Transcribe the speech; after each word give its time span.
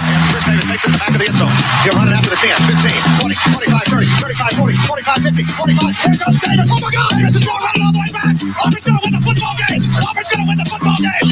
And 0.00 0.22
Chris 0.32 0.44
Davis 0.44 0.66
takes 0.68 0.84
it 0.84 0.90
to 0.90 0.96
the 0.96 1.00
back 1.00 1.12
of 1.12 1.20
the 1.20 1.28
end 1.28 1.38
zone. 1.40 1.52
He'll 1.84 1.96
run 1.96 2.08
it 2.08 2.16
after 2.16 2.30
the 2.30 2.40
10, 2.40 2.52
15, 2.80 3.20
20, 3.20 3.36
25, 3.68 3.84
30, 3.88 4.06
35, 4.20 4.60
40, 4.60 4.76
45, 4.88 5.22
50, 5.30 5.44
45. 5.44 5.96
Here 6.00 6.16
goes 6.20 6.36
Davis. 6.40 6.70
Oh 6.70 6.80
my 6.80 6.90
God! 6.90 7.10
Davis 7.16 7.36
is 7.36 7.44
going 7.44 7.60
running 7.60 7.84
all 7.84 7.92
the 7.94 8.00
way 8.00 8.10
back. 8.12 8.34
Auburn's 8.60 8.84
going 8.84 8.96
to 8.96 9.02
win 9.04 9.12
the 9.16 9.22
football 9.24 9.54
game. 9.68 9.82
Auburn's 10.00 10.28
going 10.30 10.42
to 10.42 10.48
win 10.48 10.58
the 10.60 10.68
football 10.68 10.98
game. 11.00 11.26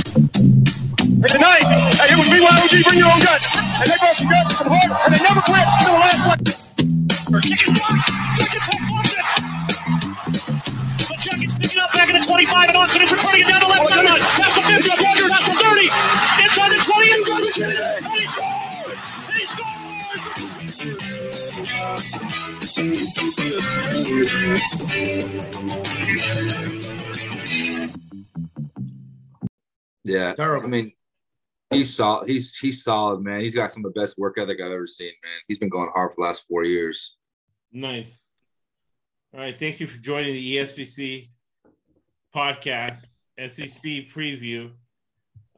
And 1.19 1.30
tonight, 1.32 1.66
hey, 1.98 2.14
it 2.14 2.19
was 2.21 2.29
BYOG, 2.30 2.74
bring 2.87 3.01
your 3.01 3.11
own 3.11 3.21
guts. 3.21 3.51
And 3.53 3.87
they 3.89 3.99
brought 3.99 4.17
some 4.17 4.29
guts 4.29 4.55
and 4.55 4.59
some 4.63 4.71
heart, 4.71 4.93
and 5.05 5.11
they 5.13 5.21
never 5.25 5.43
quit 5.43 5.65
until 5.67 5.93
the 5.97 6.03
last 6.05 6.23
play. 6.23 6.39
Kick 7.43 7.61
is 7.67 7.73
blocked. 7.75 8.09
Tech 8.39 8.83
wants 8.89 9.13
it. 9.19 9.27
The 11.09 11.17
Jackets 11.19 11.55
picking 11.59 11.81
up 11.81 11.93
back 11.93 12.09
in 12.09 12.15
the 12.15 12.25
25, 12.25 12.69
and 12.69 12.77
Austin 12.79 13.03
is 13.03 13.11
returning 13.13 13.43
it 13.43 13.49
down 13.51 13.61
the 13.61 13.71
left 13.73 13.89
sideline. 13.91 14.23
That's 14.39 14.55
the 14.55 14.63
50, 14.63 15.17
And 18.11 18.20
he 18.20 18.27
scores! 18.27 19.01
He 19.34 19.45
scores! 19.45 19.88
Yeah, 30.05 30.32
Terrible. 30.34 30.66
I 30.66 30.70
mean, 30.70 30.92
he's 31.70 31.95
solid. 31.95 32.29
He's 32.29 32.56
he's 32.56 32.82
solid, 32.82 33.20
man. 33.20 33.42
He's 33.42 33.55
got 33.55 33.70
some 33.70 33.84
of 33.84 33.92
the 33.92 34.01
best 34.01 34.16
work 34.18 34.38
ethic 34.38 34.59
I've 34.60 34.73
ever 34.73 34.87
seen, 34.87 35.12
man. 35.23 35.40
He's 35.46 35.59
been 35.59 35.68
going 35.68 35.90
hard 35.93 36.12
for 36.12 36.23
the 36.23 36.27
last 36.27 36.46
four 36.48 36.65
years. 36.65 37.18
Nice. 37.73 38.24
All 39.34 39.40
right. 39.40 39.59
Thank 39.59 39.80
you 39.80 39.87
for 39.87 39.98
joining 39.98 40.32
the 40.32 40.54
E 40.54 40.56
ESBC 40.56 41.29
podcast, 42.34 43.04
SEC 43.38 44.09
preview. 44.10 44.70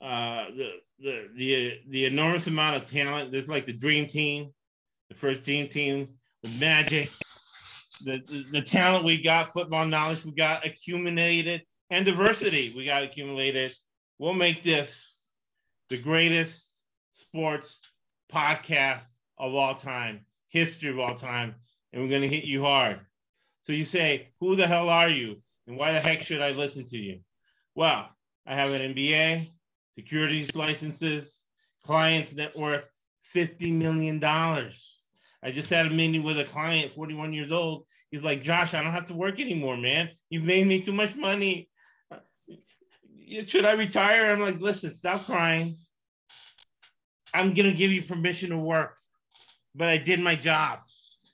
Uh, 0.03 0.47
the, 0.57 0.73
the, 1.01 1.29
the, 1.35 1.81
the 1.89 2.05
enormous 2.05 2.47
amount 2.47 2.83
of 2.83 2.91
talent. 2.91 3.33
There's 3.33 3.49
like 3.49 3.67
the 3.67 3.73
dream 3.73 4.07
team, 4.07 4.53
the 5.09 5.15
first 5.15 5.45
team 5.45 5.69
team 5.69 6.09
the 6.43 6.49
magic. 6.59 7.11
The, 8.03 8.21
the, 8.27 8.45
the 8.53 8.63
talent 8.63 9.05
we 9.05 9.21
got, 9.23 9.53
football 9.53 9.87
knowledge 9.87 10.25
we 10.25 10.33
got 10.33 10.65
accumulated, 10.65 11.63
and 11.91 12.07
diversity 12.07 12.73
we 12.75 12.87
got 12.87 13.03
accumulated. 13.03 13.75
We'll 14.19 14.33
make 14.33 14.63
this 14.63 15.15
the 15.89 15.99
greatest 15.99 16.71
sports 17.13 17.79
podcast 18.33 19.07
of 19.37 19.55
all 19.55 19.75
time, 19.75 20.25
history 20.49 20.91
of 20.91 20.99
all 20.99 21.15
time, 21.15 21.57
and 21.93 22.03
we're 22.03 22.21
to 22.21 22.29
hit 22.29 22.45
you 22.45 22.63
hard. 22.63 23.01
So 23.63 23.73
you 23.73 23.85
say, 23.85 24.29
Who 24.41 24.57
the 24.57 24.67
hell 24.67 24.89
are 24.89 25.11
you? 25.11 25.43
And 25.67 25.77
why 25.77 25.93
the 25.93 26.01
heck 26.01 26.23
should 26.23 26.41
I 26.41 26.53
listen 26.53 26.87
to 26.87 26.99
you? 26.99 27.21
Well, 27.75 28.09
I 28.47 28.55
have 28.55 28.73
an 28.73 28.95
MBA, 28.95 29.51
securities 30.01 30.55
licenses, 30.55 31.43
clients 31.85 32.33
net 32.33 32.57
worth 32.57 32.89
$50 33.35 33.73
million. 33.73 34.23
I 34.25 35.51
just 35.53 35.69
had 35.69 35.87
a 35.87 35.91
meeting 35.91 36.23
with 36.23 36.39
a 36.39 36.45
client, 36.45 36.93
41 36.93 37.35
years 37.35 37.53
old. 37.53 37.85
He's 38.11 38.23
like, 38.23 38.43
Josh, 38.43 38.73
I 38.73 38.83
don't 38.83 38.93
have 38.93 39.05
to 39.07 39.15
work 39.15 39.39
anymore, 39.41 39.77
man. 39.77 40.09
You've 40.31 40.45
made 40.45 40.67
me 40.67 40.81
too 40.81 40.95
much 40.95 41.15
money. 41.15 41.69
Should 43.47 43.67
I 43.67 43.73
retire? 43.73 44.33
I'm 44.33 44.41
like, 44.41 44.59
listen, 44.59 44.91
stop 44.91 45.27
crying. 45.27 45.79
I'm 47.35 47.53
going 47.55 47.71
to 47.71 47.77
give 47.77 47.93
you 47.93 48.03
permission 48.03 48.51
to 48.51 48.59
work, 48.59 48.97
but 49.75 49.89
I 49.89 49.99
did 49.99 50.19
my 50.19 50.35
job. 50.35 50.81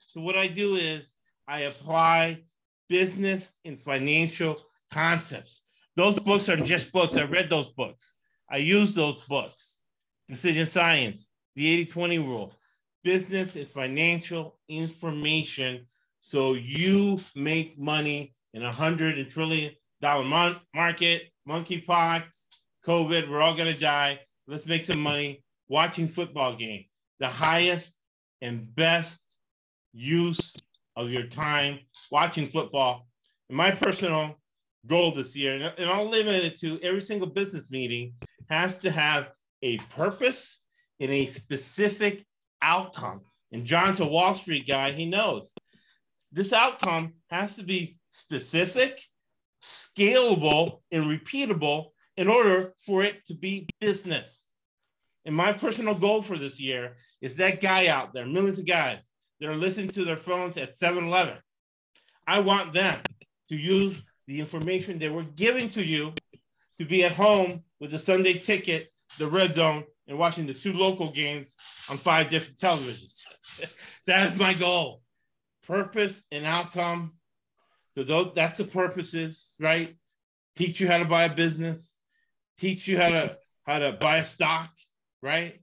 So 0.09 0.19
what 0.21 0.37
I 0.37 0.47
do 0.47 0.75
is 0.75 1.13
I 1.47 1.61
apply 1.61 2.43
business 2.89 3.53
and 3.65 3.81
financial 3.81 4.57
concepts. 4.91 5.61
Those 5.95 6.19
books 6.19 6.49
are 6.49 6.57
just 6.57 6.91
books. 6.91 7.15
I 7.15 7.23
read 7.23 7.49
those 7.49 7.69
books. 7.69 8.16
I 8.49 8.57
use 8.57 8.93
those 8.95 9.17
books. 9.27 9.79
Decision 10.29 10.67
Science, 10.67 11.27
the 11.55 11.67
80 11.67 11.85
20 11.85 12.19
rule, 12.19 12.53
business 13.03 13.55
and 13.55 13.67
financial 13.67 14.59
information. 14.67 15.87
So 16.19 16.53
you 16.53 17.19
make 17.35 17.79
money 17.79 18.35
in 18.53 18.63
a 18.63 18.71
hundred 18.71 19.17
and 19.17 19.29
trillion 19.29 19.73
dollar 20.01 20.25
mon- 20.25 20.59
market, 20.73 21.23
monkeypox, 21.47 22.23
COVID, 22.85 23.29
we're 23.29 23.41
all 23.41 23.55
going 23.55 23.73
to 23.73 23.79
die. 23.79 24.19
Let's 24.47 24.65
make 24.65 24.85
some 24.85 24.99
money 25.01 25.43
watching 25.67 26.07
football 26.07 26.55
game. 26.55 26.85
The 27.19 27.27
highest 27.27 27.95
and 28.41 28.73
best 28.75 29.21
use 29.93 30.55
of 30.95 31.09
your 31.09 31.27
time 31.27 31.79
watching 32.11 32.47
football. 32.47 33.07
And 33.49 33.57
my 33.57 33.71
personal 33.71 34.35
goal 34.85 35.11
this 35.11 35.35
year, 35.35 35.55
and- 35.55 35.73
and 35.77 35.89
I'll 35.89 36.07
limit 36.07 36.43
it 36.43 36.59
to 36.59 36.79
every 36.81 37.01
single 37.01 37.27
business 37.27 37.71
meeting, 37.71 38.13
has 38.49 38.77
to 38.79 38.91
have 38.91 39.29
a 39.61 39.77
purpose 39.77 40.59
and 40.99 41.11
a 41.11 41.27
specific 41.27 42.25
outcome. 42.61 43.21
And 43.51 43.65
John's 43.65 43.99
a 43.99 44.05
Wall 44.05 44.33
Street 44.33 44.67
guy, 44.67 44.91
he 44.91 45.05
knows. 45.05 45.53
This 46.31 46.51
outcome 46.51 47.13
has 47.29 47.55
to 47.55 47.63
be 47.63 47.97
specific, 48.09 49.01
scalable, 49.63 50.81
and 50.91 51.05
repeatable 51.05 51.91
in 52.17 52.27
order 52.27 52.73
for 52.85 53.03
it 53.03 53.25
to 53.27 53.35
be 53.35 53.67
business. 53.79 54.47
And 55.25 55.35
my 55.35 55.53
personal 55.53 55.93
goal 55.93 56.21
for 56.21 56.37
this 56.37 56.59
year 56.59 56.95
is 57.21 57.35
that 57.37 57.61
guy 57.61 57.87
out 57.87 58.13
there, 58.13 58.25
millions 58.25 58.59
of 58.59 58.65
guys 58.65 59.09
that 59.39 59.49
are 59.49 59.55
listening 59.55 59.89
to 59.89 60.03
their 60.03 60.17
phones 60.17 60.57
at 60.57 60.75
7 60.75 61.07
Eleven. 61.07 61.37
I 62.25 62.39
want 62.39 62.73
them 62.73 62.99
to 63.49 63.55
use 63.55 64.01
the 64.27 64.39
information 64.39 64.99
that 64.99 65.13
we're 65.13 65.23
giving 65.23 65.69
to 65.69 65.83
you 65.83 66.13
to 66.79 66.85
be 66.85 67.05
at 67.05 67.13
home 67.13 67.63
with 67.79 67.91
the 67.91 67.99
Sunday 67.99 68.33
ticket, 68.33 68.91
the 69.17 69.27
red 69.27 69.55
zone, 69.55 69.83
and 70.07 70.17
watching 70.17 70.47
the 70.47 70.53
two 70.53 70.73
local 70.73 71.11
games 71.11 71.55
on 71.89 71.97
five 71.97 72.29
different 72.29 72.57
televisions. 72.57 73.23
that 74.05 74.31
is 74.31 74.39
my 74.39 74.53
goal. 74.53 75.01
Purpose 75.65 76.23
and 76.31 76.45
outcome. 76.45 77.13
So 77.95 78.03
those 78.03 78.31
that's 78.35 78.57
the 78.57 78.63
purposes, 78.63 79.53
right? 79.59 79.95
Teach 80.55 80.79
you 80.79 80.87
how 80.87 80.99
to 80.99 81.05
buy 81.05 81.25
a 81.25 81.35
business, 81.35 81.97
teach 82.57 82.87
you 82.87 82.97
how 82.97 83.09
to 83.09 83.37
how 83.65 83.79
to 83.79 83.91
buy 83.91 84.17
a 84.17 84.25
stock, 84.25 84.69
right? 85.21 85.61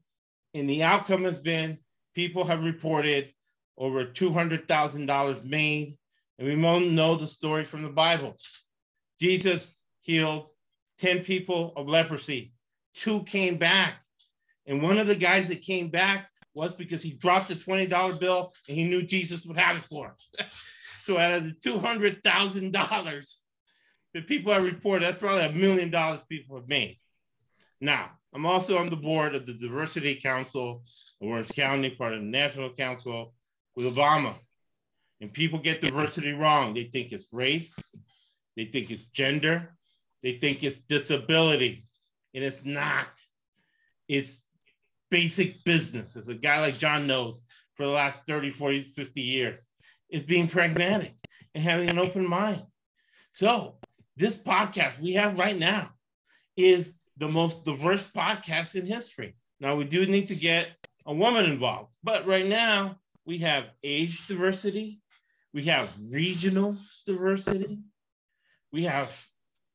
And 0.52 0.68
the 0.68 0.82
outcome 0.82 1.24
has 1.24 1.40
been 1.40 1.78
people 2.14 2.44
have 2.44 2.62
reported 2.62 3.32
over 3.76 4.04
$200,000 4.04 5.44
made. 5.44 5.98
And 6.38 6.48
we 6.48 6.56
know 6.56 7.16
the 7.16 7.26
story 7.26 7.64
from 7.64 7.82
the 7.82 7.88
Bible. 7.88 8.36
Jesus 9.20 9.82
healed 10.00 10.46
10 11.04 11.20
people 11.20 11.74
of 11.76 11.86
leprosy, 11.86 12.54
two 12.94 13.24
came 13.24 13.58
back. 13.58 13.96
And 14.66 14.82
one 14.82 14.96
of 14.96 15.06
the 15.06 15.14
guys 15.14 15.48
that 15.48 15.60
came 15.60 15.88
back 15.88 16.30
was 16.54 16.72
because 16.72 17.02
he 17.02 17.12
dropped 17.12 17.50
a 17.50 17.54
$20 17.54 18.18
bill 18.18 18.54
and 18.66 18.74
he 18.78 18.84
knew 18.84 19.02
Jesus 19.02 19.44
would 19.44 19.58
have 19.58 19.76
it 19.76 19.82
for 19.82 20.06
him. 20.06 20.46
so 21.02 21.18
out 21.18 21.34
of 21.34 21.44
the 21.44 21.52
$200,000 21.62 23.34
that 24.14 24.26
people 24.26 24.54
have 24.54 24.64
reported, 24.64 25.06
that's 25.06 25.18
probably 25.18 25.44
a 25.44 25.52
million 25.52 25.90
dollars 25.90 26.20
people 26.26 26.56
have 26.56 26.70
made. 26.70 26.96
Now, 27.82 28.12
I'm 28.32 28.46
also 28.46 28.78
on 28.78 28.88
the 28.88 28.96
board 28.96 29.34
of 29.34 29.44
the 29.44 29.52
Diversity 29.52 30.14
Council 30.14 30.84
of 31.20 31.28
Orange 31.28 31.50
County, 31.50 31.90
part 31.90 32.14
of 32.14 32.20
the 32.20 32.26
National 32.26 32.72
Council 32.72 33.34
with 33.76 33.94
Obama. 33.94 34.36
And 35.20 35.30
people 35.30 35.58
get 35.58 35.82
diversity 35.82 36.32
wrong. 36.32 36.72
They 36.72 36.84
think 36.84 37.12
it's 37.12 37.26
race, 37.30 37.76
they 38.56 38.64
think 38.64 38.90
it's 38.90 39.04
gender, 39.04 39.74
they 40.24 40.38
think 40.38 40.64
it's 40.64 40.78
disability, 40.78 41.86
and 42.32 42.42
it's 42.42 42.64
not. 42.64 43.08
It's 44.08 44.42
basic 45.10 45.62
business, 45.64 46.16
as 46.16 46.26
a 46.28 46.34
guy 46.34 46.60
like 46.60 46.78
John 46.78 47.06
knows 47.06 47.42
for 47.74 47.84
the 47.84 47.92
last 47.92 48.20
30, 48.26 48.48
40, 48.50 48.84
50 48.84 49.20
years, 49.20 49.68
is 50.08 50.22
being 50.22 50.48
pragmatic 50.48 51.14
and 51.54 51.62
having 51.62 51.90
an 51.90 51.98
open 51.98 52.26
mind. 52.26 52.62
So, 53.32 53.76
this 54.16 54.34
podcast 54.34 54.98
we 54.98 55.12
have 55.12 55.38
right 55.38 55.58
now 55.58 55.90
is 56.56 56.98
the 57.18 57.28
most 57.28 57.64
diverse 57.66 58.08
podcast 58.16 58.76
in 58.76 58.86
history. 58.86 59.36
Now, 59.60 59.76
we 59.76 59.84
do 59.84 60.06
need 60.06 60.28
to 60.28 60.36
get 60.36 60.68
a 61.04 61.12
woman 61.12 61.44
involved, 61.44 61.90
but 62.02 62.26
right 62.26 62.46
now 62.46 62.96
we 63.26 63.38
have 63.38 63.66
age 63.82 64.26
diversity, 64.26 65.02
we 65.52 65.64
have 65.64 65.90
regional 66.10 66.78
diversity, 67.06 67.80
we 68.72 68.84
have 68.84 69.14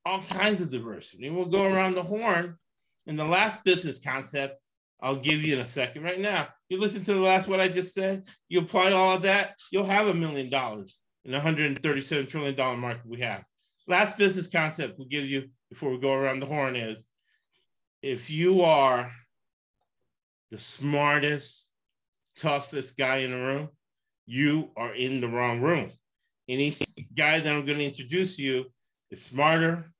all 0.05 0.21
kinds 0.21 0.61
of 0.61 0.69
diversity. 0.69 1.29
We'll 1.29 1.45
go 1.45 1.63
around 1.63 1.95
the 1.95 2.03
horn. 2.03 2.57
And 3.07 3.17
the 3.17 3.25
last 3.25 3.63
business 3.63 3.99
concept 3.99 4.59
I'll 5.01 5.15
give 5.15 5.41
you 5.43 5.53
in 5.53 5.61
a 5.61 5.65
second. 5.65 6.03
Right 6.03 6.19
now, 6.19 6.49
you 6.67 6.79
listen 6.79 7.03
to 7.05 7.13
the 7.13 7.19
last 7.19 7.47
what 7.47 7.61
I 7.61 7.69
just 7.69 7.93
said, 7.93 8.27
you 8.49 8.59
apply 8.59 8.91
all 8.91 9.15
of 9.15 9.21
that, 9.23 9.55
you'll 9.71 9.85
have 9.85 10.07
a 10.07 10.13
million 10.13 10.49
dollars 10.49 10.95
in 11.23 11.31
the 11.31 11.39
$137 11.39 12.27
trillion 12.27 12.79
market 12.79 13.05
we 13.05 13.21
have. 13.21 13.43
Last 13.87 14.17
business 14.17 14.47
concept 14.47 14.97
we'll 14.97 15.07
give 15.07 15.25
you 15.25 15.49
before 15.69 15.91
we 15.91 15.99
go 15.99 16.13
around 16.13 16.41
the 16.41 16.45
horn 16.45 16.75
is 16.75 17.07
if 18.01 18.29
you 18.29 18.61
are 18.61 19.11
the 20.51 20.57
smartest, 20.57 21.69
toughest 22.37 22.97
guy 22.97 23.17
in 23.17 23.31
the 23.31 23.37
room, 23.37 23.69
you 24.25 24.69
are 24.75 24.93
in 24.93 25.21
the 25.21 25.27
wrong 25.27 25.61
room. 25.61 25.91
Each 26.47 26.81
guy 27.15 27.39
that 27.39 27.51
I'm 27.51 27.65
going 27.65 27.77
to 27.77 27.85
introduce 27.85 28.39
you 28.39 28.65
is 29.11 29.23
smarter, 29.23 29.91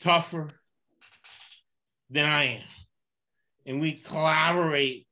tougher 0.00 0.48
than 2.10 2.24
I 2.26 2.44
am. 2.44 2.62
and 3.66 3.80
we 3.80 3.92
collaborate 3.92 5.06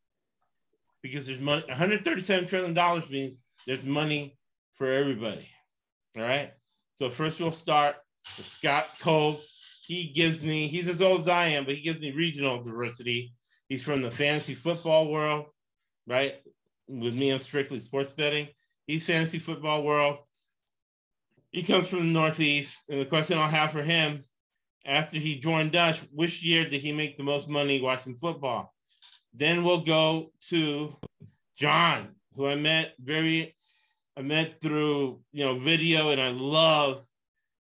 because 1.02 1.26
there's 1.26 1.40
money. 1.40 1.62
137 1.68 2.48
trillion 2.48 2.74
dollars 2.74 3.08
means 3.10 3.40
there's 3.66 3.84
money 3.84 4.36
for 4.74 4.90
everybody. 4.90 5.48
All 6.16 6.22
right. 6.22 6.52
So 6.94 7.10
first 7.10 7.38
we'll 7.40 7.52
start 7.52 7.96
with 8.36 8.46
Scott 8.46 8.86
Cobe. 9.00 9.38
He 9.86 10.08
gives 10.12 10.42
me, 10.42 10.68
he's 10.68 10.88
as 10.88 11.00
old 11.02 11.22
as 11.22 11.28
I 11.28 11.46
am, 11.48 11.64
but 11.64 11.74
he 11.74 11.80
gives 11.82 12.00
me 12.00 12.10
regional 12.10 12.62
diversity. 12.62 13.34
He's 13.68 13.82
from 13.82 14.02
the 14.02 14.10
fantasy 14.10 14.54
football 14.54 15.08
world, 15.10 15.46
right? 16.06 16.36
With 16.88 17.14
me, 17.14 17.30
I'm 17.30 17.38
strictly 17.38 17.80
sports 17.80 18.10
betting. 18.10 18.48
He's 18.86 19.04
fantasy 19.04 19.38
football 19.38 19.82
world. 19.82 20.18
He 21.50 21.62
comes 21.62 21.88
from 21.88 22.00
the 22.00 22.04
Northeast. 22.04 22.80
And 22.88 23.00
the 23.00 23.06
question 23.06 23.38
I'll 23.38 23.48
have 23.48 23.72
for 23.72 23.82
him 23.82 24.22
after 24.84 25.18
he 25.18 25.38
joined 25.38 25.72
Dutch, 25.72 26.00
which 26.12 26.42
year 26.42 26.68
did 26.68 26.80
he 26.80 26.92
make 26.92 27.16
the 27.16 27.22
most 27.22 27.48
money 27.48 27.80
watching 27.80 28.16
football? 28.16 28.74
Then 29.34 29.64
we'll 29.64 29.82
go 29.82 30.32
to 30.48 30.96
John, 31.56 32.08
who 32.34 32.46
I 32.46 32.54
met 32.54 32.94
very, 32.98 33.56
I 34.16 34.22
met 34.22 34.60
through 34.60 35.20
you 35.32 35.44
know 35.44 35.58
video, 35.58 36.10
and 36.10 36.20
I 36.20 36.30
love 36.30 37.04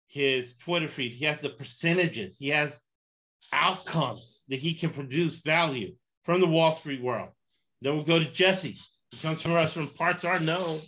his 0.07 0.56
Twitter 0.56 0.88
feed. 0.88 1.12
He 1.12 1.25
has 1.25 1.39
the 1.39 1.50
percentages. 1.50 2.38
He 2.39 2.50
has 2.50 2.80
outcomes 3.51 4.44
that 4.50 4.60
he 4.60 4.74
can 4.74 4.89
produce 4.89 5.36
value 5.42 5.94
from 6.24 6.42
the 6.42 6.48
Wall 6.48 6.72
Street 6.72 7.01
world. 7.01 7.30
Then 7.81 7.95
we'll 7.95 8.06
go 8.06 8.19
to 8.19 8.25
Jesse, 8.25 8.78
He 9.12 9.18
comes 9.18 9.42
from 9.42 9.54
us 9.54 9.74
from 9.74 9.89
parts 9.89 10.24
unknown, 10.24 10.81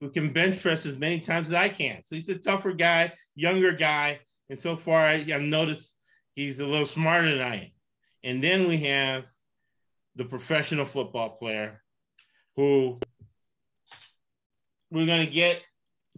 who 0.00 0.10
can 0.10 0.32
bench 0.32 0.62
press 0.62 0.86
as 0.86 0.98
many 0.98 1.20
times 1.20 1.48
as 1.48 1.54
I 1.54 1.68
can. 1.68 2.04
So 2.04 2.14
he's 2.14 2.28
a 2.28 2.38
tougher 2.38 2.72
guy, 2.72 3.12
younger 3.34 3.72
guy, 3.72 4.20
and 4.48 4.58
so 4.58 4.76
far 4.76 5.00
I, 5.00 5.22
have 5.24 5.42
noticed 5.42 5.94
he's 6.34 6.60
a 6.60 6.66
little 6.66 6.86
smarter 6.86 7.36
than 7.36 7.46
I 7.46 7.56
am. 7.56 7.70
And 8.22 8.42
then 8.42 8.68
we 8.68 8.78
have 8.78 9.26
the 10.16 10.24
professional 10.24 10.84
football 10.84 11.30
player 11.30 11.82
who 12.56 12.98
we're 14.90 15.06
going 15.06 15.26
to 15.26 15.32
get 15.32 15.62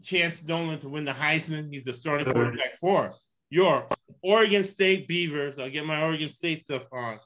Chance 0.03 0.43
Nolan 0.43 0.79
to 0.81 0.89
win 0.89 1.05
the 1.05 1.13
Heisman. 1.13 1.73
He's 1.73 1.85
the 1.85 1.93
starting 1.93 2.33
quarterback 2.33 2.79
for 2.79 3.13
your 3.51 3.87
Oregon 4.23 4.65
State 4.65 5.09
Beavers. 5.09 5.59
I'll 5.59 5.71
get 5.71 5.85
my 5.85 6.01
Oregon 6.01 6.29
State 6.29 6.65
stuff 6.65 6.85
on. 6.93 7.19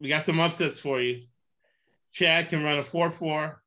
We 0.00 0.08
got 0.08 0.24
some 0.24 0.40
upsets 0.40 0.78
for 0.78 1.00
you. 1.00 1.22
Chad 2.12 2.48
can 2.48 2.62
run 2.62 2.78
a 2.78 2.82
4 2.82 3.10
4, 3.10 3.62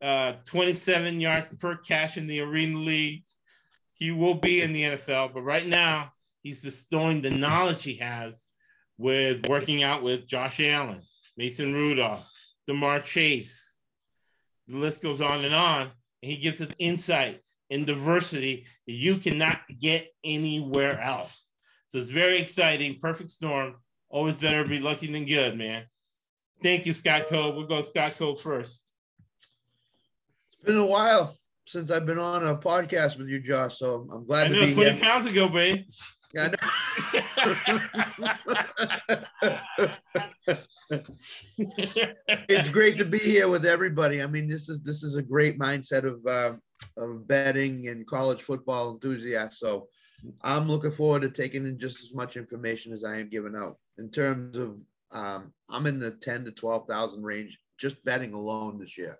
uh, 0.00 0.34
27 0.44 1.20
yards 1.20 1.48
per 1.58 1.76
catch 1.76 2.16
in 2.16 2.26
the 2.26 2.40
Arena 2.40 2.78
League. 2.78 3.24
He 3.94 4.10
will 4.10 4.34
be 4.34 4.60
in 4.60 4.72
the 4.72 4.82
NFL, 4.82 5.34
but 5.34 5.42
right 5.42 5.66
now 5.66 6.12
he's 6.42 6.62
bestowing 6.62 7.20
the 7.20 7.30
knowledge 7.30 7.82
he 7.82 7.94
has 7.94 8.44
with 8.96 9.46
working 9.48 9.82
out 9.82 10.02
with 10.02 10.26
Josh 10.26 10.60
Allen, 10.60 11.02
Mason 11.36 11.72
Rudolph, 11.72 12.30
Ja'Marr 12.68 13.04
Chase. 13.04 13.76
The 14.68 14.76
list 14.76 15.02
goes 15.02 15.20
on 15.20 15.44
and 15.44 15.54
on. 15.54 15.90
And 16.22 16.30
he 16.32 16.36
gives 16.36 16.60
us 16.60 16.72
insight 16.78 17.42
and 17.70 17.86
diversity 17.86 18.66
that 18.86 18.92
you 18.92 19.18
cannot 19.18 19.60
get 19.78 20.08
anywhere 20.24 21.00
else. 21.00 21.46
So 21.88 21.98
it's 21.98 22.10
very 22.10 22.38
exciting. 22.38 22.98
Perfect 23.00 23.30
storm. 23.30 23.76
Always 24.10 24.36
better 24.36 24.64
be 24.64 24.80
lucky 24.80 25.10
than 25.10 25.26
good, 25.26 25.56
man. 25.56 25.84
Thank 26.62 26.86
you, 26.86 26.92
Scott 26.92 27.28
Cobe. 27.28 27.54
We'll 27.54 27.66
go 27.66 27.82
Scott 27.82 28.14
Cobe 28.14 28.40
first. 28.40 28.82
It's 30.68 30.74
been 30.74 30.84
a 30.84 30.86
while 30.86 31.34
since 31.66 31.90
I've 31.90 32.04
been 32.04 32.18
on 32.18 32.46
a 32.46 32.54
podcast 32.54 33.16
with 33.16 33.28
you, 33.28 33.40
Josh. 33.40 33.78
So 33.78 34.06
I'm 34.12 34.26
glad 34.26 34.48
I 34.48 34.50
know, 34.50 34.60
to 34.60 34.66
be 34.66 34.74
20 34.74 34.90
here. 34.90 35.00
pounds 35.00 35.26
ago, 35.26 35.48
babe. 35.48 35.86
Know. 36.34 36.50
it's 42.50 42.68
great 42.68 42.98
to 42.98 43.06
be 43.06 43.16
here 43.18 43.48
with 43.48 43.64
everybody. 43.64 44.22
I 44.22 44.26
mean, 44.26 44.46
this 44.46 44.68
is 44.68 44.80
this 44.80 45.02
is 45.02 45.16
a 45.16 45.22
great 45.22 45.58
mindset 45.58 46.04
of 46.04 46.26
uh, 46.26 46.58
of 46.98 47.26
betting 47.26 47.88
and 47.88 48.06
college 48.06 48.42
football 48.42 48.92
enthusiasts. 48.92 49.60
So 49.60 49.88
I'm 50.42 50.68
looking 50.68 50.90
forward 50.90 51.22
to 51.22 51.30
taking 51.30 51.66
in 51.66 51.78
just 51.78 52.04
as 52.04 52.12
much 52.12 52.36
information 52.36 52.92
as 52.92 53.04
I 53.04 53.20
am 53.20 53.30
giving 53.30 53.56
out. 53.56 53.78
In 53.96 54.10
terms 54.10 54.58
of, 54.58 54.76
um, 55.12 55.54
I'm 55.70 55.86
in 55.86 55.98
the 55.98 56.10
ten 56.10 56.44
to 56.44 56.50
twelve 56.50 56.86
thousand 56.86 57.22
range 57.22 57.58
just 57.78 58.04
betting 58.04 58.34
alone 58.34 58.78
this 58.78 58.98
year. 58.98 59.18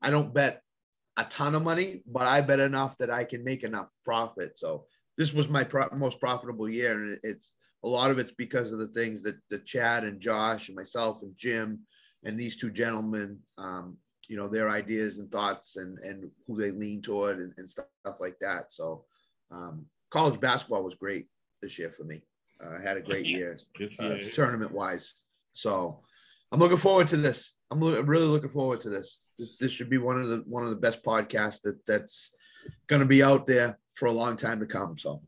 I 0.00 0.08
don't 0.08 0.32
bet 0.32 0.62
a 1.16 1.24
ton 1.24 1.54
of 1.54 1.62
money, 1.62 2.02
but 2.06 2.26
I 2.26 2.40
bet 2.40 2.60
enough 2.60 2.96
that 2.98 3.10
I 3.10 3.24
can 3.24 3.42
make 3.42 3.62
enough 3.62 3.94
profit. 4.04 4.58
So 4.58 4.84
this 5.16 5.32
was 5.32 5.48
my 5.48 5.64
pro- 5.64 5.88
most 5.92 6.20
profitable 6.20 6.68
year, 6.68 6.92
and 6.92 7.18
it's 7.22 7.54
a 7.84 7.88
lot 7.88 8.10
of 8.10 8.18
it's 8.18 8.32
because 8.32 8.72
of 8.72 8.78
the 8.78 8.88
things 8.88 9.22
that, 9.22 9.36
that 9.50 9.64
Chad 9.64 10.04
and 10.04 10.20
Josh 10.20 10.68
and 10.68 10.76
myself 10.76 11.22
and 11.22 11.32
Jim 11.36 11.80
and 12.24 12.38
these 12.38 12.56
two 12.56 12.70
gentlemen, 12.70 13.38
um, 13.58 13.96
you 14.28 14.36
know, 14.36 14.48
their 14.48 14.68
ideas 14.68 15.18
and 15.18 15.30
thoughts 15.30 15.76
and, 15.76 15.98
and 16.00 16.28
who 16.46 16.56
they 16.56 16.70
lean 16.70 17.00
toward 17.00 17.38
and, 17.38 17.52
and 17.58 17.70
stuff 17.70 17.86
like 18.20 18.36
that. 18.40 18.72
So 18.72 19.04
um, 19.50 19.86
college 20.10 20.40
basketball 20.40 20.82
was 20.82 20.94
great 20.94 21.26
this 21.62 21.78
year 21.78 21.90
for 21.90 22.04
me. 22.04 22.22
Uh, 22.62 22.76
I 22.78 22.82
had 22.82 22.96
a 22.96 23.02
great 23.02 23.26
year, 23.26 23.56
uh, 24.00 24.16
tournament 24.32 24.72
wise. 24.72 25.14
So 25.52 26.00
I'm 26.52 26.58
looking 26.58 26.76
forward 26.76 27.08
to 27.08 27.16
this. 27.16 27.52
I'm 27.70 27.80
lo- 27.80 28.00
really 28.00 28.26
looking 28.26 28.48
forward 28.48 28.80
to 28.80 28.90
this. 28.90 29.25
This. 29.38 29.72
Should 29.72 29.90
be 29.90 29.98
one 29.98 30.20
of 30.20 30.28
the 30.28 30.44
one 30.46 30.62
of 30.62 30.70
the 30.70 30.76
best 30.76 31.02
podcasts 31.04 31.62
that 31.62 31.84
that's 31.86 32.32
going 32.86 33.00
to 33.00 33.06
be 33.06 33.22
out 33.22 33.46
there 33.46 33.78
for 33.94 34.06
a 34.06 34.12
long 34.12 34.36
time 34.36 34.60
to 34.60 34.66
come. 34.66 34.98
So 34.98 35.22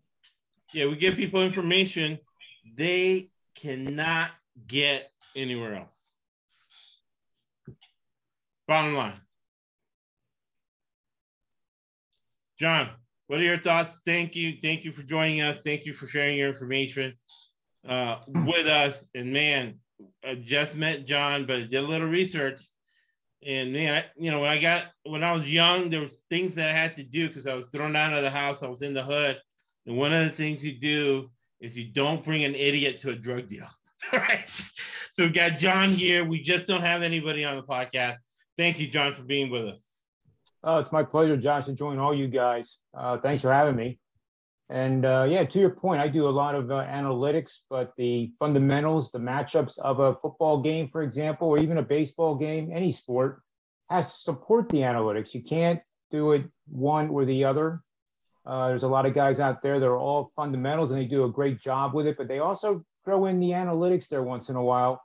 yeah, 0.72 0.86
we 0.86 0.96
give 0.96 1.14
people 1.14 1.42
information 1.42 2.18
they 2.76 3.30
cannot 3.54 4.30
get 4.66 5.10
anywhere 5.34 5.76
else. 5.76 6.06
Bottom 8.66 8.94
line. 8.94 9.14
John, 12.60 12.90
what 13.28 13.38
are 13.38 13.44
your 13.44 13.58
thoughts? 13.58 13.98
Thank 14.04 14.36
you. 14.36 14.56
Thank 14.60 14.84
you 14.84 14.92
for 14.92 15.02
joining 15.02 15.40
us. 15.40 15.60
Thank 15.62 15.86
you 15.86 15.92
for 15.92 16.06
sharing 16.06 16.36
your 16.36 16.48
information 16.48 17.14
uh, 17.88 18.16
with 18.26 18.66
us. 18.66 19.06
And 19.14 19.32
man, 19.32 19.78
I 20.26 20.34
just 20.34 20.74
met 20.74 21.06
John, 21.06 21.46
but 21.46 21.56
I 21.56 21.60
did 21.62 21.76
a 21.76 21.82
little 21.82 22.08
research. 22.08 22.60
And 23.46 23.72
man, 23.72 23.94
I, 23.94 24.04
you 24.16 24.30
know, 24.30 24.40
when 24.40 24.50
I 24.50 24.58
got 24.58 24.84
when 25.04 25.22
I 25.22 25.32
was 25.32 25.46
young, 25.46 25.90
there 25.90 26.00
was 26.00 26.18
things 26.28 26.54
that 26.56 26.68
I 26.68 26.72
had 26.76 26.94
to 26.94 27.04
do 27.04 27.28
because 27.28 27.46
I 27.46 27.54
was 27.54 27.66
thrown 27.68 27.94
out 27.94 28.14
of 28.14 28.22
the 28.22 28.30
house. 28.30 28.62
I 28.62 28.68
was 28.68 28.82
in 28.82 28.94
the 28.94 29.04
hood, 29.04 29.40
and 29.86 29.96
one 29.96 30.12
of 30.12 30.24
the 30.24 30.34
things 30.34 30.64
you 30.64 30.78
do 30.78 31.30
is 31.60 31.76
you 31.76 31.90
don't 31.92 32.24
bring 32.24 32.44
an 32.44 32.54
idiot 32.54 32.98
to 32.98 33.10
a 33.10 33.14
drug 33.14 33.48
deal. 33.48 33.66
All 34.12 34.18
right. 34.18 34.44
So 35.14 35.24
we 35.24 35.30
got 35.30 35.58
John 35.58 35.90
here. 35.90 36.24
We 36.24 36.42
just 36.42 36.66
don't 36.66 36.82
have 36.82 37.02
anybody 37.02 37.44
on 37.44 37.56
the 37.56 37.62
podcast. 37.62 38.16
Thank 38.56 38.78
you, 38.78 38.88
John, 38.88 39.14
for 39.14 39.22
being 39.22 39.50
with 39.50 39.66
us. 39.66 39.94
Oh, 40.62 40.78
it's 40.78 40.92
my 40.92 41.02
pleasure, 41.02 41.36
Josh, 41.36 41.66
to 41.66 41.72
join 41.72 41.98
all 41.98 42.14
you 42.14 42.26
guys. 42.26 42.76
Uh, 42.92 43.18
thanks 43.18 43.42
for 43.42 43.52
having 43.52 43.76
me. 43.76 43.98
And 44.70 45.06
uh, 45.06 45.26
yeah, 45.28 45.44
to 45.44 45.58
your 45.58 45.70
point, 45.70 46.00
I 46.00 46.08
do 46.08 46.28
a 46.28 46.30
lot 46.30 46.54
of 46.54 46.70
uh, 46.70 46.84
analytics, 46.84 47.60
but 47.70 47.92
the 47.96 48.32
fundamentals, 48.38 49.10
the 49.10 49.18
matchups 49.18 49.78
of 49.78 50.00
a 50.00 50.14
football 50.16 50.60
game, 50.60 50.90
for 50.90 51.02
example, 51.02 51.48
or 51.48 51.58
even 51.58 51.78
a 51.78 51.82
baseball 51.82 52.34
game, 52.34 52.70
any 52.72 52.92
sport, 52.92 53.40
has 53.88 54.12
to 54.12 54.20
support 54.20 54.68
the 54.68 54.78
analytics. 54.78 55.32
You 55.32 55.42
can't 55.42 55.80
do 56.10 56.32
it 56.32 56.44
one 56.66 57.08
or 57.08 57.24
the 57.24 57.44
other. 57.44 57.82
Uh, 58.44 58.68
there's 58.68 58.82
a 58.82 58.88
lot 58.88 59.06
of 59.06 59.14
guys 59.14 59.40
out 59.40 59.62
there 59.62 59.80
that 59.80 59.86
are 59.86 59.98
all 59.98 60.32
fundamentals 60.36 60.90
and 60.90 61.00
they 61.00 61.06
do 61.06 61.24
a 61.24 61.30
great 61.30 61.60
job 61.60 61.94
with 61.94 62.06
it, 62.06 62.16
but 62.16 62.28
they 62.28 62.38
also 62.38 62.84
throw 63.04 63.26
in 63.26 63.40
the 63.40 63.50
analytics 63.50 64.08
there 64.08 64.22
once 64.22 64.48
in 64.48 64.56
a 64.56 64.62
while. 64.62 65.02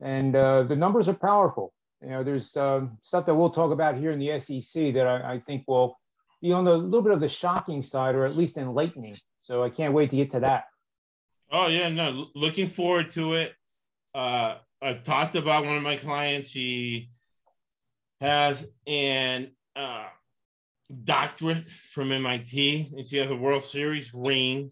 And 0.00 0.34
uh, 0.34 0.64
the 0.64 0.76
numbers 0.76 1.08
are 1.08 1.14
powerful. 1.14 1.72
You 2.02 2.10
know, 2.10 2.24
there's 2.24 2.56
um, 2.56 2.98
stuff 3.02 3.26
that 3.26 3.34
we'll 3.34 3.50
talk 3.50 3.72
about 3.72 3.96
here 3.96 4.12
in 4.12 4.20
the 4.20 4.38
SEC 4.38 4.94
that 4.94 5.06
I, 5.06 5.34
I 5.34 5.42
think 5.44 5.64
will 5.66 5.97
be 6.40 6.52
on 6.52 6.64
the 6.64 6.76
little 6.76 7.02
bit 7.02 7.12
of 7.12 7.20
the 7.20 7.28
shocking 7.28 7.82
side 7.82 8.14
or 8.14 8.24
at 8.24 8.36
least 8.36 8.56
enlightening. 8.56 9.16
So 9.36 9.62
I 9.62 9.70
can't 9.70 9.94
wait 9.94 10.10
to 10.10 10.16
get 10.16 10.30
to 10.32 10.40
that. 10.40 10.64
Oh, 11.50 11.68
yeah, 11.68 11.88
no, 11.88 12.26
looking 12.34 12.66
forward 12.66 13.10
to 13.12 13.34
it. 13.34 13.54
Uh, 14.14 14.56
I've 14.82 15.02
talked 15.02 15.34
about 15.34 15.64
one 15.64 15.76
of 15.76 15.82
my 15.82 15.96
clients. 15.96 16.48
She 16.48 17.10
has 18.20 18.66
an 18.86 19.52
uh, 19.74 20.06
doctorate 21.04 21.64
from 21.90 22.12
MIT, 22.12 22.92
and 22.96 23.06
she 23.06 23.16
has 23.16 23.30
a 23.30 23.36
World 23.36 23.64
Series 23.64 24.12
ring, 24.12 24.70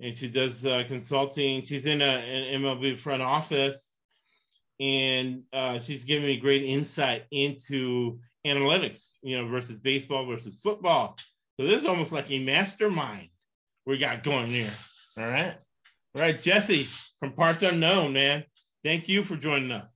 and 0.00 0.14
she 0.14 0.28
does 0.28 0.66
uh, 0.66 0.84
consulting. 0.86 1.64
She's 1.64 1.86
in 1.86 2.02
a, 2.02 2.04
an 2.04 2.62
MLB 2.62 2.98
front 2.98 3.22
office, 3.22 3.94
and 4.80 5.42
uh, 5.52 5.80
she's 5.80 6.04
giving 6.04 6.26
me 6.26 6.36
great 6.36 6.64
insight 6.64 7.24
into 7.30 8.20
analytics, 8.46 9.12
you 9.22 9.38
know, 9.38 9.48
versus 9.48 9.78
baseball 9.78 10.26
versus 10.26 10.60
football. 10.60 11.16
So 11.58 11.66
this 11.66 11.82
is 11.82 11.86
almost 11.86 12.12
like 12.12 12.30
a 12.30 12.38
mastermind 12.38 13.28
we 13.86 13.98
got 13.98 14.24
going 14.24 14.48
here. 14.48 14.70
All 15.18 15.24
right, 15.24 15.54
all 16.14 16.22
right, 16.22 16.40
Jesse 16.40 16.88
from 17.20 17.32
Parts 17.32 17.62
Unknown, 17.62 18.12
man. 18.12 18.44
Thank 18.84 19.08
you 19.08 19.22
for 19.22 19.36
joining 19.36 19.70
us. 19.70 19.92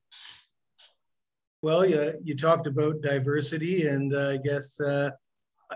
Well, 1.62 1.85
you, 1.85 2.12
you 2.23 2.37
talked 2.37 2.67
about 2.67 3.00
diversity, 3.00 3.88
and 3.88 4.15
uh, 4.15 4.29
I 4.29 4.37
guess 4.37 4.81
uh, 4.81 5.11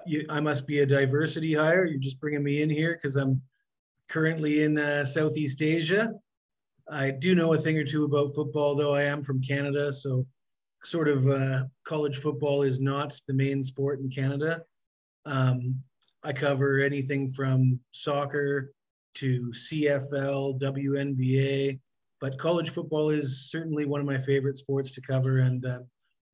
you, 0.07 0.25
I 0.29 0.41
must 0.41 0.67
be 0.67 0.81
a 0.81 0.87
diversity 0.87 1.55
hire. 1.55 1.85
You're 1.85 1.99
just 1.99 2.21
bringing 2.21 2.45
me 2.45 2.63
in 2.63 2.71
here 2.71 2.95
because 2.95 3.17
I'm 3.17 3.43
currently 4.09 4.63
in 4.63 4.79
uh, 4.79 5.05
Southeast 5.05 5.63
Asia. 5.63 6.13
I 6.89 7.11
do 7.11 7.35
know 7.35 7.53
a 7.55 7.59
thing 7.59 7.79
or 7.79 7.85
two 7.85 8.05
about 8.05 8.35
football, 8.35 8.75
though 8.75 8.95
I 8.95 9.05
am 9.05 9.23
from 9.23 9.43
Canada, 9.43 9.93
so 9.93 10.27
sort 10.85 11.09
of 11.09 11.29
uh, 11.29 11.65
college 11.85 12.19
football 12.19 12.63
is 12.63 12.81
not 12.81 13.19
the 13.29 13.35
main 13.35 13.63
sport 13.63 14.01
in 14.01 14.11
Canada. 14.11 14.63
Um, 15.27 15.83
I 16.23 16.33
cover 16.33 16.81
anything 16.81 17.29
from 17.29 17.81
soccer 17.93 18.73
to 19.15 19.53
CFL, 19.53 20.61
WNBA, 20.61 21.81
but 22.21 22.39
college 22.39 22.71
football 22.71 23.11
is 23.11 23.51
certainly 23.51 23.87
one 23.87 24.01
of 24.01 24.07
my 24.07 24.19
favorite 24.19 24.59
sports 24.59 24.91
to 24.93 25.01
cover, 25.01 25.39
and 25.39 25.65
uh, 25.65 25.81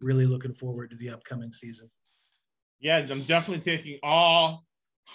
really 0.01 0.27
looking 0.27 0.53
forward 0.53 0.91
to 0.91 0.97
the 0.97 1.11
upcoming 1.11 1.53
season. 1.53 1.91
Yeah, 2.81 2.99
I'm 2.99 3.23
definitely 3.23 3.63
taking 3.63 3.99
all 4.03 4.65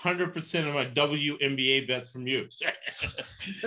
100% 0.03 0.67
of 0.67 0.73
my 0.73 0.85
WNBA 0.85 1.87
bets 1.87 2.09
from 2.09 2.25
you. 2.25 2.47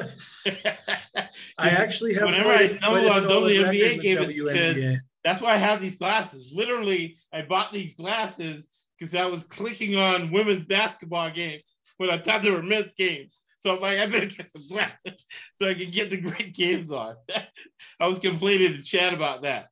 I 1.59 1.68
actually 1.68 2.14
have 2.14 2.25
whenever 2.25 2.50
I 2.50 2.66
stumble 2.66 3.11
on 3.11 3.23
WNBA 3.23 4.00
games 4.00 4.33
because 4.33 4.99
that's 5.25 5.40
why 5.40 5.54
I 5.54 5.57
have 5.57 5.81
these 5.81 5.97
glasses. 5.97 6.52
Literally, 6.54 7.16
I 7.33 7.43
bought 7.43 7.73
these 7.73 7.97
glasses 7.97 8.69
because 8.99 9.14
I 9.14 9.26
was 9.26 9.43
clicking 9.45 9.97
on 9.97 10.31
women's 10.31 10.66
basketball 10.66 11.31
games 11.31 11.75
when 11.97 12.11
I 12.11 12.19
thought 12.19 12.43
they 12.43 12.50
were 12.50 12.62
men's 12.62 12.95
games. 12.95 13.38
So 13.59 13.75
I'm 13.75 13.81
like, 13.81 13.99
I 13.99 14.07
better 14.07 14.26
get 14.26 14.50
some 14.50 14.69
glasses 14.69 15.25
so 15.54 15.66
I 15.66 15.75
can 15.75 15.90
get 15.90 16.11
the 16.11 16.21
great 16.21 16.54
games 16.54 16.93
on. 16.93 17.16
I 18.00 18.07
was 18.07 18.19
complaining 18.19 18.75
to 18.75 18.83
Chad 18.83 19.14
about 19.14 19.43
that. 19.43 19.69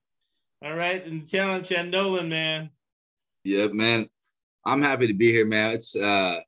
All 0.65 0.75
right, 0.75 1.05
and 1.05 1.29
telling 1.29 1.63
Chad 1.63 1.91
Nolan, 1.91 2.29
man. 2.29 2.71
Yeah, 3.45 3.67
man. 3.67 4.09
I'm 4.65 4.81
happy 4.81 5.09
to 5.09 5.15
be 5.15 5.33
here, 5.33 5.45
man. 5.45 5.75
It's 5.75 5.97
uh 5.97 6.39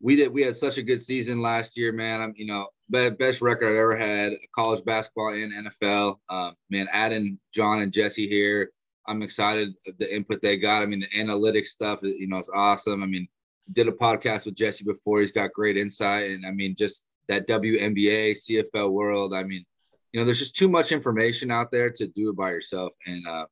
we 0.00 0.16
did 0.16 0.32
we 0.32 0.42
had 0.42 0.54
such 0.54 0.78
a 0.78 0.82
good 0.82 1.02
season 1.02 1.42
last 1.42 1.76
year, 1.76 1.92
man. 1.92 2.22
I'm 2.22 2.32
you 2.36 2.46
know 2.46 2.68
best 2.92 3.40
record 3.40 3.70
I've 3.70 3.76
ever 3.76 3.96
had 3.96 4.32
college 4.54 4.84
basketball 4.84 5.28
and 5.28 5.66
NFL. 5.66 6.18
Um, 6.28 6.54
man, 6.70 6.86
adding 6.92 7.38
John 7.52 7.80
and 7.80 7.92
Jesse 7.92 8.28
here, 8.28 8.70
I'm 9.06 9.22
excited 9.22 9.74
the 9.98 10.14
input 10.14 10.40
they 10.42 10.56
got. 10.56 10.82
I 10.82 10.86
mean, 10.86 11.00
the 11.00 11.08
analytics 11.08 11.66
stuff, 11.66 12.00
you 12.02 12.28
know, 12.28 12.38
it's 12.38 12.50
awesome. 12.54 13.02
I 13.02 13.06
mean, 13.06 13.26
did 13.72 13.88
a 13.88 13.92
podcast 13.92 14.44
with 14.44 14.54
Jesse 14.54 14.84
before. 14.84 15.20
He's 15.20 15.32
got 15.32 15.52
great 15.52 15.76
insight, 15.76 16.30
and 16.30 16.46
I 16.46 16.50
mean, 16.50 16.76
just 16.76 17.06
that 17.28 17.48
WNBA, 17.48 18.32
CFL 18.32 18.92
world. 18.92 19.34
I 19.34 19.42
mean, 19.42 19.64
you 20.12 20.20
know, 20.20 20.24
there's 20.24 20.38
just 20.38 20.56
too 20.56 20.68
much 20.68 20.92
information 20.92 21.50
out 21.50 21.70
there 21.70 21.90
to 21.90 22.06
do 22.08 22.30
it 22.30 22.36
by 22.36 22.50
yourself, 22.50 22.92
and 23.06 23.26
uh, 23.26 23.46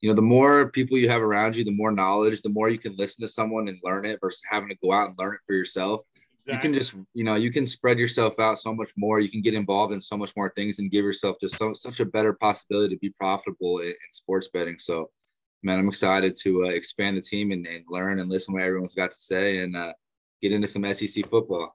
you 0.00 0.08
know, 0.10 0.14
the 0.14 0.22
more 0.22 0.70
people 0.70 0.98
you 0.98 1.08
have 1.08 1.22
around 1.22 1.56
you, 1.56 1.64
the 1.64 1.70
more 1.70 1.90
knowledge, 1.90 2.42
the 2.42 2.50
more 2.50 2.68
you 2.68 2.78
can 2.78 2.94
listen 2.96 3.22
to 3.22 3.28
someone 3.28 3.68
and 3.68 3.78
learn 3.82 4.04
it 4.04 4.18
versus 4.20 4.42
having 4.50 4.68
to 4.68 4.76
go 4.84 4.92
out 4.92 5.08
and 5.08 5.16
learn 5.18 5.34
it 5.34 5.40
for 5.46 5.54
yourself. 5.54 6.02
Exactly. 6.46 6.54
You 6.54 6.60
can 6.60 6.78
just, 6.78 6.94
you 7.14 7.24
know, 7.24 7.36
you 7.36 7.50
can 7.50 7.64
spread 7.64 7.98
yourself 7.98 8.38
out 8.38 8.58
so 8.58 8.74
much 8.74 8.90
more. 8.98 9.18
You 9.18 9.30
can 9.30 9.40
get 9.40 9.54
involved 9.54 9.94
in 9.94 10.00
so 10.00 10.16
much 10.18 10.36
more 10.36 10.52
things 10.54 10.78
and 10.78 10.90
give 10.90 11.02
yourself 11.02 11.36
just 11.40 11.56
so, 11.56 11.72
such 11.72 12.00
a 12.00 12.04
better 12.04 12.34
possibility 12.34 12.94
to 12.94 13.00
be 13.00 13.10
profitable 13.10 13.78
in, 13.78 13.88
in 13.88 14.12
sports 14.12 14.48
betting. 14.52 14.78
So, 14.78 15.10
man, 15.62 15.78
I'm 15.78 15.88
excited 15.88 16.36
to 16.42 16.64
uh, 16.64 16.68
expand 16.68 17.16
the 17.16 17.22
team 17.22 17.50
and, 17.50 17.66
and, 17.66 17.82
learn 17.88 18.18
and 18.18 18.28
listen 18.28 18.52
to 18.52 18.58
what 18.58 18.66
everyone's 18.66 18.94
got 18.94 19.12
to 19.12 19.16
say 19.16 19.60
and 19.60 19.74
uh, 19.74 19.94
get 20.42 20.52
into 20.52 20.68
some 20.68 20.84
SEC 20.94 21.26
football. 21.30 21.74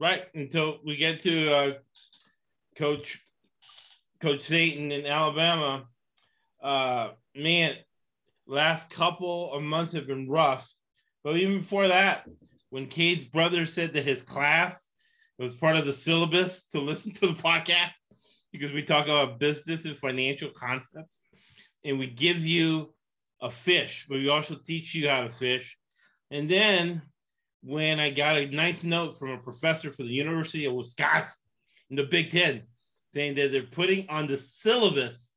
Right 0.00 0.24
until 0.34 0.80
we 0.84 0.96
get 0.96 1.20
to 1.20 1.52
uh, 1.52 1.72
Coach 2.76 3.20
Coach 4.20 4.40
Saban 4.40 4.90
in 4.90 5.06
Alabama. 5.06 5.84
Uh, 6.60 7.10
man, 7.36 7.76
last 8.48 8.90
couple 8.90 9.52
of 9.52 9.62
months 9.62 9.92
have 9.92 10.08
been 10.08 10.28
rough. 10.28 10.74
But 11.22 11.36
even 11.36 11.58
before 11.58 11.86
that, 11.86 12.26
when 12.72 12.86
Cade's 12.86 13.26
brother 13.26 13.66
said 13.66 13.92
that 13.92 14.06
his 14.06 14.22
class 14.22 14.88
was 15.38 15.54
part 15.54 15.76
of 15.76 15.84
the 15.84 15.92
syllabus 15.92 16.64
to 16.68 16.80
listen 16.80 17.12
to 17.12 17.26
the 17.26 17.34
podcast, 17.34 17.90
because 18.50 18.72
we 18.72 18.82
talk 18.82 19.04
about 19.04 19.38
business 19.38 19.84
and 19.84 19.98
financial 19.98 20.48
concepts, 20.56 21.20
and 21.84 21.98
we 21.98 22.06
give 22.06 22.38
you 22.38 22.94
a 23.42 23.50
fish, 23.50 24.06
but 24.08 24.16
we 24.16 24.30
also 24.30 24.54
teach 24.54 24.94
you 24.94 25.06
how 25.06 25.20
to 25.22 25.28
fish. 25.28 25.76
And 26.30 26.48
then 26.48 27.02
when 27.62 28.00
I 28.00 28.10
got 28.10 28.38
a 28.38 28.46
nice 28.46 28.82
note 28.82 29.18
from 29.18 29.32
a 29.32 29.38
professor 29.38 29.92
for 29.92 30.04
the 30.04 30.08
University 30.08 30.64
of 30.64 30.72
Wisconsin 30.72 31.36
in 31.90 31.96
the 31.96 32.04
Big 32.04 32.30
Ten 32.30 32.62
saying 33.12 33.34
that 33.34 33.52
they're 33.52 33.64
putting 33.64 34.08
on 34.08 34.26
the 34.26 34.38
syllabus 34.38 35.34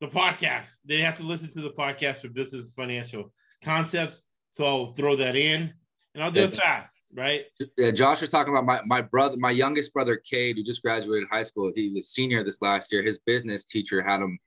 the 0.00 0.08
podcast. 0.08 0.70
They 0.86 1.00
have 1.00 1.18
to 1.18 1.22
listen 1.22 1.50
to 1.52 1.60
the 1.60 1.72
podcast 1.72 2.22
for 2.22 2.28
business 2.28 2.72
financial 2.74 3.30
concepts. 3.62 4.22
So 4.52 4.64
I'll 4.64 4.94
throw 4.94 5.16
that 5.16 5.36
in 5.36 5.74
and 6.14 6.22
I'll 6.22 6.30
do 6.30 6.40
yeah. 6.40 6.46
it 6.46 6.54
fast, 6.54 7.02
right? 7.14 7.44
Yeah, 7.78 7.90
Josh 7.90 8.20
was 8.20 8.30
talking 8.30 8.52
about 8.52 8.66
my, 8.66 8.80
my 8.86 9.00
brother, 9.00 9.36
my 9.38 9.50
youngest 9.50 9.92
brother, 9.92 10.16
Cade, 10.16 10.56
who 10.56 10.62
just 10.62 10.82
graduated 10.82 11.28
high 11.30 11.42
school. 11.42 11.72
He 11.74 11.90
was 11.94 12.10
senior 12.10 12.44
this 12.44 12.60
last 12.60 12.92
year. 12.92 13.02
His 13.02 13.18
business 13.24 13.64
teacher 13.64 14.02
had 14.02 14.20
him, 14.20 14.38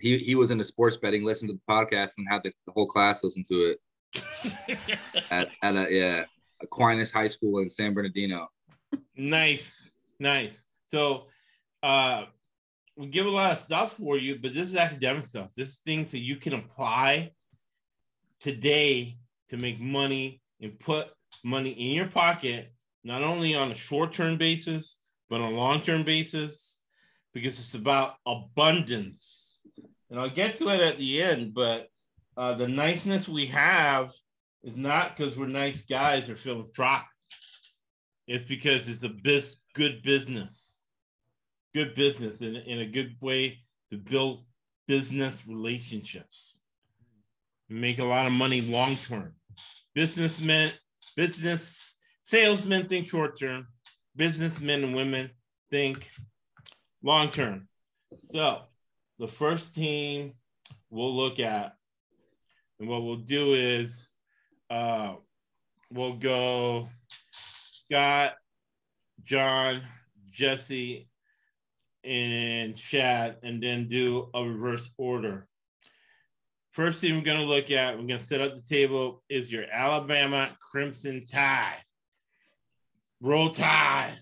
he, 0.00 0.18
he 0.18 0.34
was 0.34 0.50
into 0.50 0.64
sports 0.64 0.96
betting, 0.96 1.24
listened 1.24 1.50
to 1.50 1.54
the 1.54 1.72
podcast 1.72 2.18
and 2.18 2.26
had 2.30 2.42
the, 2.44 2.52
the 2.66 2.72
whole 2.72 2.86
class 2.86 3.24
listen 3.24 3.42
to 3.48 3.74
it 3.74 4.78
at, 5.30 5.48
at 5.62 5.74
a, 5.74 5.86
yeah, 5.90 6.24
Aquinas 6.62 7.12
High 7.12 7.26
School 7.26 7.58
in 7.58 7.70
San 7.70 7.94
Bernardino. 7.94 8.46
Nice, 9.16 9.90
nice. 10.20 10.66
So, 10.86 11.26
uh, 11.82 12.26
we 12.96 13.06
give 13.06 13.26
a 13.26 13.30
lot 13.30 13.52
of 13.52 13.58
stuff 13.58 13.96
for 13.96 14.18
you, 14.18 14.40
but 14.42 14.52
this 14.52 14.68
is 14.68 14.74
academic 14.74 15.24
stuff. 15.24 15.50
This 15.56 15.68
is 15.68 15.76
things 15.84 16.10
that 16.10 16.18
you 16.18 16.34
can 16.34 16.54
apply 16.54 17.30
today 18.40 19.18
to 19.50 19.56
make 19.56 19.78
money 19.78 20.42
and 20.60 20.78
put 20.78 21.08
money 21.44 21.70
in 21.70 21.94
your 21.94 22.08
pocket, 22.08 22.72
not 23.04 23.22
only 23.22 23.54
on 23.54 23.70
a 23.70 23.74
short 23.74 24.12
term 24.12 24.36
basis, 24.36 24.98
but 25.28 25.40
on 25.40 25.52
a 25.52 25.56
long 25.56 25.80
term 25.80 26.04
basis, 26.04 26.80
because 27.32 27.58
it's 27.58 27.74
about 27.74 28.14
abundance. 28.26 29.60
And 30.10 30.18
I'll 30.18 30.30
get 30.30 30.56
to 30.56 30.68
it 30.68 30.80
at 30.80 30.98
the 30.98 31.22
end, 31.22 31.54
but 31.54 31.88
uh, 32.36 32.54
the 32.54 32.68
niceness 32.68 33.28
we 33.28 33.46
have 33.46 34.10
is 34.62 34.76
not 34.76 35.16
because 35.16 35.36
we're 35.36 35.46
nice 35.46 35.84
guys 35.84 36.28
or 36.28 36.36
philanthropic. 36.36 37.06
It's 38.26 38.44
because 38.44 38.88
it's 38.88 39.02
a 39.04 39.08
bis- 39.08 39.60
good 39.74 40.02
business 40.02 40.78
good 41.78 41.94
business 41.94 42.40
and 42.40 42.56
in 42.56 42.80
a 42.80 42.86
good 42.86 43.16
way 43.20 43.58
to 43.90 43.96
build 43.96 44.44
business 44.86 45.46
relationships. 45.46 46.56
And 47.68 47.80
make 47.80 47.98
a 47.98 48.04
lot 48.04 48.26
of 48.26 48.32
money 48.32 48.60
long 48.60 48.96
term. 48.96 49.34
Businessmen, 49.94 50.70
business 51.16 51.96
salesmen 52.22 52.88
think 52.88 53.08
short 53.08 53.38
term. 53.38 53.66
Businessmen 54.14 54.84
and 54.84 54.94
women 54.94 55.30
think 55.70 56.10
long 57.02 57.30
term. 57.30 57.68
So 58.20 58.62
the 59.18 59.28
first 59.28 59.74
team 59.74 60.34
we'll 60.90 61.14
look 61.14 61.40
at, 61.40 61.74
and 62.78 62.88
what 62.88 63.02
we'll 63.02 63.16
do 63.16 63.54
is 63.54 64.08
uh, 64.70 65.14
we'll 65.90 66.16
go 66.16 66.88
Scott, 67.70 68.34
John, 69.24 69.82
Jesse, 70.30 71.08
and 72.04 72.76
chat 72.76 73.40
and 73.42 73.62
then 73.62 73.88
do 73.88 74.28
a 74.34 74.42
reverse 74.42 74.88
order. 74.98 75.47
First 76.78 77.00
thing 77.00 77.16
we're 77.16 77.22
going 77.22 77.40
to 77.40 77.44
look 77.44 77.72
at, 77.72 77.98
we're 77.98 78.06
going 78.06 78.20
to 78.20 78.24
set 78.24 78.40
up 78.40 78.54
the 78.54 78.62
table, 78.62 79.24
is 79.28 79.50
your 79.50 79.64
Alabama 79.64 80.56
Crimson 80.60 81.24
Tide. 81.24 81.82
Roll 83.20 83.50
Tide. 83.50 84.16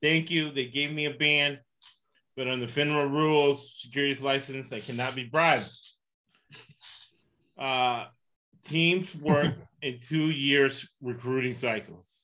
Thank 0.00 0.30
you. 0.30 0.52
They 0.52 0.66
gave 0.66 0.92
me 0.92 1.06
a 1.06 1.10
ban, 1.10 1.58
but 2.36 2.46
on 2.46 2.60
the 2.60 2.66
FINRA 2.66 3.10
rules, 3.10 3.76
securities 3.76 4.20
license, 4.20 4.72
I 4.72 4.78
cannot 4.78 5.16
be 5.16 5.24
bribed. 5.24 5.68
Uh, 7.58 8.04
teams 8.64 9.12
work 9.16 9.56
in 9.82 9.98
two 9.98 10.30
years 10.30 10.88
recruiting 11.02 11.56
cycles. 11.56 12.22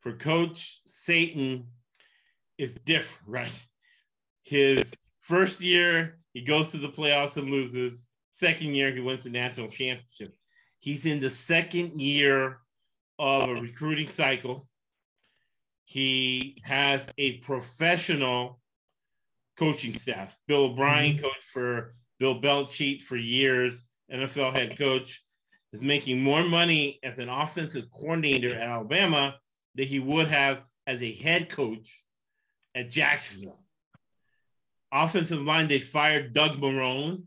For 0.00 0.14
Coach 0.14 0.80
Saban, 0.88 1.64
it's 2.56 2.72
different, 2.86 3.28
right? 3.28 3.66
His 4.44 4.94
first 5.20 5.60
year, 5.60 6.16
he 6.32 6.40
goes 6.40 6.70
to 6.70 6.78
the 6.78 6.88
playoffs 6.88 7.36
and 7.36 7.50
loses. 7.50 8.08
Second 8.42 8.74
year, 8.74 8.90
he 8.90 8.98
wins 8.98 9.22
the 9.22 9.30
national 9.30 9.68
championship. 9.68 10.34
He's 10.80 11.06
in 11.06 11.20
the 11.20 11.30
second 11.30 12.00
year 12.00 12.58
of 13.16 13.48
a 13.48 13.54
recruiting 13.54 14.08
cycle. 14.08 14.66
He 15.84 16.60
has 16.64 17.06
a 17.18 17.38
professional 17.38 18.58
coaching 19.56 19.96
staff. 19.96 20.36
Bill 20.48 20.64
O'Brien 20.64 21.12
mm-hmm. 21.12 21.22
coached 21.22 21.44
for 21.52 21.94
Bill 22.18 22.42
Belichick 22.42 23.02
for 23.02 23.16
years, 23.16 23.86
NFL 24.12 24.52
head 24.54 24.76
coach, 24.76 25.22
is 25.72 25.80
making 25.80 26.20
more 26.20 26.42
money 26.42 26.98
as 27.04 27.20
an 27.20 27.28
offensive 27.28 27.92
coordinator 27.92 28.56
at 28.56 28.68
Alabama 28.68 29.36
than 29.76 29.86
he 29.86 30.00
would 30.00 30.26
have 30.26 30.62
as 30.88 31.00
a 31.00 31.14
head 31.14 31.48
coach 31.48 32.02
at 32.74 32.90
Jacksonville. 32.90 33.62
Offensive 34.90 35.42
line, 35.42 35.68
they 35.68 35.78
fired 35.78 36.34
Doug 36.34 36.56
Marrone, 36.56 37.22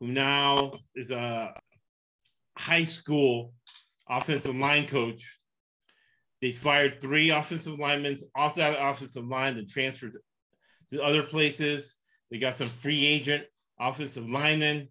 who 0.00 0.08
now 0.08 0.74
is 0.94 1.10
a 1.10 1.54
high 2.56 2.84
school 2.84 3.52
offensive 4.08 4.54
line 4.54 4.86
coach. 4.86 5.38
They 6.40 6.52
fired 6.52 7.00
three 7.00 7.30
offensive 7.30 7.78
linemen 7.78 8.18
off 8.36 8.54
that 8.56 8.80
offensive 8.80 9.26
line 9.26 9.56
and 9.58 9.68
transferred 9.68 10.12
to 10.92 11.02
other 11.02 11.22
places. 11.22 11.96
They 12.30 12.38
got 12.38 12.56
some 12.56 12.68
free 12.68 13.04
agent 13.04 13.44
offensive 13.80 14.28
linemen 14.28 14.88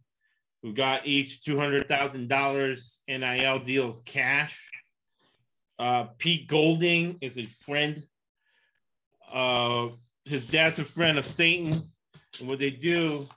who 0.64 0.74
got 0.74 1.06
each 1.06 1.42
$200,000 1.42 2.98
NIL 3.08 3.60
deals 3.60 4.02
cash. 4.02 4.60
Uh, 5.80 6.06
Pete 6.18 6.48
Golding 6.48 7.18
is 7.22 7.38
a 7.38 7.46
friend. 7.46 8.04
Uh, 9.32 9.90
his 10.26 10.46
dad's 10.46 10.80
a 10.80 10.84
friend 10.84 11.18
of 11.18 11.26
Saban. 11.26 11.84
And 12.40 12.48
what 12.48 12.60
they 12.60 12.72
do, 12.72 13.28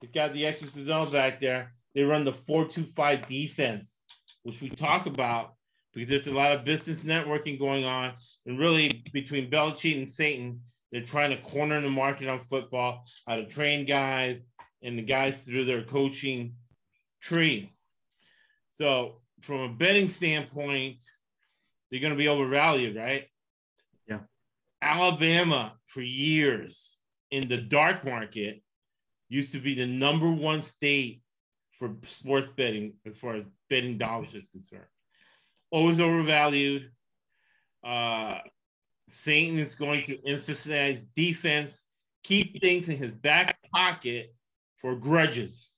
they 0.00 0.08
got 0.08 0.32
the 0.32 0.44
XSL 0.44 1.12
back 1.12 1.40
there. 1.40 1.72
They 1.94 2.02
run 2.02 2.24
the 2.24 2.32
425 2.32 3.26
defense, 3.26 4.00
which 4.42 4.60
we 4.60 4.68
talk 4.68 5.06
about 5.06 5.54
because 5.92 6.10
there's 6.10 6.26
a 6.26 6.32
lot 6.32 6.52
of 6.52 6.64
business 6.64 6.98
networking 6.98 7.58
going 7.58 7.84
on. 7.84 8.12
And 8.44 8.58
really, 8.58 9.02
between 9.12 9.50
Belichick 9.50 9.96
and 9.96 10.06
Saban, 10.06 10.58
they're 10.92 11.00
trying 11.00 11.30
to 11.30 11.38
corner 11.38 11.80
the 11.80 11.88
market 11.88 12.28
on 12.28 12.44
football, 12.44 13.06
how 13.26 13.36
to 13.36 13.46
train 13.46 13.86
guys 13.86 14.44
and 14.82 14.98
the 14.98 15.02
guys 15.02 15.40
through 15.40 15.64
their 15.64 15.82
coaching 15.82 16.54
tree. 17.22 17.72
So, 18.72 19.22
from 19.40 19.60
a 19.60 19.68
betting 19.68 20.10
standpoint, 20.10 21.02
they're 21.90 22.00
going 22.00 22.12
to 22.12 22.18
be 22.18 22.28
overvalued, 22.28 22.94
right? 22.94 23.24
Yeah. 24.06 24.20
Alabama, 24.82 25.74
for 25.86 26.02
years 26.02 26.98
in 27.30 27.48
the 27.48 27.56
dark 27.56 28.04
market, 28.04 28.62
used 29.28 29.52
to 29.52 29.58
be 29.58 29.74
the 29.74 29.86
number 29.86 30.30
one 30.30 30.62
state 30.62 31.22
for 31.78 31.94
sports 32.02 32.48
betting 32.56 32.94
as 33.04 33.16
far 33.16 33.36
as 33.36 33.44
betting 33.68 33.98
dollars 33.98 34.34
is 34.34 34.48
concerned. 34.48 34.84
Always 35.70 36.00
overvalued. 36.00 36.90
Uh, 37.84 38.38
Saban 39.10 39.58
is 39.58 39.74
going 39.74 40.02
to 40.04 40.26
emphasize 40.26 41.02
defense, 41.14 41.86
keep 42.24 42.60
things 42.60 42.88
in 42.88 42.96
his 42.96 43.12
back 43.12 43.58
pocket 43.72 44.34
for 44.80 44.96
grudges. 44.96 45.72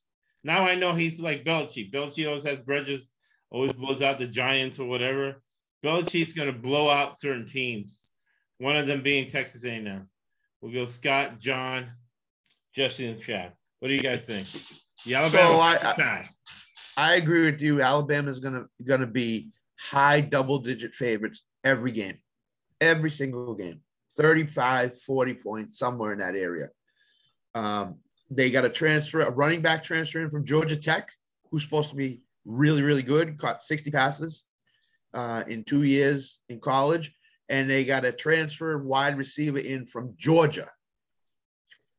Now 0.45 0.65
I 0.65 0.75
know 0.75 0.95
he's 0.95 1.21
like 1.21 1.45
Belichick. 1.45 1.93
Belichick 1.93 2.27
always 2.27 2.45
has 2.45 2.61
grudges, 2.61 3.13
always 3.51 3.73
blows 3.73 4.01
out 4.01 4.19
the 4.19 4.27
Giants 4.27 4.79
or 4.79 4.87
whatever. 4.87 5.43
Belichick's 5.85 6.33
going 6.33 6.53
to 6.53 6.59
blow 6.59 6.89
out 6.89 7.19
certain 7.19 7.47
teams. 7.47 8.09
One 8.59 8.77
of 8.77 8.87
them 8.87 9.03
being 9.03 9.29
Texas 9.29 9.65
A&M. 9.65 10.09
We'll 10.61 10.73
go 10.73 10.87
Scott, 10.87 11.39
John, 11.39 11.91
Justin, 12.79 13.07
and 13.07 13.21
Chad. 13.21 13.53
What 13.81 13.89
do 13.89 13.95
you 13.95 14.01
guys 14.01 14.23
think? 14.23 14.47
The 15.05 15.17
Alabama. 15.17 15.49
So 15.49 15.59
I, 15.59 15.75
I, 15.83 16.29
I 16.97 17.15
agree 17.17 17.51
with 17.51 17.61
you. 17.61 17.83
Alabama's 17.83 18.39
gonna 18.39 18.67
gonna 18.85 19.07
be 19.07 19.49
high 19.81 20.21
double 20.21 20.61
digit 20.61 20.95
favorites 20.95 21.43
every 21.65 21.91
game, 21.91 22.19
every 22.81 23.11
single 23.11 23.53
game. 23.55 23.81
35, 24.17 25.01
40 25.03 25.35
points, 25.35 25.79
somewhere 25.79 26.13
in 26.13 26.21
that 26.21 26.37
area. 26.37 26.69
Um, 27.57 27.97
they 28.31 28.49
got 28.49 28.65
a 28.65 28.69
transfer, 28.69 29.23
a 29.23 29.31
running 29.31 29.61
back 29.61 29.83
transfer 29.83 30.23
in 30.23 30.31
from 30.31 30.45
Georgia 30.45 30.77
Tech, 30.77 31.11
who's 31.51 31.65
supposed 31.65 31.91
to 31.91 31.97
be 31.97 32.23
really, 32.45 32.83
really 32.83 33.03
good, 33.03 33.39
caught 33.39 33.61
60 33.61 33.91
passes 33.91 34.45
uh, 35.15 35.43
in 35.49 35.65
two 35.65 35.83
years 35.83 36.41
in 36.49 36.61
college. 36.61 37.13
And 37.49 37.69
they 37.69 37.85
got 37.85 38.05
a 38.05 38.13
transfer 38.13 38.79
wide 38.79 39.17
receiver 39.17 39.59
in 39.59 39.87
from 39.87 40.15
Georgia 40.17 40.69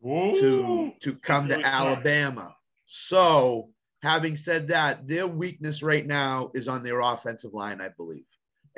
to, 0.03 0.94
to 1.01 1.15
come 1.15 1.48
to 1.50 1.65
Alabama. 1.65 2.56
So, 2.86 3.70
having 4.01 4.36
said 4.36 4.68
that, 4.70 5.08
their 5.08 5.27
weakness 5.27 5.84
right 5.84 6.06
now 6.06 6.51
is 6.53 6.68
on 6.68 6.84
their 6.84 7.01
offensive 7.01 7.53
line, 7.53 7.82
I 7.82 7.89
believe. 7.89 8.25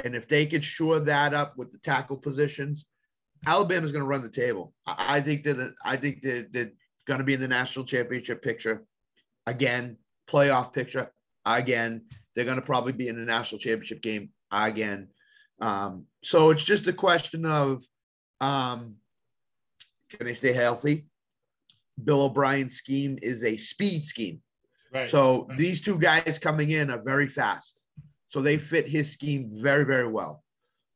And 0.04 0.16
if 0.16 0.28
they 0.28 0.46
could 0.46 0.64
shore 0.64 1.00
that 1.00 1.34
up 1.34 1.58
with 1.58 1.72
the 1.72 1.78
tackle 1.78 2.18
positions, 2.18 2.86
Alabama's 3.46 3.92
going 3.92 4.04
to 4.04 4.10
run 4.10 4.22
the 4.22 4.30
table. 4.30 4.74
I, 4.86 5.18
I 5.18 5.22
think 5.22 5.44
that 5.44 5.74
I 5.84 5.96
think 5.96 6.22
that 6.22 6.52
they're 6.52 6.72
going 7.06 7.20
to 7.20 7.24
be 7.24 7.34
in 7.34 7.42
the 7.42 7.48
national 7.48 7.86
championship 7.86 8.42
picture 8.42 8.84
again, 9.48 9.98
playoff 10.30 10.74
picture 10.74 11.12
again. 11.46 12.04
They're 12.36 12.46
going 12.46 12.60
to 12.60 12.66
probably 12.66 12.94
be 12.94 13.08
in 13.08 13.18
the 13.18 13.26
national 13.26 13.60
championship 13.60 14.02
game 14.02 14.30
again. 14.52 15.10
Um, 15.60 16.06
so 16.24 16.50
it's 16.50 16.64
just 16.64 16.88
a 16.88 16.94
question 16.94 17.46
of 17.46 17.84
um, 18.40 18.96
can 20.10 20.26
they 20.26 20.34
stay 20.34 20.54
healthy? 20.54 21.06
Bill 22.04 22.24
O'Brien's 22.24 22.76
scheme 22.76 23.18
is 23.22 23.44
a 23.44 23.58
speed 23.58 24.04
scheme. 24.04 24.42
Right. 24.94 25.10
So 25.10 25.46
right. 25.48 25.58
these 25.58 25.82
two 25.82 25.98
guys 25.98 26.40
coming 26.40 26.72
in 26.72 26.90
are 26.90 27.02
very 27.02 27.28
fast. 27.28 27.86
So 28.30 28.42
they 28.42 28.58
fit 28.58 28.88
his 28.88 29.12
scheme 29.12 29.52
very, 29.62 29.86
very 29.86 30.08
well. 30.08 30.44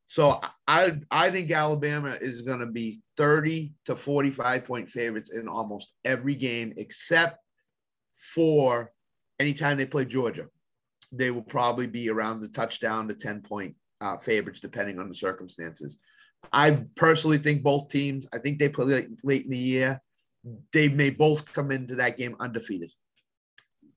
So 0.08 0.39
I 0.68 1.00
I 1.10 1.32
think 1.32 1.52
Alabama 1.52 2.15
is 2.22 2.41
going 2.41 2.60
to 2.60 2.68
be 2.68 3.00
30 3.18 3.74
to 3.86 3.96
45 3.96 4.65
point 4.65 4.89
favorites 4.89 5.32
in 5.32 5.48
almost 5.48 5.94
every 6.04 6.36
game 6.36 6.74
except 6.78 7.39
for 8.13 8.91
anytime 9.39 9.78
they 9.78 9.86
play 9.86 10.06
Georgia. 10.06 10.46
They 11.12 11.32
will 11.32 11.41
probably 11.41 11.88
be 11.88 12.10
around 12.10 12.39
the 12.39 12.50
touchdown 12.50 13.08
to 13.08 13.15
10 13.15 13.41
point 13.41 13.76
uh, 14.02 14.18
favorites 14.18 14.60
depending 14.60 15.00
on 15.00 15.10
the 15.10 15.15
circumstances. 15.15 15.98
I 16.54 16.84
personally 16.96 17.39
think 17.39 17.63
both 17.63 17.89
teams, 17.89 18.28
I 18.32 18.38
think 18.38 18.60
they 18.60 18.70
play 18.70 18.86
late, 18.86 19.08
late 19.24 19.46
in 19.46 19.52
the 19.52 19.58
year. 19.58 20.02
They 20.72 20.90
may 20.90 21.10
both 21.10 21.54
come 21.54 21.72
into 21.72 21.96
that 21.96 22.18
game 22.18 22.36
undefeated 22.40 22.92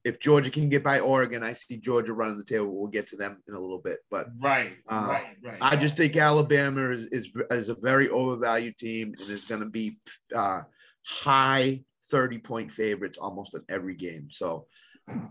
if 0.08 0.20
Georgia 0.20 0.50
can 0.50 0.68
get 0.68 0.82
by 0.82 1.00
Oregon, 1.00 1.42
I 1.42 1.52
see 1.52 1.76
Georgia 1.76 2.12
running 2.12 2.38
the 2.38 2.44
table. 2.44 2.74
We'll 2.74 2.88
get 2.88 3.06
to 3.08 3.16
them 3.16 3.42
in 3.46 3.54
a 3.54 3.58
little 3.58 3.80
bit, 3.80 3.98
but 4.10 4.28
right, 4.40 4.72
uh, 4.88 5.06
right, 5.10 5.36
right. 5.42 5.58
I 5.60 5.76
just 5.76 5.96
think 5.96 6.16
Alabama 6.16 6.90
is 6.90 7.04
is, 7.06 7.28
is 7.50 7.68
a 7.68 7.74
very 7.74 8.08
overvalued 8.08 8.78
team 8.78 9.14
and 9.18 9.28
is 9.28 9.44
going 9.44 9.60
to 9.60 9.68
be 9.68 9.98
uh, 10.34 10.60
high 11.06 11.84
thirty 12.10 12.38
point 12.38 12.72
favorites 12.72 13.18
almost 13.18 13.54
in 13.54 13.62
every 13.68 13.94
game. 13.94 14.28
So 14.30 14.66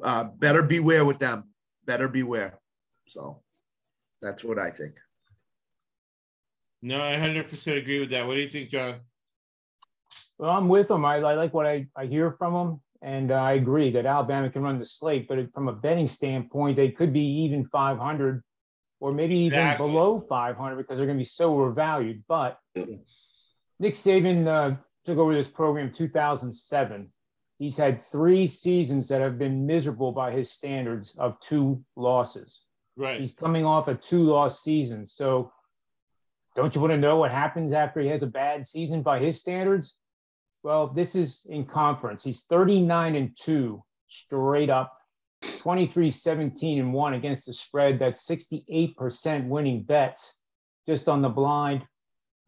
uh, 0.04 0.26
better 0.26 0.62
beware 0.62 1.06
with 1.06 1.18
them. 1.18 1.46
Better 1.86 2.08
beware. 2.08 2.60
So 3.08 3.42
that's 4.22 4.44
what 4.44 4.60
I 4.60 4.70
think. 4.70 4.94
No, 6.82 7.02
I 7.02 7.18
hundred 7.18 7.50
percent 7.50 7.78
agree 7.78 8.00
with 8.00 8.12
that. 8.12 8.28
What 8.28 8.36
do 8.36 8.42
you 8.42 8.50
think, 8.50 8.70
John? 8.70 9.00
Well, 10.38 10.52
I'm 10.52 10.70
with 10.70 10.88
them. 10.88 11.06
I, 11.06 11.16
I 11.18 11.34
like 11.34 11.54
what 11.54 11.66
I, 11.66 11.88
I 11.96 12.06
hear 12.06 12.32
from 12.32 12.54
them. 12.54 12.82
And 13.02 13.32
uh, 13.32 13.36
I 13.36 13.54
agree 13.54 13.92
that 13.92 14.06
Alabama 14.06 14.50
can 14.50 14.64
run 14.64 14.80
the 14.80 14.86
slate, 14.86 15.28
but 15.28 15.54
from 15.54 15.68
a 15.68 15.74
betting 15.74 16.08
standpoint, 16.08 16.76
they 16.76 16.90
could 16.90 17.14
be 17.14 17.44
even 17.44 17.66
500 17.68 18.44
or 19.00 19.14
maybe 19.14 19.38
even 19.38 19.60
Exactly. 19.60 19.88
below 19.88 20.26
500 20.28 20.76
because 20.78 20.98
they're 20.98 21.06
going 21.06 21.18
to 21.18 21.22
be 21.22 21.26
so 21.26 21.54
overvalued. 21.54 22.24
But 22.28 22.58
Nick 22.76 23.94
Saban 23.94 24.48
uh, 24.48 24.78
took 25.06 25.20
over 25.20 25.34
this 25.34 25.48
program 25.48 25.88
in 25.88 25.94
2007. 25.94 27.12
He's 27.60 27.78
had 27.78 28.02
three 28.02 28.48
seasons 28.48 29.08
that 29.08 29.22
have 29.22 29.38
been 29.38 29.66
miserable 29.66 30.12
by 30.12 30.32
his 30.32 30.52
standards 30.52 31.16
of 31.18 31.40
two 31.42 31.84
losses. 31.96 32.62
Right. 32.96 33.20
He's 33.20 33.34
coming 33.34 33.66
off 33.66 33.88
a 33.88 33.96
two 33.96 34.24
loss 34.24 34.64
season. 34.64 35.08
So 35.08 35.52
don't 36.56 36.74
you 36.74 36.82
want 36.82 36.94
to 36.94 36.98
know 36.98 37.18
what 37.18 37.32
happens 37.32 37.74
after 37.74 38.00
he 38.00 38.08
has 38.08 38.24
a 38.24 38.28
bad 38.28 38.66
season 38.66 39.04
by 39.04 39.20
his 39.20 39.40
standards? 39.40 39.96
Well, 40.68 40.88
this 40.88 41.16
is 41.16 41.46
in 41.48 41.64
conference. 41.64 42.26
He's 42.26 42.42
39 42.50 43.16
and 43.16 43.32
2 43.42 43.82
straight 44.10 44.70
up, 44.70 44.92
23 45.60 46.12
17 46.12 46.80
and 46.80 46.94
1 46.94 47.14
against 47.14 47.46
the 47.46 47.54
spread. 47.54 48.00
That's 48.00 48.28
68% 48.28 49.48
winning 49.48 49.84
bets 49.84 50.36
just 50.86 51.08
on 51.08 51.22
the 51.22 51.30
blind. 51.30 51.84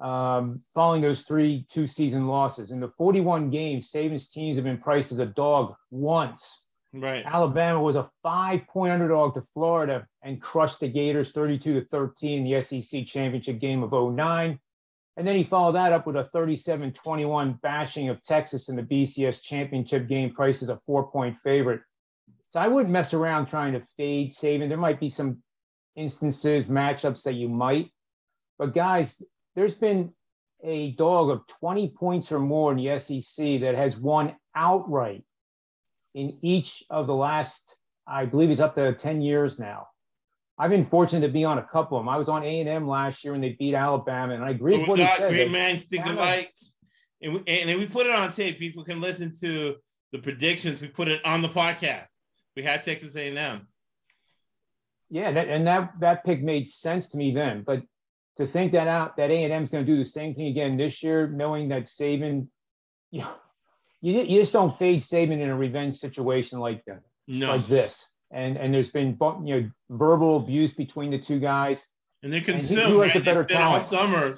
Um, 0.01 0.61
following 0.75 1.01
those 1.01 1.21
three 1.21 1.65
two 1.69 1.87
season 1.87 2.27
losses. 2.27 2.71
In 2.71 2.81
the 2.81 2.89
41 2.97 3.51
games, 3.51 3.89
Saban's 3.89 4.27
teams 4.27 4.57
have 4.57 4.65
been 4.65 4.79
priced 4.79 5.13
as 5.13 5.19
a 5.19 5.25
dog 5.25 5.75
once. 5.89 6.59
Right. 6.93 7.23
Alabama 7.25 7.81
was 7.81 7.95
a 7.95 8.09
five 8.21 8.67
point 8.67 8.91
underdog 8.91 9.33
to 9.35 9.41
Florida 9.53 10.05
and 10.23 10.41
crushed 10.41 10.81
the 10.81 10.89
Gators 10.89 11.31
32 11.31 11.79
to 11.79 11.85
13 11.85 12.45
in 12.45 12.51
the 12.51 12.61
SEC 12.61 13.05
championship 13.05 13.61
game 13.61 13.81
of 13.81 13.93
09. 13.93 14.59
And 15.19 15.27
then 15.27 15.35
he 15.35 15.43
followed 15.43 15.73
that 15.73 15.91
up 15.91 16.07
with 16.07 16.15
a 16.15 16.29
37 16.31 16.93
21 16.93 17.59
bashing 17.61 18.07
of 18.07 18.23
Texas 18.23 18.69
in 18.69 18.77
the 18.77 18.83
BCS 18.83 19.41
championship 19.41 20.07
game, 20.07 20.33
Price 20.33 20.63
as 20.63 20.69
a 20.69 20.79
four 20.85 21.11
point 21.11 21.35
favorite. 21.43 21.81
So 22.51 22.61
I 22.61 22.69
wouldn't 22.69 22.93
mess 22.93 23.13
around 23.13 23.47
trying 23.47 23.73
to 23.73 23.83
fade 23.97 24.31
Saban. 24.31 24.69
There 24.69 24.77
might 24.77 24.97
be 24.97 25.09
some 25.09 25.43
instances, 25.97 26.65
matchups 26.67 27.23
that 27.23 27.33
you 27.33 27.49
might. 27.49 27.91
But 28.57 28.73
guys, 28.73 29.21
there's 29.57 29.75
been 29.75 30.13
a 30.63 30.91
dog 30.91 31.31
of 31.31 31.45
20 31.59 31.89
points 31.89 32.31
or 32.31 32.39
more 32.39 32.71
in 32.71 32.77
the 32.77 32.97
SEC 32.97 33.59
that 33.59 33.75
has 33.75 33.97
won 33.97 34.37
outright 34.55 35.25
in 36.15 36.39
each 36.41 36.81
of 36.89 37.07
the 37.07 37.15
last, 37.15 37.75
I 38.07 38.23
believe 38.23 38.51
it's 38.51 38.61
up 38.61 38.75
to 38.75 38.93
10 38.93 39.21
years 39.21 39.59
now. 39.59 39.87
I've 40.59 40.69
been 40.69 40.85
fortunate 40.85 41.25
to 41.25 41.31
be 41.31 41.45
on 41.45 41.57
a 41.57 41.63
couple 41.63 41.97
of 41.97 42.01
them. 42.03 42.09
I 42.09 42.17
was 42.17 42.27
on 42.27 42.43
A&M 42.43 42.87
last 42.87 43.23
year 43.23 43.31
when 43.31 43.41
they 43.41 43.55
beat 43.57 43.73
Alabama, 43.73 44.33
and 44.33 44.43
I 44.43 44.49
agree 44.49 44.77
with 44.77 44.89
what 44.89 44.99
he 44.99 45.07
said. 45.07 45.29
Green 45.29 45.51
Man 45.51 45.77
Stick 45.77 46.01
Alabama- 46.01 46.21
Alike. 46.21 46.53
And 47.21 47.33
we, 47.33 47.43
and 47.47 47.79
we 47.79 47.85
put 47.85 48.07
it 48.07 48.13
on 48.13 48.31
tape, 48.31 48.59
people 48.59 48.83
can 48.83 49.01
listen 49.01 49.33
to 49.41 49.75
the 50.11 50.19
predictions. 50.19 50.81
We 50.81 50.87
put 50.87 51.07
it 51.07 51.21
on 51.25 51.41
the 51.41 51.49
podcast. 51.49 52.07
We 52.55 52.63
had 52.63 52.83
Texas 52.83 53.15
A&M. 53.15 53.67
Yeah, 55.09 55.31
that, 55.31 55.47
and 55.47 55.65
that 55.65 55.93
that 56.01 56.23
pick 56.23 56.43
made 56.43 56.67
sense 56.67 57.07
to 57.09 57.17
me 57.17 57.33
then. 57.33 57.63
But 57.65 57.83
to 58.37 58.45
think 58.45 58.71
that 58.73 58.87
out 58.87 59.17
that 59.17 59.31
A 59.31 59.43
and 59.43 59.51
M 59.51 59.63
is 59.63 59.69
going 59.69 59.85
to 59.85 59.91
do 59.91 59.97
the 59.97 60.05
same 60.05 60.35
thing 60.35 60.47
again 60.47 60.77
this 60.77 61.01
year, 61.01 61.27
knowing 61.27 61.69
that 61.69 61.85
Saban 61.85 62.47
yeah, 63.11 63.31
you, 64.01 64.13
you 64.21 64.39
just 64.39 64.53
don't 64.53 64.77
fade 64.77 65.01
Saban 65.01 65.39
in 65.41 65.49
a 65.49 65.55
revenge 65.55 65.97
situation 65.97 66.59
like 66.59 66.83
that, 66.85 67.01
No, 67.27 67.55
like 67.55 67.67
this. 67.67 68.05
And 68.31 68.57
and 68.57 68.73
there's 68.73 68.89
been 68.89 69.17
you 69.43 69.61
know 69.61 69.71
verbal 69.89 70.37
abuse 70.37 70.73
between 70.73 71.11
the 71.11 71.19
two 71.19 71.39
guys. 71.39 71.85
and 72.21 72.31
they're 72.31 72.41
consumed. 72.41 72.81
who 72.81 72.99
has 72.99 73.11
right? 73.11 73.13
the 73.19 73.23
better 73.23 73.43
they 73.43 73.55
spent 73.55 73.63
all 73.63 73.79
summer 73.79 74.37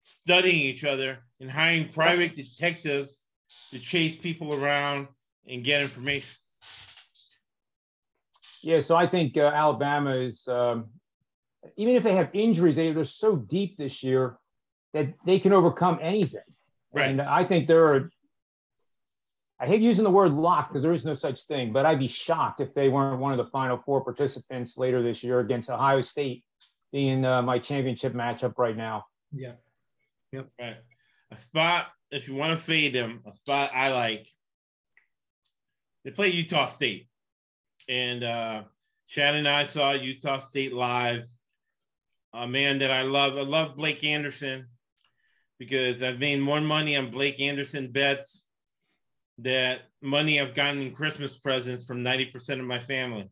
studying 0.00 0.60
each 0.60 0.84
other 0.84 1.18
and 1.40 1.50
hiring 1.50 1.88
private 1.88 2.34
detectives 2.34 3.26
to 3.70 3.78
chase 3.78 4.16
people 4.16 4.54
around 4.54 5.08
and 5.46 5.62
get 5.62 5.82
information. 5.82 6.30
Yeah, 8.62 8.80
so 8.80 8.96
I 8.96 9.06
think 9.06 9.36
uh, 9.36 9.52
Alabama 9.54 10.14
is 10.16 10.48
um, 10.48 10.86
even 11.76 11.94
if 11.94 12.02
they 12.02 12.14
have 12.14 12.30
injuries, 12.32 12.76
they, 12.76 12.92
they're 12.92 13.04
so 13.04 13.36
deep 13.36 13.76
this 13.76 14.02
year 14.02 14.36
that 14.94 15.14
they 15.24 15.38
can 15.38 15.52
overcome 15.52 15.98
anything. 16.02 16.40
Right. 16.92 17.08
And 17.08 17.20
I 17.20 17.44
think 17.44 17.66
there 17.66 17.86
are. 17.86 18.10
I 19.60 19.66
hate 19.66 19.80
using 19.80 20.04
the 20.04 20.10
word 20.10 20.32
lock 20.32 20.68
because 20.68 20.82
there 20.82 20.92
is 20.92 21.04
no 21.04 21.14
such 21.14 21.44
thing, 21.44 21.72
but 21.72 21.84
I'd 21.84 21.98
be 21.98 22.08
shocked 22.08 22.60
if 22.60 22.72
they 22.74 22.88
weren't 22.88 23.20
one 23.20 23.32
of 23.32 23.38
the 23.38 23.50
final 23.50 23.82
four 23.84 24.04
participants 24.04 24.78
later 24.78 25.02
this 25.02 25.24
year 25.24 25.40
against 25.40 25.68
Ohio 25.68 26.00
State, 26.00 26.44
being 26.92 27.24
uh, 27.24 27.42
my 27.42 27.58
championship 27.58 28.14
matchup 28.14 28.54
right 28.56 28.76
now. 28.76 29.06
Yeah. 29.32 29.52
Yep. 30.32 30.48
Right. 30.60 30.76
A 31.32 31.36
spot, 31.36 31.88
if 32.10 32.28
you 32.28 32.34
want 32.34 32.56
to 32.56 32.64
fade 32.64 32.92
them, 32.92 33.20
a 33.26 33.32
spot 33.32 33.70
I 33.74 33.90
like. 33.92 34.28
They 36.04 36.12
play 36.12 36.28
Utah 36.28 36.66
State. 36.66 37.08
And 37.88 38.22
uh 38.22 38.62
Chad 39.08 39.34
and 39.34 39.48
I 39.48 39.64
saw 39.64 39.92
Utah 39.92 40.38
State 40.38 40.72
live. 40.72 41.24
A 42.34 42.46
man 42.46 42.78
that 42.80 42.90
I 42.90 43.02
love. 43.02 43.38
I 43.38 43.42
love 43.42 43.76
Blake 43.76 44.04
Anderson 44.04 44.66
because 45.58 46.02
I've 46.02 46.18
made 46.18 46.40
more 46.40 46.60
money 46.60 46.94
on 46.96 47.10
Blake 47.10 47.40
Anderson 47.40 47.90
bets 47.90 48.44
that 49.38 49.82
money 50.02 50.40
I've 50.40 50.54
gotten 50.54 50.82
in 50.82 50.92
Christmas 50.92 51.36
presents 51.36 51.84
from 51.84 52.02
90% 52.02 52.60
of 52.60 52.66
my 52.66 52.80
family. 52.80 53.30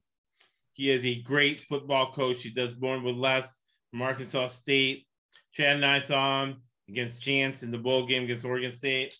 He 0.73 0.91
is 0.91 1.05
a 1.05 1.23
great 1.23 1.63
football 1.63 2.13
coach. 2.13 2.43
He 2.43 2.51
does 2.51 2.79
more 2.79 3.01
with 3.01 3.17
less 3.17 3.59
from 3.91 4.03
Arkansas 4.03 4.49
State. 4.49 5.07
Chad 5.55 5.77
and 5.77 5.87
I 5.87 6.01
saw 6.01 6.45
him 6.45 6.63
against 6.89 7.23
Chance 7.23 7.63
in 7.63 7.71
the 7.71 7.79
bowl 7.79 8.07
game 8.07 8.25
against 8.25 8.45
Oregon 8.45 8.75
State. 8.75 9.17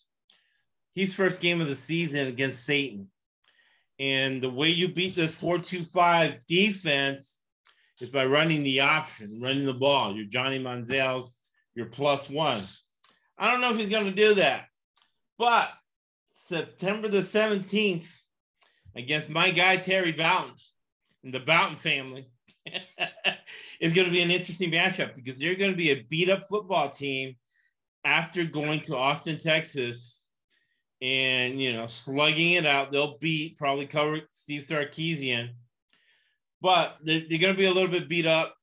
He's 0.95 1.15
first 1.15 1.41
game 1.41 1.61
of 1.61 1.67
the 1.67 1.77
season 1.77 2.27
against 2.29 2.69
Saban. 2.69 3.07
And 3.99 4.43
the 4.43 4.51
way 4.51 4.69
you 4.69 4.89
beat 4.89 5.17
this 5.17 5.41
4-2-5 5.41 6.41
defense 6.47 7.41
is 8.01 8.11
by 8.11 8.27
running 8.27 8.63
the 8.63 8.81
option, 8.81 9.41
running 9.41 9.65
the 9.65 9.73
ball. 9.73 10.15
Your 10.15 10.27
Johnny 10.27 10.59
Manziel's, 10.59 11.37
your 11.75 11.87
plus 11.87 12.29
one. 12.29 12.63
I 13.39 13.51
don't 13.51 13.61
know 13.61 13.71
if 13.71 13.77
he's 13.77 13.89
going 13.89 14.05
to 14.05 14.13
do 14.13 14.35
that, 14.35 14.65
but 15.39 15.71
September 16.49 17.09
the 17.09 17.19
17th 17.19 18.07
against 18.95 19.29
my 19.29 19.51
guy 19.51 19.77
Terry 19.77 20.13
Bowden 20.13 20.55
and 21.25 21.35
the 21.35 21.41
Bowden 21.41 21.77
family 21.77 22.31
is 23.81 23.93
going 23.93 24.07
to 24.07 24.13
be 24.13 24.23
an 24.23 24.31
interesting 24.31 24.71
matchup 24.71 25.15
because 25.17 25.39
they're 25.39 25.57
going 25.57 25.73
to 25.73 25.77
be 25.77 25.91
a 25.91 26.07
beat 26.09 26.31
up 26.31 26.47
football 26.49 26.89
team 26.89 27.37
after 28.05 28.45
going 28.45 28.81
to 28.83 28.97
Austin, 28.97 29.39
Texas, 29.39 30.23
and 31.03 31.61
you 31.61 31.73
know 31.73 31.87
slugging 31.87 32.53
it 32.53 32.65
out. 32.67 32.93
They'll 32.93 33.19
beat 33.19 33.59
probably 33.59 33.87
cover 33.87 34.21
Steve 34.33 34.63
Sarkisian, 34.63 35.51
but 36.61 36.97
they're, 37.03 37.23
they're 37.29 37.39
going 37.39 37.55
to 37.55 37.59
be 37.59 37.67
a 37.67 37.73
little 37.73 37.91
bit 37.91 38.09
beat 38.09 38.27
up. 38.27 38.55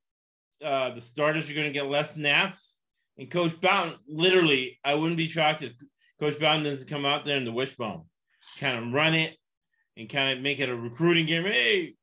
Uh, 0.63 0.91
the 0.91 1.01
starters 1.01 1.49
are 1.49 1.53
going 1.53 1.67
to 1.67 1.73
get 1.73 1.87
less 1.87 2.13
snaps, 2.13 2.77
and 3.17 3.29
Coach 3.29 3.59
Bowden, 3.59 3.95
literally, 4.07 4.79
I 4.83 4.95
wouldn't 4.95 5.17
be 5.17 5.27
shocked 5.27 5.61
if 5.61 5.73
Coach 6.23 6.39
Bowden 6.39 6.63
doesn't 6.63 6.87
come 6.87 7.05
out 7.05 7.25
there 7.25 7.35
in 7.35 7.43
the 7.43 7.51
wishbone, 7.51 8.03
kind 8.57 8.77
of 8.77 8.93
run 8.93 9.13
it 9.13 9.35
and 9.97 10.07
kind 10.07 10.37
of 10.37 10.41
make 10.41 10.61
it 10.61 10.69
a 10.69 10.75
recruiting 10.75 11.25
game. 11.25 11.43
Hey, 11.43 11.95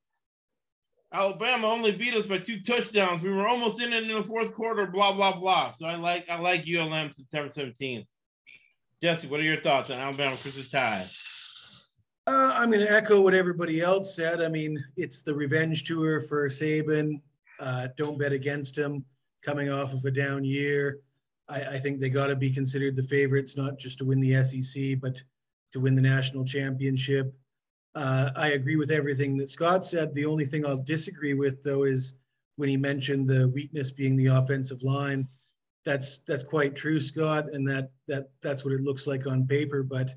Alabama 1.11 1.69
only 1.69 1.93
beat 1.93 2.13
us 2.13 2.27
by 2.27 2.37
two 2.37 2.61
touchdowns. 2.61 3.23
We 3.23 3.33
were 3.33 3.49
almost 3.49 3.81
in 3.81 3.95
it 3.95 4.03
in 4.03 4.15
the 4.15 4.23
fourth 4.23 4.53
quarter. 4.53 4.85
Blah 4.87 5.15
blah 5.15 5.41
blah. 5.41 5.71
So 5.71 5.87
I 5.87 5.97
like 5.97 6.29
I 6.29 6.39
like 6.39 6.67
ULM 6.69 7.13
September 7.13 7.51
seventeenth. 7.51 8.05
Jesse, 9.01 9.27
what 9.27 9.41
are 9.41 9.45
your 9.45 9.63
thoughts 9.63 9.89
on 9.89 9.99
Alabama 9.99 10.37
Crimson 10.37 10.67
Tide? 10.71 11.09
Uh, 12.27 12.53
I'm 12.55 12.71
going 12.71 12.87
to 12.87 12.93
echo 12.93 13.23
what 13.23 13.33
everybody 13.33 13.81
else 13.81 14.15
said. 14.15 14.43
I 14.43 14.49
mean, 14.49 14.77
it's 14.99 15.23
the 15.23 15.35
revenge 15.35 15.85
tour 15.85 16.21
for 16.21 16.47
Saban. 16.51 17.23
Uh, 17.59 17.89
don't 17.97 18.19
bet 18.19 18.33
against 18.33 18.77
him 18.77 19.03
coming 19.43 19.71
off 19.71 19.95
of 19.95 20.05
a 20.05 20.11
down 20.11 20.45
year. 20.45 21.01
I, 21.51 21.61
I 21.75 21.79
think 21.79 22.01
they 22.01 22.09
got 22.11 22.29
to 22.29 22.37
be 22.37 22.51
considered 22.51 22.97
the 22.97 23.03
favorites, 23.03 23.57
not 23.57 23.79
just 23.79 23.99
to 23.99 24.05
win 24.05 24.21
the 24.21 24.43
SEC, 24.45 25.01
but 25.01 25.21
to 25.73 25.81
win 25.81 25.95
the 25.95 26.03
national 26.03 26.45
championship. 26.45 27.35
Uh, 27.95 28.31
I 28.37 28.51
agree 28.51 28.77
with 28.77 28.91
everything 28.91 29.37
that 29.39 29.51
Scott 29.51 29.85
said. 29.85 30.15
The 30.15 30.25
only 30.25 30.47
thing 30.47 30.65
I'll 30.65 30.83
disagree 30.83 31.35
with, 31.35 31.63
though, 31.63 31.85
is 31.85 32.15
when 32.57 32.69
he 32.69 32.77
mentioned 32.77 33.29
the 33.29 33.49
weakness 33.49 33.91
being 33.91 34.17
the 34.17 34.27
offensive 34.27 34.83
line. 34.83 35.27
That's 35.85 36.19
that's 36.27 36.45
quite 36.45 36.77
true, 36.77 37.01
Scott, 37.01 37.47
and 37.53 37.67
that 37.69 37.91
that 38.07 38.31
that's 38.43 38.65
what 38.65 38.75
it 38.75 38.83
looks 38.83 39.07
like 39.07 39.27
on 39.27 39.47
paper. 39.47 39.83
But 39.83 40.15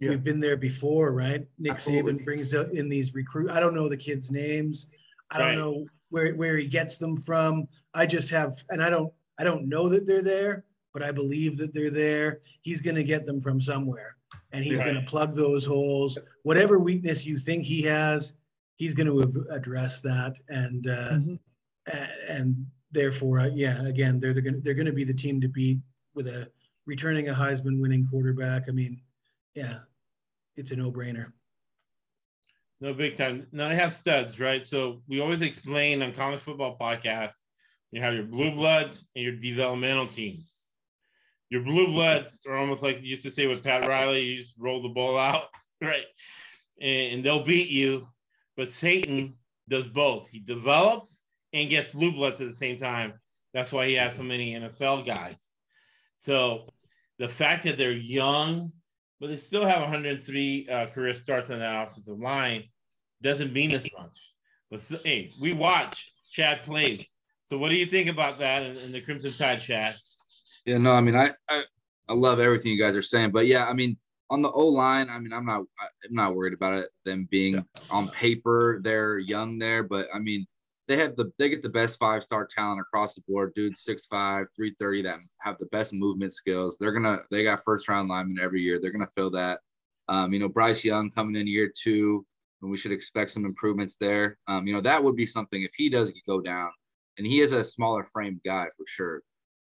Yeah. 0.00 0.10
we've 0.10 0.24
been 0.24 0.40
there 0.40 0.56
before, 0.56 1.12
right? 1.12 1.46
Nick 1.58 1.72
Absolutely. 1.74 2.12
Saban 2.14 2.24
brings 2.24 2.52
in 2.54 2.88
these 2.88 3.14
recruit. 3.14 3.50
I 3.50 3.60
don't 3.60 3.74
know 3.74 3.88
the 3.88 3.96
kids' 3.96 4.30
names. 4.30 4.88
I 5.30 5.38
don't 5.38 5.48
Right. 5.48 5.58
know 5.58 5.86
where 6.10 6.34
where 6.34 6.56
he 6.58 6.66
gets 6.66 6.98
them 6.98 7.16
from. 7.16 7.66
I 7.94 8.04
just 8.04 8.28
have, 8.30 8.62
and 8.70 8.82
I 8.82 8.90
don't 8.90 9.12
I 9.38 9.44
don't 9.44 9.68
know 9.68 9.88
that 9.88 10.06
they're 10.06 10.22
there, 10.22 10.64
but 10.96 11.02
I 11.02 11.12
believe 11.12 11.58
that 11.58 11.74
they're 11.74 11.90
there. 11.90 12.40
He's 12.62 12.80
going 12.80 12.96
to 12.96 13.04
get 13.04 13.26
them 13.26 13.38
from 13.38 13.60
somewhere, 13.60 14.16
and 14.52 14.64
he's 14.64 14.80
going 14.80 14.94
to 14.94 15.02
plug 15.02 15.34
those 15.34 15.62
holes. 15.66 16.18
Whatever 16.42 16.78
weakness 16.78 17.26
you 17.26 17.38
think 17.38 17.64
he 17.64 17.82
has, 17.82 18.32
he's 18.76 18.94
going 18.94 19.06
to 19.06 19.46
address 19.50 20.00
that, 20.00 20.36
and 20.48 20.86
uh, 20.86 21.12
Mhm. 21.18 21.38
and 22.30 22.66
therefore, 22.92 23.40
uh, 23.40 23.50
yeah, 23.52 23.84
again, 23.86 24.18
they're 24.20 24.32
they're 24.32 24.42
going 24.42 24.54
to 24.54 24.60
they're 24.62 24.72
going 24.72 24.86
to 24.86 24.92
be 24.94 25.04
the 25.04 25.12
team 25.12 25.38
to 25.42 25.48
beat 25.48 25.80
with 26.14 26.28
a 26.28 26.50
returning 26.86 27.28
a 27.28 27.34
Heisman 27.34 27.78
winning 27.78 28.06
quarterback. 28.06 28.66
I 28.66 28.72
mean, 28.72 29.02
yeah, 29.54 29.80
it's 30.56 30.70
a 30.70 30.76
no 30.76 30.90
brainer. 30.90 31.30
No 32.80 32.94
big 32.94 33.18
time. 33.18 33.48
Now 33.52 33.68
they 33.68 33.76
have 33.76 33.92
studs, 33.92 34.40
right? 34.40 34.64
So 34.64 35.02
we 35.08 35.20
always 35.20 35.42
explain 35.42 36.00
on 36.00 36.14
college 36.14 36.40
football 36.40 36.78
podcasts, 36.80 37.42
you 37.90 38.00
have 38.00 38.14
your 38.14 38.24
blue 38.24 38.52
bloods 38.52 39.08
and 39.14 39.22
your 39.22 39.36
developmental 39.36 40.06
teams. 40.06 40.55
Your 41.50 41.62
blue 41.62 41.86
bloods 41.88 42.38
are 42.46 42.56
almost 42.56 42.82
like 42.82 42.96
you 43.02 43.10
used 43.10 43.22
to 43.22 43.30
say 43.30 43.46
with 43.46 43.62
Pat 43.62 43.86
Riley, 43.86 44.22
you 44.22 44.36
just 44.38 44.54
roll 44.58 44.82
the 44.82 44.88
ball 44.88 45.18
out, 45.18 45.44
right? 45.80 46.04
And, 46.80 47.14
and 47.14 47.24
they'll 47.24 47.44
beat 47.44 47.68
you. 47.68 48.08
But 48.56 48.68
Saban 48.68 49.34
does 49.68 49.86
both. 49.86 50.28
He 50.28 50.40
develops 50.40 51.22
and 51.52 51.70
gets 51.70 51.92
blue 51.92 52.12
bloods 52.12 52.40
at 52.40 52.48
the 52.48 52.54
same 52.54 52.78
time. 52.78 53.14
That's 53.54 53.72
why 53.72 53.86
he 53.86 53.94
has 53.94 54.16
so 54.16 54.22
many 54.22 54.54
NFL 54.54 55.06
guys. 55.06 55.52
So 56.16 56.68
the 57.18 57.28
fact 57.28 57.64
that 57.64 57.78
they're 57.78 57.92
young, 57.92 58.72
but 59.20 59.28
they 59.28 59.36
still 59.36 59.64
have 59.64 59.80
103 59.82 60.68
uh, 60.68 60.86
career 60.86 61.14
starts 61.14 61.50
on 61.50 61.60
that 61.60 61.86
offensive 61.88 62.18
line 62.18 62.64
doesn't 63.22 63.52
mean 63.52 63.72
as 63.72 63.86
much. 63.98 64.32
But 64.70 64.82
hey, 65.04 65.32
we 65.40 65.52
watch 65.52 66.12
Chad 66.32 66.62
plays. 66.62 67.08
So 67.46 67.56
what 67.58 67.68
do 67.68 67.76
you 67.76 67.86
think 67.86 68.08
about 68.08 68.40
that 68.40 68.62
in, 68.64 68.92
the 68.92 69.00
Crimson 69.00 69.32
Tide, 69.32 69.60
Chad? 69.60 69.94
Yeah, 70.66 70.78
no, 70.78 70.92
I 70.92 71.00
mean, 71.00 71.14
I, 71.14 71.30
I 71.48 71.62
I 72.08 72.12
love 72.12 72.40
everything 72.40 72.72
you 72.72 72.78
guys 72.78 72.96
are 72.96 73.02
saying, 73.02 73.30
but 73.30 73.46
yeah, 73.46 73.66
I 73.66 73.72
mean, 73.72 73.96
on 74.30 74.42
the 74.42 74.50
O 74.50 74.66
line, 74.66 75.08
I 75.08 75.18
mean, 75.18 75.32
I'm 75.32 75.46
not 75.46 75.62
I'm 75.80 76.14
not 76.14 76.34
worried 76.34 76.54
about 76.54 76.74
it. 76.74 76.88
Them 77.04 77.28
being 77.30 77.64
on 77.90 78.08
paper, 78.08 78.80
they're 78.82 79.18
young 79.18 79.58
there, 79.58 79.84
but 79.84 80.06
I 80.12 80.18
mean, 80.18 80.46
they 80.88 80.96
have 80.96 81.16
the 81.16 81.32
they 81.38 81.48
get 81.48 81.62
the 81.62 81.68
best 81.68 81.98
five 81.98 82.22
star 82.24 82.46
talent 82.46 82.80
across 82.80 83.14
the 83.14 83.22
board, 83.28 83.52
dude. 83.54 83.74
6'5", 83.76 84.08
330 84.10 85.02
that 85.02 85.16
have 85.40 85.58
the 85.58 85.66
best 85.66 85.92
movement 85.92 86.32
skills. 86.32 86.78
They're 86.78 86.92
gonna 86.92 87.18
they 87.30 87.44
got 87.44 87.62
first 87.64 87.88
round 87.88 88.08
linemen 88.08 88.38
every 88.42 88.60
year. 88.60 88.80
They're 88.80 88.92
gonna 88.92 89.06
fill 89.14 89.30
that. 89.30 89.60
Um, 90.08 90.32
you 90.32 90.38
know, 90.38 90.48
Bryce 90.48 90.84
Young 90.84 91.10
coming 91.10 91.36
in 91.40 91.46
year 91.46 91.72
two, 91.76 92.24
and 92.62 92.70
we 92.70 92.76
should 92.76 92.92
expect 92.92 93.30
some 93.30 93.44
improvements 93.44 93.96
there. 93.96 94.38
Um, 94.48 94.66
you 94.66 94.74
know, 94.74 94.80
that 94.80 95.02
would 95.02 95.16
be 95.16 95.26
something 95.26 95.62
if 95.62 95.72
he 95.76 95.88
does 95.88 96.12
go 96.26 96.40
down, 96.40 96.70
and 97.18 97.26
he 97.26 97.40
is 97.40 97.52
a 97.52 97.62
smaller 97.62 98.04
framed 98.04 98.40
guy 98.44 98.66
for 98.76 98.84
sure. 98.86 99.22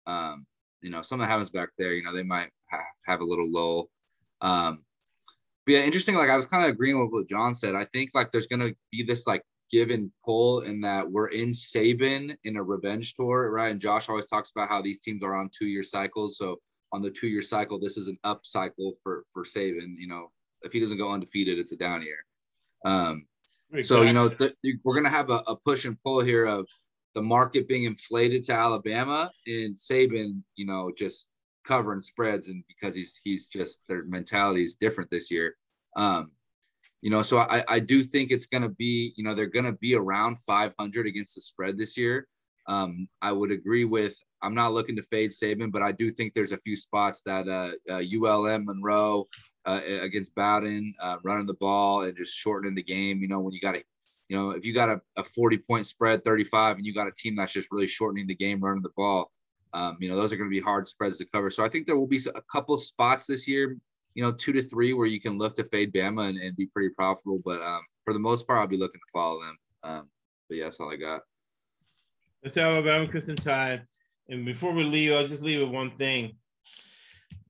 Um, 0.05 0.45
you 0.81 0.89
know, 0.89 1.01
something 1.01 1.27
happens 1.27 1.49
back 1.49 1.69
there, 1.77 1.93
you 1.93 2.03
know, 2.03 2.13
they 2.13 2.23
might 2.23 2.49
have, 2.69 2.81
have 3.05 3.21
a 3.21 3.25
little 3.25 3.51
lull. 3.51 3.89
Um, 4.41 4.83
but 5.65 5.73
yeah, 5.73 5.79
interesting. 5.81 6.15
Like 6.15 6.29
I 6.29 6.35
was 6.35 6.45
kind 6.45 6.63
of 6.63 6.69
agreeing 6.69 6.99
with 7.01 7.11
what 7.11 7.29
John 7.29 7.53
said. 7.53 7.75
I 7.75 7.85
think 7.85 8.11
like 8.13 8.31
there's 8.31 8.47
gonna 8.47 8.71
be 8.91 9.03
this 9.03 9.27
like 9.27 9.43
give 9.69 9.89
and 9.89 10.11
pull 10.23 10.61
in 10.61 10.79
that 10.81 11.09
we're 11.09 11.27
in 11.27 11.49
Saban 11.49 12.35
in 12.45 12.55
a 12.55 12.63
revenge 12.63 13.15
tour, 13.15 13.51
right? 13.51 13.71
And 13.71 13.81
Josh 13.81 14.07
always 14.07 14.29
talks 14.29 14.51
about 14.51 14.69
how 14.69 14.81
these 14.81 14.99
teams 14.99 15.23
are 15.23 15.35
on 15.35 15.49
two 15.57 15.67
year 15.67 15.83
cycles. 15.83 16.37
So 16.37 16.59
on 16.93 17.01
the 17.01 17.09
two 17.09 17.27
year 17.27 17.41
cycle, 17.41 17.79
this 17.79 17.97
is 17.97 18.07
an 18.07 18.17
up 18.23 18.41
cycle 18.45 18.93
for 19.03 19.25
for 19.33 19.43
Saban. 19.43 19.95
You 19.97 20.07
know, 20.07 20.31
if 20.61 20.71
he 20.71 20.79
doesn't 20.79 20.97
go 20.97 21.11
undefeated, 21.11 21.59
it's 21.59 21.73
a 21.73 21.77
down 21.77 22.01
year. 22.01 22.25
Um, 22.85 23.25
so 23.81 24.03
you 24.03 24.13
know 24.13 24.29
th- 24.29 24.53
we're 24.85 24.95
gonna 24.95 25.09
have 25.09 25.29
a, 25.29 25.43
a 25.47 25.55
push 25.55 25.83
and 25.83 26.01
pull 26.01 26.21
here 26.21 26.45
of 26.45 26.67
the 27.17 27.21
market 27.23 27.67
being 27.67 27.85
inflated 27.85 28.43
to 28.43 28.53
Alabama 28.53 29.31
and 29.47 29.75
Saban, 29.75 30.43
you 30.55 30.67
know, 30.67 30.91
just 30.95 31.25
covering 31.65 31.99
spreads 31.99 32.47
and 32.47 32.63
because 32.67 32.95
he's 32.95 33.19
he's 33.23 33.47
just 33.47 33.81
their 33.87 34.03
mentality 34.03 34.61
is 34.61 34.75
different 34.75 35.09
this 35.09 35.31
year. 35.31 35.55
Um, 35.95 36.29
you 37.01 37.09
know, 37.09 37.23
so 37.23 37.39
I, 37.39 37.63
I 37.67 37.79
do 37.79 38.03
think 38.03 38.29
it's 38.29 38.45
going 38.45 38.61
to 38.61 38.69
be, 38.69 39.13
you 39.17 39.23
know, 39.23 39.33
they're 39.33 39.47
going 39.47 39.65
to 39.65 39.79
be 39.79 39.95
around 39.95 40.39
500 40.41 41.07
against 41.07 41.33
the 41.33 41.41
spread 41.41 41.75
this 41.75 41.97
year. 41.97 42.27
Um, 42.67 43.07
I 43.23 43.31
would 43.31 43.51
agree 43.51 43.85
with, 43.85 44.15
I'm 44.43 44.53
not 44.53 44.73
looking 44.73 44.95
to 44.97 45.01
fade 45.01 45.31
Saban, 45.31 45.71
but 45.71 45.81
I 45.81 45.93
do 45.93 46.11
think 46.11 46.33
there's 46.33 46.51
a 46.51 46.57
few 46.59 46.75
spots 46.75 47.23
that 47.23 47.47
uh, 47.47 47.71
uh, 47.91 48.03
ULM 48.03 48.65
Monroe 48.65 49.25
uh, 49.65 49.81
against 50.01 50.35
Bowden, 50.35 50.93
uh, 51.01 51.17
running 51.23 51.47
the 51.47 51.55
ball 51.55 52.03
and 52.03 52.15
just 52.15 52.35
shortening 52.35 52.75
the 52.75 52.83
game. 52.83 53.21
You 53.21 53.27
know, 53.27 53.39
when 53.39 53.53
you 53.53 53.59
got 53.59 53.73
to, 53.73 53.83
you 54.29 54.37
know, 54.37 54.51
if 54.51 54.65
you 54.65 54.73
got 54.73 54.89
a, 54.89 55.01
a 55.15 55.23
40 55.23 55.57
point 55.59 55.87
spread, 55.87 56.23
35, 56.23 56.77
and 56.77 56.85
you 56.85 56.93
got 56.93 57.07
a 57.07 57.11
team 57.11 57.35
that's 57.35 57.53
just 57.53 57.71
really 57.71 57.87
shortening 57.87 58.27
the 58.27 58.35
game, 58.35 58.59
running 58.59 58.83
the 58.83 58.89
ball, 58.95 59.31
um, 59.73 59.97
you 59.99 60.09
know, 60.09 60.15
those 60.15 60.33
are 60.33 60.37
going 60.37 60.49
to 60.49 60.55
be 60.55 60.61
hard 60.61 60.87
spreads 60.87 61.17
to 61.19 61.25
cover. 61.25 61.49
So 61.49 61.63
I 61.63 61.69
think 61.69 61.85
there 61.85 61.97
will 61.97 62.07
be 62.07 62.19
a 62.35 62.41
couple 62.51 62.77
spots 62.77 63.25
this 63.25 63.47
year, 63.47 63.77
you 64.15 64.23
know, 64.23 64.31
two 64.31 64.51
to 64.53 64.61
three 64.61 64.93
where 64.93 65.07
you 65.07 65.21
can 65.21 65.37
look 65.37 65.55
to 65.55 65.63
fade 65.63 65.93
Bama 65.93 66.29
and, 66.29 66.37
and 66.37 66.55
be 66.55 66.67
pretty 66.67 66.89
profitable. 66.89 67.41
But 67.43 67.61
um, 67.61 67.81
for 68.03 68.13
the 68.13 68.19
most 68.19 68.47
part, 68.47 68.59
I'll 68.59 68.67
be 68.67 68.77
looking 68.77 68.99
to 68.99 69.11
follow 69.13 69.41
them. 69.41 69.57
Um, 69.83 70.09
but 70.49 70.57
yeah, 70.57 70.63
that's 70.65 70.79
all 70.79 70.91
I 70.91 70.95
got. 70.95 71.21
Let's 72.43 72.55
That's 72.55 72.57
Alabama 72.57 73.07
Crimson 73.07 73.35
Tide. 73.35 73.83
And 74.29 74.45
before 74.45 74.73
we 74.73 74.83
leave, 74.83 75.13
I'll 75.13 75.27
just 75.27 75.43
leave 75.43 75.61
with 75.61 75.69
one 75.69 75.91
thing. 75.91 76.33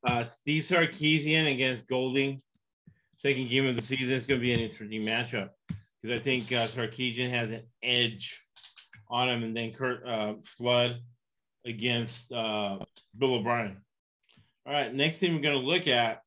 Uh, 0.03 0.23
Steve 0.25 0.63
Sarkisian 0.63 1.51
against 1.51 1.87
Golding, 1.87 2.41
second 3.19 3.49
game 3.49 3.65
of 3.65 3.75
the 3.75 3.81
season. 3.81 4.11
It's 4.11 4.27
going 4.27 4.39
to 4.39 4.45
be 4.45 4.53
an 4.53 4.59
interesting 4.59 5.01
matchup 5.01 5.49
because 6.07 6.21
I 6.21 6.23
think 6.23 6.51
uh, 6.51 6.67
Sarkisian 6.67 7.29
has 7.29 7.49
an 7.49 7.63
edge 7.83 8.41
on 9.09 9.29
him, 9.29 9.43
and 9.43 9.55
then 9.55 9.73
Kurt 9.73 10.05
uh, 10.07 10.35
Flood 10.43 10.99
against 11.65 12.31
uh, 12.31 12.79
Bill 13.17 13.35
O'Brien. 13.35 13.77
All 14.65 14.73
right, 14.73 14.93
next 14.93 15.17
thing 15.17 15.33
we're 15.33 15.41
going 15.41 15.59
to 15.59 15.65
look 15.65 15.87
at 15.87 16.21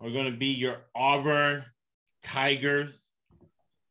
are 0.00 0.10
going 0.10 0.30
to 0.30 0.36
be 0.36 0.48
your 0.48 0.78
Auburn 0.94 1.64
Tigers. 2.22 3.08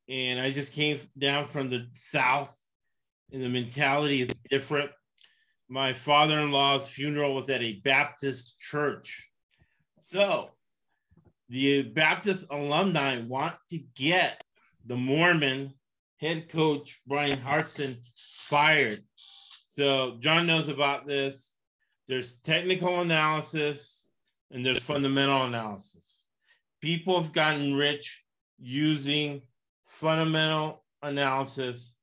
And 0.09 0.39
I 0.39 0.51
just 0.51 0.73
came 0.73 0.99
down 1.17 1.47
from 1.47 1.69
the 1.69 1.87
South, 1.93 2.55
and 3.31 3.41
the 3.41 3.49
mentality 3.49 4.21
is 4.21 4.31
different. 4.49 4.91
My 5.69 5.93
father 5.93 6.39
in 6.39 6.51
law's 6.51 6.87
funeral 6.87 7.33
was 7.33 7.49
at 7.49 7.61
a 7.61 7.79
Baptist 7.83 8.59
church. 8.59 9.29
So 9.99 10.49
the 11.49 11.83
Baptist 11.83 12.45
alumni 12.51 13.21
want 13.21 13.55
to 13.69 13.79
get 13.95 14.43
the 14.85 14.95
Mormon 14.95 15.73
head 16.17 16.49
coach, 16.49 17.01
Bryan 17.07 17.39
Harsin 17.39 17.97
fired 18.47 19.03
so 19.71 20.17
John 20.19 20.47
knows 20.47 20.67
about 20.67 21.07
this. 21.07 21.53
There's 22.05 22.35
technical 22.41 22.99
analysis 22.99 24.09
and 24.51 24.65
there's 24.65 24.83
fundamental 24.83 25.45
analysis. 25.45 26.23
People 26.81 27.21
have 27.21 27.31
gotten 27.31 27.75
rich 27.75 28.21
using 28.59 29.43
fundamental 29.87 30.83
analysis. 31.01 31.95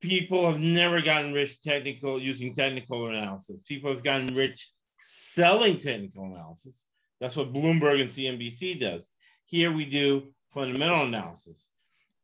People 0.00 0.50
have 0.50 0.58
never 0.58 1.00
gotten 1.00 1.32
rich 1.32 1.62
technical 1.62 2.20
using 2.20 2.52
technical 2.52 3.06
analysis. 3.06 3.62
People 3.62 3.92
have 3.92 4.02
gotten 4.02 4.34
rich 4.34 4.72
selling 4.98 5.78
technical 5.78 6.24
analysis. 6.24 6.86
That's 7.20 7.36
what 7.36 7.52
Bloomberg 7.52 8.00
and 8.00 8.10
CNBC 8.10 8.80
does. 8.80 9.12
Here 9.44 9.70
we 9.70 9.84
do 9.84 10.34
fundamental 10.52 11.04
analysis. 11.04 11.70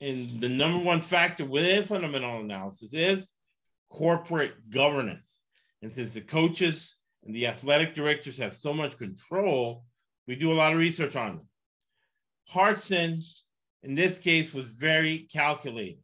And 0.00 0.40
the 0.40 0.48
number 0.48 0.84
one 0.84 1.02
factor 1.02 1.44
within 1.44 1.84
fundamental 1.84 2.40
analysis 2.40 2.92
is 2.92 3.32
corporate 3.90 4.70
governance. 4.70 5.42
And 5.82 5.92
since 5.92 6.14
the 6.14 6.20
coaches 6.20 6.96
and 7.24 7.34
the 7.34 7.46
athletic 7.46 7.94
directors 7.94 8.38
have 8.38 8.54
so 8.54 8.74
much 8.74 8.98
control, 8.98 9.84
we 10.26 10.34
do 10.34 10.52
a 10.52 10.54
lot 10.54 10.72
of 10.72 10.78
research 10.78 11.16
on 11.16 11.36
them. 11.36 11.48
Harsin, 12.52 13.24
in 13.82 13.94
this 13.94 14.18
case, 14.18 14.52
was 14.52 14.68
very 14.68 15.28
calculated. 15.32 16.00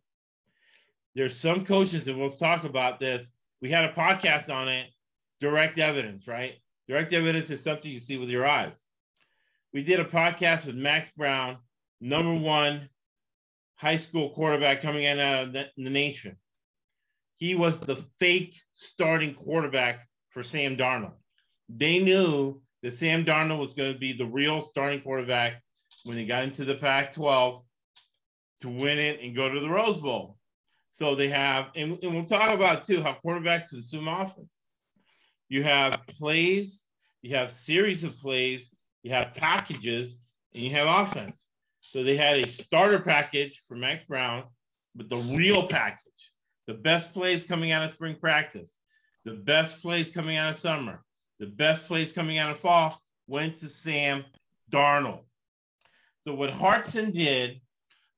There's 1.14 1.36
some 1.36 1.64
coaches, 1.64 2.06
and 2.06 2.18
we'll 2.18 2.30
talk 2.30 2.64
about 2.64 3.00
this. 3.00 3.32
We 3.60 3.70
had 3.70 3.84
a 3.84 3.92
podcast 3.92 4.48
on 4.54 4.68
it, 4.68 4.86
direct 5.40 5.78
evidence, 5.78 6.28
right? 6.28 6.54
Direct 6.88 7.12
evidence 7.12 7.50
is 7.50 7.62
something 7.62 7.90
you 7.90 7.98
see 7.98 8.16
with 8.16 8.30
your 8.30 8.46
eyes. 8.46 8.86
We 9.72 9.82
did 9.82 10.00
a 10.00 10.04
podcast 10.04 10.66
with 10.66 10.76
Max 10.76 11.10
Browne, 11.16 11.58
number 12.00 12.34
one 12.34 12.88
high 13.76 13.96
school 13.96 14.30
quarterback 14.30 14.82
coming 14.82 15.04
in 15.04 15.18
out 15.18 15.44
of 15.44 15.52
the, 15.52 15.66
the 15.76 15.90
nation. 15.90 16.36
He 17.36 17.54
was 17.54 17.78
the 17.80 18.04
fake 18.18 18.60
starting 18.74 19.34
quarterback 19.34 20.06
for 20.30 20.42
Sam 20.42 20.76
Darnold. 20.76 21.14
They 21.68 21.98
knew 21.98 22.60
that 22.82 22.92
Sam 22.92 23.24
Darnold 23.24 23.58
was 23.58 23.74
going 23.74 23.92
to 23.92 23.98
be 23.98 24.12
the 24.12 24.26
real 24.26 24.60
starting 24.60 25.00
quarterback 25.00 25.62
when 26.04 26.16
he 26.16 26.26
got 26.26 26.44
into 26.44 26.64
the 26.64 26.74
Pac 26.74 27.14
12 27.14 27.62
to 28.60 28.68
win 28.68 28.98
it 28.98 29.20
and 29.22 29.34
go 29.34 29.48
to 29.48 29.60
the 29.60 29.68
Rose 29.68 30.00
Bowl. 30.00 30.36
So 30.90 31.14
they 31.14 31.28
have, 31.28 31.68
and, 31.74 31.98
and 32.02 32.14
we'll 32.14 32.24
talk 32.24 32.54
about 32.54 32.84
too 32.84 33.02
how 33.02 33.16
quarterbacks 33.24 33.68
consume 33.68 34.08
offense. 34.08 34.58
You 35.48 35.62
have 35.62 35.96
plays, 36.08 36.84
you 37.22 37.34
have 37.36 37.50
series 37.50 38.04
of 38.04 38.16
plays, 38.18 38.74
you 39.02 39.12
have 39.12 39.34
packages, 39.34 40.16
and 40.54 40.62
you 40.62 40.70
have 40.70 40.86
offense. 40.86 41.46
So 41.90 42.04
they 42.04 42.16
had 42.16 42.36
a 42.36 42.48
starter 42.48 43.00
package 43.00 43.62
for 43.66 43.74
Max 43.74 44.04
Browne, 44.06 44.44
but 44.94 45.08
the 45.08 45.16
real 45.16 45.66
package, 45.66 46.30
the 46.68 46.74
best 46.74 47.12
plays 47.12 47.42
coming 47.42 47.72
out 47.72 47.82
of 47.82 47.90
spring 47.90 48.14
practice, 48.14 48.78
the 49.24 49.34
best 49.34 49.82
plays 49.82 50.08
coming 50.08 50.36
out 50.36 50.52
of 50.52 50.60
summer, 50.60 51.02
the 51.40 51.46
best 51.46 51.86
plays 51.86 52.12
coming 52.12 52.38
out 52.38 52.52
of 52.52 52.60
fall 52.60 52.96
went 53.26 53.58
to 53.58 53.68
Sam 53.68 54.24
Darnold. 54.70 55.24
So 56.22 56.32
what 56.32 56.52
Harsin 56.52 57.12
did 57.12 57.60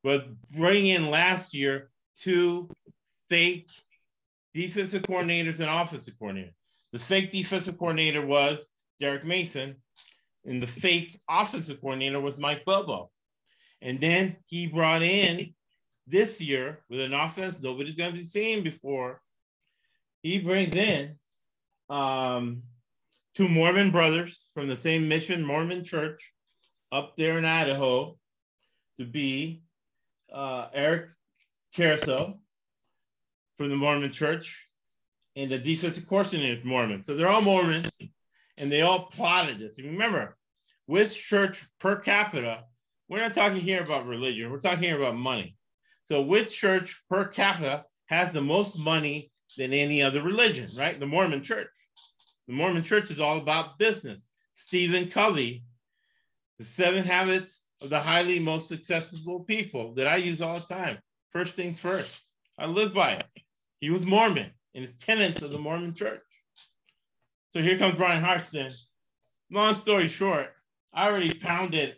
was 0.04 0.20
bring 0.50 0.88
in 0.88 1.08
last 1.08 1.54
year 1.54 1.88
two 2.20 2.68
fake 3.30 3.70
defensive 4.52 5.00
coordinators 5.00 5.60
and 5.60 5.70
offensive 5.70 6.18
coordinator. 6.18 6.52
The 6.92 6.98
fake 6.98 7.30
defensive 7.30 7.78
coordinator 7.78 8.20
was 8.26 8.68
Derek 9.00 9.24
Mason, 9.24 9.76
and 10.44 10.62
the 10.62 10.66
fake 10.66 11.18
offensive 11.26 11.80
coordinator 11.80 12.20
was 12.20 12.36
Mike 12.36 12.66
Bobo. 12.66 13.11
And 13.82 14.00
then 14.00 14.36
he 14.46 14.66
brought 14.68 15.02
in 15.02 15.54
this 16.06 16.40
year 16.40 16.80
with 16.88 17.00
an 17.00 17.12
offense 17.12 17.56
nobody's 17.60 17.96
going 17.96 18.12
to 18.12 18.18
be 18.18 18.24
seeing 18.24 18.62
before. 18.62 19.20
He 20.22 20.38
brings 20.38 20.72
in 20.72 21.16
um, 21.90 22.62
two 23.34 23.48
Mormon 23.48 23.90
brothers 23.90 24.50
from 24.54 24.68
the 24.68 24.76
same 24.76 25.08
mission 25.08 25.44
Mormon 25.44 25.84
church 25.84 26.32
up 26.92 27.16
there 27.16 27.38
in 27.38 27.44
Idaho 27.44 28.16
to 28.98 29.04
be 29.04 29.62
uh, 30.32 30.68
Eric 30.72 31.08
Caruso 31.74 32.38
from 33.58 33.68
the 33.68 33.76
Mormon 33.76 34.10
church 34.10 34.56
and 35.34 35.50
the 35.50 35.58
defensive 35.58 36.06
coordinator 36.06 36.60
is 36.60 36.64
Mormon. 36.64 37.02
So 37.02 37.16
they're 37.16 37.28
all 37.28 37.40
Mormons 37.40 37.98
and 38.56 38.70
they 38.70 38.82
all 38.82 39.06
plotted 39.06 39.58
this. 39.58 39.78
And 39.78 39.86
remember, 39.86 40.36
which 40.86 41.16
church 41.16 41.66
per 41.80 41.96
capita 41.96 42.64
we're 43.12 43.20
not 43.20 43.34
talking 43.34 43.60
here 43.60 43.82
about 43.82 44.06
religion. 44.06 44.50
We're 44.50 44.58
talking 44.58 44.84
here 44.84 44.96
about 44.96 45.16
money. 45.16 45.54
So, 46.04 46.22
which 46.22 46.56
church 46.56 47.02
per 47.10 47.26
capita 47.26 47.84
has 48.06 48.32
the 48.32 48.40
most 48.40 48.78
money 48.78 49.30
than 49.58 49.74
any 49.74 50.00
other 50.00 50.22
religion, 50.22 50.70
right? 50.74 50.98
The 50.98 51.04
Mormon 51.04 51.42
church. 51.42 51.68
The 52.48 52.54
Mormon 52.54 52.82
church 52.82 53.10
is 53.10 53.20
all 53.20 53.36
about 53.36 53.78
business. 53.78 54.30
Stephen 54.54 55.10
Covey, 55.10 55.62
The 56.58 56.64
Seven 56.64 57.04
Habits 57.04 57.64
of 57.82 57.90
the 57.90 58.00
Highly 58.00 58.38
Most 58.38 58.68
Successful 58.68 59.40
People 59.40 59.92
that 59.96 60.06
I 60.06 60.16
use 60.16 60.40
all 60.40 60.58
the 60.58 60.74
time. 60.74 60.96
First 61.32 61.54
things 61.54 61.78
first. 61.78 62.22
I 62.58 62.64
live 62.64 62.94
by 62.94 63.12
it. 63.12 63.26
He 63.80 63.90
was 63.90 64.06
Mormon 64.06 64.52
and 64.74 64.86
his 64.86 64.96
tenants 64.96 65.42
of 65.42 65.50
the 65.50 65.58
Mormon 65.58 65.92
church. 65.94 66.22
So 67.52 67.60
here 67.60 67.76
comes 67.76 67.96
Bryan 67.96 68.24
Harsin. 68.24 68.72
Long 69.50 69.74
story 69.74 70.08
short, 70.08 70.48
I 70.94 71.08
already 71.08 71.34
pounded 71.34 71.96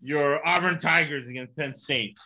your 0.00 0.46
Auburn 0.46 0.78
Tigers 0.78 1.28
against 1.28 1.56
Penn 1.56 1.74
State. 1.74 2.18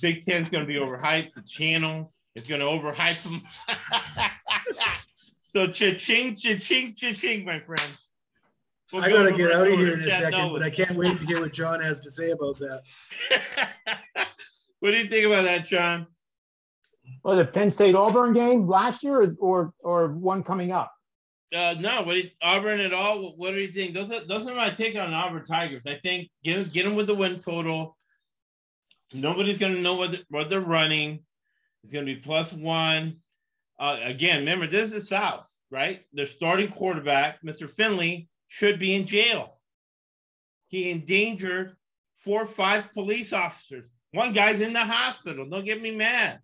Big 0.00 0.22
Ten's 0.22 0.50
going 0.50 0.66
to 0.66 0.68
be 0.68 0.78
overhyped. 0.78 1.34
The 1.34 1.42
channel 1.42 2.12
is 2.34 2.46
going 2.46 2.60
to 2.60 2.66
overhype 2.66 3.22
them. 3.22 3.42
so 5.52 5.66
cha-ching, 5.66 6.36
cha-ching, 6.36 6.94
cha-ching, 6.94 7.44
my 7.44 7.60
friends. 7.60 8.12
We'll 8.92 9.02
I 9.04 9.10
got 9.10 9.24
to 9.24 9.32
get 9.32 9.52
out 9.52 9.66
of 9.66 9.74
here 9.74 9.94
in 9.94 10.00
a 10.00 10.10
second, 10.10 10.52
but 10.52 10.62
I 10.62 10.70
can't 10.70 10.96
wait 10.96 11.18
to 11.18 11.26
hear 11.26 11.40
what 11.40 11.52
John 11.52 11.80
has 11.80 11.98
to 12.00 12.10
say 12.10 12.30
about 12.30 12.58
that. 12.58 12.82
what 14.80 14.92
do 14.92 14.96
you 14.96 15.06
think 15.06 15.26
about 15.26 15.44
that, 15.44 15.66
John? 15.66 16.06
Well, 17.24 17.36
the 17.36 17.44
Penn 17.44 17.72
State 17.72 17.96
Auburn 17.96 18.32
game 18.32 18.68
last 18.68 19.02
year, 19.02 19.22
or 19.22 19.34
or, 19.40 19.72
or 19.80 20.08
one 20.12 20.44
coming 20.44 20.70
up? 20.70 20.92
Uh, 21.54 21.74
no, 21.78 22.02
what 22.02 22.16
you, 22.16 22.30
Auburn 22.42 22.80
at 22.80 22.92
all? 22.92 23.34
What 23.36 23.52
do 23.52 23.58
you 23.58 23.72
think? 23.72 23.94
Those 23.94 24.10
are 24.10 24.24
those 24.26 24.46
are 24.46 24.54
my 24.54 24.70
take 24.70 24.96
on 24.96 25.14
Auburn 25.14 25.44
Tigers. 25.44 25.82
I 25.86 25.98
think 26.02 26.28
get 26.42 26.72
get 26.72 26.84
them 26.84 26.96
with 26.96 27.06
the 27.06 27.14
win 27.14 27.38
total. 27.38 27.96
Nobody's 29.14 29.58
gonna 29.58 29.80
know 29.80 29.94
what 29.94 30.10
the, 30.12 30.24
what 30.28 30.50
they're 30.50 30.60
running. 30.60 31.24
It's 31.84 31.92
gonna 31.92 32.06
be 32.06 32.16
plus 32.16 32.52
one. 32.52 33.18
Uh, 33.78 33.98
again, 34.02 34.40
remember 34.40 34.66
this 34.66 34.92
is 34.92 35.08
South. 35.08 35.48
right? 35.70 36.02
Their 36.12 36.26
starting 36.26 36.70
quarterback, 36.72 37.42
Mr. 37.42 37.70
Finley, 37.70 38.28
should 38.48 38.78
be 38.78 38.94
in 38.94 39.06
jail. 39.06 39.60
He 40.68 40.90
endangered 40.90 41.76
four 42.18 42.42
or 42.42 42.46
five 42.46 42.92
police 42.92 43.32
officers. 43.32 43.88
One 44.12 44.32
guy's 44.32 44.60
in 44.60 44.72
the 44.72 44.84
hospital. 44.84 45.48
Don't 45.48 45.64
get 45.64 45.80
me 45.80 45.94
mad. 45.94 46.40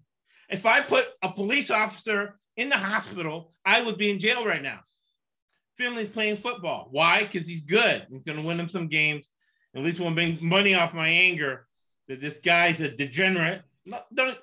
If 0.49 0.67
I 0.67 0.81
put 0.83 1.07
a 1.23 1.33
police 1.33 1.71
officer 1.71 2.39
in 2.57 2.69
the 2.69 2.77
hospital, 2.77 3.53
I 3.65 3.81
would 3.81 3.97
be 3.97 4.11
in 4.11 4.19
jail 4.19 4.45
right 4.45 4.63
now. 4.63 4.81
Finley's 5.77 6.09
playing 6.09 6.37
football. 6.37 6.89
Why? 6.91 7.23
Because 7.23 7.47
he's 7.47 7.63
good. 7.63 8.07
He's 8.11 8.23
going 8.23 8.39
to 8.39 8.47
win 8.47 8.61
him 8.61 8.69
some 8.69 8.89
games. 8.89 9.29
At 9.75 9.83
least 9.83 10.01
we'll 10.01 10.11
make 10.11 10.43
money 10.43 10.75
off 10.75 10.93
my 10.95 11.09
anger 11.09 11.67
that 12.09 12.21
this 12.21 12.41
guy's 12.41 12.81
a 12.81 12.91
degenerate. 12.91 13.63
No, 13.87 13.99
don't 14.13 14.37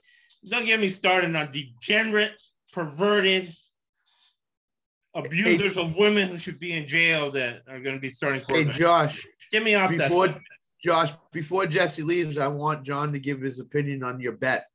don't 0.50 0.66
get 0.66 0.80
me 0.80 0.90
started 0.90 1.36
on 1.36 1.52
degenerate, 1.52 2.32
perverted 2.74 3.54
abusers 5.14 5.78
of 5.78 5.96
women 5.96 6.30
who 6.30 6.38
should 6.38 6.60
be 6.60 6.74
in 6.74 6.88
jail 6.88 7.32
that 7.32 7.62
are 7.68 7.80
going 7.80 7.96
to 7.96 8.02
be 8.02 8.10
starting 8.10 8.42
Hey, 8.42 8.66
quarterbacks. 8.66 8.74
Josh, 8.74 9.28
Get 9.52 9.64
me 9.64 9.76
off 9.76 9.90
before 9.90 10.28
that. 10.30 10.40
Josh, 10.84 11.12
before 11.34 11.66
Jesse 11.68 12.04
leaves, 12.04 12.38
I 12.38 12.48
want 12.48 12.84
John 12.84 13.12
to 13.12 13.20
give 13.20 13.42
his 13.42 13.60
opinion 13.60 14.04
on 14.04 14.20
your 14.20 14.32
bet 14.34 14.66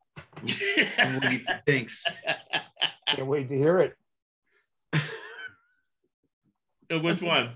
and 0.99 1.15
what 1.15 1.33
he 1.33 1.43
thinks. 1.67 2.05
Can't 3.09 3.27
wait 3.27 3.49
to 3.49 3.57
hear 3.57 3.79
it. 3.81 3.97
Uh, 6.95 7.01
Which 7.01 7.23
one? 7.23 7.51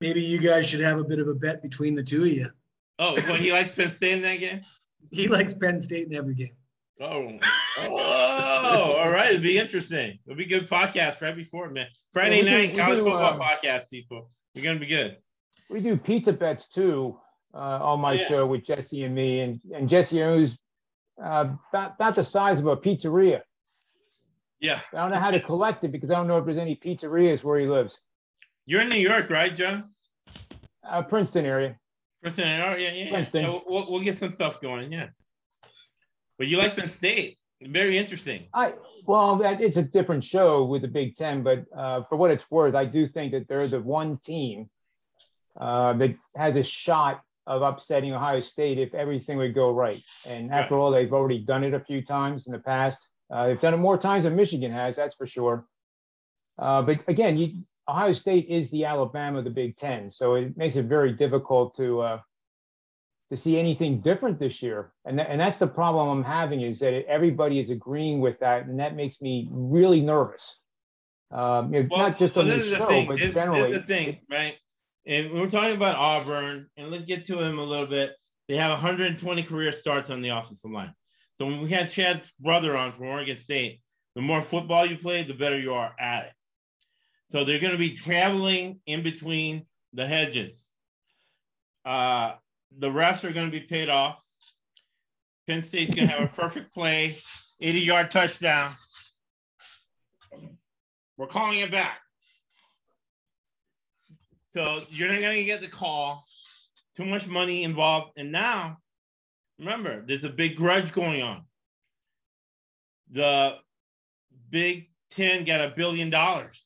Maybe 0.00 0.20
you 0.20 0.38
guys 0.38 0.66
should 0.66 0.80
have 0.80 0.98
a 0.98 1.04
bit 1.04 1.18
of 1.18 1.28
a 1.28 1.34
bet 1.34 1.62
between 1.62 1.94
the 1.94 2.02
two 2.02 2.22
of 2.22 2.28
you. 2.28 2.48
Oh, 2.98 3.14
well, 3.14 3.36
he 3.36 3.52
likes 3.52 3.74
Penn 3.74 3.90
State 3.90 4.12
in 4.14 4.22
that 4.22 4.40
game. 4.40 4.60
He 5.10 5.28
likes 5.28 5.52
Penn 5.52 5.82
State 5.82 6.06
in 6.06 6.14
every 6.14 6.32
game. 6.32 6.54
Oh, 6.98 7.38
oh, 7.80 8.96
all 8.98 9.10
right. 9.10 9.32
It'll 9.32 9.42
be 9.42 9.58
interesting. 9.58 10.18
It'll 10.24 10.36
be 10.36 10.44
a 10.44 10.48
good 10.48 10.70
podcast 10.70 11.20
right 11.20 11.36
before 11.36 11.66
it, 11.66 11.72
man. 11.72 11.88
Friday 12.12 12.38
Yeah, 12.38 12.44
we 12.44 12.50
night 12.50 12.70
we 12.70 12.78
college 12.78 12.98
do, 12.98 13.04
football 13.04 13.34
um, 13.34 13.40
podcast, 13.40 13.90
people. 13.90 14.30
You're 14.54 14.64
gonna 14.64 14.78
be 14.78 14.86
good. 14.86 15.18
We 15.68 15.80
do 15.80 15.96
pizza 15.96 16.32
bets 16.32 16.68
too 16.68 17.18
uh, 17.52 17.58
on 17.58 18.00
my 18.00 18.14
yeah. 18.14 18.28
show 18.28 18.46
with 18.46 18.64
Jesse 18.64 19.04
and 19.04 19.14
me, 19.14 19.40
and 19.40 19.60
and 19.74 19.88
Jesse 19.88 20.22
owns 20.22 20.56
uh, 21.22 21.48
about, 21.72 21.94
about 21.96 22.14
the 22.14 22.22
size 22.22 22.58
of 22.58 22.66
a 22.66 22.76
pizzeria. 22.76 23.42
Yeah, 24.62 24.80
I 24.92 24.96
don't 24.96 25.10
know 25.10 25.18
how 25.18 25.32
to 25.32 25.40
collect 25.40 25.82
it 25.82 25.90
because 25.90 26.10
I 26.10 26.14
don't 26.14 26.28
know 26.28 26.38
if 26.38 26.44
there's 26.44 26.56
any 26.56 26.76
pizzerias 26.76 27.42
where 27.42 27.58
he 27.58 27.66
lives. 27.66 27.98
you're 28.64 28.80
in 28.80 28.88
New 28.88 28.96
York, 28.96 29.28
right, 29.28 29.54
John? 29.54 29.90
Uh, 30.88 31.02
Princeton 31.02 31.44
area. 31.44 31.76
Princeton. 32.22 32.46
area, 32.46 32.78
yeah, 32.78 32.94
yeah. 32.94 33.04
yeah. 33.04 33.10
Princeton. 33.10 33.44
Uh, 33.44 33.58
We'll, 33.66 33.90
we'll 33.90 34.00
get 34.00 34.16
some 34.16 34.30
stuff 34.30 34.60
going. 34.60 34.92
Yeah. 34.92 35.08
But 36.38 36.46
you 36.46 36.58
like 36.58 36.76
Penn 36.76 36.88
State? 36.88 37.38
Very 37.60 37.98
interesting. 37.98 38.44
I 38.54 38.74
well, 39.04 39.40
it's 39.44 39.76
a 39.76 39.82
different 39.82 40.22
show 40.22 40.64
with 40.64 40.82
the 40.82 40.88
Big 40.88 41.16
Ten, 41.16 41.42
but 41.42 41.64
uh, 41.76 42.02
for 42.08 42.16
what 42.16 42.30
it's 42.30 42.48
worth, 42.48 42.76
I 42.76 42.84
do 42.84 43.08
think 43.08 43.32
that 43.32 43.48
they're 43.48 43.66
the 43.66 43.80
one 43.80 44.18
team 44.18 44.70
uh, 45.56 45.92
that 45.94 46.14
has 46.36 46.54
a 46.54 46.62
shot 46.62 47.20
of 47.48 47.62
upsetting 47.62 48.12
Ohio 48.14 48.38
State 48.40 48.78
if 48.78 48.94
everything 48.94 49.38
would 49.38 49.54
go 49.54 49.72
right. 49.72 50.02
And 50.24 50.52
after 50.52 50.76
all, 50.76 50.92
they've 50.92 51.12
already 51.12 51.40
done 51.40 51.64
it 51.64 51.74
a 51.74 51.80
few 51.80 52.02
times 52.02 52.46
in 52.46 52.52
the 52.52 52.60
past. 52.60 53.08
Uh, 53.32 53.46
they've 53.46 53.60
done 53.60 53.72
it 53.74 53.78
more 53.78 53.96
times 53.96 54.24
than 54.24 54.36
Michigan 54.36 54.70
has, 54.70 54.94
that's 54.96 55.14
for 55.14 55.26
sure. 55.26 55.66
Uh, 56.58 56.82
but 56.82 57.00
again, 57.08 57.38
you, 57.38 57.62
Ohio 57.88 58.12
State 58.12 58.46
is 58.48 58.70
the 58.70 58.84
Alabama 58.84 59.38
of 59.38 59.44
the 59.44 59.50
Big 59.50 59.76
Ten, 59.76 60.10
so 60.10 60.34
it 60.34 60.56
makes 60.56 60.76
it 60.76 60.84
very 60.84 61.12
difficult 61.12 61.74
to 61.76 62.00
uh, 62.00 62.20
to 63.30 63.36
see 63.36 63.58
anything 63.58 64.00
different 64.02 64.38
this 64.38 64.60
year. 64.62 64.92
And, 65.06 65.18
tha- 65.18 65.28
and 65.28 65.40
that's 65.40 65.56
the 65.56 65.66
problem 65.66 66.06
I'm 66.18 66.22
having 66.22 66.60
is 66.60 66.78
that 66.80 67.06
everybody 67.08 67.58
is 67.58 67.70
agreeing 67.70 68.20
with 68.20 68.38
that. 68.40 68.66
And 68.66 68.78
that 68.78 68.94
makes 68.94 69.22
me 69.22 69.48
really 69.50 70.02
nervous. 70.02 70.58
Um, 71.30 71.72
you 71.72 71.84
know, 71.84 71.96
not 71.96 72.18
just 72.18 72.36
on 72.36 72.46
this 72.46 72.56
this 72.56 72.64
is 72.66 72.70
the 72.72 72.76
show, 72.76 73.06
but 73.06 73.18
This- 73.18 73.32
generally. 73.32 73.62
This 73.62 73.70
is 73.70 73.80
the 73.80 73.86
thing, 73.86 74.18
right? 74.30 74.54
And 75.06 75.32
we're 75.32 75.48
talking 75.48 75.74
about 75.74 75.96
Auburn, 75.96 76.68
and 76.76 76.90
let's 76.90 77.06
get 77.06 77.24
to 77.26 77.40
him 77.40 77.58
a 77.58 77.64
little 77.64 77.86
bit. 77.86 78.12
They 78.48 78.56
have 78.56 78.70
120 78.70 79.42
career 79.44 79.72
starts 79.72 80.10
on 80.10 80.20
the 80.20 80.28
offensive 80.28 80.70
line. 80.70 80.92
So 81.38 81.46
when 81.46 81.62
we 81.62 81.70
had 81.70 81.90
Chad's 81.90 82.32
brother 82.38 82.76
on 82.76 82.92
from 82.92 83.06
Oregon 83.06 83.38
State, 83.38 83.80
the 84.14 84.22
more 84.22 84.42
football 84.42 84.86
you 84.86 84.96
play, 84.96 85.24
the 85.24 85.34
better 85.34 85.58
you 85.58 85.74
are 85.74 85.94
at 85.98 86.26
it. 86.26 86.32
So 87.28 87.44
they're 87.44 87.60
going 87.60 87.72
to 87.72 87.78
be 87.78 87.96
traveling 87.96 88.80
in 88.86 89.02
between 89.02 89.66
the 89.94 90.06
hedges. 90.06 90.68
Uh, 91.84 92.34
the 92.78 92.88
refs 92.88 93.24
are 93.24 93.32
going 93.32 93.50
to 93.50 93.52
be 93.52 93.66
paid 93.66 93.88
off. 93.88 94.22
Penn 95.46 95.62
State's 95.62 95.94
going 95.94 96.08
to 96.08 96.14
have 96.14 96.24
a 96.24 96.32
perfect 96.32 96.72
play, 96.72 97.16
80 97.60 97.80
yard 97.80 98.10
touchdown. 98.10 98.72
We're 101.16 101.26
calling 101.26 101.58
it 101.58 101.70
back. 101.70 101.98
So 104.48 104.82
you're 104.90 105.08
not 105.08 105.20
going 105.20 105.36
to 105.36 105.44
get 105.44 105.62
the 105.62 105.68
call. 105.68 106.24
Too 106.96 107.06
much 107.06 107.26
money 107.26 107.64
involved. 107.64 108.12
And 108.16 108.30
now, 108.30 108.78
remember, 109.62 110.02
there's 110.06 110.24
a 110.24 110.28
big 110.28 110.56
grudge 110.56 110.92
going 110.92 111.22
on. 111.22 111.42
The 113.10 113.56
Big 114.50 114.88
Ten 115.10 115.44
got 115.44 115.60
a 115.60 115.74
billion 115.74 116.10
dollars. 116.10 116.60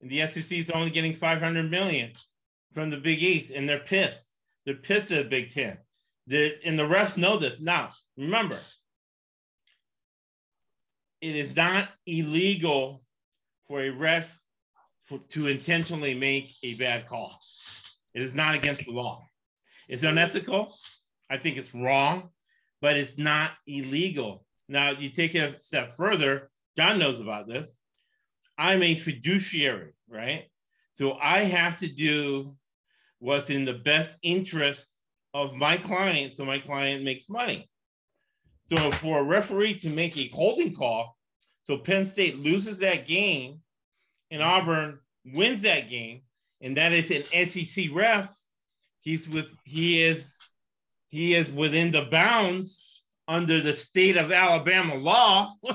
And 0.00 0.10
the 0.10 0.26
SEC 0.26 0.58
is 0.58 0.70
only 0.70 0.90
getting 0.90 1.14
500 1.14 1.70
million 1.70 2.12
from 2.72 2.90
the 2.90 2.96
Big 2.96 3.22
East, 3.22 3.50
and 3.50 3.68
they're 3.68 3.80
pissed. 3.80 4.26
They're 4.64 4.74
pissed 4.74 5.10
at 5.10 5.24
the 5.24 5.28
Big 5.28 5.50
Ten. 5.50 5.78
They're, 6.26 6.52
and 6.64 6.78
the 6.78 6.84
refs 6.84 7.16
know 7.16 7.38
this. 7.38 7.60
Now, 7.60 7.90
remember, 8.16 8.58
it 11.20 11.34
is 11.34 11.56
not 11.56 11.88
illegal 12.06 13.02
for 13.66 13.80
a 13.80 13.90
ref 13.90 14.38
for, 15.04 15.18
to 15.30 15.46
intentionally 15.46 16.14
make 16.14 16.54
a 16.62 16.74
bad 16.74 17.08
call. 17.08 17.40
It 18.14 18.22
is 18.22 18.34
not 18.34 18.54
against 18.54 18.84
the 18.84 18.92
law. 18.92 19.24
It's 19.88 20.02
unethical. 20.02 20.76
I 21.30 21.36
think 21.38 21.56
it's 21.56 21.74
wrong, 21.74 22.30
but 22.80 22.96
it's 22.96 23.18
not 23.18 23.52
illegal. 23.66 24.44
Now, 24.68 24.90
you 24.90 25.10
take 25.10 25.34
it 25.34 25.56
a 25.56 25.60
step 25.60 25.92
further. 25.92 26.50
John 26.76 26.98
knows 26.98 27.20
about 27.20 27.48
this. 27.48 27.78
I'm 28.56 28.82
a 28.82 28.96
fiduciary, 28.96 29.92
right? 30.08 30.44
So 30.94 31.14
I 31.14 31.44
have 31.44 31.76
to 31.78 31.88
do 31.88 32.56
what's 33.20 33.50
in 33.50 33.64
the 33.64 33.74
best 33.74 34.16
interest 34.22 34.92
of 35.34 35.54
my 35.54 35.76
client 35.76 36.34
so 36.34 36.44
my 36.44 36.58
client 36.58 37.04
makes 37.04 37.28
money. 37.28 37.68
So 38.64 38.90
for 38.92 39.20
a 39.20 39.24
referee 39.24 39.74
to 39.78 39.90
make 39.90 40.16
a 40.16 40.28
holding 40.28 40.74
call, 40.74 41.16
so 41.64 41.78
Penn 41.78 42.06
State 42.06 42.38
loses 42.38 42.78
that 42.80 43.06
game 43.06 43.60
and 44.30 44.42
Auburn 44.42 44.98
wins 45.24 45.62
that 45.62 45.88
game, 45.88 46.22
and 46.60 46.76
that 46.76 46.92
is 46.92 47.10
an 47.10 47.24
SEC 47.48 47.86
ref, 47.92 48.34
he's 49.00 49.28
with 49.28 49.54
he 49.64 50.02
is 50.02 50.36
he 51.08 51.34
is 51.34 51.50
within 51.50 51.92
the 51.92 52.02
bounds 52.02 53.02
under 53.26 53.60
the 53.60 53.74
state 53.74 54.16
of 54.16 54.32
Alabama 54.32 54.94
law, 54.94 55.54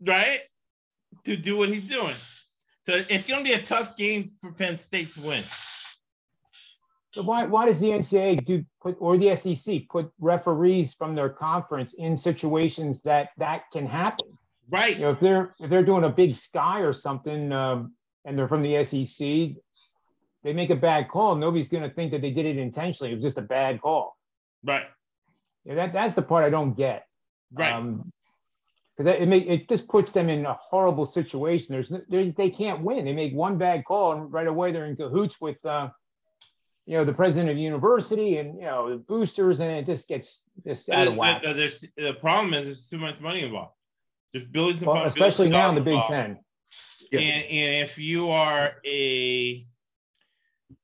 right? 0.00 0.38
To 1.24 1.36
do 1.36 1.56
what 1.56 1.70
he's 1.70 1.88
doing. 1.88 2.14
So 2.84 3.02
it's 3.08 3.26
going 3.26 3.44
to 3.44 3.44
be 3.44 3.54
a 3.54 3.62
tough 3.62 3.96
game 3.96 4.32
for 4.40 4.52
Penn 4.52 4.78
State 4.78 5.12
to 5.14 5.20
win. 5.20 5.42
So 7.12 7.22
why, 7.22 7.46
why 7.46 7.66
does 7.66 7.80
the 7.80 7.88
NCAA 7.88 8.44
do 8.44 8.64
put 8.82 8.96
or 9.00 9.16
the 9.16 9.34
SEC 9.34 9.88
put 9.88 10.10
referees 10.20 10.92
from 10.92 11.14
their 11.14 11.30
conference 11.30 11.94
in 11.94 12.16
situations 12.16 13.02
that 13.02 13.30
that 13.38 13.62
can 13.72 13.86
happen? 13.86 14.26
Right. 14.68 14.96
You 14.96 15.02
know, 15.02 15.08
if 15.08 15.20
they're 15.20 15.54
if 15.58 15.70
they're 15.70 15.84
doing 15.84 16.04
a 16.04 16.10
big 16.10 16.34
sky 16.34 16.80
or 16.80 16.92
something, 16.92 17.52
um, 17.52 17.94
and 18.26 18.38
they're 18.38 18.48
from 18.48 18.62
the 18.62 18.84
SEC, 18.84 19.56
they 20.46 20.52
make 20.52 20.70
a 20.70 20.76
bad 20.76 21.08
call. 21.08 21.34
Nobody's 21.34 21.68
going 21.68 21.82
to 21.82 21.90
think 21.94 22.12
that 22.12 22.20
they 22.22 22.30
did 22.30 22.46
it 22.46 22.56
intentionally. 22.56 23.10
It 23.12 23.16
was 23.16 23.24
just 23.24 23.38
a 23.38 23.42
bad 23.42 23.80
call. 23.82 24.16
Right. 24.64 24.84
Know, 25.64 25.74
that 25.74 25.92
that's 25.92 26.14
the 26.14 26.22
part 26.22 26.44
I 26.44 26.50
don't 26.50 26.76
get. 26.76 27.06
Right. 27.52 27.82
because 28.96 29.12
it 29.20 29.26
make 29.28 29.46
it 29.46 29.68
just 29.68 29.88
puts 29.88 30.12
them 30.12 30.28
in 30.28 30.46
a 30.46 30.54
horrible 30.54 31.04
situation. 31.06 31.68
There's 31.72 31.92
they, 32.08 32.30
they 32.30 32.50
can't 32.50 32.82
win. 32.82 33.04
They 33.04 33.12
make 33.12 33.34
one 33.34 33.58
bad 33.58 33.84
call 33.84 34.12
and 34.12 34.32
right 34.32 34.46
away 34.46 34.70
they're 34.72 34.86
in 34.86 34.96
cahoots 34.96 35.40
with 35.40 35.64
uh, 35.66 35.88
you 36.86 36.96
know 36.96 37.04
the 37.04 37.12
president 37.12 37.50
of 37.50 37.56
the 37.56 37.62
university 37.62 38.38
and 38.38 38.54
you 38.56 38.66
know 38.66 38.90
the 38.90 38.96
boosters 38.96 39.58
and 39.60 39.70
it 39.70 39.86
just 39.86 40.06
gets 40.08 40.40
just 40.64 40.88
out 40.90 41.06
of 41.08 41.14
The- 41.14 41.18
whack. 41.18 41.42
the, 41.42 41.52
there's- 41.54 41.84
the 41.96 42.14
problem 42.14 42.54
is 42.54 42.64
there's 42.64 42.88
too 42.88 42.98
much 42.98 43.20
money 43.20 43.42
involved. 43.42 43.72
There's 44.32 44.44
billions 44.46 44.82
Well, 44.82 44.94
billions 44.94 45.14
especially 45.14 45.46
of 45.46 45.52
now 45.52 45.68
in 45.70 45.74
the 45.74 45.80
Big 45.80 45.94
involved. 45.94 46.12
Ten. 46.12 46.38
Yeah. 47.12 47.20
And, 47.20 47.44
and 47.46 47.84
if 47.84 47.98
you 47.98 48.28
are 48.30 48.72
a, 48.84 49.66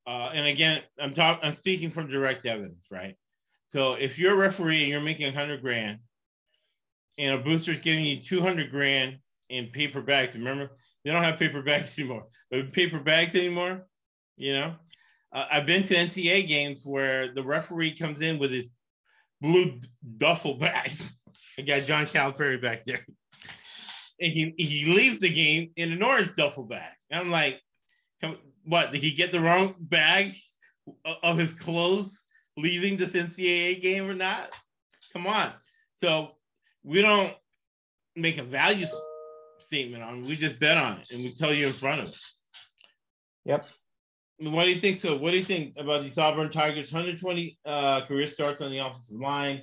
uh, 0.07 0.31
and 0.33 0.47
again, 0.47 0.83
I'm 1.01 1.15
talking, 1.15 1.45
I'm 1.45 1.55
speaking 1.55 1.91
from 1.91 2.09
direct 2.09 2.47
evidence, 2.47 2.87
right? 2.91 3.17
So 3.69 3.95
if 3.95 4.19
you're 4.19 4.35
a 4.35 4.37
referee 4.37 4.83
and 4.83 4.91
you're 4.91 5.01
making 5.01 5.33
hundred 5.33 5.63
grand, 5.63 5.99
and 7.19 7.35
a 7.35 7.39
booster's 7.39 7.81
giving 7.81 8.05
you 8.05 8.19
two 8.19 8.41
hundred 8.41 8.71
grand 8.71 9.19
in 9.49 9.67
paper 9.67 10.01
bags, 10.01 10.35
remember 10.35 10.71
they 11.05 11.11
don't 11.11 11.25
have 11.25 11.39
paper 11.39 11.63
bags 11.63 11.97
anymore. 11.99 12.27
But 12.51 12.73
paper 12.73 12.99
bags 12.99 13.35
anymore, 13.35 13.87
you 14.37 14.55
know. 14.55 14.75
Uh, 15.33 15.47
I've 15.51 15.67
been 15.67 15.83
to 15.85 15.95
NCAA 15.95 16.47
games 16.47 16.83
where 16.85 17.33
the 17.33 17.43
referee 17.43 17.97
comes 17.97 18.21
in 18.21 18.39
with 18.39 18.51
his 18.51 18.71
blue 19.41 19.81
duffel 20.19 20.55
bag. 20.55 20.93
I 21.59 21.63
got 21.63 21.85
John 21.85 22.07
Calipari 22.07 22.61
back 22.61 22.85
there 22.85 23.07
and 24.23 24.33
he 24.33 24.55
he 24.57 24.87
leaves 24.87 25.19
the 25.19 25.29
game 25.29 25.71
in 25.77 25.93
an 25.93 26.03
orange 26.03 26.35
duffel 26.37 26.65
bag. 26.65 26.93
And 27.11 27.21
I'm 27.21 27.31
like, 27.31 27.61
come, 28.21 28.39
what? 28.65 28.93
Did 28.93 29.03
he 29.03 29.13
get 29.13 29.33
the 29.33 29.41
wrong 29.41 29.75
bag 29.79 30.35
of 31.23 31.39
his 31.39 31.53
clothes 31.53 32.21
leaving 32.57 32.97
this 32.97 33.13
NCAA 33.13 33.81
game 33.81 34.09
or 34.09 34.15
not? 34.15 34.51
Come 35.13 35.27
on. 35.27 35.53
So 35.97 36.33
we 36.83 37.03
don't 37.03 37.35
make 38.17 38.39
a 38.39 38.43
value 38.43 38.87
statement 39.59 40.03
on 40.03 40.19
it. 40.19 40.27
We 40.27 40.37
just 40.37 40.59
bet 40.59 40.77
on 40.77 41.01
it 41.01 41.11
and 41.11 41.23
we 41.23 41.33
tell 41.33 41.53
you 41.53 41.67
in 41.67 41.73
front 41.73 42.03
of 42.03 42.09
it. 42.09 42.17
Yep. 43.45 43.69
What 44.39 44.65
do 44.65 44.71
you 44.71 44.81
think? 44.81 45.01
So, 45.01 45.17
what 45.17 45.31
do 45.31 45.37
you 45.37 45.45
think 45.45 45.75
about 45.77 46.03
these 46.03 46.19
Auburn 46.19 46.51
Tigers? 46.51 46.93
120 46.93 47.59
uh, 47.65 48.07
career 48.07 48.27
starts 48.27 48.61
on 48.61 48.73
the 48.73 48.79
offensive 48.79 49.21
line. 49.21 49.63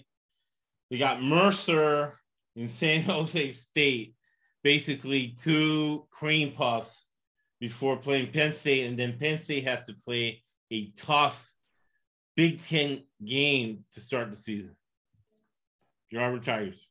They 0.90 0.98
got 0.98 1.22
Mercer 1.22 2.18
in 2.56 2.70
San 2.70 3.02
Jose 3.04 3.52
State, 3.52 4.16
basically 4.64 5.36
two 5.42 6.08
cream 6.12 6.54
puffs 6.54 7.06
before 7.60 7.98
playing 7.98 8.32
Penn 8.32 8.54
State, 8.54 8.86
and 8.88 8.98
then 8.98 9.18
Penn 9.20 9.40
State 9.40 9.66
has 9.66 9.86
to 9.88 9.94
play 9.94 10.44
a 10.72 10.92
tough 10.96 11.52
Big 12.36 12.62
Ten 12.62 13.04
game 13.24 13.84
to 13.92 14.00
start 14.00 14.32
the 14.32 14.38
season. 14.38 14.76
Your 16.10 16.24
Auburn 16.24 16.42
Tigers. 16.42 16.88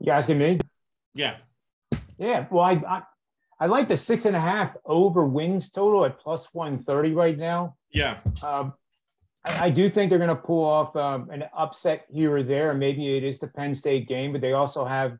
You 0.00 0.12
asking 0.12 0.38
me? 0.38 0.58
Yeah. 1.14 1.36
Yeah. 2.18 2.46
Well, 2.50 2.64
I, 2.64 2.72
I 2.72 3.02
I 3.60 3.66
like 3.66 3.88
the 3.88 3.96
six 3.96 4.24
and 4.24 4.36
a 4.36 4.40
half 4.40 4.76
over 4.84 5.24
wins 5.26 5.70
total 5.70 6.04
at 6.04 6.20
plus 6.20 6.48
130 6.52 7.12
right 7.12 7.36
now. 7.36 7.74
Yeah. 7.90 8.18
Um, 8.42 8.72
I, 9.44 9.66
I, 9.66 9.70
do 9.70 9.90
think 9.90 10.10
they're 10.10 10.18
going 10.18 10.28
to 10.28 10.36
pull 10.36 10.64
off 10.64 10.94
um, 10.94 11.28
an 11.30 11.44
upset 11.56 12.06
here 12.08 12.36
or 12.36 12.42
there. 12.42 12.72
Maybe 12.74 13.16
it 13.16 13.24
is 13.24 13.40
the 13.40 13.48
Penn 13.48 13.74
State 13.74 14.06
game, 14.06 14.32
but 14.32 14.40
they 14.40 14.52
also 14.52 14.84
have, 14.84 15.16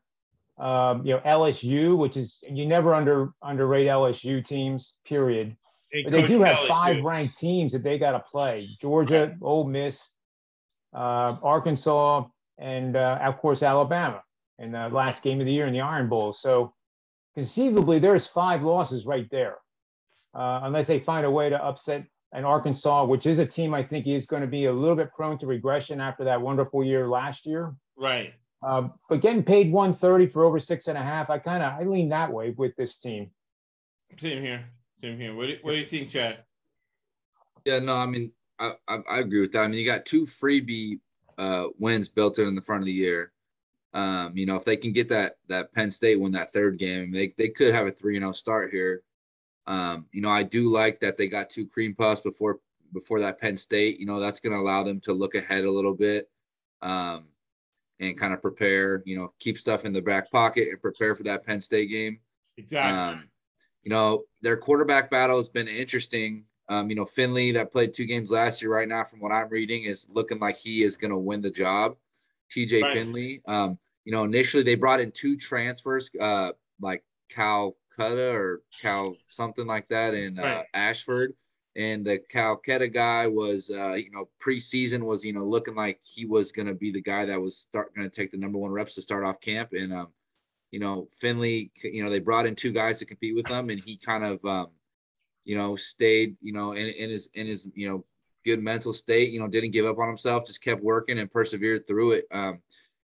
um, 0.59 1.05
you 1.05 1.13
know, 1.13 1.21
LSU, 1.21 1.97
which 1.97 2.17
is 2.17 2.39
you 2.43 2.65
never 2.65 2.93
under 2.93 3.31
underrate 3.41 3.87
LSU 3.87 4.45
teams. 4.45 4.93
Period. 5.05 5.55
Hey, 5.91 6.03
but 6.03 6.11
they 6.11 6.27
do 6.27 6.41
have 6.41 6.57
LSU. 6.57 6.67
five 6.67 7.03
ranked 7.03 7.37
teams 7.37 7.71
that 7.71 7.83
they 7.83 7.97
got 7.97 8.11
to 8.11 8.19
play: 8.19 8.69
Georgia, 8.81 9.35
Ole 9.41 9.65
Miss, 9.65 10.07
uh, 10.93 11.37
Arkansas, 11.41 12.25
and 12.57 12.95
uh, 12.95 13.19
of 13.21 13.37
course 13.37 13.63
Alabama 13.63 14.21
in 14.59 14.73
the 14.73 14.89
last 14.89 15.23
game 15.23 15.39
of 15.39 15.45
the 15.45 15.53
year 15.53 15.65
in 15.65 15.73
the 15.73 15.81
Iron 15.81 16.09
Bowl. 16.09 16.33
So 16.33 16.73
conceivably 17.35 17.99
there's 17.99 18.27
five 18.27 18.61
losses 18.61 19.05
right 19.05 19.27
there, 19.31 19.57
uh, 20.35 20.61
unless 20.63 20.87
they 20.87 20.99
find 20.99 21.25
a 21.25 21.31
way 21.31 21.49
to 21.49 21.63
upset 21.63 22.05
an 22.33 22.43
Arkansas, 22.43 23.05
which 23.05 23.25
is 23.25 23.39
a 23.39 23.45
team 23.45 23.73
I 23.73 23.81
think 23.81 24.05
is 24.05 24.25
going 24.25 24.41
to 24.41 24.47
be 24.47 24.65
a 24.65 24.73
little 24.73 24.97
bit 24.97 25.13
prone 25.15 25.39
to 25.39 25.47
regression 25.47 26.01
after 26.01 26.25
that 26.25 26.41
wonderful 26.41 26.83
year 26.83 27.07
last 27.07 27.45
year. 27.45 27.73
Right. 27.97 28.33
Uh, 28.61 28.89
but 29.07 29.21
getting 29.21 29.43
paid 29.43 29.71
130 29.71 30.27
for 30.27 30.43
over 30.43 30.59
six 30.59 30.87
and 30.87 30.97
a 30.97 31.01
half, 31.01 31.29
I 31.29 31.37
kind 31.37 31.63
of 31.63 31.73
I 31.73 31.83
lean 31.83 32.09
that 32.09 32.31
way 32.31 32.51
with 32.51 32.75
this 32.75 32.97
team. 32.97 33.31
Same 34.17 34.43
here. 34.43 34.65
Same 35.01 35.17
here. 35.17 35.35
What 35.35 35.47
do, 35.47 35.57
what 35.61 35.71
do 35.71 35.77
you 35.77 35.85
think, 35.85 36.09
Chad? 36.09 36.39
Yeah, 37.65 37.79
no, 37.79 37.95
I 37.95 38.05
mean, 38.05 38.31
I, 38.57 38.73
I, 38.87 38.97
I 39.09 39.19
agree 39.19 39.41
with 39.41 39.53
that. 39.53 39.59
I 39.59 39.67
mean, 39.67 39.79
you 39.79 39.85
got 39.85 40.05
two 40.05 40.23
freebie 40.25 40.99
uh, 41.37 41.67
wins 41.77 42.09
built 42.09 42.39
in 42.39 42.47
in 42.47 42.55
the 42.55 42.61
front 42.61 42.81
of 42.81 42.85
the 42.85 42.91
year. 42.91 43.31
Um, 43.93 44.33
you 44.35 44.45
know, 44.45 44.55
if 44.55 44.65
they 44.65 44.77
can 44.77 44.91
get 44.91 45.09
that 45.09 45.35
that 45.47 45.73
Penn 45.73 45.89
State 45.89 46.19
win 46.19 46.33
that 46.33 46.51
third 46.51 46.77
game, 46.77 47.11
they 47.11 47.33
they 47.37 47.49
could 47.49 47.73
have 47.73 47.87
a 47.87 47.91
three 47.91 48.17
and 48.17 48.23
zero 48.23 48.33
start 48.33 48.71
here. 48.71 49.03
Um, 49.65 50.07
you 50.11 50.21
know, 50.21 50.29
I 50.29 50.43
do 50.43 50.69
like 50.69 50.99
that 50.99 51.17
they 51.17 51.27
got 51.27 51.49
two 51.49 51.65
cream 51.65 51.95
puffs 51.95 52.21
before 52.21 52.59
before 52.93 53.19
that 53.21 53.39
Penn 53.39 53.57
State. 53.57 53.99
You 53.99 54.05
know, 54.05 54.19
that's 54.19 54.39
going 54.39 54.53
to 54.53 54.59
allow 54.59 54.83
them 54.83 54.99
to 55.01 55.13
look 55.13 55.35
ahead 55.35 55.63
a 55.63 55.71
little 55.71 55.95
bit 55.95 56.29
um, 56.81 57.29
and 57.99 58.17
kind 58.17 58.33
of 58.33 58.41
prepare. 58.41 59.03
You 59.05 59.17
know, 59.17 59.33
keep 59.39 59.57
stuff 59.57 59.85
in 59.85 59.93
the 59.93 60.01
back 60.01 60.31
pocket 60.31 60.67
and 60.69 60.81
prepare 60.81 61.15
for 61.15 61.23
that 61.23 61.45
Penn 61.45 61.61
State 61.61 61.89
game. 61.89 62.19
Exactly. 62.57 62.97
Um, 62.97 63.29
you 63.83 63.89
know, 63.89 64.23
their 64.41 64.57
quarterback 64.57 65.09
battle 65.09 65.37
has 65.37 65.49
been 65.49 65.67
interesting. 65.67 66.45
Um, 66.67 66.89
you 66.89 66.95
know, 66.95 67.05
Finley 67.05 67.51
that 67.53 67.71
played 67.71 67.93
two 67.93 68.05
games 68.05 68.29
last 68.29 68.61
year, 68.61 68.71
right 68.71 68.87
now, 68.87 69.03
from 69.03 69.19
what 69.19 69.31
I'm 69.31 69.49
reading, 69.49 69.83
is 69.83 70.07
looking 70.13 70.39
like 70.39 70.57
he 70.57 70.83
is 70.83 70.97
going 70.97 71.11
to 71.11 71.17
win 71.17 71.41
the 71.41 71.49
job. 71.49 71.95
TJ 72.55 72.81
right. 72.81 72.93
Finley. 72.93 73.41
Um, 73.47 73.79
you 74.05 74.11
know, 74.11 74.23
initially 74.23 74.63
they 74.63 74.75
brought 74.75 74.99
in 74.99 75.11
two 75.11 75.37
transfers, 75.37 76.09
uh, 76.19 76.51
like 76.81 77.03
Calcutta 77.29 78.31
or 78.31 78.61
Cal 78.81 79.15
something 79.27 79.65
like 79.65 79.87
that 79.89 80.13
in 80.13 80.39
uh, 80.39 80.43
right. 80.43 80.65
Ashford. 80.73 81.33
And 81.79 82.05
the 82.05 82.19
Calcutta 82.29 82.89
guy 82.89 83.25
was, 83.25 83.71
uh, 83.73 83.93
you 83.93 84.11
know, 84.11 84.27
preseason 84.43 85.07
was, 85.07 85.23
you 85.23 85.31
know, 85.31 85.45
looking 85.45 85.75
like 85.75 86.01
he 86.03 86.25
was 86.25 86.51
going 86.51 86.67
to 86.67 86.73
be 86.73 86.91
the 86.91 87.01
guy 87.01 87.23
that 87.25 87.39
was 87.39 87.57
start 87.57 87.95
going 87.95 88.07
to 88.07 88.13
take 88.13 88.31
the 88.31 88.37
number 88.37 88.57
one 88.59 88.71
reps 88.71 88.95
to 88.95 89.01
start 89.01 89.23
off 89.23 89.39
camp. 89.39 89.69
And, 89.71 89.93
um, 89.93 90.11
you 90.71 90.79
know, 90.81 91.07
Finley, 91.09 91.71
you 91.81 92.03
know, 92.03 92.09
they 92.09 92.19
brought 92.19 92.45
in 92.45 92.53
two 92.53 92.73
guys 92.73 92.99
to 92.99 93.05
compete 93.05 93.33
with 93.33 93.47
him, 93.47 93.69
and 93.69 93.81
he 93.81 93.95
kind 93.95 94.25
of, 94.25 94.43
um, 94.43 94.67
you 95.45 95.55
know, 95.55 95.77
stayed, 95.77 96.35
you 96.41 96.51
know, 96.51 96.73
in, 96.73 96.89
in 96.89 97.09
his 97.09 97.29
in 97.33 97.47
his, 97.47 97.69
you 97.73 97.87
know, 97.87 98.03
good 98.43 98.61
mental 98.61 98.91
state, 98.91 99.31
you 99.31 99.39
know, 99.39 99.47
didn't 99.47 99.71
give 99.71 99.85
up 99.85 99.99
on 99.99 100.09
himself, 100.09 100.45
just 100.45 100.61
kept 100.61 100.83
working 100.83 101.19
and 101.19 101.31
persevered 101.31 101.87
through 101.87 102.11
it. 102.11 102.25
Um, 102.31 102.59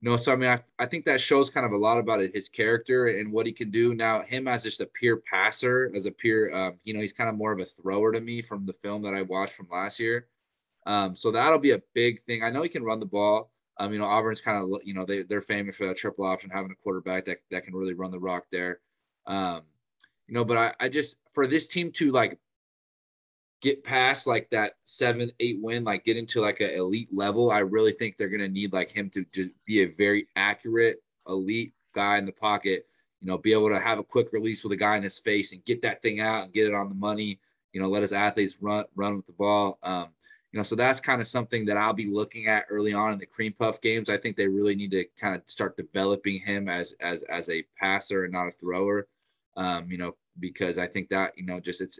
you 0.01 0.09
know, 0.09 0.17
so 0.17 0.31
I 0.31 0.35
mean, 0.35 0.49
I, 0.49 0.59
I 0.77 0.85
think 0.85 1.05
that 1.05 1.19
shows 1.19 1.49
kind 1.49 1.65
of 1.65 1.71
a 1.71 1.77
lot 1.77 1.97
about 1.97 2.21
it, 2.21 2.33
his 2.33 2.49
character 2.49 3.07
and 3.07 3.31
what 3.31 3.47
he 3.47 3.51
can 3.51 3.71
do. 3.71 3.95
Now, 3.95 4.21
him 4.21 4.47
as 4.47 4.63
just 4.63 4.81
a 4.81 4.85
pure 4.85 5.17
passer, 5.17 5.91
as 5.95 6.05
a 6.05 6.11
pure, 6.11 6.55
um, 6.55 6.79
you 6.83 6.93
know, 6.93 6.99
he's 6.99 7.13
kind 7.13 7.29
of 7.29 7.35
more 7.35 7.51
of 7.51 7.59
a 7.59 7.65
thrower 7.65 8.11
to 8.11 8.21
me 8.21 8.41
from 8.41 8.65
the 8.65 8.73
film 8.73 9.01
that 9.03 9.15
I 9.15 9.23
watched 9.23 9.53
from 9.53 9.67
last 9.71 9.99
year. 9.99 10.27
Um, 10.85 11.15
so 11.15 11.31
that'll 11.31 11.57
be 11.59 11.71
a 11.71 11.81
big 11.93 12.21
thing. 12.21 12.43
I 12.43 12.51
know 12.51 12.61
he 12.61 12.69
can 12.69 12.83
run 12.83 12.99
the 12.99 13.05
ball. 13.07 13.51
Um, 13.79 13.91
you 13.91 13.99
know, 13.99 14.05
Auburn's 14.05 14.41
kind 14.41 14.57
of, 14.57 14.81
you 14.83 14.93
know, 14.93 15.03
they, 15.03 15.23
they're 15.23 15.41
famous 15.41 15.75
for 15.75 15.87
that 15.87 15.97
triple 15.97 16.25
option, 16.25 16.49
having 16.49 16.71
a 16.71 16.75
quarterback 16.75 17.25
that, 17.25 17.39
that 17.51 17.63
can 17.63 17.75
really 17.75 17.93
run 17.93 18.11
the 18.11 18.19
rock 18.19 18.45
there. 18.51 18.79
Um, 19.25 19.63
you 20.27 20.33
know, 20.33 20.45
but 20.45 20.57
I, 20.57 20.73
I 20.79 20.89
just, 20.89 21.19
for 21.31 21.47
this 21.47 21.67
team 21.67 21.91
to 21.93 22.11
like 22.11 22.39
get 23.61 23.83
past 23.83 24.27
like 24.27 24.49
that 24.51 24.73
seven, 24.83 25.31
eight 25.39 25.59
win, 25.61 25.83
like 25.83 26.05
get 26.05 26.17
into 26.17 26.41
like 26.41 26.59
an 26.59 26.71
elite 26.71 27.09
level, 27.11 27.51
I 27.51 27.59
really 27.59 27.91
think 27.91 28.17
they're 28.17 28.29
gonna 28.29 28.47
need 28.47 28.73
like 28.73 28.91
him 28.91 29.09
to 29.11 29.25
just 29.33 29.49
be 29.65 29.81
a 29.81 29.87
very 29.87 30.27
accurate 30.35 31.01
elite 31.27 31.73
guy 31.93 32.17
in 32.17 32.25
the 32.25 32.31
pocket. 32.31 32.85
You 33.21 33.27
know, 33.27 33.37
be 33.37 33.53
able 33.53 33.69
to 33.69 33.79
have 33.79 33.97
a 33.99 34.03
quick 34.03 34.31
release 34.31 34.63
with 34.63 34.73
a 34.73 34.77
guy 34.77 34.95
in 34.95 35.03
his 35.03 35.17
face 35.17 35.51
and 35.51 35.65
get 35.65 35.81
that 35.81 36.01
thing 36.01 36.19
out 36.19 36.43
and 36.43 36.53
get 36.53 36.67
it 36.67 36.73
on 36.73 36.89
the 36.89 36.95
money. 36.95 37.39
You 37.73 37.81
know, 37.81 37.89
let 37.89 38.03
his 38.03 38.13
athletes 38.13 38.59
run 38.61 38.85
run 38.95 39.17
with 39.17 39.25
the 39.25 39.33
ball. 39.33 39.79
Um, 39.81 40.13
you 40.51 40.57
know, 40.57 40.63
so 40.63 40.75
that's 40.75 40.99
kind 40.99 41.19
of 41.19 41.27
something 41.27 41.65
that 41.65 41.77
I'll 41.77 41.93
be 41.93 42.05
looking 42.05 42.47
at 42.47 42.65
early 42.69 42.93
on 42.93 43.11
in 43.11 43.19
the 43.19 43.25
cream 43.25 43.53
puff 43.53 43.81
games. 43.81 44.09
I 44.09 44.17
think 44.17 44.37
they 44.37 44.47
really 44.47 44.75
need 44.75 44.91
to 44.91 45.05
kind 45.19 45.35
of 45.35 45.41
start 45.47 45.75
developing 45.75 46.39
him 46.39 46.69
as 46.69 46.93
as 47.01 47.23
as 47.23 47.49
a 47.49 47.65
passer 47.79 48.23
and 48.23 48.33
not 48.33 48.47
a 48.47 48.51
thrower. 48.51 49.07
Um, 49.55 49.89
you 49.89 49.97
know, 49.97 50.15
because 50.39 50.77
I 50.77 50.87
think 50.87 51.09
that 51.09 51.33
you 51.35 51.45
know 51.45 51.59
just 51.59 51.81
it's 51.81 51.99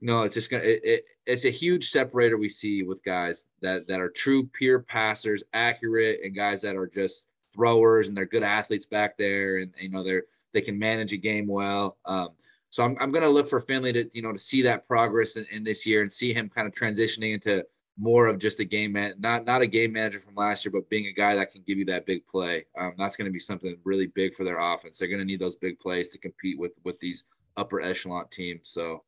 no, 0.00 0.22
it's 0.22 0.34
just 0.34 0.50
gonna. 0.50 0.64
It, 0.64 0.80
it, 0.84 1.04
it's 1.24 1.44
a 1.44 1.50
huge 1.50 1.88
separator 1.88 2.36
we 2.36 2.48
see 2.48 2.82
with 2.82 3.02
guys 3.02 3.46
that 3.62 3.86
that 3.88 4.00
are 4.00 4.10
true 4.10 4.46
pure 4.46 4.80
passers, 4.80 5.42
accurate, 5.54 6.20
and 6.22 6.34
guys 6.34 6.62
that 6.62 6.76
are 6.76 6.86
just 6.86 7.28
throwers 7.54 8.08
and 8.08 8.16
they're 8.16 8.26
good 8.26 8.42
athletes 8.42 8.86
back 8.86 9.16
there, 9.16 9.58
and 9.58 9.72
you 9.80 9.90
know 9.90 10.02
they're 10.02 10.24
they 10.52 10.60
can 10.60 10.78
manage 10.78 11.12
a 11.12 11.16
game 11.16 11.46
well. 11.46 11.96
Um, 12.04 12.28
so 12.70 12.84
I'm 12.84 12.96
I'm 13.00 13.10
gonna 13.10 13.28
look 13.28 13.48
for 13.48 13.60
Finley 13.60 13.92
to 13.94 14.08
you 14.12 14.22
know 14.22 14.32
to 14.32 14.38
see 14.38 14.62
that 14.62 14.86
progress 14.86 15.36
in, 15.36 15.46
in 15.50 15.64
this 15.64 15.86
year 15.86 16.02
and 16.02 16.12
see 16.12 16.34
him 16.34 16.50
kind 16.50 16.66
of 16.66 16.74
transitioning 16.74 17.32
into 17.32 17.64
more 17.98 18.26
of 18.26 18.38
just 18.38 18.60
a 18.60 18.64
game 18.64 18.92
man, 18.92 19.14
not 19.18 19.46
not 19.46 19.62
a 19.62 19.66
game 19.66 19.92
manager 19.92 20.20
from 20.20 20.34
last 20.34 20.64
year, 20.64 20.72
but 20.72 20.88
being 20.90 21.06
a 21.06 21.12
guy 21.12 21.34
that 21.34 21.50
can 21.50 21.62
give 21.66 21.78
you 21.78 21.86
that 21.86 22.04
big 22.04 22.26
play. 22.26 22.66
Um, 22.78 22.92
that's 22.98 23.16
going 23.16 23.26
to 23.26 23.32
be 23.32 23.38
something 23.38 23.78
really 23.84 24.08
big 24.08 24.34
for 24.34 24.44
their 24.44 24.58
offense. 24.58 24.98
They're 24.98 25.08
going 25.08 25.20
to 25.20 25.24
need 25.24 25.40
those 25.40 25.56
big 25.56 25.78
plays 25.78 26.08
to 26.08 26.18
compete 26.18 26.58
with 26.58 26.72
with 26.84 27.00
these 27.00 27.24
upper 27.56 27.80
echelon 27.80 28.28
teams. 28.30 28.60
So 28.64 29.02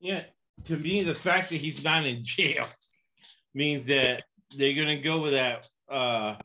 yeah, 0.00 0.22
to 0.64 0.76
me, 0.76 1.02
the 1.02 1.14
fact 1.14 1.50
that 1.50 1.56
he's 1.56 1.82
not 1.82 2.06
in 2.06 2.24
jail 2.24 2.66
means 3.54 3.86
that 3.86 4.24
they're 4.56 4.74
going 4.74 4.88
to 4.88 4.98
go 4.98 5.20
with 5.20 5.32
that, 5.32 5.66
uh, 5.90 6.36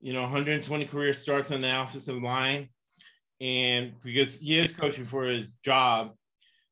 you 0.00 0.12
know, 0.12 0.22
120 0.22 0.84
career 0.86 1.14
starts 1.14 1.50
on 1.50 1.60
the 1.60 1.82
offensive 1.82 2.22
line. 2.22 2.68
And 3.40 3.92
because 4.02 4.38
he 4.38 4.58
is 4.58 4.72
coaching 4.72 5.04
for 5.04 5.24
his 5.24 5.52
job, 5.64 6.12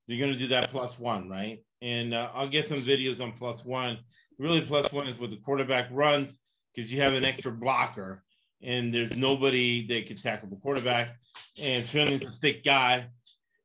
they're 0.07 0.19
going 0.19 0.33
to 0.33 0.39
do 0.39 0.49
that 0.49 0.71
plus 0.71 0.99
one, 0.99 1.29
right? 1.29 1.63
And 1.83 2.15
uh, 2.15 2.31
I'll 2.35 2.49
get 2.49 2.69
some 2.69 2.83
videos 2.83 3.21
on 3.21 3.33
plus 3.33 3.65
one. 3.65 3.99
Really, 4.39 4.63
plus 4.63 4.91
one 4.93 5.07
is 5.07 5.19
what 5.19 5.31
the 5.31 5.37
quarterback 5.37 5.89
runs 5.91 6.41
because 6.75 6.93
you 6.93 7.01
have 7.01 7.15
an 7.15 7.25
extra 7.25 7.53
blocker 7.53 8.25
and 8.63 8.93
there's 8.93 9.15
nobody 9.17 9.87
that 9.89 10.07
can 10.07 10.17
tackle 10.17 10.49
the 10.49 10.57
quarterback. 10.57 11.17
And 11.59 11.87
Finley's 11.87 12.23
a 12.23 12.31
thick 12.41 12.65
guy. 12.65 13.07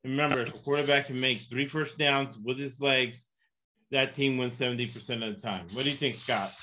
Remember, 0.03 0.41
if 0.41 0.49
a 0.49 0.57
quarterback 0.59 1.07
can 1.07 1.19
make 1.19 1.41
three 1.49 1.67
first 1.67 1.97
downs 1.97 2.37
with 2.37 2.57
his 2.57 2.79
legs, 2.79 3.27
that 3.91 4.15
team 4.15 4.37
wins 4.37 4.59
70% 4.59 5.27
of 5.27 5.35
the 5.35 5.41
time. 5.41 5.67
What 5.73 5.83
do 5.83 5.89
you 5.89 5.95
think, 5.95 6.15
Scott? 6.15 6.53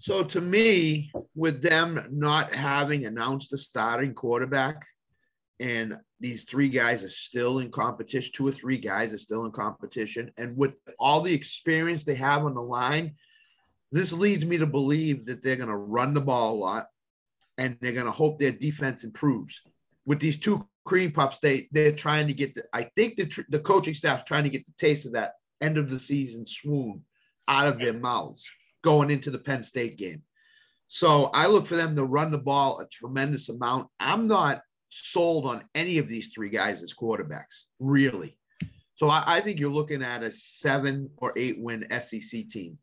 So 0.00 0.22
to 0.22 0.40
me, 0.40 1.10
with 1.34 1.62
them 1.62 2.06
not 2.10 2.54
having 2.54 3.06
announced 3.06 3.52
a 3.52 3.58
starting 3.58 4.14
quarterback, 4.14 4.84
and 5.60 5.96
these 6.20 6.44
three 6.44 6.68
guys 6.68 7.02
are 7.02 7.08
still 7.08 7.58
in 7.58 7.70
competition, 7.70 8.30
two 8.32 8.46
or 8.46 8.52
three 8.52 8.78
guys 8.78 9.12
are 9.12 9.18
still 9.18 9.44
in 9.44 9.52
competition, 9.52 10.30
and 10.36 10.56
with 10.56 10.76
all 10.98 11.20
the 11.20 11.34
experience 11.34 12.04
they 12.04 12.14
have 12.14 12.44
on 12.44 12.54
the 12.54 12.60
line, 12.60 13.14
this 13.90 14.12
leads 14.12 14.44
me 14.44 14.58
to 14.58 14.66
believe 14.66 15.26
that 15.26 15.42
they're 15.42 15.56
going 15.56 15.68
to 15.68 15.76
run 15.76 16.14
the 16.14 16.20
ball 16.20 16.54
a 16.54 16.58
lot 16.58 16.88
and 17.56 17.76
they're 17.80 17.92
going 17.92 18.06
to 18.06 18.12
hope 18.12 18.38
their 18.38 18.52
defense 18.52 19.02
improves. 19.02 19.62
With 20.04 20.20
these 20.20 20.38
two 20.38 20.66
cream 20.88 21.12
pups, 21.12 21.38
they 21.38 21.68
they're 21.70 21.92
trying 21.92 22.26
to 22.26 22.32
get 22.34 22.54
the. 22.54 22.64
I 22.72 22.84
think 22.96 23.16
the 23.16 23.26
tr- 23.26 23.50
the 23.50 23.60
coaching 23.60 23.94
staff 23.94 24.24
trying 24.24 24.44
to 24.44 24.50
get 24.50 24.64
the 24.66 24.72
taste 24.78 25.04
of 25.06 25.12
that 25.12 25.34
end 25.60 25.76
of 25.76 25.90
the 25.90 25.98
season 25.98 26.46
swoon 26.46 27.02
out 27.46 27.68
of 27.68 27.78
their 27.78 27.92
mouths 27.92 28.48
going 28.82 29.10
into 29.10 29.30
the 29.30 29.38
Penn 29.38 29.62
State 29.62 29.98
game. 29.98 30.22
So 30.86 31.24
I 31.34 31.46
look 31.46 31.66
for 31.66 31.76
them 31.76 31.94
to 31.96 32.04
run 32.04 32.30
the 32.30 32.38
ball 32.38 32.80
a 32.80 32.86
tremendous 32.88 33.50
amount. 33.50 33.88
I'm 34.00 34.26
not 34.26 34.62
sold 34.88 35.44
on 35.44 35.62
any 35.74 35.98
of 35.98 36.08
these 36.08 36.28
three 36.28 36.48
guys 36.48 36.82
as 36.82 36.94
quarterbacks, 36.94 37.64
really. 37.78 38.38
So 38.94 39.10
I, 39.10 39.22
I 39.26 39.40
think 39.40 39.60
you're 39.60 39.70
looking 39.80 40.02
at 40.02 40.22
a 40.22 40.30
seven 40.30 41.10
or 41.18 41.32
eight 41.36 41.58
win 41.60 41.86
SEC 42.00 42.48
team, 42.48 42.78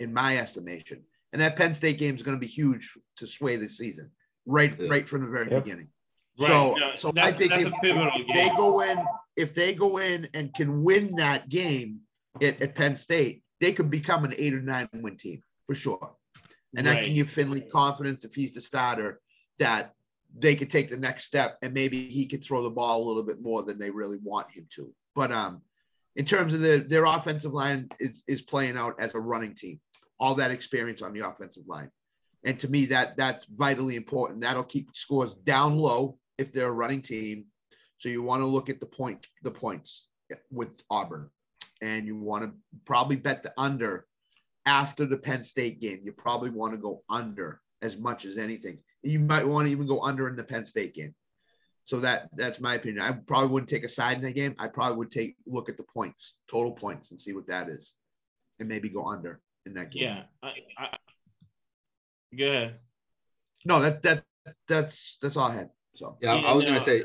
in 0.00 0.14
my 0.14 0.38
estimation. 0.38 1.02
And 1.32 1.42
that 1.42 1.56
Penn 1.56 1.74
State 1.74 1.98
game 1.98 2.14
is 2.14 2.22
going 2.22 2.36
to 2.36 2.40
be 2.40 2.46
huge 2.50 2.90
to 3.18 3.26
sway 3.26 3.56
the 3.56 3.68
season, 3.68 4.10
right, 4.46 4.74
Yeah. 4.80 4.88
right 4.90 5.06
from 5.08 5.20
the 5.22 5.28
very 5.28 5.50
Yep. 5.50 5.64
beginning. 5.64 5.88
Right. 6.40 6.48
So, 6.48 6.74
no, 6.74 6.94
so 6.94 7.12
I 7.18 7.32
think 7.32 7.50
that's 7.50 7.64
if, 7.64 7.72
if 7.82 8.34
they 8.34 8.48
go 8.56 8.80
in, 8.80 8.98
if 9.36 9.54
they 9.54 9.74
go 9.74 9.98
in 9.98 10.28
and 10.32 10.52
can 10.54 10.82
win 10.82 11.14
that 11.16 11.48
game 11.48 12.00
at, 12.40 12.60
at 12.62 12.74
Penn 12.74 12.96
State, 12.96 13.42
they 13.60 13.72
could 13.72 13.90
become 13.90 14.24
an 14.24 14.34
eight 14.38 14.54
or 14.54 14.62
nine 14.62 14.88
win 14.94 15.16
team 15.16 15.42
for 15.66 15.74
sure. 15.74 16.16
And 16.76 16.86
that 16.86 17.04
can 17.04 17.14
give 17.14 17.28
Finley 17.28 17.60
confidence 17.60 18.24
if 18.24 18.34
he's 18.34 18.52
the 18.52 18.60
starter 18.60 19.20
that 19.58 19.92
they 20.38 20.54
could 20.54 20.70
take 20.70 20.88
the 20.88 20.96
next 20.96 21.24
step 21.24 21.58
and 21.62 21.74
maybe 21.74 22.08
he 22.08 22.26
could 22.26 22.42
throw 22.42 22.62
the 22.62 22.70
ball 22.70 23.02
a 23.02 23.06
little 23.06 23.24
bit 23.24 23.42
more 23.42 23.62
than 23.62 23.78
they 23.78 23.90
really 23.90 24.18
want 24.22 24.48
him 24.50 24.66
to. 24.70 24.94
But 25.16 25.32
um, 25.32 25.62
in 26.14 26.24
terms 26.24 26.54
of 26.54 26.60
the, 26.60 26.78
their 26.78 27.04
offensive 27.04 27.52
line 27.52 27.88
is 27.98 28.22
is 28.28 28.40
playing 28.40 28.76
out 28.76 28.94
as 29.00 29.14
a 29.14 29.20
running 29.20 29.54
team, 29.54 29.80
all 30.20 30.36
that 30.36 30.52
experience 30.52 31.02
on 31.02 31.12
the 31.12 31.26
offensive 31.26 31.66
line. 31.66 31.90
And 32.44 32.58
to 32.60 32.68
me, 32.68 32.86
that 32.86 33.16
that's 33.16 33.44
vitally 33.46 33.96
important. 33.96 34.40
That'll 34.40 34.64
keep 34.64 34.94
scores 34.94 35.34
down 35.36 35.76
low 35.76 36.19
if 36.40 36.52
they're 36.52 36.68
a 36.68 36.72
running 36.72 37.02
team. 37.02 37.44
So 37.98 38.08
you 38.08 38.22
want 38.22 38.40
to 38.40 38.46
look 38.46 38.70
at 38.70 38.80
the 38.80 38.86
point, 38.86 39.26
the 39.42 39.50
points 39.50 40.08
with 40.50 40.80
Auburn, 40.90 41.28
and 41.82 42.06
you 42.06 42.16
want 42.16 42.44
to 42.44 42.52
probably 42.86 43.16
bet 43.16 43.42
the 43.42 43.52
under 43.58 44.06
after 44.64 45.04
the 45.04 45.18
Penn 45.18 45.42
State 45.42 45.80
game. 45.80 46.00
You 46.02 46.12
probably 46.12 46.50
want 46.50 46.72
to 46.72 46.78
go 46.78 47.02
under 47.10 47.60
as 47.82 47.98
much 47.98 48.24
as 48.24 48.38
anything. 48.38 48.78
You 49.02 49.20
might 49.20 49.46
want 49.46 49.66
to 49.66 49.72
even 49.72 49.86
go 49.86 50.00
under 50.00 50.28
in 50.28 50.36
the 50.36 50.44
Penn 50.44 50.64
State 50.64 50.94
game. 50.94 51.14
So 51.84 52.00
that 52.00 52.30
that's 52.36 52.60
my 52.60 52.74
opinion. 52.74 53.02
I 53.02 53.12
probably 53.12 53.48
wouldn't 53.50 53.70
take 53.70 53.84
a 53.84 53.88
side 53.88 54.16
in 54.16 54.22
that 54.22 54.34
game. 54.34 54.54
I 54.58 54.68
probably 54.68 54.98
would 54.98 55.10
take 55.10 55.36
look 55.46 55.68
at 55.68 55.76
the 55.76 55.82
points, 55.82 56.36
total 56.48 56.72
points, 56.72 57.10
and 57.10 57.20
see 57.20 57.32
what 57.32 57.46
that 57.48 57.68
is, 57.68 57.94
and 58.60 58.68
maybe 58.68 58.88
go 58.88 59.06
under 59.06 59.40
in 59.66 59.74
that 59.74 59.90
game. 59.90 60.04
Yeah. 60.04 60.22
I, 60.42 60.54
I, 60.78 60.88
go 62.36 62.46
ahead. 62.46 62.78
No, 63.64 63.80
that 63.80 64.02
that 64.02 64.24
that's 64.68 65.18
that's 65.20 65.36
all 65.36 65.48
I 65.48 65.54
had. 65.54 65.70
So 65.94 66.16
Yeah, 66.20 66.36
Yeah, 66.36 66.48
I 66.48 66.52
was 66.52 66.64
gonna 66.64 66.80
say, 66.80 67.04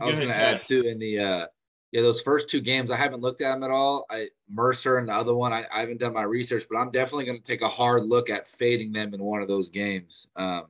I 0.00 0.06
was 0.06 0.18
gonna 0.18 0.32
add 0.32 0.62
too 0.62 0.82
in 0.82 0.98
the 0.98 1.18
uh 1.18 1.46
yeah 1.92 2.02
those 2.02 2.22
first 2.22 2.48
two 2.48 2.60
games 2.60 2.90
I 2.90 2.96
haven't 2.96 3.20
looked 3.20 3.40
at 3.40 3.52
them 3.52 3.62
at 3.62 3.70
all. 3.70 4.06
I 4.10 4.28
Mercer 4.48 4.98
and 4.98 5.08
the 5.08 5.14
other 5.14 5.34
one 5.34 5.52
I, 5.52 5.64
I 5.72 5.80
haven't 5.80 6.00
done 6.00 6.12
my 6.12 6.22
research, 6.22 6.64
but 6.70 6.78
I'm 6.78 6.90
definitely 6.90 7.26
gonna 7.26 7.40
take 7.40 7.62
a 7.62 7.68
hard 7.68 8.04
look 8.06 8.30
at 8.30 8.48
fading 8.48 8.92
them 8.92 9.14
in 9.14 9.22
one 9.22 9.42
of 9.42 9.48
those 9.48 9.68
games. 9.68 10.26
Um, 10.36 10.66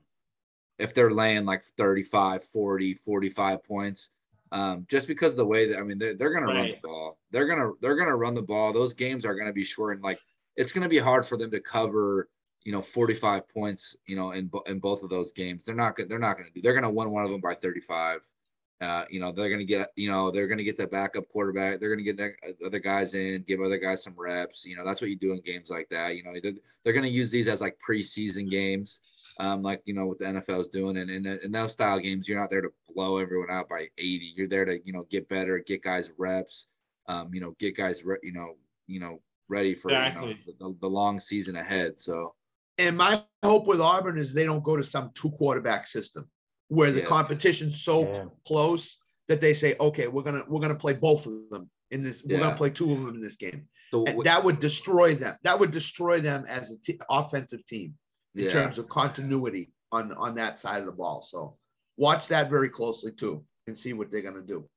if 0.78 0.95
they're 0.95 1.11
laying 1.11 1.45
like 1.45 1.62
35, 1.62 2.43
40, 2.43 2.95
45 2.95 3.62
points. 3.62 4.09
Um, 4.53 4.87
just 4.89 5.07
because 5.07 5.35
of 5.35 5.37
the 5.37 5.47
way 5.47 5.68
that 5.68 5.78
I 5.78 5.83
mean 5.83 5.99
they're, 5.99 6.14
they're 6.14 6.33
gonna 6.33 6.47
run 6.47 6.66
the 6.66 6.78
ball. 6.83 7.18
They're 7.31 7.47
gonna 7.47 7.70
they're 7.81 7.95
gonna 7.95 8.16
run 8.16 8.35
the 8.35 8.43
ball. 8.43 8.72
Those 8.72 8.95
games 8.95 9.24
are 9.24 9.35
gonna 9.35 9.53
be 9.53 9.62
short 9.62 9.95
and 9.95 10.03
like 10.03 10.18
it's 10.57 10.72
gonna 10.72 10.89
be 10.89 10.99
hard 10.99 11.24
for 11.24 11.37
them 11.37 11.53
to 11.53 11.61
cover 11.61 12.28
you 12.65 12.73
know 12.73 12.83
45 12.83 13.49
points 13.49 13.97
you 14.07 14.17
know 14.17 14.33
in 14.33 14.51
in 14.67 14.79
both 14.79 15.03
of 15.03 15.11
those 15.11 15.33
games. 15.33 15.65
They're 15.65 15.75
not 15.75 15.97
they're 16.09 16.19
not 16.19 16.37
gonna 16.37 16.51
do. 16.55 16.61
They're 16.61 16.75
gonna 16.75 16.91
win 16.91 17.11
one 17.11 17.25
of 17.25 17.31
them 17.31 17.41
by 17.41 17.55
35. 17.55 18.21
Uh, 18.81 19.05
you 19.11 19.21
know, 19.21 19.31
they're 19.31 19.51
going 19.51 19.61
to 19.61 19.67
get, 19.67 19.91
you 19.97 20.11
know, 20.11 20.31
they're 20.31 20.47
going 20.47 20.57
to 20.57 20.65
get 20.65 20.77
the 20.79 20.87
backup 20.87 21.29
quarterback. 21.29 21.79
They're 21.79 21.95
going 21.95 22.03
to 22.03 22.13
get 22.13 22.17
the 22.17 22.67
other 22.67 22.79
guys 22.79 23.15
in, 23.15 23.45
give 23.47 23.61
other 23.61 23.77
guys 23.77 24.03
some 24.03 24.15
reps. 24.17 24.65
You 24.65 24.75
know, 24.75 24.87
that's 24.87 25.03
what 25.03 25.11
you 25.11 25.17
do 25.17 25.33
in 25.33 25.43
games 25.43 25.69
like 25.69 25.91
that. 25.91 26.17
You 26.17 26.25
know, 26.25 26.33
they're, 26.43 26.55
they're 26.83 26.95
going 26.95 27.05
to 27.05 27.11
use 27.11 27.31
these 27.31 27.47
as 27.47 27.61
like 27.61 27.79
preseason 27.79 28.49
games, 28.49 29.01
um, 29.39 29.61
like, 29.61 29.83
you 29.85 29.93
know, 29.93 30.07
what 30.07 30.19
the 30.19 30.25
NFL 30.25 30.61
is 30.61 30.69
doing. 30.69 30.97
And 30.97 31.11
in, 31.11 31.27
in 31.27 31.53
those 31.53 31.73
style 31.73 31.99
games, 31.99 32.27
you're 32.27 32.41
not 32.41 32.49
there 32.49 32.63
to 32.63 32.71
blow 32.95 33.19
everyone 33.19 33.51
out 33.51 33.69
by 33.69 33.89
80. 33.99 34.33
You're 34.35 34.49
there 34.49 34.65
to, 34.65 34.81
you 34.83 34.95
know, 34.95 35.05
get 35.11 35.29
better, 35.29 35.59
get 35.59 35.83
guys 35.83 36.13
reps, 36.17 36.69
um, 37.07 37.35
you 37.35 37.41
know, 37.43 37.55
get 37.59 37.77
guys, 37.77 38.03
re- 38.03 38.17
you 38.23 38.33
know, 38.33 38.55
you 38.87 38.99
know, 38.99 39.21
ready 39.49 39.75
for 39.75 39.91
you 40.15 40.21
know, 40.21 40.35
the, 40.59 40.77
the 40.81 40.89
long 40.89 41.21
season 41.21 41.57
ahead. 41.57 41.99
So, 41.99 42.35
and 42.81 42.97
my 42.97 43.22
hope 43.45 43.66
with 43.66 43.81
Auburn 43.81 44.18
is 44.18 44.33
they 44.33 44.45
don't 44.45 44.64
go 44.64 44.76
to 44.76 44.83
some 44.85 45.11
two 45.14 45.31
quarterback 45.31 45.87
system 45.87 46.28
where 46.68 46.91
the 46.91 47.01
Yeah. 47.01 47.07
competition's 47.07 47.83
so 47.83 48.03
Yeah. 48.03 48.24
close 48.47 48.99
that 49.28 49.41
they 49.41 49.55
say, 49.55 49.76
okay, 49.78 50.09
we're 50.09 50.22
gonna 50.22 50.45
we're 50.49 50.61
gonna 50.61 50.74
play 50.74 50.95
both 50.95 51.26
of 51.26 51.33
them 51.51 51.70
in 51.91 52.03
this. 52.03 52.22
We're 52.24 52.41
gonna 52.41 52.57
play 52.57 52.70
two 52.70 52.91
of 52.93 53.01
them 53.01 53.14
in 53.14 53.20
this 53.20 53.37
game. 53.37 53.68
so 53.93 54.05
And 54.05 54.16
what- 54.16 54.24
that 54.24 54.45
would 54.45 54.61
destroy 54.61 55.16
them. 55.16 55.37
That 55.43 55.59
would 55.59 55.72
destroy 55.72 56.20
them 56.20 56.45
as 56.47 56.70
a 56.70 56.78
t- 56.81 57.01
offensive 57.11 57.66
team 57.66 57.99
in 58.37 58.45
yeah. 58.45 58.51
terms 58.51 58.78
of 58.78 58.89
continuity 58.89 59.72
on 59.91 60.12
on 60.14 60.35
that 60.37 60.59
side 60.61 60.78
of 60.81 60.87
the 60.87 60.93
ball. 60.93 61.22
So 61.22 61.59
watch 61.97 62.28
that 62.28 62.49
very 62.51 62.68
closely 62.68 63.11
too 63.12 63.45
and 63.66 63.76
see 63.76 63.93
what 63.93 64.11
they're 64.11 64.22
gonna 64.22 64.43
do. 64.43 64.68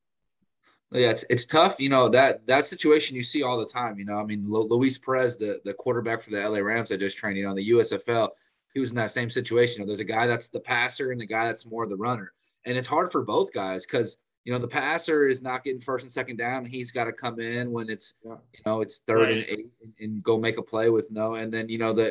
Yeah, 0.93 1.09
it's 1.09 1.25
it's 1.29 1.45
tough. 1.45 1.79
You 1.79 1.89
know 1.89 2.09
that 2.09 2.45
that 2.47 2.65
situation 2.65 3.15
you 3.15 3.23
see 3.23 3.43
all 3.43 3.57
the 3.57 3.65
time. 3.65 3.97
You 3.97 4.05
know, 4.05 4.17
I 4.17 4.23
mean, 4.25 4.45
Lu- 4.47 4.67
Luis 4.67 4.97
Perez, 4.97 5.37
the 5.37 5.59
the 5.65 5.73
quarterback 5.73 6.21
for 6.21 6.29
the 6.31 6.47
LA 6.47 6.59
Rams, 6.59 6.91
I 6.91 6.97
just 6.97 7.17
trained. 7.17 7.37
You 7.37 7.45
know, 7.45 7.49
in 7.51 7.55
the 7.55 7.69
USFL, 7.71 8.29
he 8.73 8.79
was 8.79 8.91
in 8.91 8.95
that 8.97 9.11
same 9.11 9.29
situation. 9.29 9.75
You 9.75 9.85
know, 9.85 9.87
there's 9.87 9.99
a 9.99 10.05
guy 10.05 10.27
that's 10.27 10.49
the 10.49 10.59
passer 10.59 11.11
and 11.11 11.19
the 11.21 11.25
guy 11.25 11.45
that's 11.45 11.65
more 11.65 11.87
the 11.87 11.95
runner, 11.97 12.31
and 12.65 12.77
it's 12.77 12.87
hard 12.87 13.11
for 13.11 13.23
both 13.23 13.51
guys 13.53 13.85
because 13.85 14.17
you 14.45 14.51
know 14.53 14.59
the 14.59 14.67
passer 14.67 15.27
is 15.27 15.41
not 15.41 15.63
getting 15.63 15.79
first 15.81 16.03
and 16.03 16.11
second 16.11 16.37
down. 16.37 16.65
He's 16.65 16.91
got 16.91 17.05
to 17.05 17.13
come 17.13 17.39
in 17.39 17.71
when 17.71 17.89
it's 17.89 18.13
Yeah. 18.23 18.35
you 18.53 18.59
know 18.65 18.81
it's 18.81 18.99
third 18.99 19.29
and 19.31 19.45
eight 19.47 19.67
and, 19.81 19.93
and 19.99 20.23
go 20.23 20.37
make 20.37 20.57
a 20.57 20.63
play 20.63 20.89
with 20.89 21.09
no. 21.11 21.35
And 21.35 21.51
then 21.53 21.69
you 21.69 21.77
know 21.77 21.93
the 21.93 22.09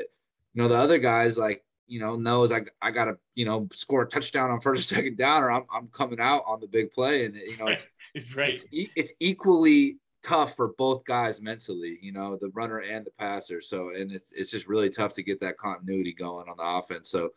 you 0.55 0.62
know 0.62 0.68
the 0.68 0.76
other 0.76 0.99
guys 0.99 1.39
like 1.39 1.62
you 1.87 2.01
know 2.01 2.16
knows 2.16 2.51
I 2.53 2.62
I 2.80 2.91
got 2.91 3.05
to 3.07 3.18
you 3.35 3.45
know 3.45 3.68
score 3.72 4.03
a 4.03 4.09
touchdown 4.09 4.51
on 4.51 4.61
first 4.61 4.80
or 4.80 4.95
second 4.95 5.18
down 5.18 5.43
or 5.43 5.51
I'm 5.53 5.64
I'm 5.74 5.89
coming 5.89 6.20
out 6.20 6.43
on 6.47 6.61
the 6.61 6.66
big 6.68 6.91
play 6.91 7.26
and 7.26 7.35
you 7.37 7.57
know 7.59 7.66
it's 7.66 7.83
It's 7.83 7.91
right. 8.36 8.54
it's, 8.54 8.66
e- 8.72 8.90
it's 8.96 9.12
equally 9.20 9.98
tough 10.22 10.54
for 10.56 10.68
both 10.78 11.04
guys 11.04 11.40
mentally, 11.40 11.98
you 12.00 12.12
know, 12.12 12.36
the 12.40 12.50
runner 12.50 12.78
and 12.78 13.04
the 13.04 13.10
passer. 13.18 13.60
So, 13.60 13.90
and 13.90 14.12
it's 14.12 14.32
it's 14.32 14.50
just 14.50 14.68
really 14.68 14.90
tough 14.90 15.14
to 15.14 15.22
get 15.22 15.40
that 15.40 15.58
continuity 15.58 16.12
going 16.12 16.48
on 16.48 16.56
the 16.56 16.64
offense. 16.64 17.10
So, 17.10 17.30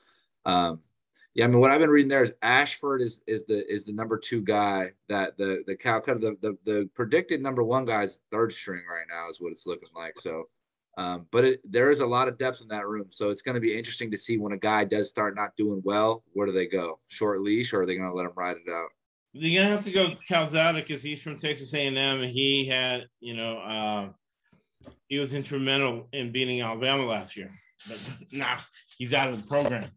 um, 0.45 0.81
yeah, 1.33 1.45
I 1.45 1.47
mean, 1.47 1.59
what 1.59 1.71
I've 1.71 1.81
been 1.81 1.89
reading 1.89 2.09
there 2.09 2.23
is 2.23 2.33
Ashford 2.41 3.01
is 3.01 3.23
is 3.27 3.45
the 3.45 3.71
is 3.71 3.83
the 3.83 3.93
number 3.93 4.17
two 4.17 4.41
guy 4.41 4.91
that 5.09 5.37
the 5.37 5.63
the 5.67 5.75
Calcutta 5.75 6.19
the 6.19 6.37
the, 6.41 6.57
the 6.65 6.89
predicted 6.93 7.41
number 7.41 7.63
one 7.63 7.85
guy 7.85 8.03
is 8.03 8.21
third 8.31 8.53
string 8.53 8.83
right 8.89 9.05
now 9.09 9.29
is 9.29 9.41
what 9.41 9.51
it's 9.51 9.67
looking 9.67 9.89
like. 9.95 10.19
So, 10.19 10.45
um, 10.97 11.27
but 11.31 11.43
it, 11.43 11.61
there 11.69 11.91
is 11.91 11.99
a 11.99 12.05
lot 12.05 12.27
of 12.27 12.37
depth 12.37 12.61
in 12.61 12.67
that 12.69 12.87
room, 12.87 13.07
so 13.09 13.29
it's 13.31 13.41
going 13.41 13.55
to 13.55 13.61
be 13.61 13.77
interesting 13.77 14.11
to 14.11 14.17
see 14.17 14.37
when 14.37 14.53
a 14.53 14.57
guy 14.57 14.85
does 14.85 15.09
start 15.09 15.35
not 15.35 15.55
doing 15.57 15.81
well, 15.83 16.23
where 16.33 16.47
do 16.47 16.53
they 16.53 16.67
go? 16.67 16.99
Short 17.07 17.41
leash, 17.41 17.73
or 17.73 17.81
are 17.81 17.85
they 17.85 17.95
going 17.95 18.09
to 18.09 18.15
let 18.15 18.27
him 18.27 18.31
ride 18.35 18.55
it 18.55 18.71
out? 18.71 18.89
You're 19.37 19.61
gonna 19.61 19.75
have 19.75 19.83
to 19.83 19.91
go 19.91 20.15
Calzada 20.29 20.79
because 20.79 21.01
he's 21.01 21.21
from 21.21 21.37
Texas 21.37 21.73
A&M 21.73 21.97
and 21.97 22.31
he 22.31 22.65
had, 22.65 23.07
you 23.19 23.35
know, 23.35 23.57
uh, 23.59 24.09
he 25.09 25.19
was 25.19 25.33
instrumental 25.33 26.07
in 26.13 26.31
beating 26.31 26.61
Alabama 26.61 27.05
last 27.05 27.35
year. 27.35 27.49
But 27.85 27.99
now 28.31 28.59
he's 28.97 29.11
out 29.11 29.33
of 29.33 29.41
the 29.41 29.47
program. 29.47 29.91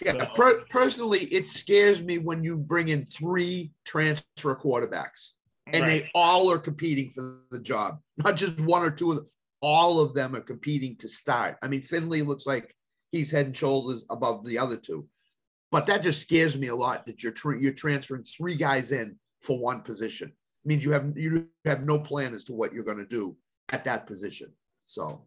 Yeah, 0.00 0.12
So- 0.18 0.26
per- 0.36 0.64
personally, 0.70 1.24
it 1.24 1.48
scares 1.48 2.00
me 2.00 2.18
when 2.18 2.44
you 2.44 2.56
bring 2.56 2.88
in 2.88 3.06
three 3.06 3.72
transfer 3.84 4.54
quarterbacks 4.54 5.32
and 5.66 5.82
Right. 5.82 6.02
they 6.04 6.10
all 6.14 6.48
are 6.50 6.58
competing 6.58 7.10
for 7.10 7.42
the 7.50 7.58
job, 7.58 8.00
not 8.18 8.36
just 8.36 8.60
one 8.60 8.82
or 8.84 8.90
two 8.92 9.10
of 9.10 9.16
them. 9.16 9.26
All 9.62 9.98
of 9.98 10.14
them 10.14 10.36
are 10.36 10.40
competing 10.40 10.96
to 10.98 11.08
start. 11.08 11.58
I 11.60 11.66
mean, 11.68 11.82
Finley 11.82 12.22
looks 12.22 12.46
like 12.46 12.74
he's 13.10 13.32
head 13.32 13.46
and 13.46 13.56
shoulders 13.56 14.04
above 14.10 14.46
the 14.46 14.58
other 14.58 14.76
two, 14.76 15.08
but 15.70 15.86
that 15.86 16.02
just 16.02 16.22
scares 16.22 16.58
me 16.58 16.68
a 16.68 16.74
lot 16.74 17.06
that 17.06 17.22
you're 17.22 17.32
tra- 17.32 17.60
you're 17.60 17.72
transferring 17.72 18.24
three 18.24 18.54
guys 18.54 18.92
in 18.92 19.16
for 19.42 19.58
one 19.58 19.80
position. 19.80 20.28
It 20.28 20.68
means 20.68 20.84
you 20.84 20.92
have 20.92 21.16
you 21.16 21.48
have 21.64 21.84
no 21.84 21.98
plan 21.98 22.34
as 22.34 22.44
to 22.44 22.52
what 22.52 22.72
you're 22.72 22.84
going 22.84 22.98
to 22.98 23.06
do 23.06 23.36
at 23.70 23.84
that 23.84 24.06
position. 24.06 24.52
So 24.86 25.24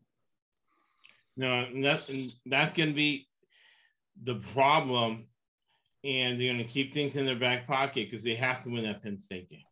No, 1.38 1.60
and 1.60 1.84
that, 1.86 2.10
and 2.10 2.32
that's 2.46 2.74
going 2.74 2.90
to 2.90 2.96
be 2.96 3.28
the 4.22 4.36
problem. 4.54 5.28
And 6.06 6.40
they're 6.40 6.54
going 6.54 6.58
to 6.58 6.72
keep 6.72 6.94
things 6.94 7.16
in 7.16 7.26
their 7.26 7.38
back 7.38 7.66
pocket 7.66 8.12
because 8.12 8.26
they 8.26 8.36
have 8.36 8.62
to 8.64 8.70
win 8.70 8.84
that 8.84 9.02
Penn 9.02 9.20
State 9.20 9.50
game. 9.50 9.64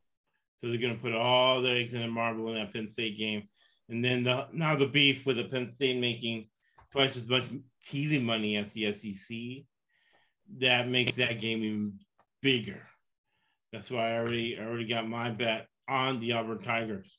So 0.60 0.68
they're 0.68 0.78
going 0.78 0.96
to 0.96 1.02
put 1.02 1.14
all 1.14 1.62
their 1.62 1.76
eggs 1.76 1.94
in 1.94 2.04
a 2.04 2.08
marble 2.08 2.48
in 2.48 2.56
that 2.56 2.72
Penn 2.72 2.88
State 2.88 3.18
game. 3.18 3.50
And 3.90 4.04
then 4.04 4.24
the, 4.24 4.48
now 4.54 4.78
the 4.78 4.88
beef 4.88 5.26
with 5.26 5.36
the 5.36 5.44
Penn 5.44 5.70
State 5.70 6.00
making 6.00 6.48
twice 6.94 7.18
as 7.18 7.28
much 7.28 7.44
TV 7.86 8.24
money 8.24 8.56
as 8.56 8.72
the 8.72 8.94
SEC, 8.94 9.66
that 10.60 10.88
makes 10.88 11.16
that 11.16 11.40
game 11.40 11.64
even 11.64 12.00
bigger. 12.42 12.82
That's 13.72 13.90
why 13.90 14.12
I 14.12 14.18
already 14.18 14.58
I 14.60 14.66
already 14.66 14.88
got 14.88 15.08
my 15.08 15.30
bet 15.30 15.68
on 15.88 16.20
the 16.20 16.34
Auburn 16.34 16.62
Tigers. 16.62 17.18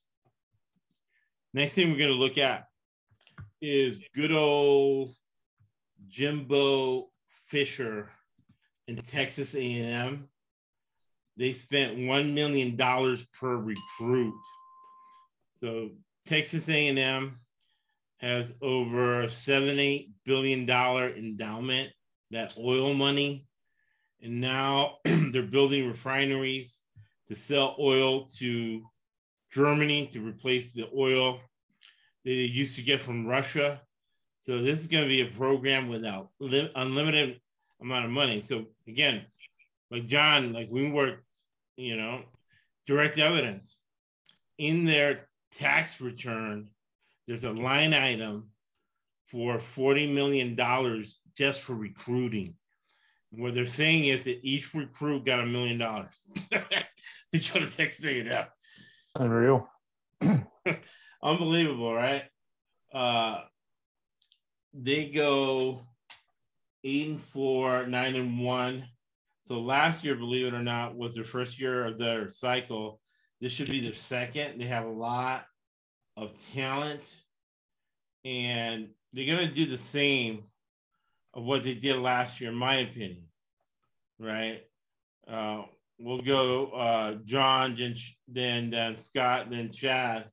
Next 1.55 1.75
thing 1.75 1.91
we're 1.91 1.99
going 1.99 2.11
to 2.11 2.15
look 2.17 2.39
at 2.39 2.67
is 3.61 4.01
good 4.15 4.33
old 4.33 5.15
Jimbo 6.09 7.09
Fisher 7.49 8.11
and 8.89 9.07
Texas 9.09 9.55
A&M, 9.55 10.29
they 11.37 11.53
spent 11.53 12.07
one 12.07 12.35
million 12.35 12.77
dollars 12.77 13.25
per 13.39 13.57
recruit. 13.57 14.35
So 15.55 15.91
Texas 16.27 16.69
A&M 16.69 17.39
has 18.19 18.55
over 18.61 19.29
seven 19.29 19.79
eight 19.79 20.11
billion 20.25 20.67
dollar 20.67 21.11
endowment, 21.11 21.91
that 22.33 22.55
oil 22.59 22.93
money, 22.95 23.47
and 24.21 24.41
now 24.41 24.97
they're 25.05 25.43
building 25.43 25.87
refineries 25.87 26.81
to 27.29 27.37
sell 27.37 27.77
oil 27.79 28.27
to 28.39 28.83
Germany 29.53 30.07
to 30.09 30.27
replace 30.27 30.73
the 30.73 30.89
oil 30.97 31.41
they 32.25 32.33
used 32.33 32.77
to 32.77 32.83
get 32.83 33.03
from 33.03 33.27
Russia. 33.27 33.81
So 34.41 34.63
this 34.63 34.81
is 34.81 34.87
going 34.87 35.05
to 35.05 35.09
be 35.09 35.23
a 35.23 35.37
program 35.37 35.89
without 35.89 36.31
li- 36.41 36.71
unlimited 36.75 37.41
amount 37.81 38.05
of 38.05 38.11
money. 38.11 38.41
So 38.41 38.67
again, 38.87 39.23
like 39.91 40.07
John, 40.07 40.53
like 40.53 40.69
we 40.71 40.91
worked, 40.91 41.25
you 41.77 41.97
know, 41.97 42.23
direct 42.87 43.19
evidence 43.19 43.79
in 44.59 44.85
their 44.85 45.29
tax 45.53 46.01
return. 46.01 46.69
There's 47.27 47.45
a 47.45 47.51
line 47.51 47.95
item 47.95 48.51
for 49.27 49.59
forty 49.59 50.13
million 50.13 50.55
dollars 50.55 51.19
just 51.37 51.63
for 51.63 51.75
recruiting. 51.75 52.55
What 53.31 53.55
they're 53.55 53.65
saying 53.65 54.05
is 54.05 54.25
that 54.25 54.41
each 54.43 54.75
recruit 54.75 55.25
got 55.25 55.41
a 55.41 55.47
million 55.47 55.79
dollars 55.79 56.21
to 56.51 57.41
try 57.41 57.61
to 57.61 57.71
Texas 57.71 58.05
A&M. 58.05 58.45
Unreal. 59.17 59.69
Unbelievable, 61.23 61.95
right? 61.95 62.25
Uh, 62.93 63.41
they 64.75 65.07
go 65.07 65.81
eight 66.85 67.09
and 67.09 67.21
four, 67.21 67.87
nine 67.87 68.17
and 68.17 68.41
one. 68.41 68.85
So 69.43 69.61
last 69.61 70.05
year, 70.05 70.15
believe 70.15 70.47
it 70.47 70.55
or 70.55 70.63
not, 70.63 70.97
was 70.97 71.15
their 71.15 71.25
first 71.25 71.59
year 71.61 71.87
of 71.87 71.99
their 71.99 72.29
cycle. 72.29 73.01
This 73.41 73.53
should 73.53 73.71
be 73.71 73.81
their 73.81 73.95
second. 73.95 74.61
They 74.61 74.67
have 74.67 74.85
a 74.85 74.91
lot 74.91 75.45
of 76.17 76.33
talent, 76.55 77.03
and 78.25 78.89
they're 79.13 79.27
gonna 79.27 79.51
do 79.51 79.67
the 79.67 79.79
same 79.79 80.45
of 81.35 81.45
what 81.45 81.65
they 81.65 81.75
did 81.75 81.97
last 81.97 82.41
year, 82.41 82.51
in 82.51 82.57
my 82.57 82.77
opinion. 82.77 83.25
Right? 84.19 84.63
Uh, 85.27 85.63
we'll 85.99 86.21
go 86.21 86.67
uh, 86.67 87.15
John, 87.25 87.77
then, 87.79 87.97
then 88.29 88.71
then 88.71 88.97
Scott, 88.97 89.51
then 89.51 89.71
Chad. 89.71 90.27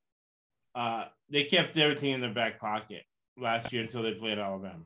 Uh, 0.75 1.05
they 1.29 1.43
kept 1.43 1.77
everything 1.77 2.11
in 2.11 2.21
their 2.21 2.33
back 2.33 2.59
pocket 2.59 3.03
last 3.37 3.71
year 3.71 3.81
until 3.81 4.03
they 4.03 4.13
played 4.13 4.39
Alabama. 4.39 4.83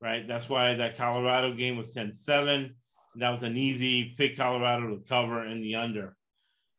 Right? 0.00 0.26
That's 0.26 0.48
why 0.48 0.74
that 0.74 0.96
Colorado 0.96 1.54
game 1.54 1.76
was 1.76 1.94
10-7. 1.94 2.70
That 3.16 3.30
was 3.30 3.42
an 3.42 3.56
easy 3.56 4.14
pick 4.18 4.36
Colorado 4.36 4.88
to 4.88 5.02
cover 5.08 5.44
in 5.44 5.60
the 5.60 5.76
under. 5.76 6.16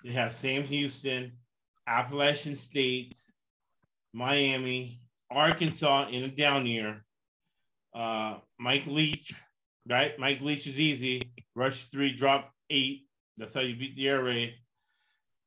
They 0.04 0.12
have 0.12 0.34
Sam 0.34 0.64
Houston, 0.64 1.32
Appalachian 1.88 2.56
State, 2.56 3.16
Miami, 4.14 5.02
Arkansas 5.32 6.10
in 6.10 6.24
a 6.24 6.28
down 6.28 6.66
year. 6.66 7.05
Uh, 7.96 8.40
Mike 8.60 8.86
Leach, 8.88 9.34
right? 9.90 10.20
Mike 10.20 10.42
Leach 10.42 10.68
is 10.68 10.80
easy. 10.80 11.32
Rush 11.56 11.86
three, 11.86 12.16
drop 12.16 12.52
eight. 12.70 13.04
That's 13.38 13.54
how 13.54 13.62
you 13.62 13.76
beat 13.76 13.96
the 13.96 14.10
air 14.10 14.24
raid. 14.24 14.54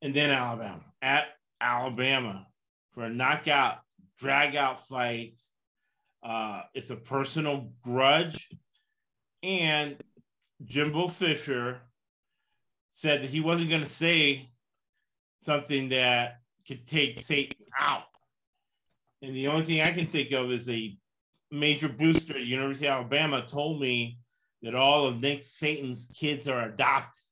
And 0.00 0.14
then 0.14 0.30
Alabama 0.30 0.80
at 1.02 1.26
Alabama 1.60 2.46
for 2.92 3.04
a 3.04 3.10
knockout, 3.10 3.78
drag 4.18 4.56
out 4.56 4.86
fight. 4.86 5.38
Uh, 6.22 6.62
it's 6.74 6.90
a 6.90 6.96
personal 6.96 7.72
grudge. 7.82 8.48
And 9.42 9.96
Jimbo 10.64 11.08
Fisher 11.08 11.80
said 12.90 13.22
that 13.22 13.30
he 13.30 13.40
wasn't 13.40 13.70
going 13.70 13.82
to 13.82 13.88
say 13.88 14.50
something 15.42 15.90
that 15.90 16.38
could 16.66 16.86
take 16.86 17.20
Saban 17.20 17.52
out. 17.78 18.04
And 19.22 19.34
the 19.34 19.48
only 19.48 19.64
thing 19.64 19.80
I 19.80 19.92
can 19.92 20.08
think 20.08 20.32
of 20.32 20.50
is 20.50 20.68
a 20.68 20.96
major 21.50 21.88
booster 21.88 22.34
at 22.34 22.42
University 22.42 22.86
of 22.86 22.92
Alabama 22.94 23.44
told 23.46 23.80
me 23.80 24.18
that 24.62 24.74
all 24.74 25.06
of 25.06 25.20
Nick 25.20 25.42
Saban's 25.42 26.06
kids 26.18 26.48
are 26.48 26.64
adopted. 26.68 27.22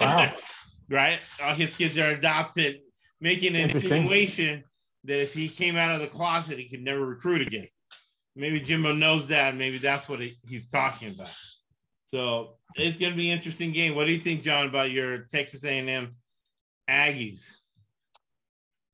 Wow. 0.00 0.34
right? 0.90 1.18
All 1.42 1.54
his 1.54 1.74
kids 1.74 1.98
are 1.98 2.08
adopted, 2.08 2.80
making 3.20 3.54
an 3.56 3.70
insinuation 3.70 4.64
that 5.04 5.20
if 5.22 5.34
he 5.34 5.48
came 5.48 5.76
out 5.76 5.94
of 5.94 6.00
the 6.00 6.06
closet, 6.06 6.58
he 6.58 6.68
could 6.68 6.82
never 6.82 7.04
recruit 7.04 7.46
again. 7.46 7.68
Maybe 8.34 8.60
Jimbo 8.60 8.94
knows 8.94 9.26
that. 9.28 9.56
Maybe 9.56 9.78
that's 9.78 10.08
what 10.08 10.20
he- 10.20 10.38
he's 10.46 10.68
talking 10.68 11.14
about. 11.14 11.34
So 12.06 12.56
it's 12.76 12.96
going 12.96 13.12
to 13.12 13.16
be 13.16 13.30
an 13.30 13.36
interesting 13.38 13.72
game. 13.72 13.94
What 13.94 14.06
do 14.06 14.12
you 14.12 14.20
think, 14.20 14.42
John, 14.42 14.66
about 14.66 14.90
your 14.90 15.18
Texas 15.30 15.64
A&M 15.64 16.14
Aggies? 16.88 17.48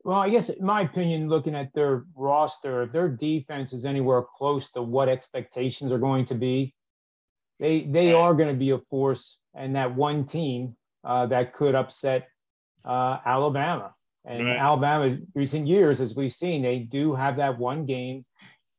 Well, 0.08 0.20
I 0.20 0.30
guess 0.30 0.48
in 0.48 0.64
my 0.64 0.80
opinion, 0.80 1.28
looking 1.28 1.54
at 1.54 1.74
their 1.74 2.06
roster, 2.16 2.84
if 2.84 2.92
their 2.92 3.10
defense 3.10 3.74
is 3.74 3.84
anywhere 3.84 4.22
close 4.38 4.70
to 4.70 4.80
what 4.80 5.06
expectations 5.06 5.92
are 5.92 5.98
going 5.98 6.24
to 6.24 6.34
be, 6.34 6.72
they 7.60 7.82
they 7.82 8.14
are 8.14 8.32
going 8.32 8.48
to 8.48 8.54
be 8.54 8.70
a 8.70 8.78
force 8.88 9.36
and 9.54 9.76
that 9.76 9.94
one 9.94 10.24
team 10.24 10.74
uh, 11.04 11.26
that 11.26 11.52
could 11.52 11.74
upset 11.74 12.26
uh, 12.86 13.18
Alabama. 13.26 13.92
And 14.24 14.46
Right. 14.46 14.56
Alabama, 14.56 15.18
recent 15.34 15.66
years, 15.66 16.00
as 16.00 16.16
we've 16.16 16.32
seen, 16.32 16.62
they 16.62 16.78
do 16.78 17.14
have 17.14 17.36
that 17.36 17.58
one 17.58 17.84
game 17.84 18.24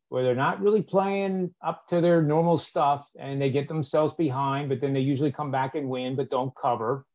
where 0.08 0.24
they're 0.24 0.34
not 0.34 0.60
really 0.60 0.82
playing 0.82 1.54
up 1.64 1.86
to 1.90 2.02
their 2.02 2.24
normal 2.24 2.58
stuff 2.58 3.08
and 3.20 3.40
they 3.40 3.52
get 3.52 3.68
themselves 3.68 4.16
behind, 4.16 4.68
but 4.68 4.82
then 4.82 4.94
they 4.94 5.00
usually 5.00 5.32
come 5.32 5.52
back 5.52 5.76
and 5.76 5.90
win, 5.90 6.16
but 6.16 6.32
don't 6.32 6.54
cover. 6.60 7.06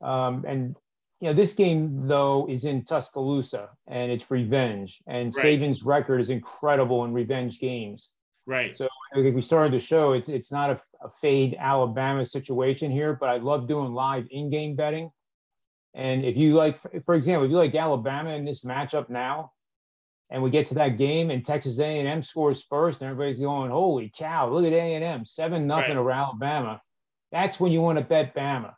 Um, 0.00 0.44
and 0.46 0.76
you 1.20 1.28
know, 1.28 1.34
this 1.34 1.52
game 1.52 2.06
though 2.06 2.46
is 2.48 2.64
in 2.64 2.84
Tuscaloosa 2.84 3.68
and 3.86 4.10
it's 4.10 4.30
revenge. 4.30 5.02
And 5.06 5.34
Right. 5.34 5.60
Saban's 5.60 5.82
record 5.82 6.20
is 6.20 6.30
incredible 6.30 7.04
in 7.04 7.12
revenge 7.12 7.60
games. 7.60 8.10
Right. 8.46 8.76
So 8.76 8.88
think 9.14 9.36
we 9.36 9.42
started 9.42 9.72
the 9.72 9.80
show. 9.80 10.12
It's 10.12 10.28
it's 10.28 10.52
not 10.52 10.70
a, 10.70 10.80
a 11.02 11.10
fade 11.20 11.56
Alabama 11.58 12.24
situation 12.24 12.90
here, 12.90 13.14
but 13.14 13.28
I 13.28 13.36
love 13.36 13.68
doing 13.68 13.92
live 13.92 14.26
in-game 14.30 14.76
betting. 14.76 15.10
And 15.94 16.24
if 16.24 16.36
you 16.36 16.54
like, 16.54 16.80
for 17.04 17.14
example, 17.14 17.44
if 17.44 17.50
you 17.50 17.56
like 17.56 17.74
Alabama 17.74 18.30
in 18.30 18.44
this 18.44 18.62
matchup 18.62 19.10
now, 19.10 19.52
and 20.30 20.42
we 20.42 20.50
get 20.50 20.68
to 20.68 20.74
that 20.74 20.96
game 20.96 21.30
and 21.30 21.44
Texas 21.44 21.80
A&M 21.80 22.22
scores 22.22 22.62
first, 22.62 23.02
and 23.02 23.10
everybody's 23.10 23.40
going, 23.40 23.70
"Holy 23.72 24.12
cow! 24.16 24.48
Look 24.48 24.64
at 24.64 24.72
A&M, 24.72 25.24
seven 25.24 25.66
nothing 25.66 25.90
Right. 25.90 25.96
over 25.96 26.12
Alabama." 26.12 26.80
That's 27.32 27.58
when 27.58 27.72
you 27.72 27.80
want 27.80 27.98
to 27.98 28.04
bet 28.04 28.34
Bama. 28.34 28.74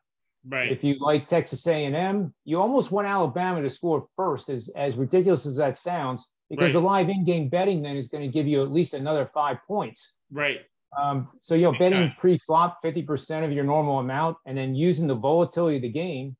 Right. 0.47 0.73
If 0.73 0.83
you 0.83 0.97
like 0.99 1.29
Texas 1.29 1.67
A&M, 1.67 2.35
you 2.45 2.61
almost 2.61 2.91
want 2.91 3.07
Alabama 3.07 3.63
to 3.63 3.71
score 3.71 4.09
first, 4.17 4.49
as 4.49 4.69
as 4.75 4.97
ridiculous 4.97 5.47
as 5.47 5.57
that 5.57 5.79
sounds, 5.79 6.27
because 6.51 6.75
Right. 6.75 6.81
the 6.81 6.87
live 6.87 7.09
in-game 7.09 7.49
betting 7.49 7.81
then 7.83 7.97
is 7.97 8.09
going 8.09 8.25
to 8.25 8.33
give 8.33 8.47
you 8.49 8.63
at 8.63 8.73
least 8.73 8.93
another 8.95 9.31
five 9.33 9.59
points. 9.69 10.15
Right. 10.33 10.61
Um, 11.01 11.29
so 11.43 11.55
you 11.55 11.63
know, 11.71 11.73
betting 11.79 12.09
time. 12.09 12.15
pre-flop 12.19 12.79
fifty 12.83 13.03
percent 13.03 13.45
of 13.45 13.53
your 13.53 13.65
normal 13.65 14.01
amount, 14.01 14.37
and 14.45 14.59
then 14.59 14.75
using 14.75 15.07
the 15.07 15.15
volatility 15.15 15.77
of 15.77 15.83
the 15.83 15.89
game, 15.93 16.37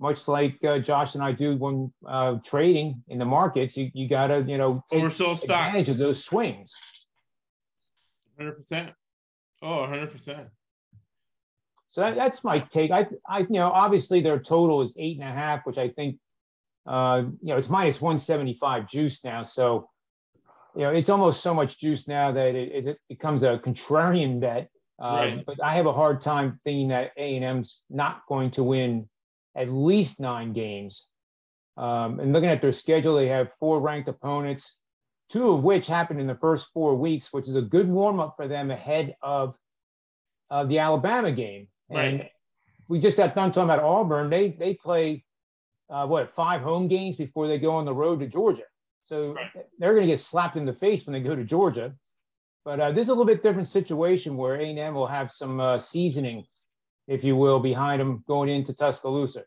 much 0.00 0.26
like 0.28 0.62
uh, 0.64 0.78
Josh 0.80 1.14
and 1.14 1.22
I 1.22 1.32
do 1.32 1.56
when 1.56 1.92
uh, 2.06 2.38
trading 2.44 3.02
in 3.08 3.18
the 3.18 3.24
markets. 3.24 3.76
You 3.76 3.88
you 3.94 4.08
got 4.08 4.26
to 4.26 4.42
you 4.42 4.58
know 4.58 4.84
take 4.90 5.04
Oversold 5.04 5.36
stock. 5.38 5.50
advantage 5.68 5.88
of 5.90 5.98
those 5.98 6.22
swings. 6.24 6.72
100%. 8.40 8.92
Oh, 9.62 9.86
100%. 9.86 10.48
So 11.94 12.00
that, 12.00 12.16
that's 12.16 12.42
my 12.42 12.58
take. 12.58 12.90
I, 12.90 13.06
I, 13.24 13.38
you 13.38 13.46
know, 13.50 13.70
obviously 13.70 14.20
their 14.20 14.40
total 14.40 14.82
is 14.82 14.94
eight 14.98 15.16
and 15.20 15.28
a 15.28 15.32
half, 15.32 15.64
which 15.64 15.78
I 15.78 15.90
think, 15.90 16.16
uh, 16.88 17.22
you 17.40 17.50
know, 17.50 17.56
it's 17.56 17.68
minus 17.68 18.00
one 18.00 18.18
seventy 18.18 18.54
five 18.54 18.88
juice 18.88 19.22
now. 19.22 19.44
So, 19.44 19.88
you 20.74 20.82
know, 20.82 20.90
it's 20.90 21.08
almost 21.08 21.40
so 21.40 21.54
much 21.54 21.78
juice 21.78 22.08
now 22.08 22.32
that 22.32 22.56
it, 22.56 22.88
it 22.88 22.98
becomes 23.08 23.44
a 23.44 23.58
contrarian 23.58 24.40
bet. 24.40 24.70
Uh, 25.00 25.04
Right. 25.04 25.46
But 25.46 25.62
I 25.62 25.76
have 25.76 25.86
a 25.86 25.92
hard 25.92 26.20
time 26.20 26.58
thinking 26.64 26.88
that 26.88 27.12
A 27.16 27.36
and 27.36 27.44
M's 27.44 27.84
not 27.88 28.22
going 28.28 28.50
to 28.52 28.64
win 28.64 29.08
at 29.54 29.68
least 29.68 30.18
nine 30.18 30.52
games. 30.52 31.06
Um, 31.76 32.18
and 32.18 32.32
looking 32.32 32.50
at 32.50 32.60
their 32.60 32.72
schedule, 32.72 33.14
they 33.14 33.28
have 33.28 33.52
four 33.60 33.78
ranked 33.80 34.08
opponents, 34.08 34.74
two 35.30 35.52
of 35.52 35.62
which 35.62 35.86
happened 35.86 36.20
in 36.20 36.26
the 36.26 36.34
first 36.34 36.66
four 36.74 36.96
weeks, 36.96 37.28
which 37.32 37.46
is 37.46 37.54
a 37.54 37.62
good 37.62 37.88
warm 37.88 38.18
up 38.18 38.34
for 38.36 38.48
them 38.48 38.72
ahead 38.72 39.14
of 39.22 39.54
uh, 40.50 40.64
the 40.64 40.80
Alabama 40.80 41.30
game. 41.30 41.68
And 41.90 42.20
Right. 42.20 42.30
we 42.88 43.00
just 43.00 43.16
got 43.16 43.34
done 43.34 43.50
talking 43.52 43.64
about 43.70 43.80
Auburn. 43.80 44.30
They 44.30 44.50
they 44.50 44.74
play 44.74 45.24
uh, 45.90 46.06
what 46.06 46.34
five 46.34 46.62
home 46.62 46.88
games 46.88 47.16
before 47.16 47.46
they 47.46 47.58
go 47.58 47.72
on 47.72 47.84
the 47.84 47.94
road 47.94 48.20
to 48.20 48.26
Georgia. 48.26 48.64
So 49.02 49.34
Right. 49.34 49.50
they're 49.78 49.94
going 49.94 50.06
to 50.06 50.12
get 50.12 50.20
slapped 50.20 50.56
in 50.56 50.64
the 50.64 50.72
face 50.72 51.04
when 51.06 51.12
they 51.12 51.20
go 51.20 51.36
to 51.36 51.44
Georgia. 51.44 51.94
But 52.64 52.80
uh, 52.80 52.92
this 52.92 53.02
is 53.02 53.08
a 53.10 53.12
little 53.12 53.26
bit 53.26 53.42
different 53.42 53.68
situation 53.68 54.38
where 54.38 54.56
A&M 54.56 54.94
will 54.94 55.06
have 55.06 55.30
some 55.30 55.60
uh, 55.60 55.78
seasoning, 55.78 56.46
if 57.06 57.22
you 57.22 57.36
will, 57.36 57.60
behind 57.60 58.00
them 58.00 58.24
going 58.26 58.48
into 58.48 58.72
Tuscaloosa. 58.72 59.44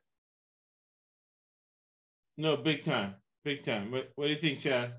No, 2.38 2.56
big 2.56 2.84
time. 2.84 3.16
Big 3.44 3.64
time. 3.64 3.90
What, 3.90 4.12
what 4.16 4.26
do 4.26 4.34
you 4.34 4.40
think, 4.40 4.60
Chad? 4.60 4.94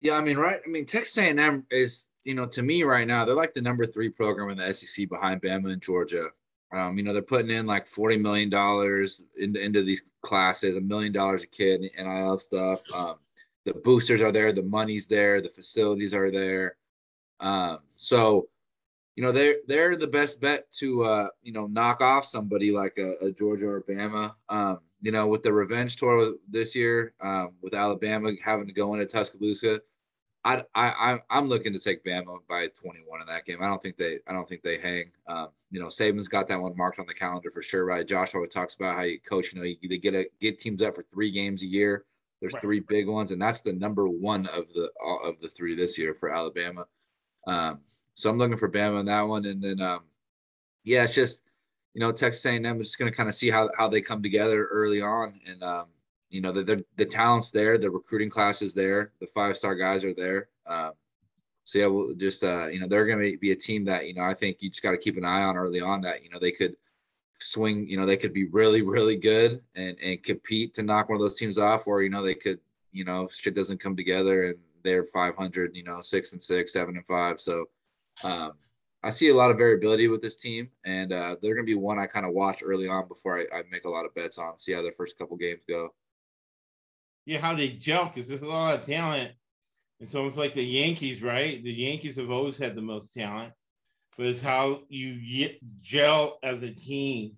Yeah, 0.00 0.14
I 0.14 0.20
mean, 0.20 0.36
right? 0.36 0.60
I 0.64 0.70
mean, 0.70 0.86
Texas 0.86 1.18
A&M 1.18 1.66
is 1.72 2.10
you 2.24 2.34
know, 2.34 2.46
to 2.46 2.62
me 2.62 2.82
right 2.82 3.06
now, 3.06 3.24
they're 3.24 3.34
like 3.34 3.54
the 3.54 3.62
number 3.62 3.86
three 3.86 4.10
program 4.10 4.50
in 4.50 4.58
the 4.58 4.72
SEC 4.72 5.08
behind 5.08 5.42
Bama 5.42 5.72
and 5.72 5.82
Georgia. 5.82 6.26
Um, 6.72 6.96
you 6.96 7.04
know, 7.04 7.12
they're 7.12 7.22
putting 7.22 7.50
in 7.50 7.66
like 7.66 7.86
forty 7.86 8.16
million 8.16 8.48
dollars 8.48 9.24
into 9.38 9.62
into 9.62 9.82
these 9.82 10.10
classes, 10.22 10.76
a 10.76 10.80
million 10.80 11.12
dollars 11.12 11.44
a 11.44 11.48
kid, 11.48 11.82
and 11.82 12.06
NIL 12.06 12.38
stuff. 12.38 12.80
Um, 12.94 13.16
the 13.64 13.74
boosters 13.74 14.20
are 14.20 14.32
there, 14.32 14.52
the 14.52 14.62
money's 14.62 15.06
there, 15.06 15.40
the 15.40 15.48
facilities 15.48 16.14
are 16.14 16.30
there. 16.30 16.76
Um, 17.40 17.78
so, 17.94 18.48
you 19.16 19.22
know, 19.22 19.32
they're 19.32 19.56
they're 19.66 19.96
the 19.96 20.06
best 20.06 20.40
bet 20.40 20.70
to 20.78 21.04
uh, 21.04 21.28
you 21.42 21.52
know 21.52 21.66
knock 21.66 22.00
off 22.00 22.24
somebody 22.24 22.70
like 22.70 22.96
a, 22.98 23.26
a 23.26 23.32
Georgia 23.32 23.66
or 23.66 23.82
Bama. 23.82 24.32
Um, 24.48 24.80
you 25.02 25.10
know, 25.12 25.26
with 25.26 25.42
the 25.42 25.52
revenge 25.52 25.96
tour 25.96 26.34
this 26.48 26.74
year, 26.74 27.12
um, 27.20 27.54
with 27.60 27.74
Alabama 27.74 28.30
having 28.42 28.66
to 28.66 28.72
go 28.72 28.94
into 28.94 29.04
Tuscaloosa, 29.04 29.80
I 30.44 30.64
I 30.74 31.18
I'm 31.30 31.48
looking 31.48 31.72
to 31.72 31.78
take 31.78 32.04
Bama 32.04 32.38
by 32.48 32.66
21 32.68 33.20
in 33.20 33.26
that 33.28 33.44
game. 33.44 33.62
I 33.62 33.66
don't 33.66 33.80
think 33.80 33.96
they 33.96 34.18
I 34.26 34.32
don't 34.32 34.48
think 34.48 34.62
they 34.62 34.78
hang. 34.78 35.12
Um, 35.28 35.48
you 35.70 35.80
know, 35.80 35.86
Saban's 35.86 36.28
got 36.28 36.48
that 36.48 36.60
one 36.60 36.76
marked 36.76 36.98
on 36.98 37.06
the 37.06 37.14
calendar 37.14 37.50
for 37.50 37.62
sure. 37.62 37.84
Right? 37.84 38.06
Josh 38.06 38.34
always 38.34 38.50
talks 38.50 38.74
about 38.74 38.96
how 38.96 39.02
you 39.02 39.20
coach. 39.20 39.52
You 39.52 39.60
know, 39.60 39.64
you, 39.64 39.76
you 39.80 39.98
get 39.98 40.14
a 40.14 40.26
get 40.40 40.58
teams 40.58 40.82
up 40.82 40.96
for 40.96 41.02
three 41.02 41.30
games 41.30 41.62
a 41.62 41.66
year. 41.66 42.04
There's 42.40 42.54
Right. 42.54 42.62
three 42.62 42.80
big 42.80 43.06
ones, 43.06 43.30
and 43.30 43.40
that's 43.40 43.60
the 43.60 43.72
number 43.72 44.08
one 44.08 44.46
of 44.48 44.66
the 44.74 44.90
of 45.24 45.40
the 45.40 45.48
three 45.48 45.76
this 45.76 45.96
year 45.96 46.12
for 46.12 46.34
Alabama. 46.34 46.86
Um, 47.46 47.80
so 48.14 48.28
I'm 48.28 48.38
looking 48.38 48.56
for 48.56 48.68
Bama 48.68 48.98
in 49.00 49.06
that 49.06 49.22
one, 49.22 49.44
and 49.44 49.62
then 49.62 49.80
um, 49.80 50.00
yeah, 50.82 51.04
it's 51.04 51.14
just 51.14 51.44
you 51.94 52.00
know 52.00 52.10
Texas 52.10 52.44
A&M 52.44 52.80
is 52.80 52.88
just 52.88 52.98
going 52.98 53.10
to 53.10 53.16
kind 53.16 53.28
of 53.28 53.36
see 53.36 53.48
how 53.50 53.70
how 53.78 53.86
they 53.88 54.00
come 54.00 54.22
together 54.24 54.66
early 54.72 55.00
on, 55.00 55.38
and 55.46 55.62
um, 55.62 55.86
you 56.32 56.40
know 56.40 56.50
the, 56.50 56.64
the 56.64 56.84
the 56.96 57.04
talent's 57.04 57.50
there, 57.50 57.78
the 57.78 57.90
recruiting 57.90 58.30
class 58.30 58.62
is 58.62 58.72
there, 58.72 59.12
the 59.20 59.26
five 59.26 59.56
star 59.56 59.74
guys 59.74 60.02
are 60.02 60.14
there. 60.14 60.48
Um, 60.66 60.92
so 61.64 61.78
yeah, 61.78 61.86
we'll 61.86 62.14
just 62.14 62.42
uh, 62.42 62.66
you 62.68 62.80
know 62.80 62.88
they're 62.88 63.06
going 63.06 63.20
to 63.20 63.38
be 63.38 63.52
a 63.52 63.56
team 63.56 63.84
that 63.84 64.08
you 64.08 64.14
know 64.14 64.22
I 64.22 64.34
think 64.34 64.56
you 64.60 64.70
just 64.70 64.82
got 64.82 64.92
to 64.92 64.98
keep 64.98 65.18
an 65.18 65.26
eye 65.26 65.42
on 65.42 65.56
early 65.56 65.80
on 65.80 66.00
that 66.00 66.24
you 66.24 66.30
know 66.30 66.38
they 66.38 66.50
could 66.50 66.74
swing, 67.38 67.86
you 67.86 67.98
know 67.98 68.06
they 68.06 68.16
could 68.16 68.32
be 68.32 68.48
really 68.48 68.80
really 68.80 69.16
good 69.16 69.60
and 69.76 69.96
and 70.02 70.22
compete 70.22 70.74
to 70.74 70.82
knock 70.82 71.08
one 71.08 71.16
of 71.16 71.20
those 71.20 71.36
teams 71.36 71.58
off, 71.58 71.86
or 71.86 72.02
you 72.02 72.10
know 72.10 72.22
they 72.22 72.34
could 72.34 72.58
you 72.92 73.04
know 73.04 73.28
shit 73.30 73.54
doesn't 73.54 73.80
come 73.80 73.94
together 73.94 74.44
and 74.44 74.56
they're 74.82 75.04
500, 75.04 75.76
you 75.76 75.84
know 75.84 76.00
six 76.00 76.32
and 76.32 76.42
six, 76.42 76.72
seven 76.72 76.96
and 76.96 77.06
five. 77.06 77.40
So 77.40 77.66
um, 78.24 78.52
I 79.02 79.10
see 79.10 79.28
a 79.28 79.34
lot 79.34 79.50
of 79.50 79.58
variability 79.58 80.08
with 80.08 80.22
this 80.22 80.36
team, 80.36 80.70
and 80.86 81.12
uh, 81.12 81.36
they're 81.42 81.54
going 81.54 81.66
to 81.66 81.70
be 81.70 81.78
one 81.78 81.98
I 81.98 82.06
kind 82.06 82.24
of 82.24 82.32
watch 82.32 82.62
early 82.64 82.88
on 82.88 83.06
before 83.06 83.38
I, 83.38 83.42
I 83.54 83.62
make 83.70 83.84
a 83.84 83.90
lot 83.90 84.06
of 84.06 84.14
bets 84.14 84.38
on. 84.38 84.56
See 84.56 84.72
how 84.72 84.80
their 84.82 84.92
first 84.92 85.18
couple 85.18 85.36
games 85.36 85.62
go. 85.68 85.90
Yeah, 87.26 87.38
how 87.38 87.54
they 87.54 87.68
gel 87.68 88.06
because 88.06 88.28
there's 88.28 88.42
a 88.42 88.46
lot 88.46 88.78
of 88.78 88.86
talent. 88.86 89.32
It's 90.00 90.14
almost 90.14 90.36
like 90.36 90.54
the 90.54 90.64
Yankees, 90.64 91.22
right? 91.22 91.62
The 91.62 91.72
Yankees 91.72 92.16
have 92.16 92.30
always 92.30 92.58
had 92.58 92.74
the 92.74 92.82
most 92.82 93.14
talent, 93.14 93.52
but 94.16 94.26
it's 94.26 94.42
how 94.42 94.80
you 94.88 95.50
gel 95.80 96.38
as 96.42 96.62
a 96.64 96.70
team, 96.70 97.36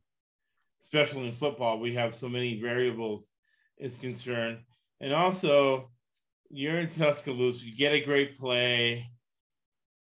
especially 0.82 1.26
in 1.26 1.32
football. 1.32 1.78
We 1.78 1.95
have 1.95 2.14
so 2.14 2.28
many 2.28 2.61
variables 2.61 3.30
is 3.76 3.99
concerned, 3.99 4.61
and 5.01 5.12
also 5.12 5.91
you're 6.49 6.78
in 6.78 6.89
Tuscaloosa. 6.89 7.66
You 7.66 7.76
get 7.76 7.93
a 7.93 8.01
great 8.01 8.39
play, 8.39 9.11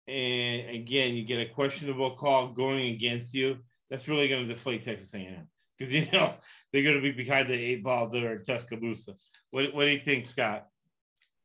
and 0.07 0.69
again, 0.69 1.15
you 1.15 1.25
get 1.25 1.39
a 1.39 1.53
questionable 1.53 2.11
call 2.11 2.49
going 2.49 2.93
against 2.93 3.33
you. 3.33 3.57
That's 3.89 4.07
really 4.07 4.27
going 4.27 4.47
to 4.47 4.53
deflate 4.53 4.85
Texas 4.85 5.13
A&M 5.15 5.47
because 5.81 5.93
you 5.93 6.05
know 6.13 6.33
they're 6.73 6.83
going 6.83 6.95
to 6.95 7.01
be 7.01 7.11
behind 7.11 7.49
the 7.49 7.53
eight 7.53 7.83
ball 7.83 8.07
there 8.07 8.35
in 8.35 8.43
Tuscaloosa. 8.43 9.13
What, 9.49 9.73
what 9.73 9.85
do 9.85 9.91
you 9.91 9.99
think, 9.99 10.27
Scott? 10.27 10.67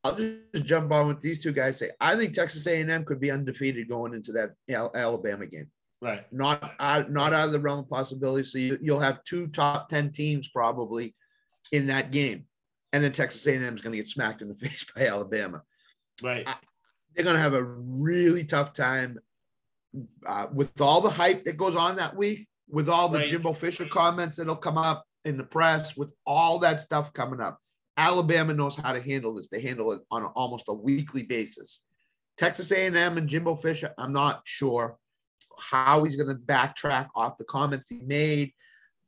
I'll 0.03 0.15
just 0.15 0.65
jump 0.65 0.91
on 0.91 1.07
with 1.07 1.21
these 1.21 1.41
two 1.41 1.51
guys. 1.51 1.79
Say 1.79 1.89
I 1.99 2.15
think 2.15 2.33
Texas 2.33 2.67
A&M 2.67 3.03
could 3.03 3.19
be 3.19 3.31
undefeated 3.31 3.89
going 3.89 4.13
into 4.13 4.31
that 4.33 4.51
Alabama 4.95 5.47
game. 5.47 5.69
Right. 6.01 6.31
Not 6.31 6.75
out, 6.79 7.11
not 7.11 7.33
out 7.33 7.47
of 7.47 7.51
the 7.51 7.59
realm 7.59 7.79
of 7.79 7.89
possibility. 7.89 8.47
So 8.47 8.59
you, 8.59 8.77
you'll 8.79 8.99
have 8.99 9.23
two 9.23 9.47
top 9.47 9.89
ten 9.89 10.11
teams 10.11 10.49
probably 10.49 11.15
in 11.71 11.87
that 11.87 12.11
game, 12.11 12.45
and 12.93 13.03
then 13.03 13.11
Texas 13.11 13.45
A&M 13.47 13.75
is 13.75 13.81
going 13.81 13.91
to 13.91 13.97
get 13.97 14.07
smacked 14.07 14.43
in 14.43 14.47
the 14.47 14.55
face 14.67 14.85
by 14.95 15.07
Alabama. 15.07 15.63
Right. 16.23 16.47
They're 17.15 17.25
going 17.25 17.35
to 17.35 17.41
have 17.41 17.55
a 17.55 17.63
really 17.63 18.43
tough 18.43 18.73
time 18.73 19.17
uh, 20.27 20.45
with 20.53 20.79
all 20.79 21.01
the 21.01 21.09
hype 21.09 21.45
that 21.45 21.57
goes 21.57 21.75
on 21.75 21.95
that 21.95 22.15
week, 22.15 22.47
with 22.69 22.89
all 22.89 23.09
the 23.09 23.19
Right. 23.19 23.27
Jimbo 23.27 23.53
Fisher 23.53 23.85
comments 23.85 24.35
that'll 24.35 24.55
come 24.55 24.77
up 24.77 25.05
in 25.25 25.37
the 25.37 25.43
press, 25.43 25.95
with 25.97 26.09
all 26.25 26.59
that 26.59 26.79
stuff 26.81 27.13
coming 27.13 27.41
up. 27.41 27.59
Alabama 27.97 28.53
knows 28.53 28.75
how 28.75 28.93
to 28.93 29.01
handle 29.01 29.33
this. 29.33 29.49
They 29.49 29.61
handle 29.61 29.91
it 29.91 30.01
on 30.11 30.23
a, 30.23 30.27
almost 30.27 30.65
a 30.67 30.73
weekly 30.73 31.23
basis. 31.23 31.81
Texas 32.37 32.71
A&M 32.71 33.17
and 33.17 33.27
Jimbo 33.27 33.55
Fisher, 33.55 33.93
I'm 33.97 34.13
not 34.13 34.41
sure 34.45 34.97
how 35.59 36.03
he's 36.03 36.15
going 36.15 36.29
to 36.29 36.35
backtrack 36.41 37.07
off 37.15 37.37
the 37.39 37.43
comments 37.45 37.89
he 37.89 37.99
made. 38.05 38.53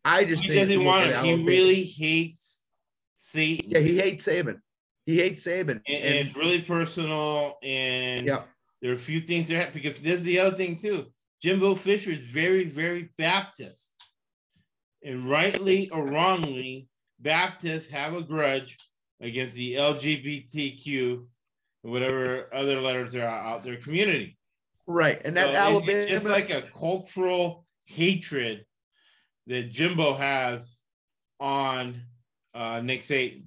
I 0.04 0.24
just 0.26 0.42
He 0.44 0.50
think 0.50 0.62
doesn't 0.62 0.84
want 0.84 1.10
it. 1.10 1.16
He 1.18 1.44
really 1.44 1.84
hates 1.84 2.64
Saban. 3.16 3.62
yeah, 3.68 3.80
he 3.80 4.00
hates 4.00 4.28
Saban. 4.28 4.60
He 5.06 5.18
hates 5.18 5.46
Saban. 5.46 5.70
and, 5.70 5.84
and 5.88 6.28
it's 6.28 6.36
really 6.36 6.62
personal. 6.62 7.58
And 7.62 8.26
yeah, 8.26 8.44
there 8.82 8.92
are 8.92 8.96
a 8.96 8.98
few 8.98 9.22
things 9.22 9.48
there 9.48 9.70
because 9.72 9.96
there's 9.98 10.24
the 10.24 10.40
other 10.40 10.56
thing 10.58 10.78
too. 10.78 11.06
Jimbo 11.42 11.76
Fisher 11.76 12.12
is 12.12 12.20
very, 12.20 12.66
very 12.66 13.10
Baptist. 13.18 13.94
And 15.04 15.30
rightly 15.30 15.90
or 15.90 16.06
wrongly, 16.06 16.88
Baptists 17.20 17.90
have 17.92 18.14
a 18.14 18.22
grudge 18.22 18.78
against 19.22 19.56
the 19.56 19.76
LGBTQ 19.76 21.26
and 21.84 21.92
whatever 21.92 22.54
other 22.54 22.82
letters 22.82 23.16
are 23.16 23.26
out 23.26 23.64
there 23.64 23.78
community. 23.78 24.38
right. 24.88 25.22
And 25.24 25.36
that 25.38 25.52
So 25.52 25.56
Alabama, 25.56 25.92
it's 25.92 26.12
just 26.12 26.26
like 26.26 26.50
a 26.50 26.64
cultural 26.78 27.66
hatred 27.86 28.66
that 29.48 29.72
Jimbo 29.72 30.16
has 30.16 30.78
on 31.40 32.02
uh, 32.54 32.82
Nick 32.84 33.04
Saban. 33.04 33.44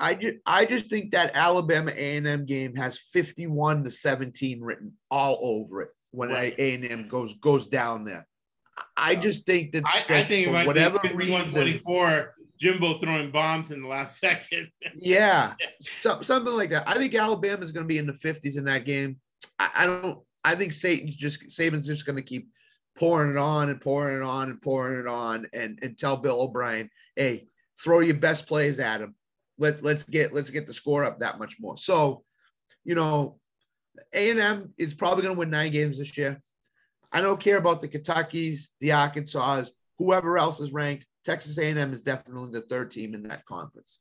I 0.00 0.14
just 0.14 0.36
I 0.46 0.64
just 0.64 0.88
think 0.88 1.10
that 1.10 1.32
Alabama 1.34 1.90
A&M 1.90 2.46
game 2.46 2.76
has 2.76 3.00
51 3.12 3.84
to 3.84 3.90
17 3.90 4.60
written 4.60 4.92
all 5.10 5.38
over 5.40 5.82
it 5.82 5.90
when 6.10 6.30
Right. 6.30 6.54
A&M 6.58 7.08
goes 7.08 7.34
goes 7.34 7.66
down 7.66 8.04
there. 8.04 8.26
I 8.96 9.16
just 9.16 9.44
think 9.44 9.72
that, 9.72 9.84
I, 9.84 9.98
I 9.98 10.04
that 10.08 10.28
think 10.28 10.46
it 10.46 10.52
for 10.52 10.66
whatever 10.66 10.98
be 11.00 11.08
51 11.08 11.40
reason, 11.42 11.60
24, 11.60 12.34
Jimbo 12.60 12.98
throwing 12.98 13.30
bombs 13.30 13.70
in 13.70 13.82
the 13.82 13.88
last 13.88 14.18
second. 14.20 14.70
yeah, 14.94 15.54
so, 16.00 16.22
something 16.22 16.52
like 16.52 16.70
that. 16.70 16.88
I 16.88 16.94
think 16.94 17.14
Alabama 17.14 17.62
is 17.62 17.72
going 17.72 17.84
to 17.84 17.88
be 17.88 17.98
in 17.98 18.06
the 18.06 18.12
50s 18.12 18.58
in 18.58 18.64
that 18.64 18.84
game. 18.84 19.18
I, 19.58 19.70
I 19.76 19.86
don't. 19.86 20.18
I 20.44 20.54
think 20.54 20.72
Saban's 20.72 21.16
just 21.16 21.48
Saban's 21.48 21.86
just 21.86 22.06
going 22.06 22.16
to 22.16 22.22
keep 22.22 22.48
pouring 22.96 23.30
it 23.30 23.36
on 23.36 23.68
and 23.68 23.80
pouring 23.80 24.16
it 24.16 24.22
on 24.22 24.50
and 24.50 24.60
pouring 24.62 24.98
it 24.98 25.06
on 25.06 25.46
and 25.52 25.78
and 25.82 25.98
tell 25.98 26.16
Bill 26.16 26.40
O'Brien, 26.40 26.90
hey, 27.16 27.48
throw 27.82 28.00
your 28.00 28.16
best 28.16 28.46
plays 28.46 28.80
at 28.80 29.00
him. 29.00 29.14
Let 29.58 29.82
let's 29.82 30.04
get 30.04 30.32
let's 30.32 30.50
get 30.50 30.66
the 30.66 30.72
score 30.72 31.04
up 31.04 31.20
that 31.20 31.38
much 31.38 31.56
more. 31.60 31.76
So, 31.76 32.24
you 32.84 32.94
know, 32.94 33.38
A 34.14 34.30
and 34.30 34.40
M 34.40 34.74
is 34.78 34.94
probably 34.94 35.22
going 35.22 35.34
to 35.34 35.38
win 35.38 35.50
nine 35.50 35.70
games 35.72 35.98
this 35.98 36.16
year. 36.16 36.40
I 37.12 37.20
don't 37.20 37.40
care 37.40 37.56
about 37.58 37.80
the 37.80 37.88
Kentuckies, 37.88 38.70
the 38.80 38.92
Arkansas, 38.92 39.64
whoever 39.98 40.36
else 40.38 40.60
is 40.60 40.72
ranked. 40.72 41.06
Texas 41.24 41.58
A&M 41.58 41.92
is 41.92 42.02
definitely 42.02 42.50
the 42.50 42.60
third 42.62 42.90
team 42.90 43.14
in 43.14 43.22
that 43.24 43.44
conference, 43.44 44.00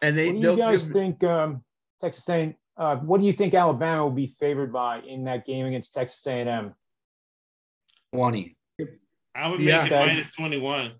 and 0.00 0.16
they 0.16 0.30
What 0.32 0.42
do 0.42 0.50
you 0.52 0.56
guys 0.56 0.84
give- 0.84 0.92
think, 0.92 1.24
um, 1.24 1.62
Texas 2.00 2.26
A&M, 2.28 2.54
uh, 2.76 2.96
what 2.96 3.20
do 3.20 3.26
you 3.26 3.32
think 3.32 3.52
Alabama 3.54 4.04
will 4.04 4.10
be 4.10 4.28
favored 4.40 4.72
by 4.72 5.00
in 5.00 5.24
that 5.24 5.44
game 5.46 5.66
against 5.66 5.92
Texas 5.94 6.26
A&M? 6.26 6.74
20. 8.14 8.56
I 9.34 9.48
would 9.48 9.60
Yeah. 9.60 9.82
make 9.82 9.92
it 9.92 9.94
Okay. 9.94 10.06
minus 10.06 10.34
21. 10.34 10.92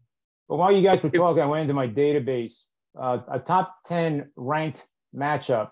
But 0.49 0.57
while 0.57 0.73
you 0.73 0.83
guys 0.83 1.03
were 1.03 1.11
talking, 1.11 1.43
I 1.43 1.47
went 1.47 1.63
into 1.63 1.75
my 1.75 1.89
database. 1.89 2.65
Uh, 2.99 3.19
a 3.29 3.39
top 3.39 3.77
10 3.85 4.31
ranked 4.37 4.87
matchup 5.15 5.71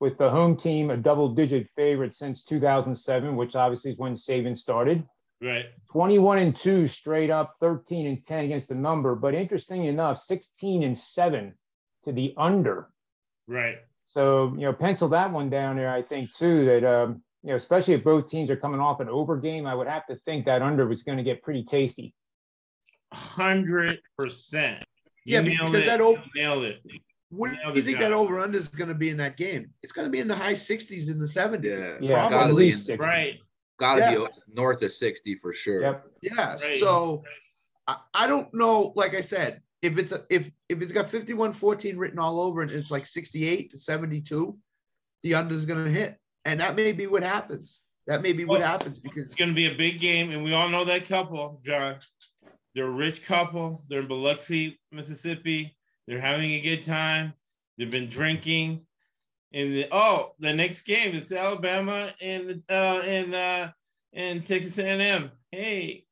with 0.00 0.16
the 0.16 0.28
home 0.30 0.56
team, 0.56 0.90
a 0.90 0.96
double 0.96 1.28
digit 1.28 1.68
favorite 1.76 2.14
since 2.14 2.42
2007, 2.44 3.36
which 3.36 3.54
obviously 3.54 3.92
is 3.92 3.98
when 3.98 4.14
Saban 4.14 4.56
started. 4.56 5.06
Right. 5.42 5.66
21 5.92 6.38
and 6.38 6.56
2 6.56 6.86
straight 6.86 7.30
up, 7.30 7.54
13 7.60 8.06
and 8.06 8.24
10 8.24 8.44
against 8.46 8.68
the 8.68 8.74
number. 8.74 9.14
But 9.14 9.34
interesting 9.34 9.84
enough, 9.84 10.20
16 10.20 10.82
and 10.82 10.98
7 10.98 11.54
to 12.04 12.12
the 12.12 12.34
under. 12.36 12.88
Right. 13.46 13.76
So, 14.04 14.52
you 14.54 14.62
know, 14.62 14.72
pencil 14.72 15.08
that 15.10 15.30
one 15.32 15.50
down 15.50 15.76
there, 15.76 15.92
I 15.92 16.02
think, 16.02 16.34
too, 16.34 16.64
that, 16.64 16.84
um, 16.84 17.22
you 17.42 17.50
know, 17.50 17.56
especially 17.56 17.94
if 17.94 18.02
both 18.04 18.28
teams 18.28 18.50
are 18.50 18.56
coming 18.56 18.80
off 18.80 19.00
an 19.00 19.08
over 19.08 19.36
game, 19.38 19.66
I 19.66 19.74
would 19.74 19.86
have 19.86 20.06
to 20.06 20.16
think 20.24 20.46
that 20.46 20.62
under 20.62 20.86
was 20.86 21.02
going 21.02 21.18
to 21.18 21.24
get 21.24 21.42
pretty 21.42 21.64
tasty. 21.64 22.14
100%. 23.14 23.98
You 25.24 25.36
Yeah, 25.36 25.40
because 25.42 25.74
it. 25.74 25.86
that 25.86 26.00
o- 26.00 26.10
You 26.12 26.18
nailed 26.34 26.64
it. 26.64 26.82
What 27.30 27.50
do 27.52 27.56
you 27.74 27.82
think 27.82 27.98
John. 28.00 28.10
that 28.10 28.16
over 28.16 28.40
under 28.40 28.58
is 28.58 28.68
going 28.68 28.88
to 28.88 28.94
be 28.94 29.08
in 29.08 29.16
that 29.18 29.36
game? 29.36 29.70
It's 29.82 29.92
going 29.92 30.06
to 30.06 30.10
be 30.10 30.18
in 30.18 30.28
the 30.28 30.34
high 30.34 30.52
60s 30.54 31.10
in 31.10 31.18
the 31.18 31.26
70s. 31.26 31.64
Yeah. 31.64 31.96
Yeah, 32.00 32.14
Gotta 32.14 32.34
at 32.34 32.38
Probably. 32.40 32.64
least 32.66 32.86
60. 32.86 32.96
Right. 33.06 33.38
Gotta 33.78 34.00
Yeah. 34.00 34.14
be 34.16 34.26
north 34.54 34.82
of 34.82 34.90
60 34.92 35.34
for 35.36 35.52
sure. 35.52 35.80
Yep. 35.82 36.06
Yeah. 36.22 36.52
Right. 36.56 36.76
So 36.76 37.22
I, 37.86 37.96
I 38.14 38.26
don't 38.26 38.52
know. 38.52 38.92
Like 38.96 39.14
I 39.14 39.20
said, 39.20 39.62
if 39.82 39.96
it's 39.96 40.12
a, 40.12 40.24
if 40.28 40.50
if 40.68 40.82
it's 40.82 40.92
got 40.92 41.08
51 41.08 41.52
14 41.54 41.96
written 41.96 42.18
all 42.18 42.40
over 42.40 42.62
it, 42.62 42.70
and 42.70 42.78
it's 42.80 42.90
like 42.90 43.06
68 43.06 43.70
to 43.70 43.78
72, 43.78 44.58
the 45.22 45.34
under 45.34 45.54
is 45.54 45.64
going 45.66 45.84
to 45.84 45.90
hit. 45.90 46.18
and 46.44 46.60
that 46.60 46.74
may 46.76 46.92
be 46.92 47.06
what 47.06 47.22
happens. 47.22 47.80
That 48.06 48.22
may 48.22 48.32
be 48.32 48.44
what 48.44 48.60
happens 48.60 48.98
because 48.98 49.24
It's 49.24 49.34
going 49.34 49.50
to 49.50 49.54
be 49.54 49.66
a 49.66 49.74
big 49.74 50.00
game, 50.00 50.30
and 50.32 50.42
we 50.42 50.52
all 50.52 50.68
know 50.68 50.84
that 50.84 51.06
couple, 51.06 51.60
John. 51.64 51.96
They're 52.74 52.86
a 52.86 52.90
rich 52.90 53.24
couple. 53.24 53.84
They're 53.88 54.00
in 54.00 54.08
Biloxi, 54.08 54.78
Mississippi. 54.92 55.76
They're 56.06 56.20
having 56.20 56.52
a 56.52 56.60
good 56.60 56.84
time. 56.84 57.34
They've 57.78 57.90
been 57.90 58.08
drinking. 58.08 58.86
And 59.52 59.74
the, 59.74 59.88
oh, 59.90 60.34
the 60.38 60.52
next 60.54 60.82
game 60.82 61.14
is 61.14 61.32
Alabama 61.32 62.12
and 62.20 62.62
uh 62.68 63.02
and 63.04 63.34
uh 63.34 63.70
and 64.12 64.46
Texas 64.46 64.78
A&M. 64.78 65.30
Hey, 65.50 66.04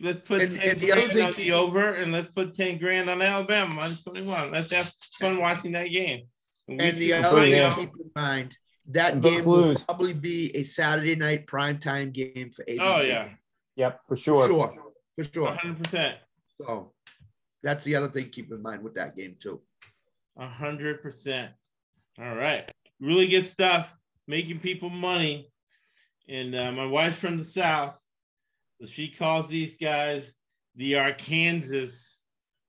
let's 0.00 0.20
put 0.20 0.42
And- 0.42 0.52
10 0.56 0.68
and 0.70 0.80
the 0.80 0.92
other 0.92 1.00
grand 1.02 1.12
thing 1.14 1.26
on 1.26 1.32
to- 1.34 1.40
the 1.40 1.52
over, 1.52 1.90
and 1.94 2.12
let's 2.12 2.28
put 2.28 2.54
10 2.54 2.78
grand 2.78 3.08
on 3.08 3.22
Alabama 3.22 3.74
minus 3.74 4.02
21. 4.04 4.50
Let's 4.52 4.70
have 4.72 4.92
fun 5.18 5.38
watching 5.38 5.72
that 5.72 5.88
game. 5.90 6.26
we 6.68 6.78
and 6.78 6.96
the 6.96 7.12
other 7.14 7.40
thing 7.40 7.50
yeah. 7.52 7.70
to 7.70 7.76
keep 7.80 7.90
in 7.98 8.10
mind 8.14 8.56
that 8.90 9.14
And 9.14 9.22
the 9.22 9.30
game 9.30 9.44
will 9.44 9.74
probably 9.76 10.12
be 10.14 10.54
a 10.56 10.62
Saturday 10.62 11.14
night 11.16 11.46
primetime 11.46 12.12
game 12.12 12.50
for 12.54 12.64
ABC. 12.64 12.78
Oh 12.80 13.00
yeah, 13.02 13.28
Yep, 13.76 14.00
for 14.06 14.16
for 14.16 14.22
sure. 14.22 14.46
sure, 14.48 14.74
for 15.16 15.24
sure. 15.24 15.44
100 15.44 15.82
percent. 15.84 16.16
So 16.60 16.92
that's 17.62 17.84
the 17.84 17.96
other 17.96 18.08
thing 18.08 18.24
to 18.24 18.30
keep 18.30 18.50
in 18.50 18.62
mind 18.62 18.82
with 18.82 18.94
that 18.94 19.16
game 19.16 19.36
too. 19.38 19.60
A 20.38 20.48
hundred 20.48 21.02
percent. 21.02 21.50
All 22.18 22.34
right. 22.34 22.70
Really 23.00 23.28
good 23.28 23.44
stuff. 23.44 23.94
Making 24.26 24.60
people 24.60 24.90
money. 24.90 25.50
And 26.28 26.54
uh, 26.54 26.72
my 26.72 26.86
wife's 26.86 27.16
from 27.16 27.38
the 27.38 27.44
South. 27.44 28.00
So 28.80 28.86
she 28.86 29.10
calls 29.10 29.48
these 29.48 29.76
guys 29.76 30.32
the 30.76 30.96
Arkansas 30.96 31.92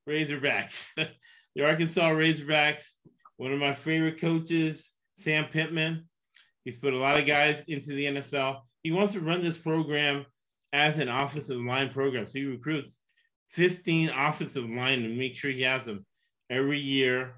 Razorbacks. 0.10 0.88
the 1.56 1.64
Arkansas 1.64 2.10
Razorbacks. 2.10 2.84
One 3.38 3.54
of 3.54 3.60
my 3.60 3.74
favorite 3.74 4.20
coaches, 4.20 4.92
Sam 5.18 5.46
Pittman. 5.46 6.08
He's 6.64 6.78
put 6.78 6.94
a 6.94 6.98
lot 6.98 7.20
of 7.20 7.26
guys 7.26 7.64
into 7.68 7.94
the 7.94 8.06
NFL. 8.06 8.62
He 8.84 8.92
wants 8.92 9.14
to 9.14 9.20
run 9.20 9.42
this 9.42 9.58
program 9.58 10.26
as 10.74 10.98
an 11.00 11.10
offensive 11.10 11.60
line 11.60 11.90
program. 11.90 12.28
So 12.28 12.34
he 12.36 12.46
recruits 12.46 13.00
15 13.54 14.10
offensive 14.10 14.70
line 14.70 15.04
and 15.04 15.18
make 15.18 15.36
sure 15.36 15.52
he 15.52 15.62
has 15.64 15.86
them 15.86 16.06
every 16.50 16.80
year 16.80 17.36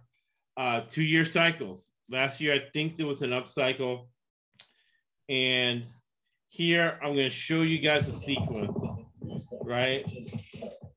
uh, 0.57 0.81
two 0.81 1.03
year 1.03 1.25
cycles. 1.25 1.91
Last 2.09 2.39
year, 2.41 2.53
I 2.53 2.63
think 2.73 2.97
there 2.97 3.07
was 3.07 3.21
an 3.21 3.33
up 3.33 3.47
cycle. 3.47 4.09
And 5.29 5.85
here, 6.49 6.99
I'm 7.01 7.13
going 7.13 7.29
to 7.29 7.35
show 7.35 7.61
you 7.61 7.79
guys 7.79 8.07
a 8.07 8.13
sequence, 8.13 8.79
right? 9.63 10.05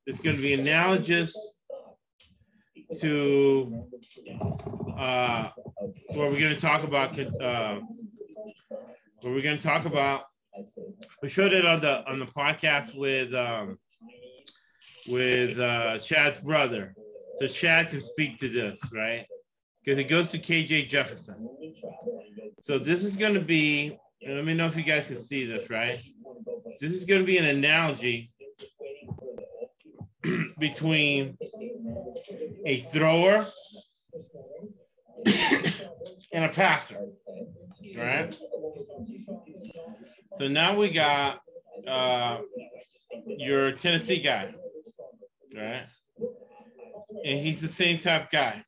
It's 0.07 0.21
going 0.21 0.37
to 0.37 0.43
be 0.43 0.55
analogous 0.55 1.35
to 3.01 3.87
uh, 4.99 5.49
what 6.09 6.31
we're 6.31 6.41
going 6.41 6.55
to 6.55 6.61
talk 6.61 6.83
about. 6.85 7.19
Uh, 7.19 7.81
what 9.23 9.33
we're 9.33 9.43
going 9.43 9.57
to 9.57 9.63
talk 9.63 9.87
about. 9.87 10.25
We 11.23 11.29
showed 11.29 11.53
it 11.53 11.67
on 11.67 11.81
the 11.81 12.05
on 12.07 12.19
the 12.19 12.27
podcast 12.27 12.97
with 12.97 13.35
um, 13.35 13.79
with 15.09 15.59
uh, 15.59 15.99
Chad's 15.99 16.39
brother, 16.41 16.95
so 17.37 17.47
Chad 17.47 17.91
can 17.91 18.03
speak 18.03 18.39
to 18.39 18.49
this, 18.49 18.81
right? 18.93 19.27
Because 19.85 19.99
it 19.99 20.05
goes 20.05 20.31
to 20.31 20.39
KJ 20.39 20.89
Jefferson. 20.89 21.49
So 22.63 22.79
this 22.79 23.05
is 23.05 23.17
going 23.17 23.35
to 23.35 23.41
be, 23.41 23.99
let 24.27 24.45
me 24.45 24.55
know 24.55 24.67
if 24.67 24.77
you 24.77 24.83
guys 24.83 25.07
can 25.07 25.23
see 25.23 25.47
this, 25.47 25.71
right? 25.71 26.01
This 26.81 26.93
is 26.93 27.05
going 27.05 27.21
to 27.21 27.27
be 27.27 27.39
an 27.39 27.45
analogy 27.45 28.33
between 30.59 31.37
a 32.65 32.81
thrower 32.93 33.47
and 36.33 36.45
a 36.45 36.49
passer, 36.49 36.99
right? 37.97 38.37
So 40.35 40.49
now 40.49 40.77
we 40.77 40.91
got 40.91 41.41
uh, 41.87 42.39
your 43.27 43.73
Tennessee 43.73 44.21
guy, 44.21 44.53
right? 45.57 45.87
And 47.25 47.39
he's 47.39 47.61
the 47.61 47.69
same 47.69 47.99
type 47.99 48.25
of 48.25 48.31
guy. 48.31 48.65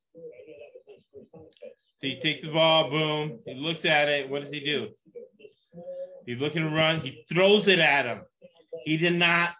So 1.98 2.06
he 2.06 2.20
takes 2.20 2.42
the 2.42 2.52
ball, 2.52 2.90
boom, 2.90 3.40
he 3.44 3.54
looks 3.54 3.84
at 3.84 4.08
it. 4.08 4.30
What 4.30 4.42
does 4.42 4.52
he 4.52 4.60
do? 4.60 4.88
He's 6.26 6.40
looking 6.40 6.62
to 6.62 6.68
run, 6.68 7.00
he 7.00 7.24
throws 7.32 7.68
it 7.68 7.78
at 7.78 8.06
him. 8.06 8.20
He 8.84 8.96
did 8.96 9.14
not 9.14 9.54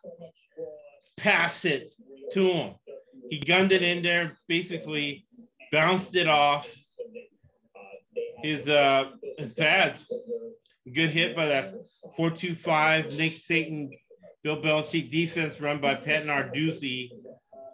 pass 1.17 1.65
it 1.65 1.93
to 2.33 2.47
him. 2.47 2.75
He 3.29 3.39
gunned 3.39 3.73
it 3.73 3.83
in 3.83 4.03
there, 4.03 4.37
basically 4.47 5.27
bounced 5.73 6.15
it 6.15 6.29
off 6.29 6.73
his 8.43 8.69
uh 8.69 9.11
his 9.37 9.53
pads. 9.53 10.11
Good 10.93 11.11
hit 11.11 11.37
by 11.37 11.47
that 11.47 11.75
425 12.17 13.15
Nick 13.17 13.35
Saban, 13.35 13.91
Bill 14.43 14.63
Belichick 14.63 15.11
defense 15.11 15.61
run 15.61 15.81
by 15.81 15.95
Pat 15.95 16.25
Narduzzi 16.25 17.11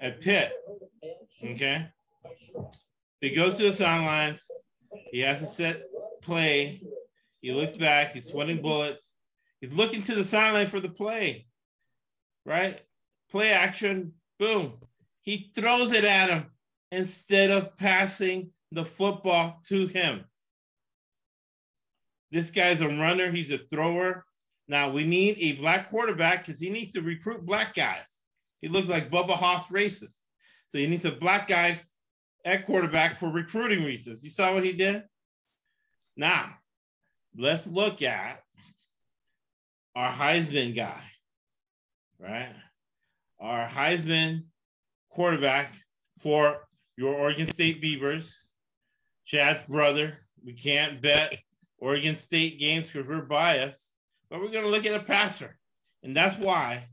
at 0.04 0.20
Pitt. 0.20 0.52
Okay. 1.42 1.88
He 3.20 3.30
goes 3.34 3.56
to 3.56 3.70
the 3.70 3.76
sidelines. 3.76 4.46
He 5.10 5.20
has 5.20 5.40
to 5.40 5.46
set 5.46 5.82
play. 6.22 6.82
He 7.40 7.52
looks 7.52 7.76
back. 7.76 8.12
He's 8.12 8.28
sweating 8.28 8.60
bullets. 8.60 9.14
He's 9.60 9.72
looking 9.72 10.02
to 10.02 10.14
the 10.14 10.24
sideline 10.24 10.66
for 10.66 10.78
the 10.78 10.90
play. 10.90 11.46
Right? 12.44 12.80
Play 13.30 13.50
action. 13.50 14.12
Boom. 14.38 14.74
He 15.22 15.50
throws 15.56 15.92
it 15.92 16.04
at 16.04 16.28
him 16.28 16.50
instead 16.92 17.50
of 17.50 17.76
passing 17.78 18.50
the 18.72 18.84
football 18.84 19.62
to 19.68 19.86
him. 19.86 20.24
This 22.30 22.50
guy's 22.50 22.82
a 22.82 22.88
runner. 22.88 23.30
He's 23.30 23.52
a 23.52 23.58
thrower. 23.70 24.26
Now 24.68 24.90
we 24.90 25.04
need 25.04 25.38
a 25.38 25.52
black 25.60 25.88
quarterback 25.88 26.44
because 26.44 26.60
he 26.60 26.68
needs 26.68 26.92
to 26.92 27.00
recruit 27.00 27.46
black 27.46 27.74
guys. 27.74 28.20
He 28.64 28.70
looks 28.70 28.88
like 28.88 29.10
Bubba 29.10 29.36
Hoss 29.36 29.66
racist. 29.66 30.20
So 30.68 30.78
he 30.78 30.86
needs 30.86 31.04
a 31.04 31.10
black 31.10 31.48
guy 31.48 31.82
at 32.46 32.64
quarterback 32.64 33.18
for 33.18 33.28
recruiting 33.28 33.84
reasons. 33.84 34.24
You 34.24 34.30
saw 34.30 34.54
what 34.54 34.64
he 34.64 34.72
did? 34.72 35.02
Now, 36.16 36.54
let's 37.36 37.66
look 37.66 38.00
at 38.00 38.40
our 39.94 40.10
Heisman 40.10 40.74
guy, 40.74 41.02
right? 42.18 42.54
Our 43.38 43.68
Heisman 43.68 44.44
quarterback 45.10 45.74
for 46.20 46.66
your 46.96 47.14
Oregon 47.14 47.52
State 47.52 47.82
Beavers, 47.82 48.50
Chad's 49.26 49.60
brother. 49.68 50.20
We 50.42 50.54
can't 50.54 51.02
bet 51.02 51.36
Oregon 51.76 52.16
State 52.16 52.58
games 52.58 52.86
because 52.86 53.06
we're 53.06 53.26
biased, 53.26 53.92
but 54.30 54.40
we're 54.40 54.48
going 54.48 54.64
to 54.64 54.70
look 54.70 54.86
at 54.86 54.98
a 54.98 55.04
passer. 55.04 55.58
And 56.02 56.16
that's 56.16 56.38
why 56.38 56.88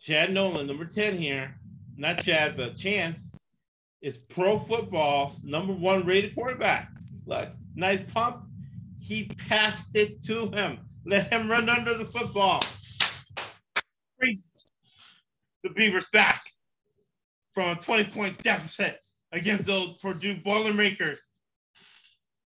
Chad 0.00 0.32
Nolan, 0.32 0.66
number 0.66 0.84
10 0.84 1.18
here, 1.18 1.54
not 1.96 2.22
Chad, 2.22 2.56
but 2.56 2.76
Chance, 2.76 3.32
is 4.00 4.18
pro 4.28 4.58
football's 4.58 5.42
number 5.42 5.72
one 5.72 6.06
rated 6.06 6.34
quarterback. 6.34 6.90
Look, 7.26 7.48
nice 7.74 8.00
pump. 8.12 8.44
He 9.00 9.24
passed 9.48 9.96
it 9.96 10.22
to 10.24 10.50
him. 10.50 10.78
Let 11.04 11.32
him 11.32 11.50
run 11.50 11.68
under 11.68 11.96
the 11.96 12.04
football. 12.04 12.62
The 14.20 15.70
Beavers 15.74 16.06
back 16.12 16.42
from 17.54 17.70
a 17.70 17.80
20 17.80 18.04
point 18.04 18.42
deficit 18.42 19.00
against 19.32 19.66
those 19.66 19.96
Purdue 20.00 20.36
Boilermakers. 20.36 21.20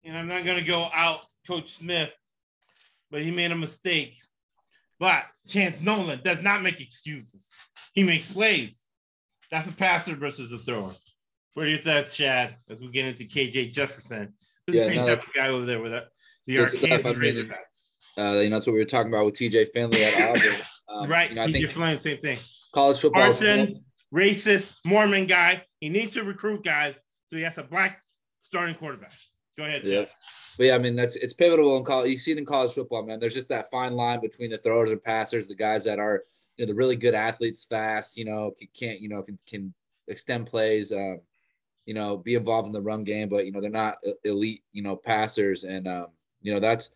And 0.03 0.17
I'm 0.17 0.27
not 0.27 0.45
going 0.45 0.57
to 0.57 0.65
go 0.65 0.89
out 0.93 1.21
Coach 1.47 1.77
Smith, 1.77 2.11
but 3.11 3.21
he 3.21 3.31
made 3.31 3.51
a 3.51 3.55
mistake. 3.55 4.15
But 5.00 5.24
Chance 5.47 5.82
Nolan 5.82 6.22
does 6.24 6.41
not 6.41 6.62
make 6.62 6.82
excuses. 6.82 7.50
He 7.93 8.04
makes 8.04 8.32
plays. 8.32 8.86
That's 9.52 9.68
a 9.68 9.72
passer 9.72 10.16
versus 10.16 10.52
a 10.54 10.58
thrower. 10.58 10.91
What 11.54 11.66
are 11.66 11.70
your 11.70 11.80
thoughts, 11.82 12.16
Chad, 12.16 12.56
as 12.70 12.82
we 12.82 12.89
get 12.89 13.06
into 13.06 13.24
KJ 13.26 13.72
Jefferson? 13.74 14.34
Who's 14.68 14.76
Yeah, 14.76 14.84
the 14.84 14.89
same 14.89 14.95
no, 15.02 15.08
type 15.08 15.28
of 15.28 15.34
guy 15.34 15.47
over 15.47 15.66
there 15.66 15.80
with? 15.82 15.91
The. 16.45 16.60
Arkansas 16.60 16.86
I 16.86 16.89
mean, 16.89 17.02
Razorbacks. 17.16 17.89
Uh, 18.18 18.39
you 18.41 18.50
know, 18.50 18.56
that's 18.58 18.68
what 18.68 18.74
we 18.74 18.80
were 18.80 18.86
talking 18.86 19.12
about 19.14 19.26
with 19.26 19.36
TJ 19.36 19.70
Finley 19.74 20.04
at 20.04 20.30
Auburn. 20.38 20.56
Um, 20.91 21.08
right. 21.08 21.30
You 21.30 21.36
know, 21.36 21.45
TJ 21.45 21.70
Flynn, 21.70 22.00
same 22.00 22.18
thing. 22.18 22.39
college 22.74 23.00
football. 23.00 23.22
is- 23.30 23.38
Carson, 23.38 23.86
racist, 24.12 24.74
Mormon 24.84 25.28
guy. 25.28 25.64
He 25.80 25.88
needs 25.89 26.16
to 26.16 26.24
recruit 26.24 26.64
guys. 26.64 27.00
So 27.28 27.36
he 27.36 27.43
has 27.43 27.60
a 27.60 27.64
black 27.64 28.02
starting 28.41 28.74
quarterback. 28.74 29.14
Go 29.60 29.66
ahead. 29.66 29.84
Yeah. 29.84 30.05
But 30.57 30.66
yeah, 30.68 30.76
I 30.76 30.78
mean 30.78 30.95
that's 30.95 31.18
it's 31.18 31.34
pivotal 31.34 31.76
in 31.78 31.84
college. 31.84 32.10
You 32.10 32.18
see 32.18 32.32
it 32.32 32.38
in 32.38 32.45
college 32.45 32.72
football, 32.72 33.05
man. 33.05 33.20
There's 33.20 33.34
just 33.34 33.49
that 33.49 33.70
fine 33.70 33.93
line 33.93 34.22
between 34.22 34.49
the 34.49 34.57
throwers 34.57 34.91
and 34.91 35.03
passers, 35.03 35.49
the 35.49 35.55
guys 35.55 35.84
that 35.84 35.99
are 35.99 36.24
you 36.55 36.66
know 36.66 36.72
the 36.72 36.76
really 36.76 36.95
good 36.95 37.14
athletes, 37.14 37.66
fast, 37.66 38.18
you 38.18 38.24
know, 38.24 38.51
can- 38.57 38.70
can't 38.74 39.01
you 39.01 39.10
know 39.10 39.22
can 39.22 39.38
can 39.45 39.74
extend 40.07 40.47
plays, 40.47 40.93
um, 40.93 41.20
you 41.86 41.93
know, 41.93 42.18
be 42.18 42.36
involved 42.36 42.68
in 42.68 42.74
the 42.74 42.82
run 42.82 43.03
game, 43.03 43.28
but 43.28 43.45
you 43.45 43.51
know 43.51 43.60
they're 43.60 43.70
not 43.70 43.97
e- 44.05 44.14
elite, 44.24 44.64
you 44.72 44.82
know, 44.82 44.95
passers, 44.95 45.66
and 45.66 45.88
um, 45.89 46.07
you 46.41 46.53
know 46.53 46.60
that's 46.62 46.91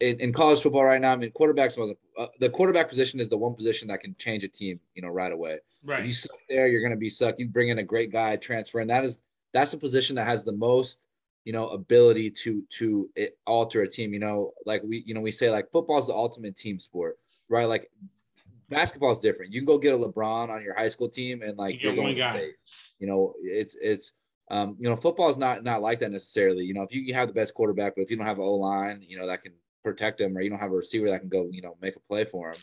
in, 0.00 0.20
in 0.20 0.32
college 0.32 0.60
football 0.60 0.84
right 0.84 1.00
now. 1.00 1.12
I 1.12 1.16
mean, 1.16 1.30
quarterbacks 1.32 1.76
uh, 2.18 2.26
the 2.38 2.50
quarterback 2.50 2.88
position 2.88 3.18
is 3.18 3.28
the 3.28 3.36
one 3.36 3.54
position 3.54 3.88
that 3.88 4.00
can 4.00 4.14
change 4.16 4.44
a 4.44 4.48
team, 4.48 4.78
you 4.94 5.02
know, 5.02 5.08
right 5.08 5.32
away. 5.32 5.58
If 6.00 6.06
you 6.06 6.12
suck 6.12 6.38
there, 6.48 6.68
you're 6.68 6.80
going 6.80 6.90
to 6.92 6.96
be 6.96 7.08
sucked. 7.08 7.40
You 7.40 7.48
bring 7.48 7.68
in 7.70 7.78
a 7.78 7.84
great 7.84 8.12
guy, 8.12 8.36
transfer, 8.36 8.78
and 8.80 8.90
that 8.90 9.04
is 9.04 9.20
that's 9.52 9.72
a 9.72 9.78
position 9.78 10.16
that 10.16 10.26
has 10.26 10.44
the 10.44 10.52
most 10.52 11.05
you 11.46 11.52
know, 11.52 11.68
ability 11.68 12.28
to 12.28 12.62
to 12.70 13.08
alter 13.46 13.82
a 13.82 13.88
team. 13.88 14.12
You 14.12 14.18
know, 14.18 14.52
like 14.66 14.82
we 14.84 15.04
you 15.06 15.14
know 15.14 15.20
we 15.20 15.30
say 15.30 15.48
like 15.48 15.70
football 15.70 15.96
is 15.96 16.08
the 16.08 16.12
ultimate 16.12 16.56
team 16.56 16.80
sport, 16.80 17.18
right? 17.48 17.66
Like 17.66 17.88
basketball 18.68 19.12
is 19.12 19.20
different. 19.20 19.54
You 19.54 19.60
can 19.60 19.66
go 19.66 19.78
get 19.78 19.94
a 19.94 19.96
LeBron 19.96 20.50
on 20.50 20.62
your 20.62 20.74
high 20.74 20.88
school 20.88 21.08
team 21.08 21.42
and 21.42 21.56
like 21.56 21.80
you 21.80 21.90
are 21.90 21.94
going 21.94 22.16
to 22.16 22.20
state. 22.22 22.54
You 22.98 23.06
know, 23.06 23.34
it's 23.40 23.76
it's 23.80 24.12
um, 24.50 24.76
you 24.80 24.88
know, 24.88 24.96
football 24.96 25.28
is 25.28 25.38
not 25.38 25.62
not 25.62 25.82
like 25.82 26.00
that 26.00 26.10
necessarily. 26.10 26.64
You 26.64 26.74
know, 26.74 26.82
if 26.82 26.92
you 26.92 27.14
have 27.14 27.28
the 27.28 27.34
best 27.34 27.54
quarterback, 27.54 27.94
but 27.94 28.02
if 28.02 28.10
you 28.10 28.16
don't 28.16 28.26
have 28.26 28.38
an 28.38 28.44
O 28.44 28.54
line, 28.54 29.00
you 29.06 29.16
know, 29.16 29.28
that 29.28 29.42
can 29.42 29.52
protect 29.84 30.20
him, 30.20 30.36
or 30.36 30.40
you 30.40 30.50
don't 30.50 30.58
have 30.58 30.72
a 30.72 30.76
receiver 30.76 31.08
that 31.10 31.20
can 31.20 31.28
go, 31.28 31.48
you 31.52 31.62
know, 31.62 31.76
make 31.80 31.94
a 31.94 32.00
play 32.00 32.24
for 32.24 32.50
him. 32.50 32.56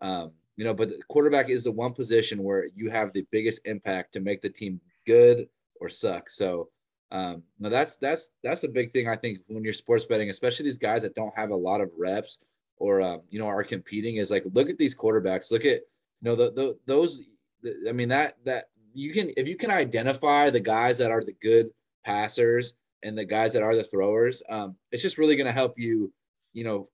Um, 0.00 0.32
you 0.56 0.64
know, 0.64 0.72
but 0.72 0.88
the 0.88 1.02
quarterback 1.08 1.50
is 1.50 1.64
the 1.64 1.72
one 1.72 1.92
position 1.92 2.42
where 2.42 2.66
you 2.74 2.90
have 2.90 3.12
the 3.12 3.26
biggest 3.30 3.60
impact 3.66 4.14
to 4.14 4.20
make 4.20 4.40
the 4.40 4.48
team 4.48 4.80
good 5.06 5.48
or 5.82 5.90
suck. 5.90 6.30
So 6.30 6.70
um, 7.12 7.42
no, 7.60 7.68
that's 7.68 7.98
that's 7.98 8.30
that's 8.42 8.64
a 8.64 8.68
big 8.68 8.90
thing 8.90 9.06
I 9.06 9.16
think 9.16 9.40
when 9.46 9.62
you're 9.62 9.74
sports 9.74 10.06
betting, 10.06 10.30
especially 10.30 10.64
these 10.64 10.78
guys 10.78 11.02
that 11.02 11.14
don't 11.14 11.36
have 11.36 11.50
a 11.50 11.56
lot 11.56 11.82
of 11.82 11.90
reps 11.96 12.38
or 12.78 13.02
um, 13.02 13.20
you 13.28 13.38
know 13.38 13.46
are 13.46 13.62
competing. 13.62 14.16
Is 14.16 14.30
like 14.30 14.44
look 14.54 14.70
at 14.70 14.78
these 14.78 14.96
quarterbacks. 14.96 15.52
Look 15.52 15.66
at 15.66 15.80
you 15.80 16.22
know 16.22 16.34
the, 16.34 16.50
the 16.52 16.78
those. 16.86 17.22
The, 17.62 17.86
I 17.86 17.92
mean 17.92 18.08
that 18.08 18.38
that 18.46 18.64
you 18.94 19.12
can 19.12 19.30
if 19.36 19.46
you 19.46 19.56
can 19.56 19.70
identify 19.70 20.48
the 20.48 20.60
guys 20.60 20.96
that 20.98 21.10
are 21.10 21.22
the 21.22 21.36
good 21.42 21.68
passers 22.02 22.72
and 23.02 23.16
the 23.16 23.26
guys 23.26 23.52
that 23.52 23.62
are 23.62 23.76
the 23.76 23.84
throwers, 23.84 24.42
um, 24.48 24.74
it's 24.90 25.02
just 25.02 25.18
really 25.18 25.36
going 25.36 25.46
to 25.46 25.52
help 25.52 25.78
you, 25.78 26.10
you 26.54 26.64
know, 26.64 26.86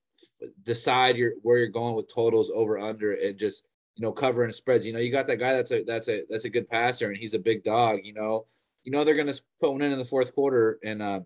f- 0.43 0.49
decide 0.65 1.17
your 1.17 1.35
where 1.43 1.59
you're 1.59 1.69
going 1.69 1.95
with 1.95 2.13
totals 2.13 2.51
over 2.53 2.77
under 2.77 3.13
and 3.13 3.39
just 3.39 3.69
you 3.95 4.03
know 4.03 4.11
covering 4.11 4.53
spreads. 4.53 4.85
You 4.85 4.93
know, 4.93 4.99
you 4.99 5.13
got 5.13 5.29
that 5.29 5.37
guy 5.37 5.55
that's 5.55 5.71
a 5.71 5.85
that's 5.85 6.09
a 6.09 6.23
that's 6.29 6.45
a 6.45 6.51
good 6.51 6.69
passer 6.69 7.07
and 7.07 7.17
he's 7.17 7.35
a 7.35 7.39
big 7.39 7.63
dog. 7.63 8.01
You 8.03 8.15
know, 8.15 8.47
you 8.85 8.93
know 8.93 9.05
they're 9.05 9.15
going 9.15 9.33
to 9.33 9.43
put 9.61 9.73
one 9.73 9.83
in 9.83 9.93
in 9.93 9.99
the 9.99 10.05
fourth 10.05 10.35
quarter 10.35 10.79
and 10.85 11.03
uh, 11.03 11.21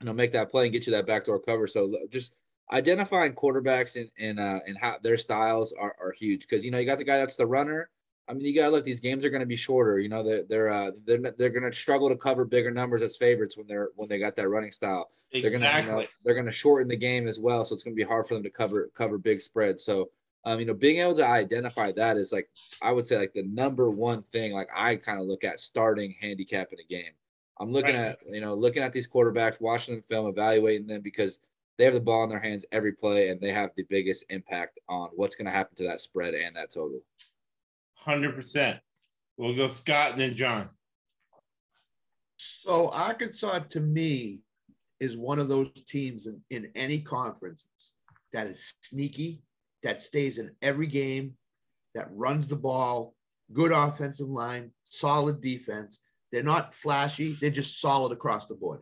you 0.00 0.06
know 0.06 0.12
make 0.12 0.32
that 0.32 0.50
play 0.50 0.64
and 0.64 0.72
get 0.72 0.86
you 0.86 0.92
that 0.92 1.06
backdoor 1.06 1.40
cover. 1.40 1.66
So 1.66 1.92
just 2.10 2.34
identifying 2.72 3.34
quarterbacks 3.34 4.00
and 4.00 4.10
and 4.18 4.40
uh, 4.40 4.60
and 4.66 4.76
how 4.78 4.96
their 5.02 5.16
styles 5.16 5.72
are, 5.72 5.96
are 6.00 6.12
huge 6.12 6.42
because 6.48 6.64
you 6.64 6.70
know 6.70 6.78
you 6.78 6.86
got 6.86 6.98
the 6.98 7.04
guy 7.04 7.18
that's 7.18 7.36
the 7.36 7.46
runner 7.46 7.90
I 8.28 8.32
mean, 8.32 8.44
you 8.44 8.54
got 8.54 8.66
to 8.66 8.70
look. 8.70 8.84
These 8.84 9.00
games 9.00 9.24
are 9.24 9.30
going 9.30 9.40
to 9.40 9.46
be 9.46 9.56
shorter. 9.56 9.98
You 9.98 10.08
know, 10.08 10.22
they're 10.22 10.42
they're 10.42 10.68
uh, 10.68 10.90
they're 11.04 11.18
they're 11.18 11.50
going 11.50 11.70
to 11.70 11.72
struggle 11.72 12.08
to 12.08 12.16
cover 12.16 12.44
bigger 12.44 12.72
numbers 12.72 13.02
as 13.02 13.16
favorites 13.16 13.56
when 13.56 13.66
they're 13.68 13.90
when 13.94 14.08
they 14.08 14.18
got 14.18 14.34
that 14.36 14.48
running 14.48 14.72
style. 14.72 15.10
Exactly. 15.30 15.40
They're 15.40 15.58
going 15.58 15.62
to 15.62 15.90
you 15.90 15.96
know, 15.96 16.06
they're 16.24 16.34
going 16.34 16.46
to 16.46 16.52
shorten 16.52 16.88
the 16.88 16.96
game 16.96 17.28
as 17.28 17.38
well, 17.38 17.64
so 17.64 17.74
it's 17.74 17.84
going 17.84 17.94
to 17.94 18.02
be 18.02 18.06
hard 18.06 18.26
for 18.26 18.34
them 18.34 18.42
to 18.42 18.50
cover 18.50 18.90
cover 18.94 19.16
big 19.16 19.40
spreads. 19.40 19.84
So, 19.84 20.10
um, 20.46 20.60
you 20.60 20.64
know, 20.64 20.74
being 20.74 21.00
able 21.00 21.16
to 21.16 21.26
identify 21.26 21.90
that 21.92 22.16
is 22.16 22.32
like 22.32 22.48
I 22.80 22.92
would 22.92 23.04
say 23.04 23.18
like 23.18 23.34
the 23.34 23.42
number 23.42 23.90
one 23.90 24.22
thing. 24.22 24.52
Like 24.52 24.68
I 24.74 24.94
kind 24.94 25.20
of 25.20 25.26
look 25.26 25.42
at 25.42 25.58
starting 25.58 26.14
handicapping 26.20 26.78
a 26.78 26.88
game. 26.88 27.12
I'm 27.60 27.72
looking 27.72 27.96
right. 27.96 28.10
at 28.10 28.18
you 28.30 28.40
know 28.40 28.54
looking 28.54 28.84
at 28.84 28.92
these 28.92 29.08
quarterbacks, 29.08 29.60
watching 29.60 29.96
them 29.96 30.02
film, 30.02 30.28
evaluating 30.28 30.86
them 30.86 31.02
because 31.02 31.40
they 31.76 31.84
have 31.84 31.94
the 31.94 32.00
ball 32.00 32.22
in 32.22 32.30
their 32.30 32.38
hands 32.38 32.64
every 32.70 32.92
play 32.92 33.28
and 33.28 33.40
they 33.40 33.52
have 33.52 33.70
the 33.76 33.82
biggest 33.90 34.24
impact 34.30 34.78
on 34.88 35.10
what's 35.16 35.34
going 35.34 35.46
to 35.46 35.50
happen 35.50 35.76
to 35.76 35.82
that 35.82 36.00
spread 36.00 36.32
and 36.32 36.54
that 36.54 36.70
total. 36.70 37.00
Hundred 37.96 38.36
percent. 38.36 38.78
We'll 39.36 39.56
go 39.56 39.66
Scott 39.66 40.12
and 40.12 40.20
then 40.20 40.34
John. 40.34 40.70
So 42.36 42.88
Arkansas, 42.90 43.58
to 43.70 43.80
me, 43.80 44.42
is 45.00 45.16
one 45.16 45.40
of 45.40 45.48
those 45.48 45.70
teams 45.86 46.26
in, 46.26 46.40
in 46.50 46.70
any 46.76 47.00
conference 47.00 47.66
that 48.32 48.46
is 48.46 48.76
sneaky, 48.82 49.42
that 49.86 50.02
stays 50.02 50.38
in 50.38 50.50
every 50.62 50.88
game, 50.88 51.34
that 51.94 52.08
runs 52.10 52.48
the 52.48 52.56
ball, 52.56 53.14
good 53.52 53.70
offensive 53.70 54.28
line, 54.28 54.72
solid 54.82 55.40
defense. 55.40 56.00
They're 56.32 56.42
not 56.42 56.74
flashy, 56.74 57.38
they're 57.40 57.50
just 57.50 57.80
solid 57.80 58.10
across 58.10 58.48
the 58.48 58.56
board. 58.56 58.80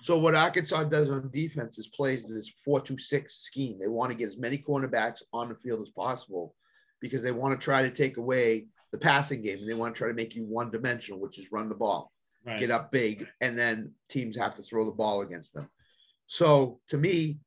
So 0.00 0.18
what 0.18 0.34
Arkansas 0.34 0.84
does 0.84 1.10
on 1.10 1.30
defense 1.30 1.78
is 1.78 1.88
plays 1.88 2.34
this 2.34 2.50
four-two-six 2.64 3.34
scheme. 3.34 3.78
They 3.78 3.86
want 3.86 4.12
to 4.12 4.16
get 4.16 4.28
as 4.28 4.38
many 4.38 4.56
cornerbacks 4.56 5.20
on 5.34 5.50
the 5.50 5.56
field 5.56 5.82
as 5.82 5.90
possible 5.90 6.54
because 7.02 7.22
they 7.22 7.30
want 7.30 7.58
to 7.58 7.62
try 7.62 7.82
to 7.82 7.90
take 7.90 8.16
away 8.16 8.66
the 8.92 8.98
passing 8.98 9.42
game 9.42 9.58
and 9.58 9.68
they 9.68 9.74
want 9.74 9.94
to 9.94 9.98
try 9.98 10.08
to 10.08 10.14
make 10.14 10.34
you 10.34 10.46
one 10.46 10.70
dimensional, 10.70 11.20
which 11.20 11.38
is 11.38 11.52
run 11.52 11.68
the 11.68 11.74
ball, 11.74 12.10
right. 12.46 12.58
get 12.58 12.70
up 12.70 12.90
big, 12.90 13.28
and 13.42 13.58
then 13.58 13.92
teams 14.08 14.38
have 14.38 14.54
to 14.54 14.62
throw 14.62 14.86
the 14.86 14.90
ball 14.90 15.20
against 15.20 15.52
them. 15.52 15.68
So 16.24 16.80
to 16.88 16.96
me, 16.96 17.40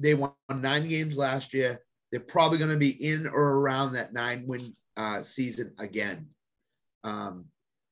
they 0.00 0.14
won 0.14 0.32
nine 0.52 0.88
games 0.88 1.16
last 1.16 1.54
year. 1.54 1.78
They're 2.14 2.20
probably 2.20 2.58
going 2.58 2.70
to 2.70 2.76
be 2.76 2.90
in 3.04 3.26
or 3.26 3.58
around 3.58 3.94
that 3.94 4.12
nine 4.12 4.44
win 4.46 4.76
uh, 4.96 5.24
season 5.24 5.72
again. 5.80 6.28
Um, 7.02 7.46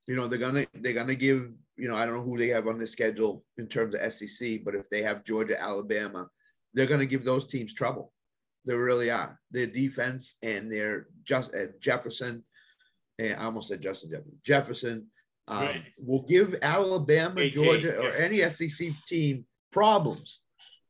you 0.07 0.15
know, 0.15 0.29
they're 0.29 0.39
gonna 0.39 0.65
they're 0.75 0.93
gonna 0.93 1.17
give 1.17 1.51
you 1.77 1.89
know 1.89 1.97
I 1.97 2.07
don't 2.07 2.15
know 2.15 2.23
who 2.23 2.39
they 2.39 2.47
have 2.51 2.69
on 2.69 2.79
the 2.79 2.87
schedule 2.87 3.43
in 3.59 3.67
terms 3.67 3.97
of 3.97 4.13
SEC, 4.13 4.61
but 4.65 4.77
if 4.77 4.89
they 4.91 5.03
have 5.03 5.25
Georgia, 5.25 5.61
Alabama, 5.61 6.29
they're 6.73 6.87
gonna 6.87 7.05
give 7.05 7.25
those 7.25 7.49
teams 7.49 7.75
trouble. 7.75 8.13
They 8.65 8.77
really 8.77 9.11
are. 9.11 9.41
Their 9.51 9.67
defense 9.67 10.37
and 10.41 10.71
their 10.71 11.09
just 11.25 11.53
uh, 11.53 11.73
Jefferson, 11.81 12.45
and 13.19 13.35
I 13.35 13.47
almost 13.47 13.71
said 13.71 13.83
Justin 13.83 14.11
Jefferson. 14.11 14.39
Jefferson 14.45 15.07
um, 15.49 15.63
right. 15.63 15.83
will 15.99 16.23
give 16.23 16.55
Alabama, 16.63 17.41
AJ, 17.41 17.51
Georgia, 17.51 18.01
or 18.01 18.13
any 18.13 18.49
SEC 18.49 18.91
team 19.05 19.47
problems, 19.73 20.43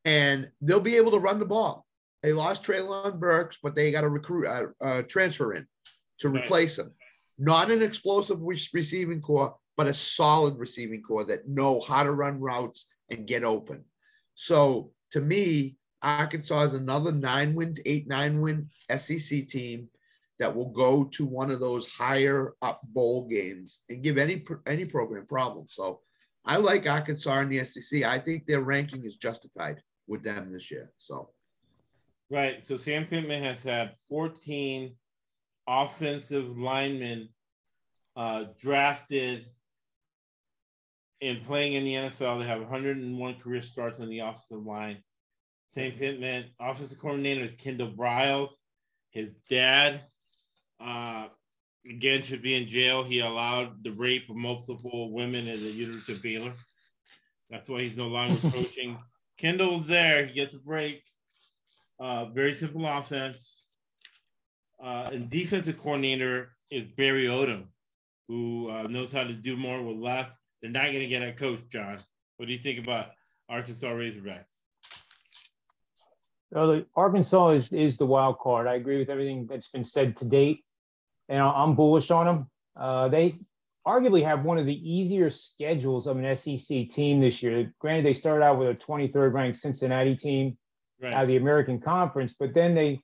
and 0.05 0.51
they'll 0.61 0.79
be 0.79 0.97
able 0.97 1.09
to 1.09 1.17
run 1.17 1.39
the 1.39 1.45
ball. 1.45 1.87
They 2.23 2.31
lost 2.31 2.63
Treylon 2.63 3.19
Burks, 3.19 3.59
but 3.61 3.75
they 3.75 3.91
got 3.91 4.05
a 4.05 4.09
recruit 4.09 4.47
uh, 4.47 4.67
uh, 4.83 5.01
transfer 5.03 5.53
in 5.53 5.67
to 6.19 6.29
right. 6.29 6.41
replace 6.41 6.79
him. 6.79 6.91
Not 7.37 7.69
an 7.69 7.81
explosive 7.81 8.39
receiving 8.41 9.21
core, 9.21 9.55
but 9.75 9.87
a 9.87 9.93
solid 9.93 10.57
receiving 10.57 11.01
core 11.01 11.25
that 11.25 11.47
know 11.47 11.81
how 11.81 12.03
to 12.03 12.11
run 12.11 12.39
routes 12.39 12.87
and 13.11 13.27
get 13.27 13.43
open. 13.43 13.83
So 14.35 14.91
to 15.11 15.19
me, 15.19 15.75
Arkansas 16.01 16.63
is 16.63 16.73
another 16.73 17.11
nine 17.11 17.55
win, 17.55 17.75
eight, 17.85 18.07
nine 18.07 18.39
win 18.39 18.69
SEC 18.95 19.47
team 19.47 19.89
that 20.39 20.53
will 20.53 20.71
go 20.71 21.05
to 21.05 21.25
one 21.25 21.51
of 21.51 21.59
those 21.59 21.91
higher 21.93 22.53
up 22.61 22.81
bowl 22.83 23.27
games 23.27 23.81
and 23.89 24.03
give 24.03 24.17
any 24.17 24.43
any 24.65 24.85
program 24.85 25.25
problems. 25.25 25.73
So 25.75 26.01
I 26.45 26.57
like 26.57 26.87
Arkansas 26.87 27.39
in 27.39 27.49
the 27.49 27.63
SEC. 27.63 28.03
I 28.03 28.19
think 28.19 28.45
their 28.45 28.61
ranking 28.61 29.05
is 29.05 29.17
justified 29.17 29.81
with 30.07 30.23
them 30.23 30.51
this 30.51 30.69
year. 30.71 30.91
So 30.97 31.29
right. 32.33 32.63
So 32.63 32.77
Sam 32.77 33.05
Pittman 33.05 33.43
has 33.43 33.63
had 33.63 33.93
14 34.09 34.95
offensive 35.67 36.57
linemen 36.57 37.29
uh, 38.15 38.45
drafted 38.59 39.45
and 41.21 41.43
playing 41.43 41.73
in 41.73 41.83
the 41.83 41.93
NFL. 41.93 42.39
They 42.39 42.47
have 42.47 42.59
101 42.59 43.35
career 43.35 43.61
starts 43.61 43.99
on 43.99 44.09
the 44.09 44.19
offensive 44.19 44.65
line. 44.65 44.97
Sam 45.69 45.91
Pittman, 45.93 46.45
offensive 46.59 46.99
coordinator 46.99 47.45
is 47.45 47.51
Kendall 47.57 47.91
Briles. 47.91 48.51
His 49.11 49.33
dad, 49.49 50.01
uh, 50.79 51.27
again, 51.89 52.23
should 52.23 52.41
be 52.41 52.55
in 52.55 52.67
jail. 52.67 53.03
He 53.03 53.19
allowed 53.19 53.83
the 53.83 53.91
rape 53.91 54.29
of 54.29 54.35
multiple 54.35 55.11
women 55.13 55.47
at 55.47 55.59
the 55.59 55.71
University 55.71 56.13
of 56.13 56.21
Baylor. 56.21 56.53
That's 57.49 57.69
why 57.69 57.81
he's 57.81 57.97
no 57.97 58.07
longer 58.07 58.49
coaching. 58.49 58.97
Kendall's 59.37 59.87
there. 59.87 60.25
He 60.25 60.33
gets 60.33 60.55
a 60.55 60.59
break. 60.59 61.03
Uh, 62.03 62.25
very 62.25 62.53
simple 62.53 62.85
offense. 62.85 63.63
Uh, 64.83 65.09
and 65.13 65.29
defensive 65.29 65.77
coordinator 65.77 66.49
is 66.69 66.83
Barry 66.97 67.27
Odom, 67.27 67.67
who 68.27 68.69
uh, 68.69 68.83
knows 68.89 69.13
how 69.13 69.23
to 69.23 69.31
do 69.31 69.55
more 69.55 69.81
with 69.81 69.95
less. 69.95 70.37
They're 70.61 70.69
not 70.69 70.87
going 70.87 70.99
to 70.99 71.07
get 71.07 71.23
a 71.23 71.31
coach, 71.31 71.61
John. 71.71 71.99
What 72.35 72.47
do 72.47 72.51
you 72.51 72.59
think 72.59 72.79
about 72.79 73.11
Arkansas 73.47 73.87
Razorbacks? 73.87 74.43
the 76.51 76.85
Arkansas 76.93 77.49
is, 77.51 77.71
is 77.71 77.97
the 77.97 78.05
wild 78.05 78.37
card. 78.37 78.67
I 78.67 78.75
agree 78.75 78.99
with 78.99 79.09
everything 79.09 79.47
that's 79.49 79.69
been 79.69 79.85
said 79.85 80.17
to 80.17 80.25
date, 80.25 80.65
and 81.29 81.41
I'm 81.41 81.73
bullish 81.73 82.11
on 82.11 82.25
them. 82.25 82.51
Uh, 82.75 83.07
they 83.07 83.39
arguably 83.87 84.25
have 84.25 84.43
one 84.43 84.57
of 84.57 84.65
the 84.65 84.91
easier 84.91 85.29
schedules 85.29 86.05
of 86.07 86.17
an 86.17 86.35
SEC 86.35 86.89
team 86.89 87.21
this 87.21 87.41
year. 87.41 87.73
Granted, 87.79 88.05
they 88.05 88.13
started 88.13 88.43
out 88.43 88.59
with 88.59 88.67
a 88.67 88.75
23rd 88.75 89.31
ranked 89.31 89.57
Cincinnati 89.57 90.17
team 90.17 90.57
right. 91.03 91.13
out 91.13 91.23
of 91.23 91.27
the 91.27 91.37
American 91.37 91.79
Conference, 91.79 92.35
but 92.39 92.53
then 92.53 92.73
they 92.73 93.01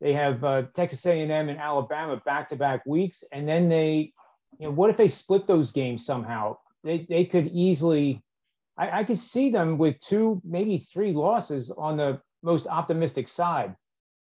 they 0.00 0.12
have 0.12 0.44
uh, 0.44 0.62
Texas 0.74 1.04
A&M 1.06 1.30
and 1.30 1.58
Alabama 1.58 2.20
back 2.24 2.48
to 2.50 2.56
back 2.56 2.86
weeks, 2.86 3.24
and 3.32 3.48
then 3.48 3.68
they, 3.68 4.12
you 4.58 4.66
know, 4.66 4.70
what 4.70 4.90
if 4.90 4.96
they 4.96 5.08
split 5.08 5.46
those 5.46 5.72
games 5.72 6.04
somehow? 6.04 6.56
They 6.84 7.06
they 7.08 7.24
could 7.24 7.48
easily. 7.48 8.22
I, 8.76 9.00
I 9.00 9.04
could 9.04 9.18
see 9.18 9.50
them 9.50 9.76
with 9.78 9.98
two, 10.00 10.40
maybe 10.44 10.78
three 10.78 11.12
losses 11.12 11.70
on 11.70 11.96
the 11.96 12.20
most 12.42 12.66
optimistic 12.68 13.26
side. 13.28 13.74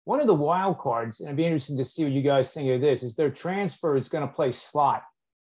One 0.05 0.19
of 0.19 0.27
the 0.27 0.33
wild 0.33 0.79
cards, 0.79 1.19
and 1.19 1.29
I'd 1.29 1.35
be 1.35 1.45
interested 1.45 1.77
to 1.77 1.85
see 1.85 2.03
what 2.03 2.13
you 2.13 2.23
guys 2.23 2.51
think 2.51 2.69
of 2.71 2.81
this, 2.81 3.03
is 3.03 3.13
their 3.13 3.29
transfer 3.29 3.95
is 3.95 4.09
going 4.09 4.27
to 4.27 4.33
play 4.33 4.51
slot 4.51 5.03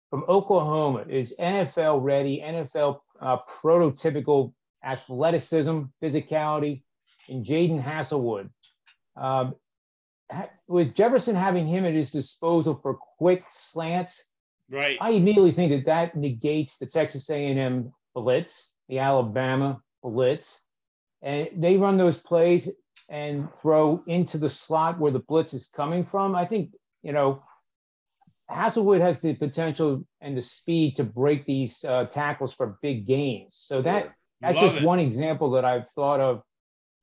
from 0.09 0.25
Oklahoma. 0.29 1.05
Is 1.11 1.35
NFL 1.39 2.03
ready, 2.03 2.43
NFL 2.43 3.01
uh, 3.21 3.37
prototypical 3.63 4.55
athleticism, 4.83 5.83
physicality, 6.03 6.83
and 7.29 7.45
Jadon 7.45 7.83
Haselwood. 7.83 8.51
Um, 9.17 9.55
with 10.67 10.95
Jefferson 10.95 11.37
having 11.37 11.67
him 11.67 11.85
at 11.85 11.95
his 11.95 12.11
disposal 12.11 12.79
for 12.83 12.99
quick 13.19 13.45
slants, 13.49 14.25
right? 14.71 14.99
I 15.01 15.11
immediately 15.11 15.53
think 15.53 15.71
that 15.71 15.87
that 15.87 16.17
negates 16.17 16.79
the 16.79 16.87
Texas 16.87 17.31
A&M 17.31 17.93
blitz 18.15 18.71
the 18.89 18.99
Alabama 18.99 19.81
blitz, 20.03 20.63
and 21.23 21.49
they 21.57 21.77
run 21.77 21.97
those 21.97 22.19
plays 22.19 22.69
and 23.09 23.49
throw 23.63 24.03
into 24.07 24.39
the 24.39 24.51
slot 24.51 24.99
where 24.99 25.13
the 25.13 25.21
blitz 25.21 25.55
is 25.55 25.69
coming 25.75 26.05
from. 26.05 26.35
I 26.35 26.45
think 26.45 26.73
you 27.03 27.13
know 27.13 27.43
Haselwood 28.51 29.01
has 29.01 29.21
the 29.21 29.35
potential 29.35 30.07
and 30.21 30.37
the 30.37 30.43
speed 30.43 30.97
to 30.97 31.05
break 31.05 31.47
these 31.47 31.85
uh, 31.85 32.05
tackles 32.05 32.55
for 32.55 32.79
big 32.83 33.07
gains. 33.07 33.57
So 33.61 33.83
that 33.83 34.13
that's 34.41 34.57
Love 34.57 34.71
just 34.71 34.83
it. 34.83 34.87
one 34.87 35.01
example 35.01 35.51
that 35.53 35.65
I've 35.65 35.89
thought 35.91 36.21
of 36.21 36.43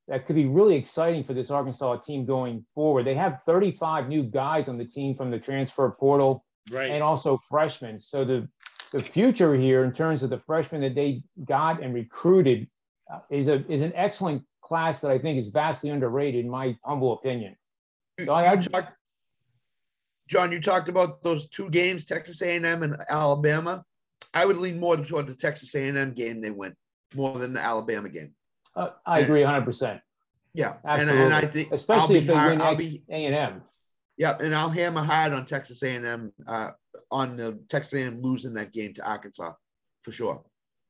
that 0.07 0.25
could 0.25 0.35
be 0.35 0.45
really 0.45 0.75
exciting 0.75 1.23
for 1.23 1.33
this 1.33 1.49
Arkansas 1.49 1.97
team 1.97 2.25
going 2.25 2.65
forward. 2.75 3.05
They 3.05 3.15
have 3.15 3.39
35 3.45 4.09
new 4.09 4.23
guys 4.23 4.67
on 4.67 4.77
the 4.77 4.85
team 4.85 5.15
from 5.15 5.31
the 5.31 5.39
transfer 5.39 5.89
portal 5.91 6.45
Right. 6.71 6.91
and 6.91 7.03
also 7.03 7.39
freshmen. 7.49 7.99
So 7.99 8.23
the 8.25 8.47
the 8.93 8.99
future 8.99 9.55
here 9.55 9.83
in 9.85 9.91
terms 9.91 10.21
of 10.21 10.29
the 10.29 10.37
freshmen 10.39 10.81
that 10.81 10.93
they 10.93 11.23
got 11.45 11.81
and 11.81 11.93
recruited 11.95 12.67
uh, 13.11 13.19
is 13.31 13.47
a 13.47 13.65
is 13.71 13.81
an 13.81 13.91
excellent 13.95 14.43
class 14.61 15.01
that 15.01 15.09
I 15.11 15.17
think 15.19 15.37
is 15.39 15.49
vastly 15.49 15.89
underrated 15.89 16.45
in 16.45 16.49
my 16.49 16.77
humble 16.85 17.13
opinion. 17.13 17.55
So 18.23 18.33
I- 18.33 18.53
you 18.53 18.61
talked- 18.61 18.93
John, 20.29 20.51
you 20.51 20.61
talked 20.61 20.87
about 20.89 21.21
those 21.21 21.47
two 21.49 21.69
games, 21.69 22.05
Texas 22.05 22.41
A&M 22.41 22.81
and 22.83 22.95
Alabama. 23.09 23.83
I 24.33 24.45
would 24.45 24.57
lean 24.57 24.79
more 24.79 24.95
toward 24.97 25.27
the 25.27 25.35
Texas 25.35 25.75
A&M 25.75 26.13
game 26.13 26.39
they 26.39 26.49
went 26.51 26.75
more 27.13 27.37
than 27.37 27.53
the 27.53 27.59
Alabama 27.59 28.09
game. 28.09 28.33
Uh, 28.76 28.89
I 29.05 29.19
agree 29.19 29.41
100%. 29.41 30.01
Yeah, 30.55 30.74
and, 30.84 31.01
Absolutely. 31.01 31.24
and 31.26 31.34
I 31.34 31.41
think 31.47 31.71
Especially 31.71 32.15
I'll 32.15 32.21
if 32.21 32.28
they 32.28 32.34
hard, 32.34 32.51
win 32.51 32.61
I'll 32.61 32.76
be 32.76 33.03
A&M. 33.09 33.61
yeah, 34.17 34.38
and 34.39 34.53
I'll 34.53 34.69
hammer 34.69 35.01
hard 35.01 35.34
on 35.34 35.45
Texas 35.45 35.82
A&M 35.82 36.32
uh, 36.47 36.71
on 37.11 37.38
the 37.38 37.59
Texas 37.69 37.93
A&M 37.93 38.21
losing 38.21 38.53
that 38.53 38.71
game 38.71 38.93
to 38.95 39.07
Arkansas 39.07 39.53
for 40.03 40.11
sure. 40.11 40.43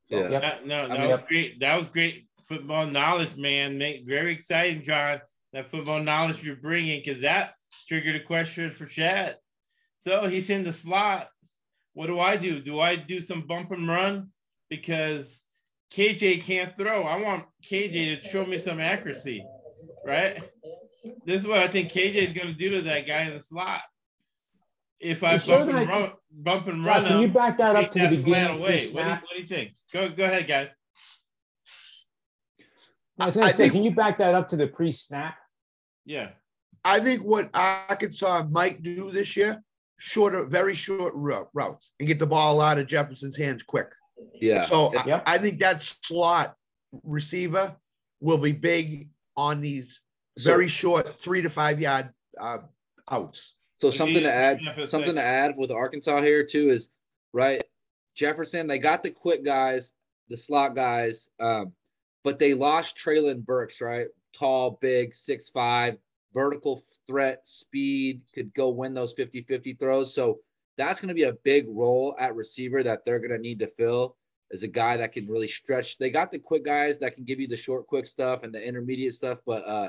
Yeah. 0.08 0.28
Yep. 0.28 0.42
That, 0.42 0.66
no, 0.66 0.88
that 0.88 1.00
mean- 1.00 1.10
was 1.10 1.20
great. 1.28 1.60
That 1.60 1.78
was 1.78 1.88
great 1.88 2.28
football 2.42 2.86
knowledge, 2.86 3.36
man. 3.36 3.78
Make 3.78 4.06
very 4.06 4.32
exciting, 4.32 4.82
John. 4.82 5.20
That 5.52 5.70
football 5.70 6.00
knowledge 6.02 6.42
you're 6.44 6.56
bringing, 6.56 7.00
because 7.00 7.22
that 7.22 7.54
triggered 7.88 8.16
a 8.16 8.24
question 8.24 8.70
for 8.70 8.86
Chad. 8.86 9.36
So 10.00 10.26
he's 10.26 10.50
in 10.50 10.64
the 10.64 10.72
slot. 10.72 11.28
What 11.94 12.08
do 12.08 12.18
I 12.20 12.36
do? 12.36 12.60
Do 12.60 12.80
I 12.80 12.96
do 12.96 13.20
some 13.20 13.42
bump 13.42 13.70
and 13.70 13.88
run 13.88 14.30
because 14.68 15.42
KJ 15.92 16.42
can't 16.42 16.76
throw? 16.76 17.02
I 17.04 17.20
want 17.20 17.44
KJ 17.68 18.20
to 18.22 18.28
show 18.28 18.44
me 18.44 18.58
some 18.58 18.80
accuracy, 18.80 19.44
right? 20.04 20.42
This 21.24 21.42
is 21.42 21.46
what 21.46 21.58
I 21.58 21.68
think 21.68 21.90
KJ 21.90 22.14
is 22.14 22.32
going 22.32 22.48
to 22.48 22.54
do 22.54 22.70
to 22.70 22.82
that 22.82 23.06
guy 23.06 23.22
in 23.24 23.34
the 23.34 23.40
slot. 23.40 23.80
If 25.00 25.22
I 25.22 25.34
You 25.34 25.40
sure 25.40 25.58
bump 25.58 25.68
and 25.70 25.78
that- 25.78 25.88
run, 25.88 26.12
bump 26.32 26.66
and 26.68 26.82
Josh, 26.84 26.86
run 26.96 27.04
can 27.06 27.20
you 27.20 27.26
him, 27.26 27.32
back 27.32 27.58
that 27.58 27.76
up 27.76 27.90
to 27.92 27.98
the 27.98 28.16
that 28.16 28.22
slant 28.24 28.24
beginning? 28.24 28.60
away. 28.60 28.88
What 28.92 29.02
do, 29.02 29.08
you, 29.08 29.14
what 29.14 29.22
do 29.34 29.40
you 29.42 29.46
think? 29.46 29.72
Go 29.92 30.08
go 30.08 30.24
ahead, 30.24 30.48
guys. 30.48 30.68
I 33.20 33.26
was 33.26 33.34
gonna 33.34 33.46
I 33.46 33.50
say, 33.50 33.56
think- 33.56 33.72
can 33.74 33.82
you 33.84 33.90
back 33.94 34.18
that 34.18 34.34
up 34.34 34.48
to 34.50 34.56
the 34.56 34.66
pre-snap? 34.66 35.36
Yeah. 36.04 36.30
I 36.84 37.00
think 37.00 37.22
what 37.22 37.50
Arkansas 37.54 38.44
might 38.50 38.82
do 38.82 39.10
this 39.10 39.36
year, 39.36 39.62
shorter, 39.98 40.44
very 40.46 40.74
short 40.74 41.14
routes 41.14 41.92
and 41.98 42.06
get 42.06 42.18
the 42.18 42.26
ball 42.26 42.60
out 42.60 42.78
of 42.78 42.86
Jefferson's 42.86 43.36
hands 43.36 43.62
quick. 43.62 43.88
Yeah. 44.34 44.62
So 44.64 44.94
I- 44.94 45.06
Yep. 45.06 45.22
I, 45.26 45.38
think 45.38 45.60
that 45.60 45.82
slot 45.82 46.56
receiver 47.02 47.76
will 48.20 48.38
be 48.38 48.52
big 48.52 49.08
on 49.36 49.60
these 49.60 50.02
So- 50.38 50.50
very 50.50 50.68
short 50.68 51.20
three 51.20 51.42
to 51.42 51.50
five 51.50 51.80
yard 51.80 52.10
uh, 52.38 52.58
outs. 53.10 53.54
So 53.80 53.90
something 53.90 54.22
to 54.22 54.32
add, 54.32 54.60
something 54.88 55.14
to 55.14 55.22
add 55.22 55.54
with 55.56 55.70
Arkansas 55.70 56.22
here 56.22 56.44
too 56.44 56.70
is 56.70 56.88
right. 57.32 57.62
Jefferson, 58.14 58.66
they 58.66 58.78
got 58.78 59.02
the 59.02 59.10
quick 59.10 59.44
guys, 59.44 59.92
the 60.28 60.36
slot 60.36 60.74
guys, 60.74 61.28
um, 61.40 61.72
but 62.22 62.38
they 62.38 62.54
lost 62.54 62.96
Treylon 62.96 63.44
Burks, 63.44 63.80
right? 63.80 64.06
Tall, 64.32 64.78
big, 64.80 65.14
six 65.14 65.50
five, 65.50 65.96
vertical 66.32 66.80
threat, 67.06 67.46
speed, 67.46 68.22
could 68.34 68.54
go 68.54 68.70
win 68.70 68.94
those 68.94 69.14
50-50 69.14 69.78
throws. 69.78 70.14
So 70.14 70.38
that's 70.76 71.00
going 71.00 71.08
to 71.08 71.14
be 71.14 71.24
a 71.24 71.34
big 71.44 71.66
role 71.68 72.16
at 72.18 72.34
receiver 72.34 72.82
that 72.82 73.04
they're 73.04 73.18
going 73.18 73.30
to 73.30 73.38
need 73.38 73.58
to 73.60 73.66
fill 73.66 74.16
as 74.52 74.62
a 74.62 74.68
guy 74.68 74.96
that 74.96 75.12
can 75.12 75.26
really 75.26 75.46
stretch. 75.46 75.98
They 75.98 76.10
got 76.10 76.30
the 76.30 76.38
quick 76.38 76.64
guys 76.64 76.98
that 76.98 77.14
can 77.14 77.24
give 77.24 77.40
you 77.40 77.48
the 77.48 77.56
short, 77.56 77.86
quick 77.86 78.06
stuff 78.06 78.42
and 78.42 78.54
the 78.54 78.66
intermediate 78.66 79.14
stuff, 79.14 79.38
but 79.46 79.64
uh, 79.66 79.88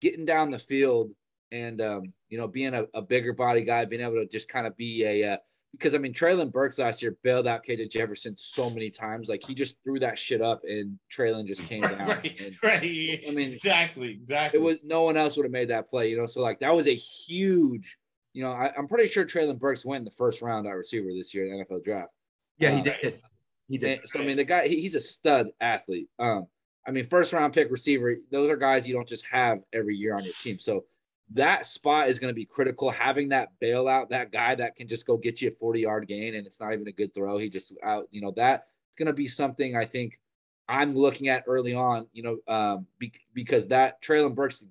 getting 0.00 0.24
down 0.24 0.50
the 0.50 0.58
field 0.58 1.10
and 1.52 1.80
um, 1.80 2.12
you 2.28 2.38
know, 2.38 2.48
being 2.48 2.74
a, 2.74 2.86
a 2.94 3.02
bigger 3.02 3.32
body 3.32 3.62
guy, 3.62 3.84
being 3.84 4.02
able 4.02 4.14
to 4.14 4.26
just 4.26 4.48
kind 4.48 4.66
of 4.66 4.76
be 4.76 5.04
a 5.04 5.34
uh, 5.34 5.36
because 5.72 5.94
I 5.94 5.98
mean 5.98 6.12
Treylon 6.12 6.50
Burks 6.50 6.78
last 6.78 7.02
year 7.02 7.16
bailed 7.22 7.46
out 7.46 7.64
KJ 7.64 7.90
Jefferson 7.90 8.36
so 8.36 8.70
many 8.70 8.90
times. 8.90 9.28
Like 9.28 9.42
he 9.44 9.54
just 9.54 9.76
threw 9.84 9.98
that 10.00 10.18
shit 10.18 10.40
up 10.40 10.62
and 10.64 10.98
Treylon 11.12 11.46
just 11.46 11.64
came 11.64 11.82
down. 11.82 11.96
Right, 12.06 12.40
And 12.40 12.56
right. 12.62 12.80
I 12.82 13.30
mean, 13.30 13.52
exactly, 13.52 14.10
exactly. 14.10 14.58
it 14.58 14.62
was 14.62 14.78
no 14.82 15.02
one 15.02 15.16
else 15.16 15.36
would 15.36 15.44
have 15.44 15.52
made 15.52 15.68
that 15.68 15.88
play, 15.88 16.10
you 16.10 16.16
know. 16.16 16.26
So 16.26 16.40
like 16.40 16.60
that 16.60 16.74
was 16.74 16.88
a 16.88 16.94
huge, 16.94 17.98
you 18.36 18.42
know, 18.42 18.52
I, 18.52 18.70
I'm 18.76 18.86
pretty 18.86 19.10
sure 19.10 19.24
Treylon 19.24 19.58
Burks 19.58 19.86
went 19.86 20.00
in 20.00 20.04
the 20.04 20.10
first 20.10 20.42
round 20.42 20.66
at 20.66 20.72
receiver 20.72 21.08
this 21.16 21.32
year 21.32 21.46
in 21.46 21.52
the 21.58 21.64
NFL 21.64 21.82
draft. 21.82 22.12
Yeah, 22.58 22.70
he 22.72 22.80
Uh, 22.80 22.82
did. 22.82 23.20
He 23.66 23.78
did. 23.78 23.98
And 24.00 24.08
so 24.08 24.20
I 24.20 24.26
mean, 24.26 24.36
the 24.36 24.44
guy 24.44 24.68
he- 24.68 24.82
he's 24.82 24.94
a 24.94 25.00
stud 25.00 25.48
athlete. 25.58 26.10
Um, 26.18 26.46
I 26.86 26.90
mean, 26.90 27.06
first 27.06 27.32
round 27.32 27.54
pick 27.54 27.70
receiver, 27.70 28.14
those 28.30 28.50
are 28.50 28.56
guys 28.56 28.86
you 28.86 28.92
don't 28.92 29.08
just 29.08 29.24
have 29.24 29.60
every 29.72 29.96
year 29.96 30.14
on 30.14 30.22
your 30.22 30.34
team. 30.34 30.58
So 30.58 30.84
that 31.32 31.64
spot 31.64 32.08
is 32.08 32.18
going 32.18 32.30
to 32.30 32.34
be 32.34 32.44
critical. 32.44 32.90
Having 32.90 33.30
that 33.30 33.48
bailout, 33.60 34.10
that 34.10 34.30
guy 34.32 34.54
that 34.54 34.76
can 34.76 34.86
just 34.86 35.06
go 35.06 35.16
get 35.16 35.40
you 35.40 35.48
a 35.48 35.50
40 35.50 35.80
yard 35.80 36.06
gain 36.06 36.34
and 36.34 36.46
it's 36.46 36.60
not 36.60 36.74
even 36.74 36.86
a 36.86 36.92
good 36.92 37.14
throw. 37.14 37.38
He 37.38 37.48
just 37.48 37.72
out, 37.82 38.06
you 38.10 38.20
know, 38.20 38.32
that 38.36 38.64
it's 38.90 38.96
going 38.98 39.06
to 39.06 39.14
be 39.14 39.28
something 39.28 39.74
I 39.74 39.86
think 39.86 40.20
I'm 40.68 40.94
looking 40.94 41.28
at 41.28 41.44
early 41.46 41.74
on, 41.74 42.06
you 42.12 42.22
know, 42.22 42.54
um, 42.54 42.86
be, 42.98 43.12
because 43.32 43.66
that 43.68 44.02
Treylon 44.02 44.34
Burks, 44.34 44.62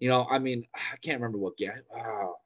you 0.00 0.08
know, 0.10 0.26
I 0.30 0.38
mean, 0.38 0.66
I 0.74 0.96
can't 1.02 1.18
remember 1.18 1.38
what 1.38 1.56
game. 1.56 1.72
Oh, 1.94 1.98
I 1.98 2.45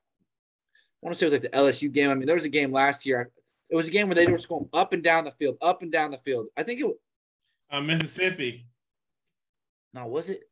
want 1.03 1.15
to 1.15 1.19
say 1.19 1.27
it 1.27 1.33
was 1.33 1.33
like 1.33 1.43
the 1.43 1.57
LSU 1.57 1.93
game. 1.93 2.11
I 2.11 2.15
mean, 2.15 2.27
there 2.27 2.35
was 2.35 2.45
a 2.45 2.51
game 2.51 2.73
last 2.73 3.07
year. 3.07 3.31
It 3.71 3.77
was 3.77 3.89
a 3.89 3.91
game 3.91 4.09
where 4.09 4.15
they 4.15 4.27
were 4.27 4.37
just 4.37 4.49
going 4.49 4.69
up 4.73 4.93
and 4.93 5.03
down 5.03 5.25
the 5.25 5.31
field, 5.31 5.57
up 5.63 5.83
and 5.83 5.93
down 5.93 6.11
the 6.11 6.19
field. 6.19 6.49
I 6.57 6.63
think 6.63 6.81
it 6.81 6.87
uh, 7.71 7.81
Mississippi. 7.81 8.67
no, 9.95 10.07
was 10.07 10.29
it? 10.31 10.43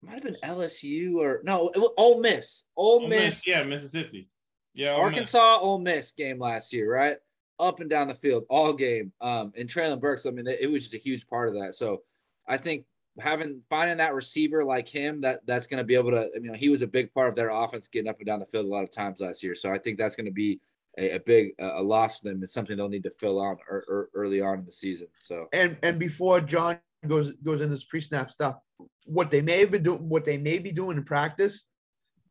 Might 0.00 0.14
have 0.14 0.22
been 0.22 0.36
LSU 0.42 1.16
or 1.16 1.42
no, 1.44 1.68
it 1.68 1.78
was 1.78 1.92
Ole 1.96 2.20
Miss. 2.20 2.64
Ole 2.76 3.02
Ole 3.02 3.08
Miss, 3.08 3.20
Miss, 3.20 3.46
yeah, 3.46 3.62
Mississippi. 3.62 4.28
Yeah, 4.74 4.92
Ole 4.92 4.96
Miss. 4.96 5.04
Arkansas, 5.04 5.58
Ole 5.60 5.78
Miss 5.78 6.12
game 6.12 6.38
last 6.38 6.72
year, 6.72 6.92
right? 6.92 7.16
Up 7.58 7.80
and 7.80 7.90
down 7.90 8.08
the 8.08 8.14
field, 8.14 8.44
all 8.48 8.72
game. 8.72 9.12
Um, 9.20 9.52
and 9.58 9.68
Treylon 9.68 10.00
Burks, 10.00 10.26
I 10.26 10.30
mean, 10.30 10.46
it 10.48 10.70
was 10.70 10.82
just 10.82 10.94
a 10.94 10.98
huge 10.98 11.26
part 11.28 11.48
of 11.48 11.54
that. 11.54 11.74
So 11.74 12.02
I 12.48 12.56
think 12.56 12.84
having 13.18 13.62
finding 13.68 13.98
that 13.98 14.14
receiver 14.14 14.64
like 14.64 14.88
him, 14.88 15.20
that 15.20 15.40
that's 15.46 15.66
going 15.66 15.78
to 15.78 15.84
be 15.84 15.94
able 15.94 16.10
to. 16.10 16.30
you 16.34 16.50
know 16.50 16.54
he 16.54 16.68
was 16.68 16.82
a 16.82 16.86
big 16.86 17.12
part 17.12 17.28
of 17.28 17.36
their 17.36 17.50
offense 17.50 17.88
getting 17.88 18.08
up 18.08 18.18
and 18.18 18.26
down 18.26 18.40
the 18.40 18.46
field 18.46 18.66
a 18.66 18.68
lot 18.68 18.82
of 18.82 18.90
times 18.90 19.20
last 19.20 19.42
year. 19.42 19.54
So 19.54 19.72
I 19.72 19.78
think 19.78 19.98
that's 19.98 20.16
going 20.16 20.26
to 20.26 20.32
be 20.32 20.60
a, 20.98 21.16
a 21.16 21.20
big 21.20 21.52
uh, 21.60 21.80
a 21.80 21.82
loss 21.82 22.20
for 22.20 22.28
them. 22.28 22.42
It's 22.42 22.52
something 22.54 22.76
they'll 22.76 22.88
need 22.88 23.04
to 23.04 23.10
fill 23.10 23.40
on 23.40 23.56
er, 23.70 23.84
er, 23.88 24.10
early 24.14 24.40
on 24.40 24.60
in 24.60 24.64
the 24.64 24.72
season. 24.72 25.08
So 25.18 25.48
and 25.52 25.76
and 25.82 25.98
before 25.98 26.40
John 26.40 26.78
goes 27.06 27.32
goes 27.44 27.60
in 27.60 27.70
this 27.70 27.84
pre-snap 27.84 28.30
stuff, 28.30 28.56
what 29.04 29.30
they 29.30 29.42
may 29.42 29.60
have 29.60 29.70
been 29.70 29.82
doing, 29.82 30.08
what 30.08 30.24
they 30.24 30.38
may 30.38 30.58
be 30.58 30.72
doing 30.72 30.96
in 30.96 31.04
practice, 31.04 31.66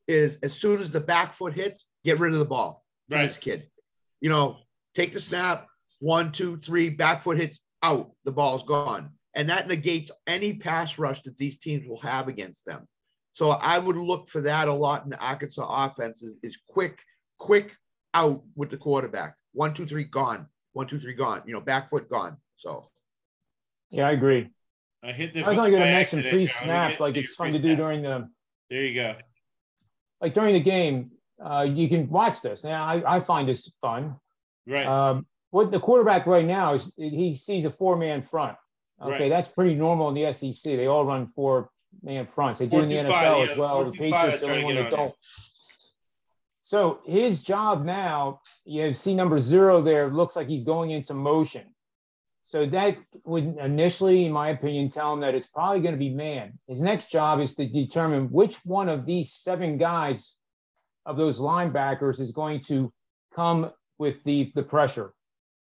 is 0.07 0.37
as 0.43 0.53
soon 0.53 0.81
as 0.81 0.89
the 0.89 1.01
back 1.01 1.33
foot 1.33 1.53
hits, 1.53 1.87
get 2.03 2.19
rid 2.19 2.33
of 2.33 2.39
the 2.39 2.45
ball 2.45 2.85
to 3.09 3.17
Right. 3.17 3.23
this 3.23 3.37
kid. 3.37 3.67
You 4.19 4.29
know, 4.29 4.57
take 4.95 5.13
the 5.13 5.19
snap, 5.19 5.67
one, 5.99 6.31
two, 6.31 6.57
three, 6.57 6.89
back 6.89 7.23
foot 7.23 7.37
hits 7.37 7.59
out, 7.83 8.11
the 8.23 8.31
ball's 8.31 8.63
gone, 8.63 9.11
and 9.35 9.49
that 9.49 9.67
negates 9.67 10.11
any 10.27 10.53
pass 10.53 10.99
rush 10.99 11.21
that 11.21 11.37
these 11.37 11.57
teams 11.57 11.87
will 11.87 12.01
have 12.01 12.27
against 12.27 12.65
them. 12.65 12.87
So 13.33 13.51
I 13.51 13.79
would 13.79 13.95
look 13.95 14.27
for 14.27 14.41
that 14.41 14.67
a 14.67 14.73
lot 14.73 15.03
in 15.05 15.09
the 15.09 15.19
Arkansas 15.19 15.85
offense 15.85 16.21
is, 16.21 16.37
is 16.43 16.57
quick, 16.67 17.01
quick 17.39 17.75
out 18.13 18.43
with 18.55 18.69
the 18.69 18.77
quarterback. 18.77 19.35
One, 19.53 19.73
two, 19.73 19.85
three, 19.85 20.03
gone. 20.03 20.47
One, 20.73 20.87
two, 20.87 20.99
three, 20.99 21.13
gone. 21.13 21.43
You 21.45 21.53
know, 21.53 21.61
back 21.61 21.89
foot 21.89 22.09
gone. 22.09 22.37
So 22.57 22.89
Yeah, 23.89 24.07
I 24.07 24.11
agree. 24.11 24.49
I 25.03 25.11
hit 25.11 25.33
the. 25.33 25.43
I 25.43 25.49
was 25.49 25.57
only 25.57 25.71
going 25.71 25.81
to 25.81 25.87
mention 25.87 26.19
accident, 26.19 26.25
John. 26.25 26.39
We 26.39 26.45
pre-snap, 26.47 26.99
like 26.99 27.15
it's 27.15 27.33
fun 27.33 27.51
to 27.53 27.59
do 27.59 27.75
during 27.75 28.01
the 28.01 28.29
There 28.69 28.83
you 28.83 28.95
go. 28.95 29.15
like 30.21 30.33
during 30.33 30.53
the 30.53 30.61
game. 30.61 31.11
Uh, 31.43 31.63
you 31.63 31.89
can 31.89 32.07
watch 32.07 32.41
this. 32.43 32.63
Now, 32.63 32.85
I, 32.85 33.15
I 33.15 33.19
find 33.19 33.49
this 33.49 33.71
fun. 33.81 34.15
Right. 34.67 34.85
Um, 34.85 35.25
what 35.49 35.71
the 35.71 35.79
quarterback 35.79 36.27
right 36.27 36.45
now 36.45 36.75
is 36.75 36.91
he 36.95 37.35
sees 37.35 37.65
a 37.65 37.71
four-man 37.71 38.21
front. 38.21 38.55
Okay, 39.02 39.11
Right. 39.11 39.30
that's 39.30 39.48
pretty 39.48 39.76
normal 39.76 40.10
in 40.10 40.15
the 40.15 40.32
SEC. 40.32 40.76
They 40.76 40.86
all 40.88 41.06
run 41.06 41.28
four-man 41.36 42.28
fronts. 42.28 42.60
They 42.60 42.65
do 42.68 42.72
Four 42.78 42.84
in 42.84 42.90
the 42.90 42.95
NFL 42.95 43.10
five, 43.10 43.49
as 43.49 43.57
well. 43.57 43.86
The 43.86 43.91
Patriots, 43.91 44.41
the 44.41 44.49
only 44.52 44.64
one 44.64 44.76
that 44.76 44.91
don't. 44.91 45.15
So 46.64 47.02
his 47.06 47.41
job 47.41 47.84
now, 47.84 48.41
you 48.64 48.94
see 48.94 49.14
number 49.14 49.41
zero 49.41 49.82
there, 49.82 50.10
looks 50.10 50.36
like 50.36 50.48
he's 50.48 50.64
going 50.64 50.91
into 50.91 51.14
motion. 51.14 51.73
So 52.44 52.65
that 52.65 52.98
would 53.26 53.57
initially, 53.57 54.26
in 54.26 54.32
my 54.32 54.49
opinion, 54.49 54.91
tell 54.91 55.14
him 55.14 55.22
that 55.22 55.36
it's 55.36 55.48
probably 55.48 55.82
going 55.82 55.95
to 55.95 55.99
be 55.99 56.10
man. 56.10 56.60
His 56.68 56.82
next 56.82 57.10
job 57.10 57.40
is 57.40 57.56
to 57.56 57.68
determine 57.68 58.30
which 58.30 58.57
one 58.65 58.90
of 58.90 59.06
these 59.06 59.34
seven 59.34 59.78
guys 59.78 60.34
of 61.06 61.18
those 61.18 61.40
linebackers 61.40 62.19
is 62.19 62.32
going 62.32 62.61
to 62.65 62.91
come 63.34 63.72
with 63.98 64.23
the, 64.26 64.52
the 64.56 64.64
pressure. 64.64 65.14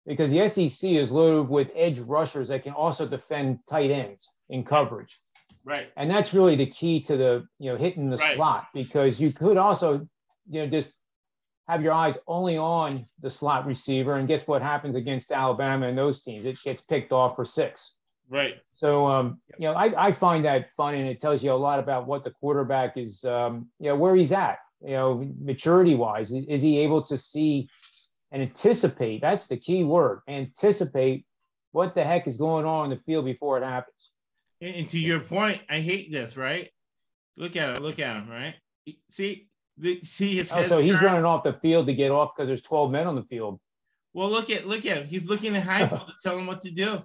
Because 0.07 0.31
the 0.31 0.49
SEC 0.49 0.91
is 0.91 1.11
loaded 1.11 1.49
with 1.49 1.71
edge 1.75 2.01
rushers 2.01 2.49
that 2.49 2.63
can 2.63 2.73
also 2.73 3.07
defend 3.07 3.61
tight 3.69 3.91
ends 3.91 4.29
in 4.49 4.65
coverage. 4.65 5.21
Right. 5.65 5.89
And 5.97 6.11
that's 6.11 6.35
really 6.35 6.57
the 6.57 6.67
key 6.67 7.01
to 7.03 7.17
the, 7.17 7.47
you 7.59 7.71
know, 7.71 7.77
hitting 7.77 8.11
the 8.11 8.17
Right. 8.17 8.35
slot 8.35 8.67
because 8.75 9.21
you 9.21 9.33
could 9.33 9.57
also, 9.57 10.07
you 10.49 10.63
know, 10.63 10.67
just 10.67 10.93
have 11.69 11.83
your 11.83 11.93
eyes 11.93 12.19
only 12.27 12.57
on 12.57 13.07
the 13.21 13.31
slot 13.31 13.67
receiver. 13.67 14.17
And 14.17 14.27
guess 14.27 14.47
what 14.49 14.61
happens 14.61 14.97
against 14.97 15.31
Alabama 15.31 15.87
and 15.87 15.97
those 15.97 16.21
teams? 16.21 16.45
It 16.45 16.59
gets 16.65 16.83
picked 16.83 17.13
off 17.13 17.37
for 17.37 17.45
six. 17.45 17.95
Right. 18.29 18.57
So, 18.73 19.07
um, 19.07 19.41
you 19.59 19.69
know, 19.69 19.75
I, 19.75 20.09
I 20.09 20.13
find 20.13 20.45
that 20.45 20.71
fun 20.77 20.95
and 20.95 21.07
it 21.07 21.21
tells 21.21 21.45
you 21.45 21.53
a 21.53 21.55
lot 21.55 21.79
about 21.79 22.07
what 22.07 22.25
the 22.25 22.31
quarterback 22.31 22.97
is, 22.97 23.25
um, 23.25 23.69
you 23.79 23.89
know, 23.89 23.97
where 23.97 24.17
he's 24.17 24.33
at, 24.33 24.59
you 24.81 24.93
know, 24.95 25.25
maturity 25.41 25.95
wise. 25.95 26.33
Is 26.33 26.63
he 26.63 26.79
able 26.79 27.03
to 27.03 27.17
see 27.17 27.69
and 28.33 28.43
anticipate? 28.43 29.21
That's 29.21 29.47
the 29.47 29.57
key 29.57 29.85
word 29.85 30.21
anticipate 30.27 31.25
what 31.71 31.95
the 31.95 32.03
heck 32.03 32.27
is 32.27 32.37
going 32.37 32.67
on 32.67 32.91
in 32.91 32.91
the 32.91 33.03
field 33.05 33.25
before 33.25 33.59
it 33.59 33.65
happens. 33.65 34.11
And, 34.61 34.89
to 34.91 34.99
your 34.99 35.21
point, 35.21 35.61
I 35.69 35.81
hate 35.81 36.13
this, 36.13 36.37
right? 36.37 36.71
Look 37.37 37.57
at 37.57 37.77
him, 37.77 37.83
Look 37.83 37.99
at 37.99 38.17
him, 38.17 38.29
right? 38.29 38.55
See, 39.11 39.49
the, 39.79 40.01
see 40.05 40.37
his 40.37 40.53
Oh, 40.53 40.63
so 40.65 40.81
he's 40.81 40.93
turned. 40.93 41.05
running 41.05 41.25
off 41.25 41.45
the 41.45 41.55
field 41.55 41.87
to 41.87 41.95
get 41.95 42.11
off 42.11 42.33
because 42.35 42.49
there's 42.49 42.63
12 42.63 42.91
men 42.91 43.07
on 43.07 43.15
the 43.15 43.23
field. 43.23 43.59
Well, 44.13 44.31
look 44.31 44.51
at 44.51 44.67
look 44.67 44.85
at 44.85 44.99
him. 44.99 45.07
He's 45.07 45.25
looking 45.25 45.57
at 45.57 45.65
Heupel 45.65 46.07
to 46.07 46.13
tell 46.23 46.39
him 46.39 46.47
what 46.47 46.61
to 46.63 46.71
do, 46.71 47.03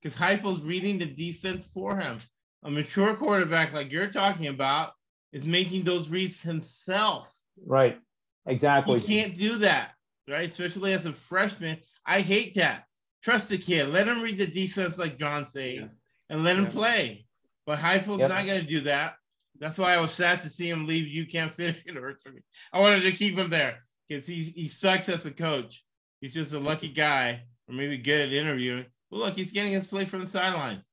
because 0.00 0.16
Heupel's 0.16 0.60
reading 0.60 0.98
the 0.98 1.06
defense 1.06 1.66
for 1.66 1.96
him. 1.96 2.18
A 2.62 2.70
mature 2.70 3.14
quarterback 3.14 3.72
like 3.72 3.90
you're 3.90 4.10
talking 4.10 4.46
about 4.46 4.92
is 5.32 5.44
making 5.44 5.84
those 5.84 6.08
reads 6.08 6.40
himself. 6.42 7.34
Right. 7.66 7.98
Exactly. 8.46 9.00
You 9.00 9.06
can't 9.06 9.34
do 9.34 9.58
that, 9.58 9.90
right? 10.30 10.48
Especially 10.48 10.92
as 10.92 11.06
a 11.06 11.12
freshman. 11.12 11.78
I 12.06 12.20
hate 12.20 12.54
that. 12.54 12.84
Trust 13.22 13.48
the 13.48 13.58
kid. 13.58 13.88
Let 13.88 14.08
him 14.08 14.22
read 14.22 14.38
the 14.38 14.46
defense 14.46 14.96
like 14.98 15.18
John 15.18 15.46
said, 15.48 15.74
Yeah. 15.74 15.88
and 16.30 16.44
let 16.44 16.56
him 16.56 16.64
Yeah. 16.64 16.70
play. 16.70 17.26
But 17.66 17.78
Heupel's 17.78 18.20
Yep. 18.20 18.28
not 18.30 18.46
going 18.46 18.60
to 18.62 18.66
do 18.66 18.80
that. 18.82 19.16
That's 19.58 19.76
why 19.78 19.92
I 19.94 19.98
was 19.98 20.12
sad 20.12 20.42
to 20.42 20.48
see 20.50 20.68
him 20.70 20.86
leave. 20.86 21.06
You 21.06 21.26
can't 21.26 21.52
finish 21.60 21.82
it 21.84 21.94
hurts 21.94 22.24
me. 22.24 22.40
I 22.72 22.80
wanted 22.80 23.02
to 23.02 23.12
keep 23.12 23.36
him 23.36 23.50
there 23.50 23.86
because 24.08 24.26
he 24.26 24.42
he 24.42 24.68
sucks 24.68 25.08
as 25.08 25.26
a 25.26 25.30
coach. 25.30 25.84
He's 26.20 26.34
just 26.34 26.52
a 26.54 26.58
lucky 26.58 26.88
guy, 26.88 27.44
or 27.68 27.74
maybe 27.74 27.98
good 27.98 28.20
at 28.22 28.32
interviewing. 28.32 28.86
But 29.10 29.16
look, 29.18 29.34
he's 29.36 29.52
getting 29.52 29.72
his 29.72 29.86
play 29.86 30.04
from 30.06 30.20
the 30.20 30.26
sidelines. 30.26 30.84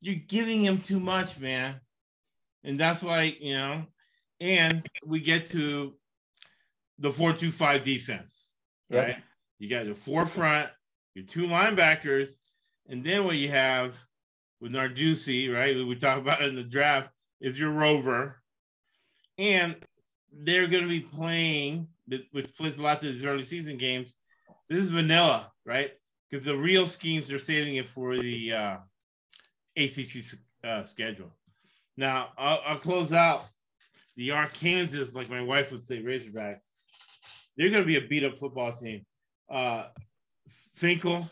You're 0.00 0.14
giving 0.14 0.64
him 0.64 0.80
too 0.80 1.00
much, 1.00 1.38
man, 1.38 1.80
and 2.64 2.78
that's 2.80 3.02
why 3.02 3.36
you 3.40 3.52
know. 3.54 3.86
And 4.40 4.86
we 5.04 5.20
get 5.20 5.46
to 5.50 5.96
the 6.98 7.10
four-two-five 7.12 7.84
defense, 7.84 8.45
Right? 8.90 9.16
You 9.58 9.68
got 9.68 9.86
the 9.86 9.94
forefront, 9.94 10.68
your 11.14 11.24
two 11.24 11.46
linebackers, 11.46 12.36
and 12.88 13.02
then 13.04 13.24
what 13.24 13.36
you 13.36 13.48
have 13.48 13.96
with 14.60 14.72
Narduzzi, 14.72 15.52
right? 15.52 15.76
We 15.76 15.96
talk 15.96 16.18
about 16.18 16.42
in 16.42 16.56
the 16.56 16.62
draft, 16.62 17.10
is 17.40 17.58
your 17.58 17.70
rover. 17.70 18.42
And 19.38 19.76
they're 20.32 20.66
going 20.66 20.82
to 20.82 20.88
be 20.88 21.00
playing, 21.00 21.88
which 22.32 22.56
plays 22.56 22.78
lots 22.78 23.04
of 23.04 23.12
these 23.12 23.24
early 23.24 23.44
season 23.44 23.76
games. 23.76 24.14
This 24.68 24.84
is 24.84 24.90
vanilla, 24.90 25.52
right? 25.64 25.92
Because 26.30 26.44
the 26.44 26.56
real 26.56 26.86
schemes 26.86 27.30
are 27.30 27.38
saving 27.38 27.76
it 27.76 27.88
for 27.88 28.16
the 28.16 28.52
uh, 28.52 28.76
ACC 29.76 30.38
uh, 30.64 30.82
schedule. 30.82 31.32
Now, 31.96 32.28
I'll, 32.36 32.60
I'll 32.66 32.78
close 32.78 33.12
out 33.12 33.46
the 34.16 34.32
Arkansas, 34.32 35.06
like 35.14 35.30
my 35.30 35.42
wife 35.42 35.70
would 35.72 35.86
say, 35.86 36.02
Razorbacks. 36.02 36.62
They're 37.56 37.70
going 37.70 37.82
to 37.82 37.86
be 37.86 37.96
a 37.96 38.06
beat 38.06 38.24
up 38.24 38.38
football 38.38 38.72
team. 38.72 39.04
Uh, 39.50 39.84
Finkel, 40.74 41.28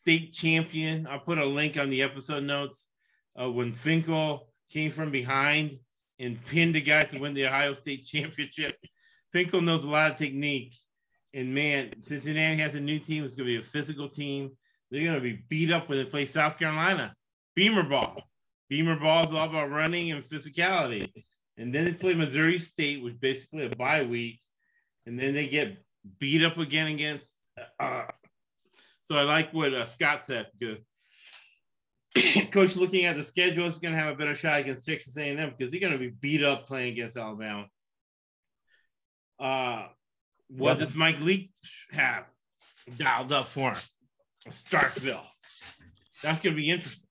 state 0.00 0.32
champion. 0.32 1.06
I'll 1.06 1.20
put 1.20 1.38
a 1.38 1.46
link 1.46 1.76
on 1.76 1.90
the 1.90 2.02
episode 2.02 2.44
notes. 2.44 2.88
Uh, 3.40 3.50
when 3.50 3.72
Finkel 3.72 4.48
came 4.70 4.90
from 4.90 5.10
behind 5.10 5.78
and 6.18 6.44
pinned 6.46 6.74
the 6.74 6.80
guy 6.80 7.04
to 7.04 7.18
win 7.18 7.34
the 7.34 7.46
Ohio 7.46 7.74
State 7.74 8.04
championship, 8.04 8.76
Finkel 9.32 9.60
knows 9.60 9.84
a 9.84 9.88
lot 9.88 10.10
of 10.10 10.16
technique. 10.16 10.74
And 11.34 11.54
man, 11.54 11.92
Cincinnati 12.02 12.56
has 12.56 12.74
a 12.74 12.80
new 12.80 12.98
team. 12.98 13.24
It's 13.24 13.34
going 13.34 13.46
to 13.48 13.60
be 13.60 13.64
a 13.64 13.70
physical 13.70 14.08
team. 14.08 14.50
They're 14.90 15.04
going 15.04 15.14
to 15.14 15.20
be 15.20 15.44
beat 15.48 15.70
up 15.70 15.88
when 15.88 15.98
they 15.98 16.04
play 16.04 16.26
South 16.26 16.58
Carolina. 16.58 17.14
Beamer 17.54 17.82
ball. 17.82 18.22
Beamer 18.68 18.98
ball 18.98 19.24
is 19.24 19.32
all 19.32 19.48
about 19.48 19.70
running 19.70 20.10
and 20.10 20.24
physicality. 20.24 21.12
And 21.56 21.74
then 21.74 21.84
they 21.84 21.92
play 21.92 22.14
Missouri 22.14 22.58
State, 22.58 23.02
which 23.02 23.20
basically 23.20 23.66
a 23.66 23.76
bye 23.76 24.02
week. 24.02 24.40
And 25.06 25.18
then 25.18 25.34
they 25.34 25.48
get 25.48 25.78
beat 26.18 26.44
up 26.44 26.58
again 26.58 26.88
against. 26.88 27.34
Uh, 27.80 28.04
so 29.02 29.16
I 29.16 29.22
like 29.22 29.52
what 29.52 29.72
uh, 29.72 29.86
Scott 29.86 30.24
said 30.24 30.48
because 30.58 30.78
coach 32.52 32.76
looking 32.76 33.04
at 33.04 33.16
the 33.16 33.24
schedule 33.24 33.66
is 33.66 33.78
going 33.78 33.94
to 33.94 34.00
have 34.00 34.12
a 34.12 34.16
better 34.16 34.34
shot 34.34 34.60
against 34.60 34.86
Texas 34.86 35.16
A&M 35.16 35.54
because 35.56 35.70
they're 35.70 35.80
going 35.80 35.92
to 35.92 35.98
be 35.98 36.10
beat 36.10 36.44
up 36.44 36.66
playing 36.66 36.92
against 36.92 37.16
Alabama. 37.16 37.66
Uh, 39.40 39.86
what 40.48 40.78
does 40.78 40.94
Mike 40.94 41.20
Leach 41.20 41.50
have 41.90 42.24
dialed 42.96 43.32
up 43.32 43.46
for 43.46 43.70
him? 43.70 43.78
Starkville. 44.50 45.24
That's 46.22 46.40
going 46.40 46.54
to 46.54 46.60
be 46.60 46.70
interesting 46.70 47.08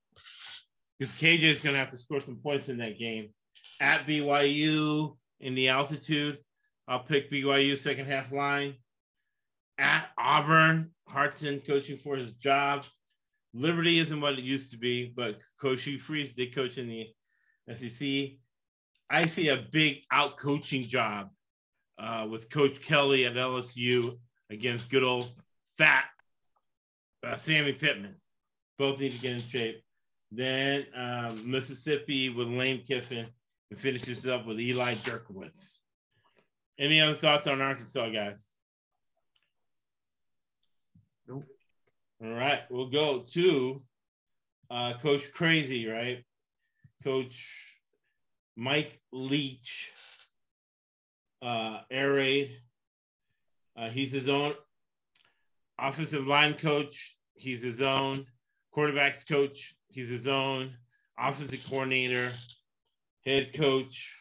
because 1.00 1.14
KJ 1.16 1.44
is 1.44 1.62
going 1.62 1.74
to 1.74 1.80
have 1.80 1.92
to 1.92 1.98
score 1.98 2.22
some 2.22 2.38
points 2.38 2.70
in 2.70 2.78
that 2.78 2.98
game 3.00 3.30
at 3.80 4.06
BYU 4.06 5.16
in 5.40 5.56
the 5.56 5.70
altitude. 5.70 6.40
I'll 6.88 7.00
pick 7.00 7.32
BYU 7.32 7.78
second 7.78 8.06
half 8.06 8.32
line. 8.32 8.76
At 9.78 10.10
Auburn, 10.18 10.92
Harsin 11.10 11.66
coaching 11.66 11.98
for 11.98 12.16
his 12.16 12.34
job. 12.34 12.86
Liberty 13.54 14.00
isn't 14.00 14.22
what 14.22 14.34
it 14.34 14.44
used 14.44 14.72
to 14.72 14.78
be, 14.78 15.14
but 15.16 15.40
Coach 15.60 15.84
Hugh 15.84 16.00
Freeze 16.00 16.34
did 16.34 16.56
coach 16.56 16.78
in 16.78 16.88
the 16.88 17.08
SEC. 17.76 18.38
I 19.10 19.26
see 19.26 19.50
a 19.50 19.66
big 19.72 20.00
out 20.12 20.38
coaching 20.38 20.84
job 20.84 21.30
uh, 21.98 22.28
with 22.30 22.50
Coach 22.50 22.82
Kelly 22.82 23.26
at 23.26 23.34
LSU 23.34 24.18
against 24.50 24.90
good 24.90 25.04
old 25.04 25.30
fat 25.78 26.06
uh, 27.26 27.38
Sammy 27.38 27.74
Pittman. 27.74 28.16
Both 28.78 29.00
need 29.00 29.14
to 29.14 29.20
get 29.20 29.34
in 29.34 29.42
shape. 29.42 29.84
Then 30.32 30.86
um, 30.96 31.50
Mississippi 31.50 32.30
with 32.30 32.48
Lane 32.48 32.84
Kiffin 32.86 33.28
and 33.72 33.80
finishes 33.80 34.26
up 34.26 34.46
with 34.46 34.60
Eli 34.60 34.96
Drinkwitz. 34.96 35.77
Any 36.80 37.02
other 37.02 37.16
thoughts 37.16 37.48
on 37.48 37.62
Arkansas, 37.62 38.10
guys? 38.10 38.46
Nope. 41.28 41.46
All 42.24 42.32
right, 42.32 42.62
we'll 42.70 42.90
go 42.90 43.24
to 43.34 43.82
uh, 44.70 44.94
Coach 45.02 45.32
Crazy, 45.34 45.88
right? 45.88 46.24
Coach 47.04 47.48
Mike 48.56 49.00
Leach, 49.12 49.92
uh, 51.42 51.82
air 51.90 52.14
raid. 52.14 52.58
Uh, 53.78 53.90
he's 53.90 54.12
his 54.12 54.30
own 54.30 54.54
offensive 55.80 56.26
line 56.26 56.56
coach. 56.56 57.16
He's 57.36 57.62
his 57.62 57.82
own 57.82 58.26
quarterbacks 58.76 59.28
coach. 59.28 59.76
He's 59.90 60.10
his 60.10 60.28
own 60.28 60.76
offensive 61.18 61.64
coordinator, 61.70 62.32
head 63.26 63.54
coach. 63.54 64.16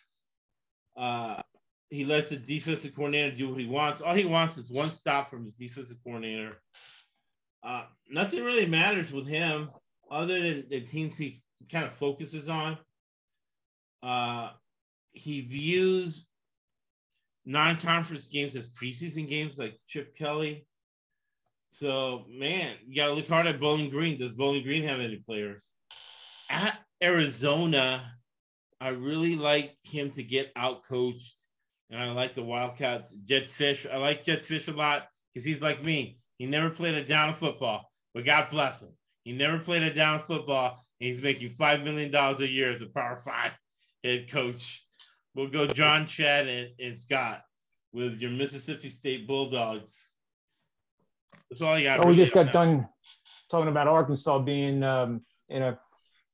Uh, 0.97 1.41
he 1.91 2.05
lets 2.05 2.31
the 2.31 2.37
defensive 2.37 2.95
coordinator 2.95 3.37
do 3.37 3.49
what 3.51 3.61
he 3.61 3.67
wants. 3.67 4.03
All 4.03 4.15
he 4.15 4.25
wants 4.25 4.59
is 4.59 4.71
one 4.71 4.91
stop 4.91 5.31
from 5.31 5.45
his 5.45 5.55
defensive 5.55 5.99
coordinator. 6.03 6.61
Uh, 7.63 7.85
nothing 8.11 8.45
really 8.45 8.67
matters 8.67 9.13
with 9.13 9.27
him 9.27 9.71
other 10.11 10.41
than 10.41 10.65
the 10.69 10.81
teams 10.81 11.17
he 11.17 11.43
kind 11.71 11.85
of 11.85 11.93
focuses 11.95 12.49
on. 12.49 12.79
Uh, 14.03 14.51
he 15.13 15.41
views 15.43 16.27
non-conference 17.45 18.27
games 18.27 18.57
as 18.57 18.69
preseason 18.69 19.29
games 19.29 19.59
like 19.59 19.79
Chip 19.89 20.17
Kelly. 20.17 20.67
So, 21.71 22.25
man, 22.29 22.75
you 22.87 22.97
got 22.97 23.09
to 23.09 23.15
look 23.15 23.29
hard 23.29 23.47
at 23.47 23.61
Bowling 23.61 23.91
Green. 23.91 24.19
Does 24.19 24.33
Bowling 24.33 24.63
Green 24.63 24.85
have 24.85 25.01
any 25.01 25.17
players? 25.17 25.71
At 26.51 26.79
Arizona, 27.03 28.13
I 28.81 28.89
really 28.89 29.37
like 29.37 29.75
him 29.83 30.11
to 30.13 30.23
get 30.23 30.53
out 30.57 30.85
coached. 30.85 31.46
And 31.91 32.01
I 32.01 32.11
like 32.13 32.35
the 32.35 32.43
Wildcats. 32.43 33.13
Jedd 33.25 33.49
Fisch, 33.49 33.91
I 33.91 33.97
like 33.97 34.25
Jedd 34.25 34.43
Fisch 34.43 34.69
a 34.69 34.77
lot 34.77 35.09
because 35.33 35.45
he's 35.45 35.63
like 35.63 35.83
me. 35.83 36.19
He 36.39 36.47
never 36.47 36.71
played 36.71 36.95
a 36.95 37.05
down 37.05 37.35
football, 37.35 37.91
but 38.15 38.25
God 38.25 38.49
bless 38.51 38.83
him. 38.83 38.91
He 39.25 39.33
never 39.33 39.59
played 39.59 39.83
a 39.83 39.93
down 39.93 40.23
football, 40.23 40.85
and 41.01 41.09
he's 41.09 41.21
making 41.21 41.55
$5 41.55 41.85
million 41.85 42.15
a 42.15 42.45
year 42.45 42.71
as 42.71 42.83
a 42.83 42.87
Power 42.87 43.21
Five 43.25 43.53
head 44.05 44.31
coach. 44.31 44.85
We'll 45.35 45.49
go 45.49 45.67
John, 45.67 46.07
Chad, 46.07 46.49
and, 46.49 46.71
and 46.79 46.99
Scott 46.99 47.43
with 47.93 48.21
your 48.21 48.31
Mississippi 48.31 48.91
State 48.91 49.27
Bulldogs. 49.27 49.99
That's 51.51 51.63
all 51.63 51.75
I 51.75 51.83
got. 51.83 52.01
Oh, 52.01 52.09
we 52.09 52.17
just 52.17 52.33
got 52.33 52.47
that. 52.47 52.53
done 52.53 52.89
talking 53.51 53.69
about 53.69 53.89
Arkansas 53.89 54.39
being 54.41 54.83
um, 54.83 55.23
in 55.49 55.63
a 55.63 55.79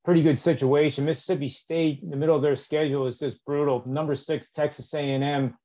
pretty 0.04 0.22
good 0.22 0.38
situation. 0.38 1.04
Mississippi 1.04 1.48
State, 1.48 2.00
in 2.02 2.10
the 2.10 2.16
middle 2.16 2.36
of 2.36 2.42
their 2.42 2.56
schedule, 2.56 3.06
is 3.06 3.18
just 3.18 3.44
brutal. 3.44 3.82
Number 3.86 4.14
six, 4.16 4.50
Texas 4.50 4.92
A&M, 4.94 5.56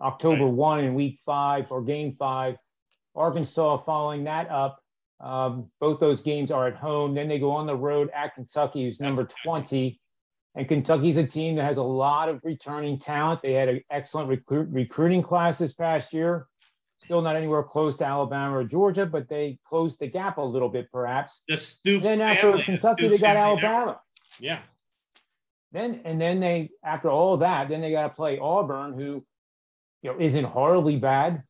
October 0.00 0.44
Right. 0.44 0.52
one 0.54 0.84
in 0.84 0.94
week 0.94 1.20
five 1.24 1.70
or 1.70 1.82
game 1.82 2.14
five, 2.14 2.56
Arkansas 3.14 3.78
following 3.84 4.24
that 4.24 4.50
up. 4.50 4.78
Um, 5.20 5.70
both 5.80 5.98
those 5.98 6.20
games 6.22 6.50
are 6.50 6.66
at 6.66 6.76
home. 6.76 7.14
Then 7.14 7.28
they 7.28 7.38
go 7.38 7.50
on 7.52 7.66
the 7.66 7.76
road 7.76 8.10
at 8.14 8.34
Kentucky, 8.34 8.84
who's 8.84 9.00
number 9.00 9.26
20. 9.44 9.98
And 10.54 10.68
Kentucky's 10.68 11.16
a 11.16 11.26
team 11.26 11.56
that 11.56 11.64
has 11.64 11.78
a 11.78 11.82
lot 11.82 12.28
of 12.28 12.40
returning 12.44 12.98
talent. 12.98 13.40
They 13.42 13.52
had 13.52 13.68
an 13.68 13.82
excellent 13.90 14.28
recruit, 14.28 14.68
recruiting 14.70 15.22
class 15.22 15.56
this 15.58 15.72
past 15.72 16.12
year. 16.12 16.46
Still 17.04 17.22
not 17.22 17.36
anywhere 17.36 17.62
close 17.62 17.96
to 17.96 18.04
Alabama 18.04 18.56
or 18.56 18.64
Georgia, 18.64 19.06
but 19.06 19.28
they 19.28 19.58
closed 19.68 19.98
the 20.00 20.06
gap 20.06 20.38
a 20.38 20.42
little 20.42 20.68
bit, 20.68 20.90
perhaps. 20.90 21.42
The 21.48 21.58
Stoops 21.58 22.04
Then 22.04 22.20
after 22.20 22.50
family, 22.50 22.62
Kentucky, 22.62 23.02
Stoops 23.02 23.20
they 23.20 23.26
got. 23.26 23.36
Alabama. 23.36 24.00
Yeah. 24.40 24.60
Then 25.72 26.00
and 26.04 26.20
then 26.20 26.40
they 26.40 26.70
after 26.84 27.10
all 27.10 27.36
that, 27.38 27.68
then 27.68 27.80
they 27.80 27.90
got 27.90 28.04
to 28.04 28.14
play 28.14 28.38
Auburn, 28.38 28.94
who 28.94 29.24
you 30.02 30.10
know 30.10 30.16
isn't 30.18 30.44
horribly 30.44 30.96
bad. 30.96 31.42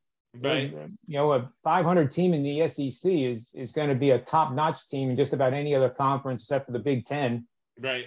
Right. 0.42 0.74
You 1.06 1.16
know, 1.16 1.32
a 1.32 1.50
500 1.64 2.10
team 2.10 2.34
in 2.34 2.42
the 2.42 2.68
SEC 2.68 3.10
is 3.10 3.48
is 3.54 3.72
going 3.72 3.88
to 3.88 3.94
be 3.94 4.10
a 4.10 4.18
top 4.18 4.52
notch 4.52 4.86
team 4.88 5.10
in 5.10 5.16
just 5.16 5.32
about 5.32 5.54
any 5.54 5.74
other 5.74 5.88
conference 5.88 6.42
except 6.42 6.66
for 6.66 6.72
the 6.72 6.78
Big 6.78 7.06
Ten. 7.06 7.46
Right. 7.80 8.06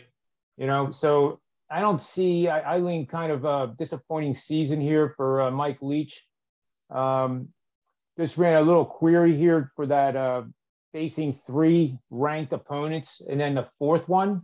You 0.57 0.67
know, 0.67 0.91
so 0.91 1.39
I 1.71 1.79
don't 1.79 2.01
see. 2.01 2.47
I, 2.47 2.75
I 2.75 2.77
lean 2.79 3.05
kind 3.05 3.31
of 3.31 3.45
a 3.45 3.73
disappointing 3.77 4.35
season 4.35 4.81
here 4.81 5.13
for 5.15 5.43
uh, 5.43 5.51
Mike 5.51 5.77
Leach. 5.81 6.25
Um, 6.89 7.49
just 8.17 8.37
ran 8.37 8.57
a 8.57 8.61
little 8.61 8.85
query 8.85 9.35
here 9.35 9.71
for 9.75 9.85
that 9.87 10.15
uh, 10.15 10.43
facing 10.91 11.33
three 11.33 11.97
ranked 12.09 12.53
opponents, 12.53 13.21
and 13.29 13.39
then 13.39 13.55
the 13.55 13.67
fourth 13.77 14.09
one. 14.09 14.43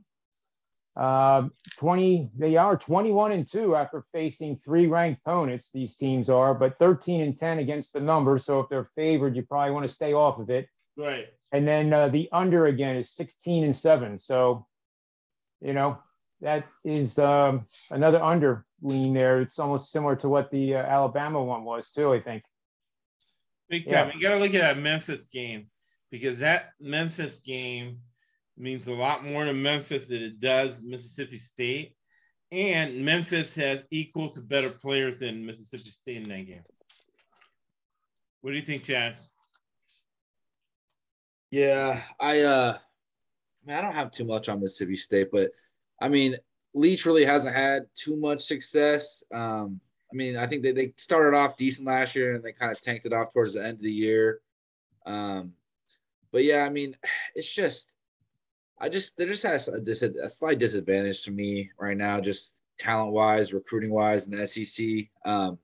Uh, 0.95 1.49
20, 1.77 2.29
they 2.37 2.55
are 2.55 2.77
21 2.77 3.33
and 3.33 3.51
2 3.51 3.75
after 3.75 4.05
facing 4.13 4.55
three 4.55 4.87
ranked 4.87 5.21
opponents, 5.25 5.69
these 5.73 5.97
teams 5.97 6.29
are, 6.29 6.53
but 6.53 6.79
13 6.79 7.19
and 7.19 7.37
10 7.37 7.59
against 7.59 7.91
the 7.91 7.99
number. 7.99 8.39
So 8.39 8.61
if 8.61 8.69
they're 8.69 8.89
favored, 8.95 9.35
you 9.35 9.43
probably 9.43 9.71
want 9.71 9.85
to 9.85 9.93
stay 9.93 10.13
off 10.13 10.39
of 10.39 10.49
it. 10.49 10.69
Right. 10.95 11.27
And 11.51 11.67
then 11.67 11.91
uh, 11.91 12.07
the 12.07 12.29
under 12.31 12.67
again 12.67 12.95
is 12.95 13.11
16 13.11 13.65
and 13.65 13.75
7. 13.75 14.17
So, 14.19 14.65
you 15.59 15.73
know, 15.73 15.97
that 16.39 16.65
is 16.85 17.19
um, 17.19 17.67
another 17.91 18.23
under 18.23 18.65
lean 18.85 19.13
there. 19.13 19.41
It's 19.41 19.59
almost 19.59 19.91
similar 19.91 20.15
to 20.17 20.29
what 20.29 20.51
the 20.51 20.75
uh, 20.75 20.83
Alabama 20.83 21.43
one 21.43 21.63
was, 21.63 21.89
too, 21.89 22.13
I 22.13 22.21
think. 22.21 22.43
Big 23.69 23.85
Yeah. 23.85 24.03
time. 24.05 24.13
You 24.15 24.21
got 24.21 24.35
to 24.35 24.39
look 24.39 24.53
at 24.53 24.61
that 24.61 24.77
Memphis 24.77 25.27
game 25.27 25.69
because 26.11 26.39
that 26.39 26.69
Memphis 26.79 27.39
game 27.39 27.99
means 28.57 28.87
a 28.87 28.93
lot 28.93 29.25
more 29.25 29.43
to 29.45 29.53
Memphis 29.53 30.07
than 30.07 30.21
it 30.21 30.39
does 30.39 30.81
Mississippi 30.81 31.37
State. 31.37 31.95
And 32.51 33.03
Memphis 33.03 33.55
has 33.55 33.83
equal 33.91 34.29
to 34.29 34.41
better 34.41 34.69
players 34.69 35.19
than 35.19 35.45
Mississippi 35.45 35.89
State 35.89 36.17
in 36.23 36.29
that 36.29 36.45
game. 36.45 36.63
What 38.41 38.51
do 38.51 38.57
you 38.57 38.63
think, 38.63 38.83
Chad? 38.83 39.17
Yeah, 41.51 42.01
I 42.19 42.41
uh 42.41 42.77
man, 43.65 43.79
I 43.79 43.81
don't 43.81 43.95
have 43.95 44.11
too 44.11 44.25
much 44.25 44.49
on 44.49 44.59
Mississippi 44.59 44.95
State, 44.95 45.29
but 45.31 45.51
I 45.99 46.09
mean, 46.09 46.37
Leach 46.75 47.05
really 47.05 47.25
hasn't 47.25 47.55
had 47.55 47.87
too 47.95 48.17
much 48.17 48.43
success. 48.43 49.23
Um, 49.33 49.79
I 50.11 50.15
mean, 50.15 50.37
I 50.37 50.45
think 50.45 50.61
they, 50.61 50.73
they 50.73 50.93
started 50.97 51.35
off 51.35 51.57
decent 51.57 51.87
last 51.87 52.15
year 52.15 52.35
and 52.35 52.43
they 52.43 52.51
kind 52.51 52.71
of 52.71 52.81
tanked 52.81 53.05
it 53.05 53.13
off 53.13 53.33
towards 53.33 53.53
the 53.53 53.63
end 53.63 53.77
of 53.77 53.81
the 53.81 53.91
year. 53.91 54.41
Um, 55.05 55.53
but 56.31 56.43
yeah, 56.43 56.65
I 56.65 56.69
mean, 56.69 56.95
it's 57.35 57.51
just 57.51 57.97
I 58.77 58.89
just 58.89 59.17
there 59.17 59.27
just 59.27 59.43
has 59.43 59.69
a, 59.69 59.79
dis- 59.79 60.03
a 60.03 60.29
slight 60.29 60.59
disadvantage 60.59 61.23
to 61.23 61.31
me 61.31 61.71
right 61.79 61.95
now, 61.95 62.19
just 62.19 62.61
talent 62.77 63.13
wise, 63.13 63.53
recruiting 63.53 63.91
wise, 63.91 64.27
in 64.27 64.35
the 64.35 64.45
SEC. 64.45 64.85
Um, 65.25 65.57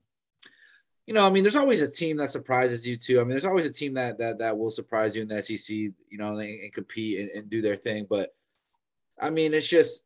you 1.06 1.12
know, 1.12 1.26
I 1.26 1.30
mean, 1.30 1.42
there's 1.42 1.56
always 1.56 1.82
a 1.82 1.90
team 1.90 2.16
that 2.16 2.30
surprises 2.30 2.86
you 2.86 2.96
too. 2.96 3.20
I 3.20 3.24
mean, 3.24 3.30
there's 3.30 3.44
always 3.44 3.66
a 3.66 3.72
team 3.72 3.92
that 3.94 4.16
that 4.18 4.38
that 4.38 4.56
will 4.56 4.70
surprise 4.70 5.14
you 5.14 5.22
in 5.22 5.28
the 5.28 5.42
SEC, 5.42 5.68
you 5.68 5.94
know, 6.12 6.38
and, 6.38 6.40
and 6.40 6.72
compete 6.72 7.20
and, 7.20 7.30
and 7.32 7.50
do 7.50 7.60
their 7.60 7.76
thing. 7.76 8.06
But 8.08 8.30
I 9.20 9.28
mean, 9.28 9.52
it's 9.52 9.68
just, 9.68 10.04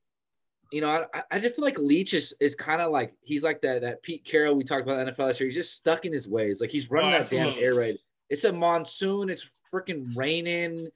you 0.73 0.81
know, 0.81 1.05
I, 1.15 1.23
I 1.31 1.39
just 1.39 1.57
feel 1.57 1.65
like 1.65 1.79
Leach 1.79 2.15
is, 2.15 2.35
is 2.41 2.55
kind 2.55 2.81
of 2.81 2.91
like 2.91 3.15
he's 3.23 3.45
like 3.45 3.61
that 3.63 3.83
that 3.83 4.03
Pete 4.03 4.25
Carroll 4.25 4.55
we 4.55 4.65
talked 4.65 4.83
about 4.83 4.99
in 4.99 5.07
the 5.07 5.13
NFL 5.13 5.27
last 5.27 5.41
year. 5.41 5.47
He's 5.47 5.55
just 5.55 5.75
stuck 5.75 6.05
in 6.05 6.13
his 6.13 6.29
ways. 6.29 6.61
Like 6.61 6.71
he's 6.71 6.91
running 6.91 7.15
Oh, 7.15 7.19
that 7.19 7.31
damn 7.31 7.55
air 7.59 7.75
raid. 7.75 7.99
It's 8.31 8.45
a 8.45 8.53
monsoon. 8.53 9.31
It's 9.31 9.61
freaking 9.73 10.15
raining. 10.17 10.89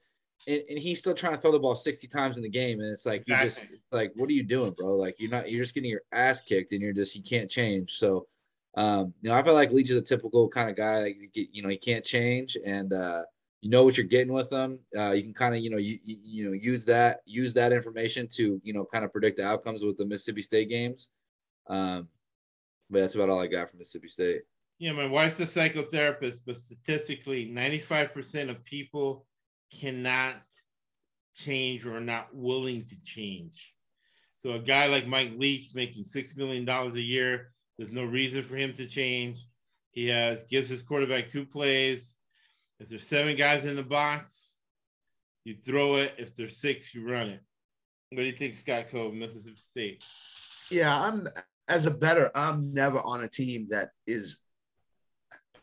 And, 0.49 0.63
and 0.69 0.79
he's 0.79 0.99
still 0.99 1.15
trying 1.15 1.35
to 1.35 1.39
throw 1.39 1.53
the 1.53 1.59
ball 1.59 1.77
60 1.77 2.09
times 2.09 2.37
in 2.37 2.43
the 2.43 2.49
game. 2.49 2.81
And 2.81 2.91
it's 2.91 3.07
like, 3.07 3.23
you 3.29 3.37
just, 3.39 3.69
like, 3.93 4.13
what 4.17 4.29
are 4.29 4.33
you 4.33 4.43
doing, 4.43 4.73
bro? 4.73 4.97
Like, 4.97 5.17
you're 5.19 5.31
not, 5.31 5.51
you're 5.51 5.63
just 5.63 5.75
getting 5.75 5.91
your 5.91 6.01
ass 6.13 6.41
kicked 6.41 6.73
and 6.73 6.81
you're 6.81 6.95
just, 6.95 7.15
you 7.15 7.23
can't 7.23 7.51
change. 7.51 7.93
So, 7.99 8.27
um, 8.77 9.13
you 9.21 9.31
know, 9.31 9.37
I 9.37 9.43
feel 9.43 9.55
like 9.55 9.71
Leach 9.71 9.91
is 9.91 9.97
a 9.97 10.03
typical 10.03 10.49
kind 10.49 10.71
of 10.71 10.77
guy. 10.77 11.01
Like, 11.01 11.17
you 11.35 11.63
know, 11.63 11.69
he 11.69 11.77
can't 11.77 12.05
change, 12.05 12.57
and 12.65 12.93
uh, 12.93 13.23
you 13.61 13.69
know 13.69 13.85
what 13.85 13.97
you're 13.97 14.07
getting 14.07 14.33
with 14.33 14.49
them. 14.49 14.79
Uh, 14.97 15.11
you 15.11 15.23
can 15.23 15.35
kind 15.35 15.55
of, 15.55 15.61
you 15.61 15.71
know, 15.71 15.77
you, 15.77 15.99
you 16.03 16.47
know, 16.47 16.53
use 16.53 16.85
that 16.87 17.21
use 17.27 17.53
that 17.55 17.73
information 17.73 18.27
to, 18.37 18.61
you 18.65 18.73
know, 18.73 18.85
kind 18.85 19.05
of 19.05 19.13
predict 19.13 19.37
the 19.37 19.47
outcomes 19.47 19.83
with 19.83 19.97
the 19.97 20.07
Mississippi 20.07 20.43
State 20.43 20.71
games. 20.71 21.09
Um, 21.69 22.09
but 22.89 23.01
that's 23.01 23.15
about 23.15 23.29
all 23.29 23.41
I 23.41 23.47
got 23.47 23.69
from 23.69 23.79
Mississippi 23.79 24.09
State. 24.09 24.43
Yeah, 24.79 24.93
my 24.93 25.07
wife's 25.07 25.41
a 25.41 25.45
psychotherapist, 25.45 26.39
but 26.47 26.57
statistically, 26.57 27.47
95% 27.47 28.49
of 28.49 28.65
people 28.65 29.27
cannot 29.71 30.37
change 31.35 31.85
or 31.85 31.97
are 31.97 32.01
not 32.01 32.35
willing 32.35 32.87
to 32.87 32.97
change. 33.05 33.75
So 34.37 34.53
a 34.53 34.59
guy 34.59 34.87
like 34.87 35.07
Mike 35.07 35.33
Leach 35.37 35.75
making 35.75 36.05
$6 36.05 36.37
million 36.39 36.67
a 36.67 36.89
year, 36.95 37.53
there's 37.77 37.93
no 37.93 38.05
reason 38.05 38.43
for 38.43 38.57
him 38.57 38.73
to 38.73 38.87
change. 38.87 39.47
He 39.91 40.07
has 40.07 40.45
gives 40.45 40.71
his 40.71 40.83
quarterback 40.83 41.29
two 41.29 41.45
plays. 41.45 42.15
If 42.81 42.89
there's 42.89 43.07
seven 43.07 43.37
guys 43.37 43.65
in 43.65 43.77
the 43.77 43.83
box, 43.83 44.57
you 45.45 45.55
throw 45.55 45.97
it. 45.97 46.15
If 46.19 46.35
there's 46.35 46.57
six, 46.57 46.95
you 46.95 47.09
run 47.09 47.29
it. 47.29 47.41
What 48.09 48.23
do 48.23 48.25
you 48.25 48.37
think, 48.37 48.55
Scott 48.55 48.89
Cobe, 48.89 49.15
Mississippi 49.15 49.57
State? 49.57 50.05
Yeah, 50.71 50.99
I'm 50.99 51.29
as 51.69 51.87
a 51.87 51.91
better, 51.91 52.31
I'm 52.35 52.75
never 52.75 52.99
on 53.01 53.23
a 53.23 53.29
team 53.29 53.69
that 53.71 53.91
is 54.07 54.39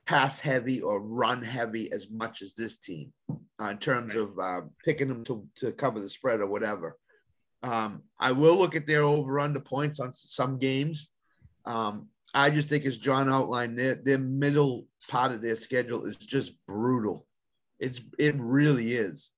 pass 0.06 0.40
heavy 0.40 0.80
or 0.80 1.02
run 1.02 1.42
heavy 1.42 1.92
as 1.92 2.10
much 2.10 2.42
as 2.42 2.54
this 2.54 2.78
team 2.78 3.12
uh, 3.30 3.70
in 3.72 3.78
terms 3.78 4.16
of 4.16 4.38
uh, 4.40 4.62
picking 4.86 5.10
them 5.10 5.24
to, 5.26 5.46
to 5.56 5.72
cover 5.74 6.00
the 6.00 6.10
spread 6.10 6.40
or 6.40 6.48
whatever. 6.48 6.96
Um, 7.64 8.04
I 8.20 8.32
will 8.32 8.56
look 8.58 8.76
at 8.76 8.88
their 8.88 9.02
over 9.02 9.40
under 9.40 9.60
points 9.60 10.00
on 10.00 10.14
some 10.14 10.60
games. 10.60 11.10
Um, 11.66 12.08
I 12.34 12.50
just 12.50 12.70
think, 12.70 12.86
as 12.86 12.98
John 12.98 13.30
outlined, 13.30 13.78
their 13.78 13.96
their 13.96 14.18
middle 14.18 14.86
part 15.08 15.32
of 15.32 15.42
their 15.42 15.56
schedule 15.56 16.06
is 16.06 16.18
just 16.18 16.54
brutal. 16.68 17.26
It's 17.80 18.02
it 18.20 18.36
really 18.38 18.94
is, 18.94 19.32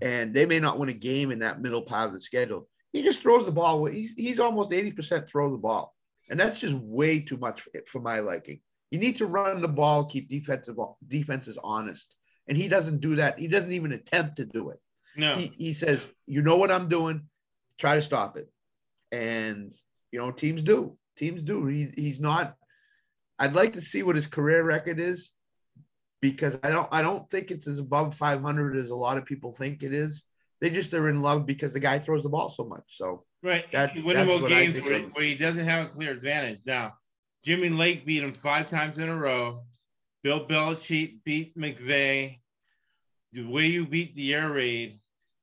and 0.00 0.34
they 0.34 0.46
may 0.46 0.60
not 0.60 0.78
win 0.78 0.88
a 0.88 0.94
game 0.94 1.30
in 1.30 1.40
that 1.40 1.60
middle 1.60 1.82
part 1.82 2.06
of 2.06 2.12
the 2.12 2.20
schedule. 2.20 2.68
He 2.92 3.02
just 3.02 3.22
throws 3.22 3.44
the 3.44 3.52
ball. 3.52 3.84
He's, 3.86 4.12
he's 4.16 4.40
almost 4.40 4.72
eighty 4.72 4.92
percent 4.92 5.28
throw 5.28 5.50
the 5.50 5.58
ball, 5.58 5.94
and 6.30 6.38
that's 6.38 6.60
just 6.60 6.74
way 6.74 7.20
too 7.20 7.36
much 7.36 7.62
for, 7.62 7.70
for 7.86 8.00
my 8.00 8.20
liking. 8.20 8.60
You 8.90 8.98
need 8.98 9.16
to 9.16 9.26
run 9.26 9.60
the 9.60 9.68
ball, 9.68 10.04
keep 10.04 10.30
defensive 10.30 10.76
defenses 11.06 11.58
honest, 11.62 12.16
and 12.46 12.56
he 12.56 12.68
doesn't 12.68 13.00
do 13.00 13.16
that. 13.16 13.38
He 13.38 13.48
doesn't 13.48 13.72
even 13.72 13.92
attempt 13.92 14.36
to 14.36 14.46
do 14.46 14.70
it. 14.70 14.80
No. 15.16 15.34
He, 15.34 15.52
he 15.58 15.72
says, 15.72 16.08
"You 16.26 16.42
know 16.42 16.56
what 16.56 16.70
I'm 16.70 16.88
doing. 16.88 17.28
Try 17.78 17.96
to 17.96 18.02
stop 18.02 18.36
it." 18.36 18.50
And 19.12 19.72
you 20.12 20.18
know, 20.18 20.30
teams 20.30 20.62
do. 20.62 20.96
Teams 21.18 21.42
do. 21.42 21.66
He, 21.66 21.92
he's 21.96 22.20
not. 22.20 22.56
I'd 23.38 23.54
like 23.54 23.74
to 23.74 23.80
see 23.80 24.02
what 24.02 24.16
his 24.16 24.26
career 24.26 24.62
record 24.64 24.98
is, 24.98 25.32
because 26.22 26.58
I 26.62 26.70
don't. 26.70 26.88
I 26.90 27.02
don't 27.02 27.28
think 27.28 27.50
it's 27.50 27.68
as 27.68 27.78
above 27.80 28.14
500 28.14 28.76
as 28.76 28.90
a 28.90 28.94
lot 28.96 29.18
of 29.18 29.26
people 29.26 29.52
think 29.52 29.82
it 29.82 29.92
is. 29.92 30.24
They 30.60 30.70
just 30.70 30.94
are 30.94 31.08
in 31.08 31.22
love 31.22 31.46
because 31.46 31.72
the 31.72 31.80
guy 31.80 31.98
throws 31.98 32.22
the 32.22 32.28
ball 32.28 32.50
so 32.50 32.64
much. 32.64 32.84
So 32.88 33.24
Right. 33.42 33.70
That's- 33.70 33.94
He's 33.94 34.04
winnable 34.04 34.26
that's 34.26 34.42
what 34.42 34.52
I 34.52 34.64
games 34.64 34.74
think 34.74 34.86
where, 34.86 35.00
where 35.00 35.24
he 35.24 35.34
doesn't 35.36 35.64
have 35.64 35.86
a 35.86 35.88
clear 35.90 36.10
advantage. 36.10 36.60
Now, 36.64 36.94
Jimmy 37.44 37.68
Lake 37.68 38.04
beat 38.04 38.22
him 38.22 38.32
five 38.32 38.68
times 38.68 38.98
in 38.98 39.08
a 39.08 39.16
row. 39.16 39.62
Bill 40.24 40.46
Belichick 40.46 41.18
beat 41.24 41.56
McVay. 41.56 42.40
The 43.32 43.46
way 43.46 43.66
you 43.66 43.86
beat 43.86 44.14
the 44.14 44.34
air 44.34 44.50
raid 44.50 44.98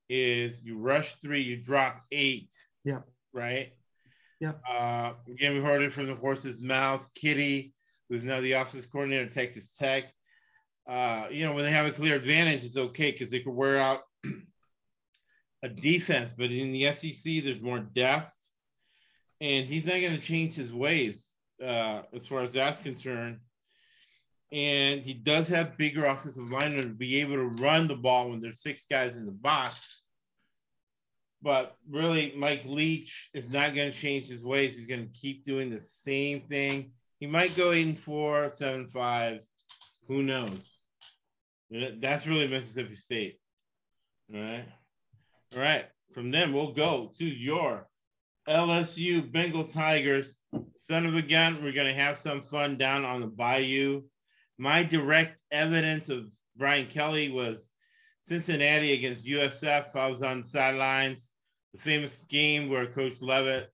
is 0.08 0.60
you 0.62 0.78
rush 0.78 1.14
three, 1.14 1.42
you 1.42 1.56
drop 1.56 2.04
eight. 2.12 2.52
Yeah. 2.84 3.00
Right? 3.32 3.72
Yeah. 4.40 4.52
Uh, 4.68 5.12
again, 5.28 5.54
we 5.54 5.60
heard 5.60 5.82
it 5.82 5.92
from 5.92 6.06
the 6.06 6.14
horse's 6.14 6.60
mouth. 6.60 7.08
Kittley, 7.14 7.72
who's 8.08 8.24
now 8.24 8.40
the 8.40 8.54
office 8.54 8.86
coordinator 8.86 9.24
at 9.24 9.32
Texas 9.32 9.74
Tech. 9.78 10.12
Uh, 10.86 11.26
you 11.30 11.44
know, 11.44 11.52
when 11.52 11.64
they 11.64 11.72
have 11.72 11.86
a 11.86 11.92
clear 11.92 12.14
advantage, 12.14 12.64
it's 12.64 12.76
okay 12.76 13.10
because 13.10 13.30
they 13.30 13.40
could 13.40 13.54
wear 13.54 13.78
out 13.78 14.00
a 15.62 15.68
defense, 15.68 16.32
but 16.36 16.50
in 16.50 16.70
the 16.70 16.92
SEC, 16.92 17.42
there's 17.42 17.60
more 17.60 17.80
depth, 17.80 18.32
and 19.40 19.66
he's 19.66 19.84
not 19.84 20.00
going 20.00 20.16
to 20.16 20.20
change 20.20 20.54
his 20.54 20.72
ways 20.72 21.32
uh, 21.62 22.02
as 22.14 22.26
far 22.26 22.42
as 22.42 22.52
that's 22.52 22.78
concerned. 22.78 23.38
And 24.52 25.02
he 25.02 25.12
does 25.12 25.48
have 25.48 25.76
bigger 25.76 26.04
offensive 26.04 26.50
linemen 26.50 26.82
to 26.82 26.88
be 26.88 27.20
able 27.20 27.34
to 27.34 27.62
run 27.62 27.88
the 27.88 27.96
ball 27.96 28.30
when 28.30 28.40
there's 28.40 28.62
six 28.62 28.86
guys 28.88 29.16
in 29.16 29.26
the 29.26 29.32
box. 29.32 30.04
But 31.42 31.76
really, 31.88 32.32
Mike 32.36 32.64
Leach 32.64 33.30
is 33.34 33.48
not 33.50 33.74
going 33.74 33.92
to 33.92 33.96
change 33.96 34.28
his 34.28 34.44
ways. 34.44 34.76
He's 34.76 34.86
going 34.86 35.06
to 35.06 35.18
keep 35.20 35.44
doing 35.44 35.70
the 35.70 35.80
same 35.80 36.42
thing. 36.42 36.92
He 37.20 37.26
might 37.26 37.56
go 37.56 37.72
eight 37.72 37.86
and 37.86 37.98
four, 37.98 38.50
seven 38.52 38.88
five. 38.88 39.40
Who 40.08 40.22
knows? 40.22 40.76
That's 41.70 42.26
really 42.26 42.48
Mississippi 42.48 42.96
State. 42.96 43.38
All 44.34 44.40
right. 44.40 44.64
All 45.54 45.60
right. 45.60 45.86
From 46.12 46.30
then, 46.30 46.52
we'll 46.52 46.72
go 46.72 47.12
to 47.18 47.24
your 47.24 47.86
LSU 48.48 49.30
Bengal 49.30 49.64
Tigers. 49.64 50.38
Son 50.76 51.06
of 51.06 51.14
a 51.14 51.22
gun, 51.22 51.62
we're 51.62 51.72
going 51.72 51.88
to 51.88 52.00
have 52.00 52.18
some 52.18 52.42
fun 52.42 52.76
down 52.76 53.04
on 53.04 53.20
the 53.20 53.26
bayou. 53.26 54.02
My 54.58 54.82
direct 54.82 55.42
evidence 55.50 56.08
of 56.08 56.26
Brian 56.56 56.86
Kelly 56.86 57.30
was 57.30 57.70
Cincinnati 58.26 58.92
against 58.92 59.24
USF. 59.24 59.94
I 59.94 60.08
was 60.08 60.24
on 60.24 60.42
the 60.42 60.48
sidelines. 60.48 61.30
The 61.72 61.78
famous 61.78 62.18
game 62.28 62.68
where 62.68 62.86
Coach 62.86 63.20
Leavitt 63.20 63.70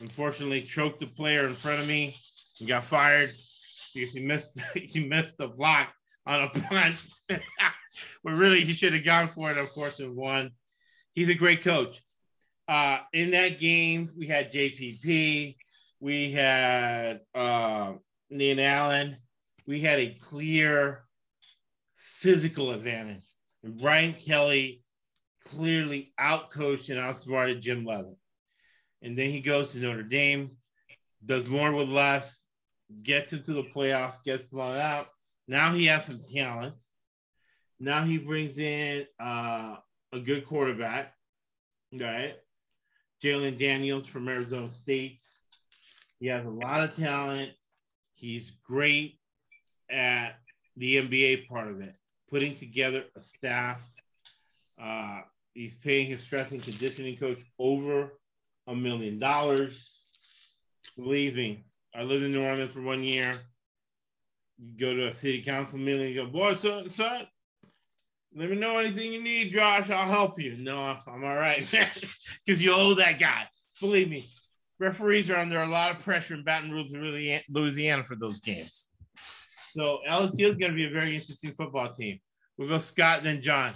unfortunately 0.00 0.62
choked 0.62 0.98
the 0.98 1.06
player 1.06 1.46
in 1.46 1.54
front 1.54 1.80
of 1.80 1.86
me 1.86 2.16
and 2.58 2.68
got 2.68 2.84
fired 2.84 3.30
because 3.94 4.12
he 4.12 4.20
missed 4.20 4.60
he 4.74 5.06
missed 5.06 5.38
the 5.38 5.46
block 5.46 5.92
on 6.26 6.42
a 6.42 6.48
punt. 6.48 6.96
but 7.28 7.40
really, 8.24 8.62
he 8.62 8.72
should 8.72 8.94
have 8.94 9.04
gone 9.04 9.28
for 9.28 9.52
it. 9.52 9.58
Of 9.58 9.70
course, 9.70 10.00
and 10.00 10.16
won. 10.16 10.50
He's 11.12 11.28
a 11.28 11.34
great 11.34 11.62
coach. 11.62 12.02
Uh, 12.66 12.98
in 13.12 13.30
that 13.30 13.60
game, 13.60 14.10
we 14.16 14.26
had 14.26 14.50
JPP, 14.50 15.54
we 16.00 16.32
had 16.32 17.20
uh, 17.32 17.92
Allen, 18.32 19.16
we 19.68 19.80
had 19.82 20.00
a 20.00 20.16
clear 20.20 21.04
physical 21.94 22.72
advantage. 22.72 23.22
And 23.64 23.80
Brian 23.80 24.12
Kelly 24.12 24.84
clearly 25.46 26.12
outcoached 26.20 26.90
and 26.90 26.98
outsmarted 26.98 27.62
Jim 27.62 27.84
Leavitt. 27.84 28.18
And 29.02 29.18
then 29.18 29.30
he 29.30 29.40
goes 29.40 29.72
to 29.72 29.78
Notre 29.78 30.02
Dame, 30.02 30.52
does 31.24 31.46
more 31.46 31.72
with 31.72 31.88
less, 31.88 32.42
gets 33.02 33.32
into 33.32 33.54
the 33.54 33.64
playoffs, 33.64 34.22
gets 34.22 34.44
blown 34.44 34.76
out. 34.76 35.08
Now 35.48 35.72
he 35.72 35.86
has 35.86 36.04
some 36.04 36.20
talent. 36.32 36.74
Now 37.80 38.04
he 38.04 38.18
brings 38.18 38.58
in 38.58 39.06
uh, 39.20 39.76
a 40.12 40.20
good 40.20 40.46
quarterback, 40.46 41.12
right? 41.92 42.34
Jalon 43.22 43.58
Daniels 43.58 44.06
from 44.06 44.28
Arizona 44.28 44.70
State. 44.70 45.22
He 46.20 46.26
has 46.26 46.44
a 46.44 46.50
lot 46.50 46.82
of 46.82 46.96
talent. 46.96 47.52
He's 48.14 48.50
great 48.66 49.18
at 49.90 50.32
the 50.76 50.96
NBA 50.96 51.48
part 51.48 51.68
of 51.68 51.80
it, 51.80 51.94
putting 52.34 52.56
together 52.56 53.04
a 53.14 53.20
staff. 53.20 53.80
Uh, 54.82 55.20
he's 55.52 55.76
paying 55.76 56.08
his 56.08 56.20
strength 56.20 56.50
and 56.50 56.60
conditioning 56.60 57.16
coach 57.16 57.38
over 57.60 58.12
a 58.66 58.74
million 58.74 59.20
dollars. 59.20 60.00
Believe 60.96 61.36
me, 61.36 61.64
I 61.94 62.02
lived 62.02 62.24
in 62.24 62.32
New 62.32 62.42
Orleans 62.42 62.72
for 62.72 62.80
one 62.80 63.04
year. 63.04 63.36
You 64.58 64.76
go 64.80 64.96
to 64.96 65.06
a 65.06 65.12
city 65.12 65.42
council 65.42 65.78
meeting, 65.78 66.08
you 66.08 66.24
go, 66.24 66.26
boy, 66.26 66.54
son, 66.54 66.90
son, 66.90 67.24
let 68.34 68.50
me 68.50 68.56
know 68.56 68.78
anything 68.78 69.12
you 69.12 69.22
need, 69.22 69.52
Josh. 69.52 69.88
I'll 69.88 70.10
help 70.10 70.40
you. 70.40 70.56
No, 70.56 70.96
I'm 71.06 71.22
all 71.22 71.36
right, 71.36 71.64
because 72.44 72.60
you 72.60 72.74
owe 72.74 72.94
that 72.94 73.20
guy. 73.20 73.46
Believe 73.80 74.10
me, 74.10 74.26
referees 74.80 75.30
are 75.30 75.38
under 75.38 75.62
a 75.62 75.68
lot 75.68 75.92
of 75.92 76.00
pressure 76.00 76.34
in 76.34 76.42
Baton 76.42 76.72
Rouge, 76.72 76.90
Louisiana, 77.48 78.02
for 78.02 78.16
those 78.16 78.40
games. 78.40 78.90
So 79.76 79.98
LSU 80.08 80.48
is 80.48 80.56
going 80.56 80.70
to 80.70 80.76
be 80.76 80.86
a 80.86 80.90
very 80.90 81.16
interesting 81.16 81.50
football 81.50 81.88
team. 81.88 82.20
We'll 82.56 82.68
go 82.68 82.78
Scott, 82.78 83.24
then 83.24 83.42
John. 83.42 83.74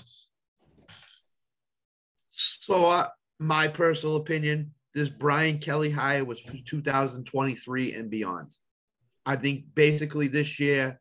So, 2.31 2.87
uh, 2.87 3.09
my 3.41 3.69
personal 3.69 4.17
opinion, 4.17 4.73
this 4.95 5.09
Brian 5.09 5.59
Kelly 5.59 5.91
hire 5.91 6.25
was 6.25 6.41
2023 6.41 7.95
and 7.95 8.11
beyond. 8.11 8.51
I 9.27 9.37
think 9.37 9.65
basically 9.75 10.29
this 10.29 10.59
year 10.59 11.01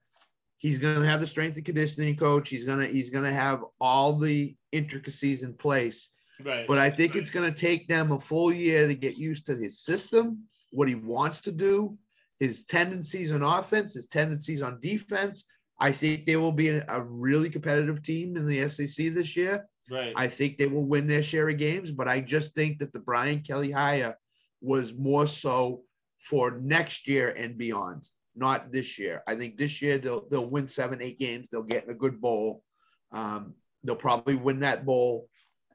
he's 0.58 0.78
going 0.78 1.02
to 1.02 1.08
have 1.08 1.20
the 1.20 1.28
strength 1.28 1.56
and 1.56 1.66
conditioning 1.66 2.16
coach. 2.16 2.50
He's 2.50 2.66
going 2.66 2.80
to 2.80 2.88
he's 2.88 3.10
going 3.10 3.24
to 3.24 3.32
have 3.32 3.64
all 3.80 4.14
the 4.14 4.56
intricacies 4.72 5.44
in 5.44 5.54
place. 5.54 6.10
Right. 6.44 6.68
But 6.68 6.78
I 6.78 6.90
think 6.90 7.16
it's 7.16 7.32
going 7.32 7.52
to 7.52 7.60
take 7.60 7.88
them 7.88 8.12
a 8.12 8.20
full 8.20 8.52
year 8.54 8.88
to 8.88 8.94
get 8.94 9.18
used 9.18 9.46
to 9.48 9.56
his 9.56 9.80
system, 9.80 10.44
what 10.72 10.88
he 10.88 10.96
wants 10.96 11.42
to 11.42 11.52
do, 11.52 11.98
his 12.40 12.66
tendencies 12.66 13.32
on 13.32 13.42
offense, 13.42 13.94
his 13.94 14.08
tendencies 14.08 14.62
on 14.62 14.80
defense. 14.82 15.46
I 15.80 15.92
think 15.92 16.26
they 16.26 16.38
will 16.38 16.52
be 16.52 16.70
a 16.70 17.02
really 17.02 17.50
competitive 17.50 18.02
team 18.02 18.36
in 18.36 18.48
the 18.48 18.68
SEC 18.68 19.14
this 19.14 19.38
year. 19.38 19.68
Right. 19.90 20.14
I 20.16 20.28
think 20.28 20.58
they 20.58 20.68
will 20.68 20.86
win 20.86 21.08
their 21.08 21.24
share 21.24 21.50
of 21.50 21.58
games, 21.58 21.92
but 21.92 22.08
I 22.08 22.20
just 22.20 22.56
think 22.56 22.80
that 22.80 22.92
the 22.94 23.00
Brian 23.00 23.42
Kelly 23.42 23.72
hire 23.72 24.18
was 24.62 24.94
more 24.94 25.28
so 25.28 25.84
for 26.20 26.60
next 26.60 27.08
year 27.08 27.30
and 27.30 27.58
beyond 27.58 28.10
not 28.36 28.72
this 28.72 29.00
year. 29.00 29.24
I 29.28 29.36
think 29.36 29.58
this 29.58 29.82
year 29.82 29.98
they'll 29.98 30.28
they'll 30.30 30.50
win 30.50 30.68
seven, 30.68 31.02
eight 31.02 31.20
games. 31.20 31.48
They'll 31.52 31.64
get 31.64 31.86
in 31.86 31.90
a 31.90 31.96
good 31.96 32.22
bowl. 32.22 32.64
Um, 33.12 33.56
they'll 33.84 33.96
probably 33.96 34.36
win 34.36 34.60
that 34.62 34.86
bowl. 34.86 35.28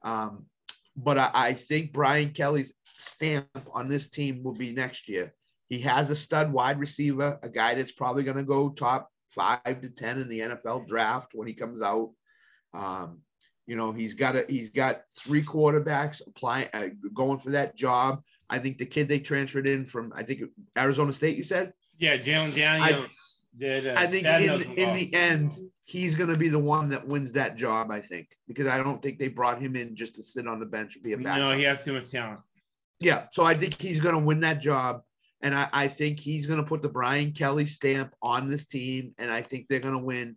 Um, 0.02 0.46
but 0.96 1.18
I, 1.18 1.30
I 1.32 1.54
think 1.54 1.92
Brian 1.92 2.30
Kelly's 2.30 2.74
stamp 2.98 3.48
on 3.72 3.88
this 3.88 4.08
team 4.08 4.42
will 4.42 4.54
be 4.54 4.72
next 4.72 5.08
year. 5.08 5.34
He 5.68 5.80
has 5.80 6.10
a 6.10 6.16
stud 6.16 6.52
wide 6.52 6.78
receiver, 6.78 7.38
a 7.42 7.48
guy 7.48 7.74
that's 7.74 7.92
probably 7.92 8.22
going 8.22 8.36
to 8.36 8.42
go 8.42 8.68
top 8.70 9.10
five 9.34 9.80
to 9.80 9.90
ten 9.90 10.20
in 10.20 10.28
the 10.28 10.40
NFL 10.40 10.86
draft 10.86 11.32
when 11.34 11.48
he 11.48 11.54
comes 11.54 11.82
out. 11.82 12.10
Um, 12.74 13.20
you 13.66 13.76
know, 13.76 13.92
he's 13.92 14.14
got 14.14 14.36
a 14.36 14.44
he's 14.48 14.70
got 14.70 15.02
three 15.18 15.42
quarterbacks 15.42 16.20
applying 16.26 16.68
uh, 16.74 16.88
going 17.14 17.38
for 17.38 17.50
that 17.50 17.76
job. 17.76 18.22
I 18.50 18.58
think 18.58 18.78
the 18.78 18.86
kid 18.86 19.08
they 19.08 19.18
transferred 19.18 19.68
in 19.68 19.86
from 19.86 20.12
I 20.14 20.22
think 20.22 20.42
Arizona 20.76 21.12
State. 21.12 21.36
You 21.36 21.44
said 21.44 21.72
yeah, 21.98 22.16
Jalon 22.16 22.54
Daniels. 22.54 23.06
I, 23.06 23.58
did, 23.58 23.86
uh, 23.86 23.94
I 23.96 24.06
think 24.06 24.26
in, 24.26 24.62
in 24.72 24.94
the 24.94 25.14
end, 25.14 25.58
he's 25.84 26.14
going 26.14 26.30
to 26.30 26.38
be 26.38 26.48
the 26.48 26.58
one 26.58 26.88
that 26.88 27.06
wins 27.06 27.32
that 27.32 27.56
job. 27.56 27.90
I 27.90 28.00
think 28.00 28.28
because 28.48 28.66
I 28.66 28.82
don't 28.82 29.00
think 29.00 29.18
they 29.18 29.28
brought 29.28 29.60
him 29.60 29.76
in 29.76 29.94
just 29.94 30.16
to 30.16 30.22
sit 30.22 30.48
on 30.48 30.58
the 30.58 30.66
bench 30.66 30.96
and 30.96 31.04
be 31.04 31.12
a 31.12 31.18
backup. 31.18 31.38
No, 31.38 31.56
he 31.56 31.62
has 31.64 31.84
too 31.84 31.92
much 31.92 32.10
talent. 32.10 32.40
Yeah, 32.98 33.26
so 33.32 33.44
I 33.44 33.54
think 33.54 33.80
he's 33.80 34.00
going 34.00 34.14
to 34.14 34.20
win 34.20 34.40
that 34.40 34.60
job, 34.60 35.02
and 35.42 35.54
I, 35.54 35.68
I 35.72 35.88
think 35.88 36.20
he's 36.20 36.46
going 36.46 36.60
to 36.60 36.66
put 36.66 36.82
the 36.82 36.88
Brian 36.88 37.32
Kelly 37.32 37.66
stamp 37.66 38.14
on 38.22 38.48
this 38.48 38.66
team, 38.66 39.12
and 39.18 39.30
I 39.30 39.42
think 39.42 39.66
they're 39.68 39.80
going 39.80 39.98
to 39.98 40.04
win 40.04 40.36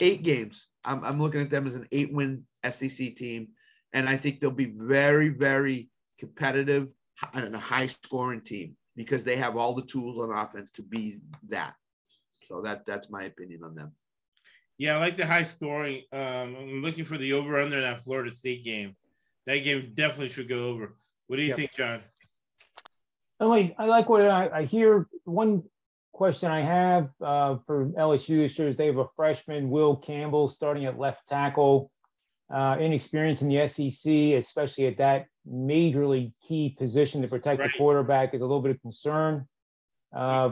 eight 0.00 0.22
games. 0.22 0.68
I'm, 0.84 1.02
I'm 1.04 1.20
looking 1.20 1.40
at 1.40 1.50
them 1.50 1.66
as 1.66 1.74
an 1.74 1.88
eight-win 1.90 2.44
SEC 2.68 3.16
team, 3.16 3.48
and 3.92 4.08
I 4.08 4.16
think 4.16 4.40
they'll 4.40 4.50
be 4.50 4.72
very, 4.76 5.30
very 5.30 5.88
competitive 6.18 6.88
and 7.34 7.54
a 7.54 7.58
high-scoring 7.58 8.42
team 8.42 8.76
because 8.94 9.24
they 9.24 9.36
have 9.36 9.56
all 9.56 9.74
the 9.74 9.82
tools 9.82 10.18
on 10.18 10.30
offense 10.30 10.70
to 10.72 10.82
be 10.82 11.18
that. 11.48 11.74
So 12.48 12.62
that 12.62 12.86
that's 12.86 13.10
my 13.10 13.24
opinion 13.24 13.64
on 13.64 13.74
them. 13.74 13.92
Yeah, 14.78 14.96
I 14.96 14.98
like 14.98 15.16
the 15.16 15.26
high 15.26 15.44
scoring. 15.44 16.02
Um, 16.12 16.20
I'm 16.20 16.82
looking 16.82 17.04
for 17.04 17.18
the 17.18 17.32
over 17.32 17.60
under 17.60 17.80
that 17.80 18.02
Florida 18.02 18.32
State 18.32 18.64
game. 18.64 18.94
That 19.46 19.58
game 19.58 19.92
definitely 19.94 20.30
should 20.30 20.48
go 20.48 20.64
over. 20.64 20.96
What 21.26 21.36
do 21.36 21.42
you 21.42 21.48
yep. 21.48 21.56
think, 21.56 21.72
John? 21.74 22.02
I 23.40 23.44
like 23.44 23.74
I 23.78 23.86
like 23.86 24.08
what 24.08 24.22
I, 24.22 24.48
I 24.48 24.64
hear. 24.64 25.06
One 25.24 25.62
question 26.12 26.50
I 26.50 26.62
have 26.62 27.10
uh, 27.20 27.56
for 27.66 27.86
LSU 27.90 28.38
this 28.38 28.58
year 28.58 28.68
is 28.68 28.76
they 28.76 28.86
have 28.86 28.98
a 28.98 29.08
freshman, 29.16 29.70
Will 29.70 29.96
Campbell, 29.96 30.48
starting 30.48 30.86
at 30.86 30.98
left 30.98 31.26
tackle. 31.28 31.90
Uh, 32.48 32.76
inexperience 32.78 33.42
in 33.42 33.48
the 33.48 33.66
SEC, 33.66 34.38
especially 34.38 34.86
at 34.86 34.96
that 34.98 35.26
majorly 35.50 36.32
key 36.46 36.76
position 36.78 37.20
to 37.20 37.26
protect 37.26 37.58
right. 37.58 37.72
the 37.72 37.76
quarterback 37.76 38.34
is 38.34 38.40
a 38.40 38.44
little 38.44 38.62
bit 38.62 38.70
of 38.70 38.80
concern. 38.82 39.44
Uh, 40.14 40.50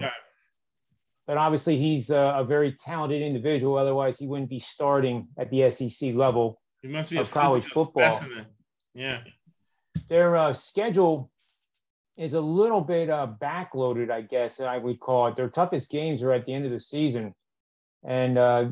But 1.26 1.38
obviously, 1.38 1.78
he's 1.78 2.10
a, 2.10 2.34
a, 2.38 2.44
very 2.44 2.72
talented 2.72 3.22
individual. 3.22 3.78
Otherwise, 3.78 4.18
he 4.18 4.26
wouldn't 4.26 4.50
be 4.50 4.58
starting 4.58 5.28
at 5.38 5.48
the 5.50 5.70
SEC 5.70 6.14
level 6.14 6.60
he 6.84 6.88
must 6.88 7.08
be 7.08 7.16
of 7.16 7.30
college 7.30 7.64
football. 7.64 8.18
Specimen. 8.18 8.44
Yeah. 8.92 9.20
Their 10.10 10.36
uh, 10.36 10.52
schedule 10.52 11.30
is 12.16 12.34
a 12.34 12.40
little 12.40 12.80
bit 12.80 13.10
uh, 13.10 13.28
backloaded, 13.40 14.10
I 14.10 14.22
guess 14.22 14.60
I 14.60 14.78
would 14.78 15.00
call 15.00 15.26
it. 15.26 15.36
Their 15.36 15.48
toughest 15.48 15.90
games 15.90 16.22
are 16.22 16.32
at 16.32 16.46
the 16.46 16.54
end 16.54 16.64
of 16.64 16.70
the 16.70 16.80
season, 16.80 17.34
and 18.04 18.38
uh, 18.38 18.66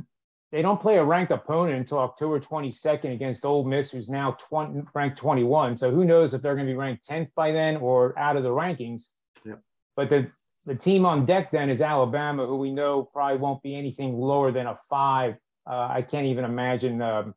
they 0.52 0.60
don't 0.60 0.80
play 0.80 0.98
a 0.98 1.04
ranked 1.04 1.32
opponent 1.32 1.78
until 1.78 1.98
October 1.98 2.38
22nd 2.38 3.12
against 3.14 3.44
Ole 3.44 3.64
Miss, 3.64 3.90
who's 3.90 4.10
now 4.10 4.32
20, 4.32 4.82
ranked 4.94 5.18
21. 5.18 5.78
So 5.78 5.90
who 5.90 6.04
knows 6.04 6.34
if 6.34 6.42
they're 6.42 6.54
going 6.54 6.66
to 6.66 6.72
be 6.72 6.76
ranked 6.76 7.08
10th 7.08 7.30
by 7.34 7.52
then 7.52 7.78
or 7.78 8.16
out 8.18 8.36
of 8.36 8.42
the 8.42 8.50
rankings. 8.50 9.06
Yep. 9.46 9.60
But 9.96 10.10
the, 10.10 10.30
the 10.66 10.74
team 10.74 11.06
on 11.06 11.24
deck 11.24 11.50
then 11.50 11.70
is 11.70 11.80
Alabama, 11.80 12.46
who 12.46 12.56
we 12.56 12.70
know 12.70 13.02
probably 13.02 13.38
won't 13.38 13.62
be 13.62 13.74
anything 13.74 14.14
lower 14.14 14.52
than 14.52 14.66
a 14.66 14.78
five. 14.90 15.36
Uh, 15.68 15.88
I 15.90 16.02
can't 16.02 16.26
even 16.26 16.44
imagine 16.44 17.00
um, 17.00 17.34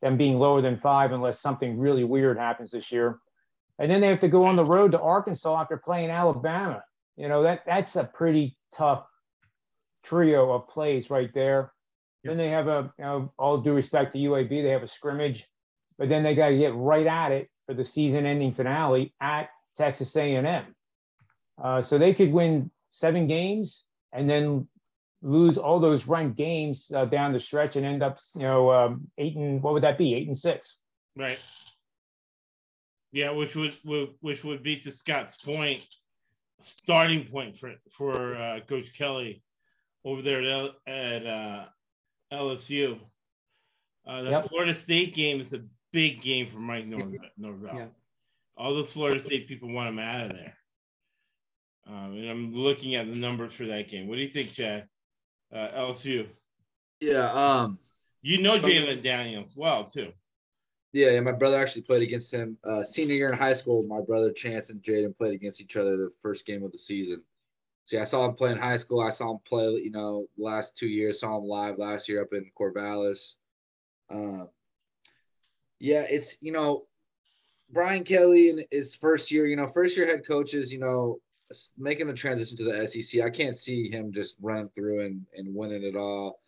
them 0.00 0.16
being 0.16 0.38
lower 0.38 0.62
than 0.62 0.78
five 0.78 1.12
unless 1.12 1.40
something 1.40 1.78
really 1.78 2.04
weird 2.04 2.38
happens 2.38 2.70
this 2.70 2.90
year. 2.90 3.18
And 3.80 3.90
then 3.90 4.02
they 4.02 4.08
have 4.08 4.20
to 4.20 4.28
go 4.28 4.44
on 4.44 4.56
the 4.56 4.64
road 4.64 4.92
to 4.92 5.00
Arkansas 5.00 5.62
after 5.62 5.78
playing 5.78 6.10
Alabama. 6.10 6.84
You 7.16 7.28
know, 7.28 7.42
that 7.42 7.62
that's 7.66 7.96
a 7.96 8.04
pretty 8.04 8.56
tough 8.74 9.06
trio 10.04 10.52
of 10.52 10.68
plays 10.68 11.08
right 11.08 11.32
there. 11.34 11.72
Then 12.22 12.36
they 12.36 12.50
have 12.50 12.68
a, 12.68 12.92
you 12.98 13.04
know, 13.04 13.32
all 13.38 13.58
due 13.58 13.72
respect 13.72 14.12
to 14.12 14.18
UAB, 14.18 14.50
they 14.50 14.68
have 14.68 14.82
a 14.82 14.88
scrimmage, 14.88 15.46
but 15.98 16.10
then 16.10 16.22
they 16.22 16.34
got 16.34 16.50
to 16.50 16.58
get 16.58 16.74
right 16.74 17.06
at 17.06 17.32
it 17.32 17.48
for 17.66 17.72
the 17.72 17.84
season-ending 17.84 18.52
finale 18.52 19.14
at 19.22 19.48
Texas 19.78 20.14
A&M. 20.14 20.74
Uh, 21.62 21.80
so 21.80 21.96
they 21.96 22.12
could 22.12 22.32
win 22.32 22.70
seven 22.90 23.26
games 23.26 23.84
and 24.12 24.28
then 24.28 24.68
lose 25.22 25.56
all 25.56 25.80
those 25.80 26.06
run 26.06 26.32
games 26.32 26.90
uh, 26.94 27.06
down 27.06 27.32
the 27.32 27.40
stretch 27.40 27.76
and 27.76 27.86
end 27.86 28.02
up, 28.02 28.18
you 28.34 28.42
know, 28.42 28.70
um, 28.70 29.06
eight 29.16 29.36
and 29.36 29.62
what 29.62 29.72
would 29.72 29.82
that 29.82 29.96
be? 29.96 30.14
Eight 30.14 30.26
and 30.26 30.36
six. 30.36 30.76
Right. 31.16 31.38
Yeah, 33.12 33.30
which 33.30 33.56
would, 33.56 33.76
would 33.84 34.10
which 34.20 34.44
would 34.44 34.62
be 34.62 34.76
to 34.76 34.92
Scott's 34.92 35.36
point, 35.36 35.84
starting 36.60 37.24
point 37.24 37.56
for 37.56 37.74
for 37.90 38.36
uh, 38.36 38.60
Coach 38.60 38.92
Kelly 38.96 39.42
over 40.04 40.22
there 40.22 40.40
at, 40.42 40.46
L- 40.48 40.76
at 40.86 41.26
uh, 41.26 41.64
LSU. 42.32 42.98
Uh, 44.06 44.22
the 44.22 44.30
Yep. 44.30 44.44
Florida 44.48 44.74
State 44.74 45.14
game 45.14 45.40
is 45.40 45.52
a 45.52 45.62
big 45.92 46.22
game 46.22 46.48
for 46.48 46.58
Mike 46.58 46.86
Nor- 46.86 47.12
Norvell. 47.36 47.76
Yeah. 47.76 47.86
All 48.56 48.74
the 48.76 48.84
Florida 48.84 49.20
State 49.20 49.48
people 49.48 49.72
want 49.72 49.88
him 49.88 49.98
out 49.98 50.26
of 50.26 50.32
there. 50.32 50.54
Um, 51.88 52.14
and 52.16 52.28
I'm 52.30 52.54
looking 52.54 52.94
at 52.94 53.06
the 53.08 53.16
numbers 53.16 53.52
for 53.54 53.66
that 53.66 53.88
game. 53.88 54.06
What 54.06 54.16
do 54.16 54.22
you 54.22 54.28
think, 54.30 54.52
Chad? 54.52 54.86
Uh, 55.52 55.68
LSU. 55.76 56.28
Yeah. 57.00 57.30
Um. 57.32 57.78
You 58.22 58.38
know 58.38 58.54
Okay. 58.54 58.76
Jalen 58.76 59.02
Daniels 59.02 59.52
well 59.56 59.84
too. 59.84 60.12
Yeah, 60.92 61.10
yeah. 61.10 61.20
My 61.20 61.32
brother 61.32 61.60
actually 61.60 61.82
played 61.82 62.02
against 62.02 62.32
him 62.34 62.56
uh, 62.64 62.82
senior 62.82 63.14
year 63.14 63.30
in 63.30 63.38
high 63.38 63.52
school. 63.52 63.84
My 63.84 64.00
brother 64.00 64.32
Chance 64.32 64.70
and 64.70 64.82
Jayden 64.82 65.16
played 65.16 65.34
against 65.34 65.60
each 65.60 65.76
other 65.76 65.96
the 65.96 66.10
first 66.20 66.46
game 66.46 66.64
of 66.64 66.72
the 66.72 66.78
season. 66.78 67.22
So 67.84 67.96
yeah, 67.96 68.02
I 68.02 68.04
saw 68.04 68.24
him 68.24 68.34
play 68.34 68.52
in 68.52 68.58
high 68.58 68.76
school. 68.76 69.00
I 69.00 69.10
saw 69.10 69.32
him 69.32 69.38
play, 69.48 69.66
you 69.82 69.90
know, 69.90 70.26
last 70.36 70.76
two 70.76 70.88
years. 70.88 71.20
Saw 71.20 71.38
him 71.38 71.44
live 71.44 71.78
last 71.78 72.08
year 72.08 72.22
up 72.22 72.32
in 72.32 72.50
Corvallis. 72.58 73.36
Um, 74.10 74.48
yeah, 75.78 76.04
it's 76.08 76.38
you 76.40 76.52
know, 76.52 76.82
Brian 77.70 78.04
Kelly 78.04 78.50
in 78.50 78.64
his 78.70 78.94
first 78.94 79.30
year. 79.30 79.46
You 79.46 79.56
know, 79.56 79.66
first 79.66 79.96
year 79.96 80.06
head 80.06 80.26
coaches. 80.26 80.72
You 80.72 80.80
know, 80.80 81.20
making 81.78 82.06
the 82.06 82.14
transition 82.14 82.56
to 82.58 82.64
the 82.64 82.86
SEC. 82.86 83.22
I 83.22 83.30
can't 83.30 83.56
see 83.56 83.90
him 83.90 84.12
just 84.12 84.36
running 84.40 84.68
through 84.68 85.04
and 85.06 85.24
and 85.34 85.54
winning 85.54 85.84
it 85.84 85.96
all. 85.96 86.40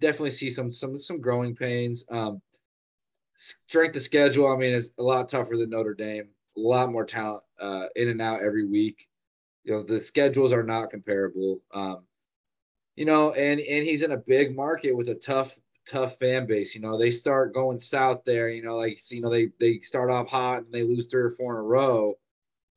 Definitely 0.00 0.32
see 0.32 0.50
some 0.50 0.70
some 0.70 0.98
some 0.98 1.20
growing 1.20 1.54
pains. 1.54 2.04
Um, 2.10 2.40
strength 3.36 3.96
of 3.96 4.02
schedule. 4.02 4.48
I 4.52 4.56
mean, 4.56 4.74
it's 4.74 4.90
a 4.98 5.02
lot 5.02 5.28
tougher 5.28 5.56
than 5.56 5.70
Notre 5.70 5.94
Dame. 5.94 6.28
A 6.56 6.60
lot 6.60 6.90
more 6.90 7.04
talent 7.04 7.42
uh, 7.60 7.84
in 7.94 8.08
and 8.08 8.20
out 8.20 8.42
every 8.42 8.66
week. 8.66 9.08
You 9.64 9.74
know, 9.74 9.82
the 9.82 10.00
schedules 10.00 10.52
are 10.52 10.62
not 10.62 10.90
comparable. 10.90 11.60
Um, 11.74 12.06
you 12.96 13.04
know, 13.04 13.32
and 13.32 13.60
and 13.60 13.84
he's 13.84 14.02
in 14.02 14.12
a 14.12 14.16
big 14.16 14.56
market 14.56 14.96
with 14.96 15.08
a 15.08 15.14
tough 15.14 15.58
tough 15.86 16.18
fan 16.18 16.46
base. 16.46 16.74
You 16.74 16.80
know, 16.80 16.98
they 16.98 17.10
start 17.10 17.54
going 17.54 17.78
south 17.78 18.22
there. 18.24 18.48
You 18.48 18.62
know, 18.62 18.76
like 18.76 18.98
you 19.10 19.20
know 19.20 19.30
they 19.30 19.48
they 19.60 19.80
start 19.80 20.10
off 20.10 20.28
hot 20.28 20.64
and 20.64 20.72
they 20.72 20.82
lose 20.82 21.06
three 21.06 21.22
or 21.22 21.30
four 21.30 21.54
in 21.54 21.60
a 21.60 21.62
row. 21.62 22.14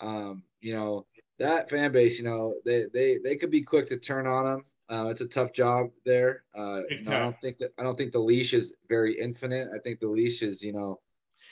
Um, 0.02 0.44
you 0.61 0.73
know 0.73 1.06
that 1.40 1.70
fan 1.70 1.91
base. 1.91 2.20
You 2.20 2.26
know 2.26 2.53
they 2.66 2.86
they 2.94 3.18
they 3.24 3.36
could 3.36 3.52
be 3.52 3.61
quick 3.61 3.88
to 3.88 3.98
turn 3.98 4.28
on 4.28 4.45
them. 4.45 4.64
Uh, 4.90 5.07
it's 5.10 5.22
a 5.22 5.28
tough 5.28 5.53
job 5.53 5.88
there. 6.06 6.44
Uh, 6.57 6.82
you 6.90 7.03
know, 7.03 7.11
I 7.16 7.20
don't 7.20 7.41
think 7.41 7.57
that 7.60 7.72
I 7.80 7.84
don't 7.84 7.95
think 7.98 8.11
the 8.11 8.20
leash 8.20 8.53
is 8.53 8.74
very 8.88 9.20
infinite. 9.20 9.68
I 9.76 9.80
think 9.80 9.99
the 9.99 10.07
leash 10.07 10.41
is 10.41 10.61
you 10.64 10.74
know 10.74 10.99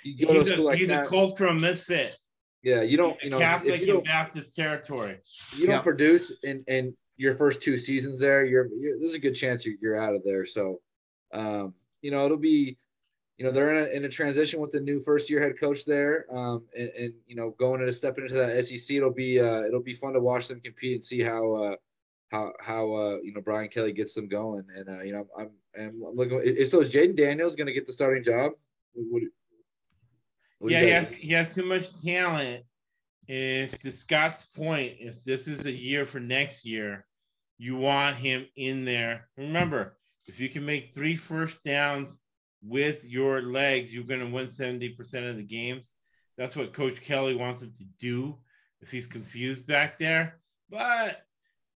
you 0.03 0.25
go 0.25 0.33
to 0.33 0.39
a 0.39 0.43
He's, 0.43 0.51
school 0.53 0.65
a, 0.65 0.67
like 0.67 0.77
he's 0.79 0.89
a 0.89 0.93
that. 0.93 1.07
cultural 1.07 1.53
misfit. 1.53 2.15
yeah, 2.63 2.81
you 2.81 2.97
don't 2.97 3.21
you 3.23 3.29
know 3.29 3.39
Catholic 3.39 3.75
if 3.75 3.81
you 3.87 3.93
and 3.95 4.03
don't 4.03 4.05
Baptist 4.05 4.55
territory. 4.55 5.17
you 5.55 5.65
don't 5.67 5.75
Yeah. 5.75 5.81
produce 5.81 6.31
in 6.43 6.63
in 6.67 6.93
your 7.17 7.33
first 7.33 7.61
two 7.63 7.77
seasons 7.77 8.19
there, 8.19 8.45
you're, 8.45 8.67
you're 8.79 8.99
there's 8.99 9.15
a 9.15 9.19
good 9.19 9.33
chance 9.33 9.65
you're, 9.65 9.73
you're 9.81 9.99
out 9.99 10.13
of 10.13 10.23
there. 10.23 10.45
So, 10.45 10.79
um, 11.33 11.73
you 12.03 12.11
know, 12.11 12.23
it'll 12.25 12.37
be, 12.37 12.77
you 13.37 13.45
know, 13.45 13.51
they're 13.51 13.75
in 13.75 13.83
a, 13.83 13.95
in 13.95 14.05
a 14.05 14.09
transition 14.09 14.59
with 14.59 14.71
the 14.71 14.79
new 14.79 14.99
first 14.99 15.29
year 15.29 15.41
head 15.41 15.59
coach 15.59 15.85
there, 15.85 16.25
um, 16.35 16.63
and, 16.75 16.89
and 16.97 17.13
you 17.27 17.35
know, 17.35 17.51
going 17.59 17.81
into 17.81 17.93
stepping 17.93 18.23
into 18.23 18.35
that 18.35 18.65
SEC, 18.65 18.97
it'll 18.97 19.13
be 19.13 19.39
uh, 19.39 19.61
it'll 19.61 19.81
be 19.81 19.93
fun 19.93 20.13
to 20.13 20.19
watch 20.19 20.47
them 20.47 20.59
compete 20.59 20.95
and 20.95 21.05
see 21.05 21.21
how 21.21 21.53
uh, 21.53 21.75
how 22.31 22.51
how 22.59 22.91
uh, 22.93 23.17
you 23.23 23.33
know 23.33 23.41
Brian 23.41 23.69
Kelly 23.69 23.91
gets 23.91 24.15
them 24.15 24.27
going. 24.27 24.65
And 24.75 24.89
uh, 24.89 25.03
you 25.03 25.13
know, 25.13 25.27
I'm 25.37 25.51
I'm 25.79 26.01
looking. 26.01 26.41
Is 26.43 26.71
so 26.71 26.81
is 26.81 26.91
Jayden 26.91 27.15
Daniels 27.15 27.55
going 27.55 27.67
to 27.67 27.73
get 27.73 27.85
the 27.85 27.93
starting 27.93 28.23
job? 28.23 28.53
What, 28.93 29.21
what 30.57 30.71
yeah, 30.71 30.81
he 30.81 30.89
has, 30.89 31.09
he 31.11 31.33
has 31.33 31.53
too 31.53 31.65
much 31.65 31.89
talent. 32.01 32.63
If 33.27 33.79
to 33.81 33.91
Scott's 33.91 34.45
point, 34.45 34.93
if 34.99 35.23
this 35.23 35.47
is 35.47 35.65
a 35.65 35.71
year 35.71 36.07
for 36.07 36.19
next 36.19 36.65
year, 36.65 37.05
you 37.59 37.75
want 37.75 38.15
him 38.15 38.47
in 38.55 38.83
there. 38.83 39.27
Remember, 39.37 39.97
if 40.25 40.39
you 40.39 40.49
can 40.49 40.65
make 40.65 40.93
three 40.93 41.17
first 41.17 41.63
downs 41.63 42.17
with 42.63 43.05
your 43.05 43.41
legs, 43.41 43.93
you're 43.93 44.03
going 44.03 44.19
to 44.19 44.27
win 44.27 44.47
70% 44.47 45.29
of 45.29 45.37
the 45.37 45.43
games. 45.43 45.91
That's 46.37 46.55
what 46.55 46.73
Coach 46.73 47.01
Kelly 47.01 47.35
wants 47.35 47.61
him 47.61 47.71
to 47.77 47.83
do 47.99 48.37
if 48.81 48.91
he's 48.91 49.07
confused 49.07 49.65
back 49.65 49.97
there. 49.97 50.39
But 50.69 51.21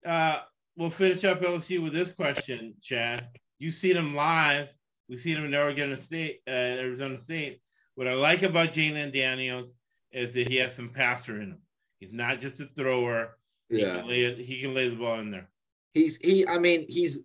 uh, 0.04 0.40
we'll 0.76 0.90
finish 0.90 1.24
up 1.24 1.40
LSU 1.40 1.82
with 1.82 1.92
this 1.92 2.10
question, 2.10 2.74
Chad. 2.82 3.28
You 3.58 3.70
see 3.70 3.92
them 3.92 4.14
live. 4.14 4.68
We 5.08 5.16
see 5.16 5.34
them 5.34 5.44
in 5.44 5.54
Oregon 5.54 5.96
State, 5.98 6.40
uh, 6.46 6.50
Arizona 6.50 7.18
State. 7.18 7.60
What 7.94 8.08
I 8.08 8.14
like 8.14 8.42
about 8.42 8.72
Jalen 8.72 9.12
Daniels 9.12 9.74
is 10.12 10.34
that 10.34 10.48
he 10.48 10.56
has 10.56 10.74
some 10.74 10.90
passer 10.90 11.36
in 11.36 11.50
him. 11.50 11.58
He's 11.98 12.12
not 12.12 12.40
just 12.40 12.60
a 12.60 12.66
thrower. 12.76 13.36
He 13.68 13.80
yeah. 13.80 13.96
can 13.96 14.08
lay 14.08 14.22
it, 14.22 14.38
he 14.38 14.60
can 14.60 14.74
lay 14.74 14.88
the 14.88 14.96
ball 14.96 15.20
in 15.20 15.30
there. 15.30 15.48
he's 15.94 16.16
he 16.16 16.46
i 16.46 16.58
mean 16.58 16.84
he's 16.88 17.18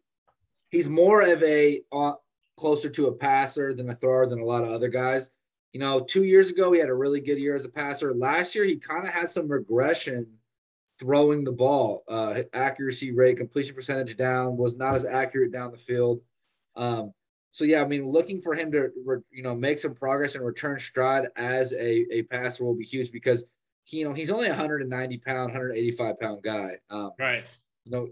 he's 0.70 0.88
more 0.88 1.22
of 1.22 1.42
a 1.44 1.82
uh, 1.92 2.14
closer 2.58 2.90
to 2.90 3.08
a 3.08 3.12
passer 3.12 3.74
than 3.74 3.90
a 3.90 3.94
thrower 3.96 4.28
than 4.28 4.40
a 4.40 4.46
lot 4.46 4.64
of 4.64 4.72
other 4.72 4.88
guys. 4.90 5.30
You 5.74 5.80
know 5.80 6.00
two 6.00 6.24
years 6.24 6.50
ago 6.50 6.72
he 6.72 6.80
had 6.80 6.90
a 6.90 6.94
really 6.94 7.20
good 7.20 7.38
year 7.38 7.56
as 7.56 7.66
a 7.66 7.70
passer. 7.70 8.14
Last 8.14 8.56
year 8.56 8.64
he 8.64 8.78
kind 8.78 9.06
of 9.08 9.14
had 9.14 9.30
some 9.30 9.48
regression 9.48 10.28
throwing 11.00 11.44
the 11.44 11.52
ball. 11.52 12.04
Uh 12.08 12.44
accuracy 12.54 13.12
rate 13.12 13.38
completion 13.38 13.76
percentage 13.76 14.16
down 14.16 14.56
was 14.56 14.78
not 14.78 14.96
as 14.96 15.06
accurate 15.06 15.52
down 15.52 15.72
the 15.72 15.78
field. 15.78 16.22
Um 16.76 17.14
so 17.52 17.64
yeah 17.64 17.82
i 17.82 17.88
mean 17.88 18.06
looking 18.06 18.42
for 18.42 18.54
him 18.54 18.70
to 18.70 18.90
re- 19.06 19.18
you 19.32 19.42
know 19.42 19.56
make 19.56 19.80
some 19.80 19.94
progress 19.96 20.36
and 20.36 20.46
return 20.46 20.78
stride 20.78 21.30
as 21.38 21.72
a, 21.72 22.06
a 22.14 22.22
passer 22.24 22.66
will 22.66 22.76
be 22.76 22.84
huge 22.84 23.14
because 23.14 23.46
he, 23.84 24.00
you 24.00 24.06
know 24.06 24.12
he's 24.14 24.30
only 24.30 24.48
a 24.48 24.50
190 24.50 25.18
pound 25.20 25.52
185 25.54 26.20
pound 26.20 26.44
guy. 26.44 26.72
Um 26.90 27.12
Right. 27.20 27.46
you 27.86 27.92
know 27.92 28.10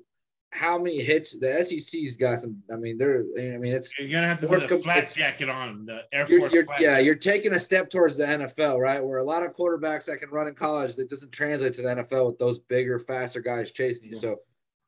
how 0.54 0.78
many 0.78 1.02
hits 1.02 1.36
the 1.38 1.64
SEC's 1.64 2.16
got 2.16 2.40
some. 2.40 2.62
I 2.72 2.76
mean, 2.76 2.98
they're. 2.98 3.24
I 3.38 3.58
mean, 3.58 3.74
it's 3.74 3.98
You're 3.98 4.10
gonna 4.10 4.28
have 4.28 4.40
to 4.42 4.48
put 4.48 4.72
a 4.72 4.80
flak 4.80 5.12
jacket 5.12 5.50
on 5.50 5.86
the 5.86 6.04
Air 6.12 6.26
you're, 6.30 6.40
Force. 6.42 6.54
you're 6.54 6.66
yeah, 6.80 7.00
you're 7.00 7.16
taking 7.16 7.54
a 7.54 7.60
step 7.60 7.90
towards 7.90 8.18
the 8.18 8.26
NFL, 8.26 8.78
right? 8.78 9.04
Where 9.04 9.18
a 9.18 9.24
lot 9.24 9.44
of 9.44 9.54
quarterbacks 9.56 10.06
that 10.06 10.18
can 10.18 10.30
run 10.30 10.48
in 10.48 10.54
college 10.54 10.96
that 10.96 11.10
doesn't 11.10 11.32
translate 11.32 11.74
to 11.74 11.82
the 11.82 11.88
NFL 11.88 12.28
with 12.28 12.40
those 12.40 12.60
bigger, 12.60 13.00
faster 13.00 13.42
guys 13.42 13.72
chasing 13.72 14.10
you. 14.10 14.16
So, 14.16 14.38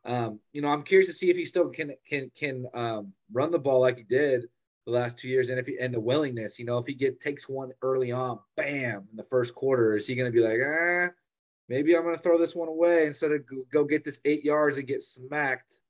um, 0.06 0.40
you 0.54 0.62
know, 0.62 0.70
I'm 0.70 0.84
curious 0.84 1.08
to 1.08 1.14
see 1.14 1.32
if 1.32 1.38
he 1.38 1.46
still 1.46 1.70
can 1.70 1.94
can 2.08 2.30
can 2.38 2.68
um, 2.76 3.14
run 3.34 3.52
the 3.52 3.60
ball 3.60 3.82
like 3.82 3.98
he 3.98 4.04
did 4.04 4.46
the 4.86 4.92
last 4.92 5.18
two 5.18 5.28
years, 5.28 5.50
and 5.50 5.60
if 5.60 5.66
he, 5.66 5.78
and 5.80 5.94
the 5.94 6.00
willingness, 6.00 6.60
you 6.60 6.66
know, 6.66 6.78
if 6.78 6.86
he 6.86 6.94
get 6.94 7.20
takes 7.20 7.50
one 7.50 7.72
early 7.82 8.12
on, 8.12 8.38
bam, 8.56 9.08
in 9.10 9.16
the 9.16 9.24
first 9.24 9.56
quarter, 9.56 9.96
is 9.96 10.06
he 10.06 10.14
going 10.14 10.32
to 10.32 10.38
be 10.38 10.46
like, 10.46 10.60
ah, 10.64 11.10
maybe 11.70 11.96
I'm 11.96 12.04
going 12.04 12.16
to 12.16 12.22
throw 12.22 12.38
this 12.38 12.56
one 12.56 12.68
away 12.68 13.08
instead 13.08 13.32
of 13.32 13.42
go, 13.72 13.84
get 13.84 14.04
this 14.04 14.20
eight 14.26 14.44
yards 14.44 14.78
and 14.78 14.88
get 14.88 15.02
smacked. 15.02 15.82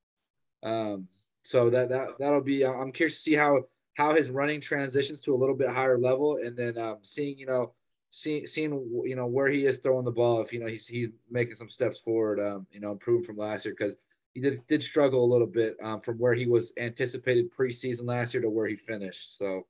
Um, 0.64 1.08
so 1.44 1.70
that 1.70 1.90
that 1.90 2.10
that'll 2.20 2.42
be. 2.42 2.66
I'm 2.66 2.92
curious 2.92 3.16
to 3.16 3.22
see 3.22 3.36
how 3.36 3.64
how 3.96 4.16
his 4.16 4.32
running 4.32 4.62
transitions 4.62 5.22
to 5.22 5.34
a 5.34 5.38
little 5.38 5.56
bit 5.56 5.70
higher 5.70 5.98
level, 5.98 6.38
and 6.38 6.58
then 6.58 6.78
um, 6.78 6.98
seeing 7.02 7.38
you 7.38 7.46
know 7.46 7.74
seeing 8.10 8.48
seeing 8.48 8.72
you 9.06 9.16
know 9.16 9.28
where 9.28 9.48
he 9.48 9.66
is 9.66 9.80
throwing 9.80 10.06
the 10.06 10.12
ball. 10.12 10.42
If 10.42 10.54
you 10.54 10.60
know 10.60 10.68
he's 10.68 10.88
he's 10.88 11.10
making 11.30 11.56
some 11.56 11.70
steps 11.70 12.00
forward, 12.00 12.40
um, 12.40 12.66
you 12.72 12.80
know, 12.80 12.92
improving 12.92 13.24
from 13.24 13.38
last 13.38 13.66
year 13.66 13.76
because 13.78 13.96
he 14.34 14.42
did 14.42 14.66
did 14.68 14.82
struggle 14.82 15.24
a 15.24 15.32
little 15.32 15.48
bit 15.48 15.78
um, 15.84 16.02
from 16.02 16.18
where 16.18 16.34
he 16.34 16.46
was 16.46 16.74
anticipated 16.78 17.54
preseason 17.54 18.06
last 18.06 18.34
year 18.34 18.42
to 18.42 18.50
where 18.50 18.68
he 18.68 18.76
finished. 18.76 19.38
So 19.38 19.68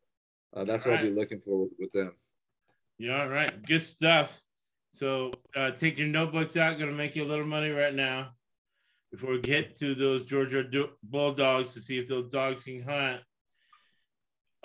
uh, 0.56 0.64
that's 0.64 0.86
what 0.86 0.96
I'll 0.96 1.04
be 1.04 1.12
looking 1.12 1.40
for 1.40 1.64
with, 1.64 1.72
with 1.80 1.92
them. 1.92 2.16
Yeah, 2.98 3.24
all 3.24 3.30
right. 3.30 3.66
Good 3.66 3.84
stuff. 3.84 4.45
So 4.96 5.32
uh, 5.54 5.72
take 5.72 5.98
your 5.98 6.08
notebooks 6.08 6.56
out. 6.56 6.78
Going 6.78 6.90
to 6.90 6.96
make 6.96 7.18
you 7.18 7.24
a 7.24 7.28
little 7.28 7.46
money 7.46 7.70
right 7.70 7.94
now 7.94 8.30
before 9.12 9.32
we 9.32 9.42
get 9.42 9.76
to 9.80 9.94
those 9.94 10.24
Georgia 10.24 10.64
Bulldogs 11.04 11.74
to 11.74 11.82
see 11.82 11.98
if 11.98 12.08
those 12.08 12.32
dogs 12.32 12.64
can 12.64 12.82
hunt. 12.82 13.22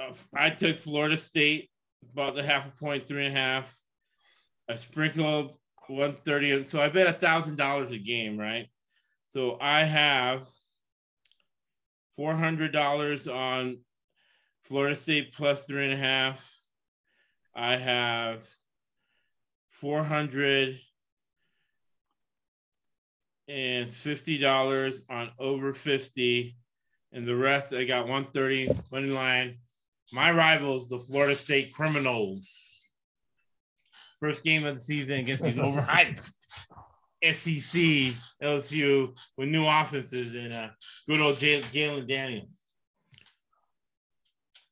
Uh, 0.00 0.12
I 0.32 0.50
took 0.50 0.78
Florida 0.78 1.16
State 1.16 1.68
about 2.12 2.36
the 2.36 2.44
half 2.44 2.64
a 2.64 2.70
point, 2.78 3.08
three 3.08 3.26
and 3.26 3.36
a 3.36 3.38
half. 3.38 3.76
I 4.68 4.76
sprinkled 4.76 5.56
130. 5.88 6.64
So 6.66 6.80
I 6.80 6.88
bet 6.88 7.08
a 7.08 7.12
thousand 7.12 7.56
dollars 7.56 7.90
a 7.90 7.98
game, 7.98 8.38
right? 8.38 8.66
So 9.30 9.58
I 9.60 9.82
have 9.82 10.46
$400 12.16 13.34
on 13.34 13.78
Florida 14.64 14.94
State 14.94 15.34
plus 15.34 15.66
three 15.66 15.84
and 15.86 15.92
a 15.92 15.96
half. 15.96 16.48
I 17.52 17.76
have 17.76 18.44
400 19.70 20.78
and 23.48 23.92
fifty 23.92 24.38
dollars 24.38 25.02
on 25.10 25.30
over 25.38 25.72
50 25.72 26.56
and 27.12 27.26
the 27.26 27.34
rest 27.34 27.72
I 27.72 27.84
got 27.84 28.06
130 28.06 28.70
money 28.92 29.08
line. 29.08 29.58
My 30.12 30.30
rivals, 30.30 30.88
the 30.88 31.00
Florida 31.00 31.36
State 31.36 31.72
Criminals. 31.72 32.48
First 34.20 34.44
game 34.44 34.64
of 34.64 34.76
the 34.76 34.80
season 34.80 35.16
against 35.16 35.42
these 35.42 35.56
overhyped 35.56 36.30
SEC 37.22 38.14
LSU 38.42 39.16
with 39.36 39.48
new 39.48 39.66
offenses 39.66 40.34
and 40.34 40.52
uh, 40.52 40.68
good 41.06 41.20
old 41.20 41.36
Jalen 41.36 42.08
Daniels. 42.08 42.64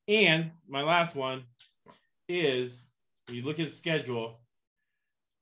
And 0.06 0.52
my 0.68 0.82
last 0.82 1.14
one 1.14 1.44
is 2.28 2.86
you 3.30 3.42
look 3.42 3.60
at 3.60 3.70
the 3.70 3.76
schedule 3.76 4.40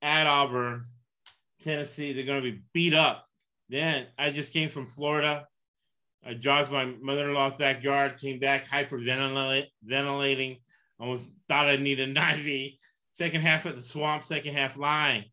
at 0.03 0.27
Auburn, 0.27 0.87
Tennessee, 1.63 2.13
they're 2.13 2.25
going 2.25 2.43
to 2.43 2.53
be 2.53 2.63
beat 2.73 2.95
up. 2.95 3.27
Then 3.69 4.07
I 4.19 4.31
just 4.31 4.53
came 4.53 4.69
from 4.69 4.87
Florida. 4.87 5.47
I 6.25 6.35
jogged 6.35 6.73
my 6.73 6.87
mother 7.01 7.29
in 7.29 7.35
law's 7.35 7.55
backyard, 7.59 8.19
came 8.19 8.39
back 8.39 8.69
hyperventilating. 8.69 10.61
Almost 10.99 11.31
thought 11.49 11.67
I 11.69 11.77
needed 11.77 12.17
an 12.17 12.41
IV. 12.41 12.73
Second 13.15 13.41
half 13.43 13.67
at 13.67 13.77
the 13.77 13.83
swamp, 13.83 14.23
second 14.25 14.55
half 14.55 14.77
line, 14.77 15.25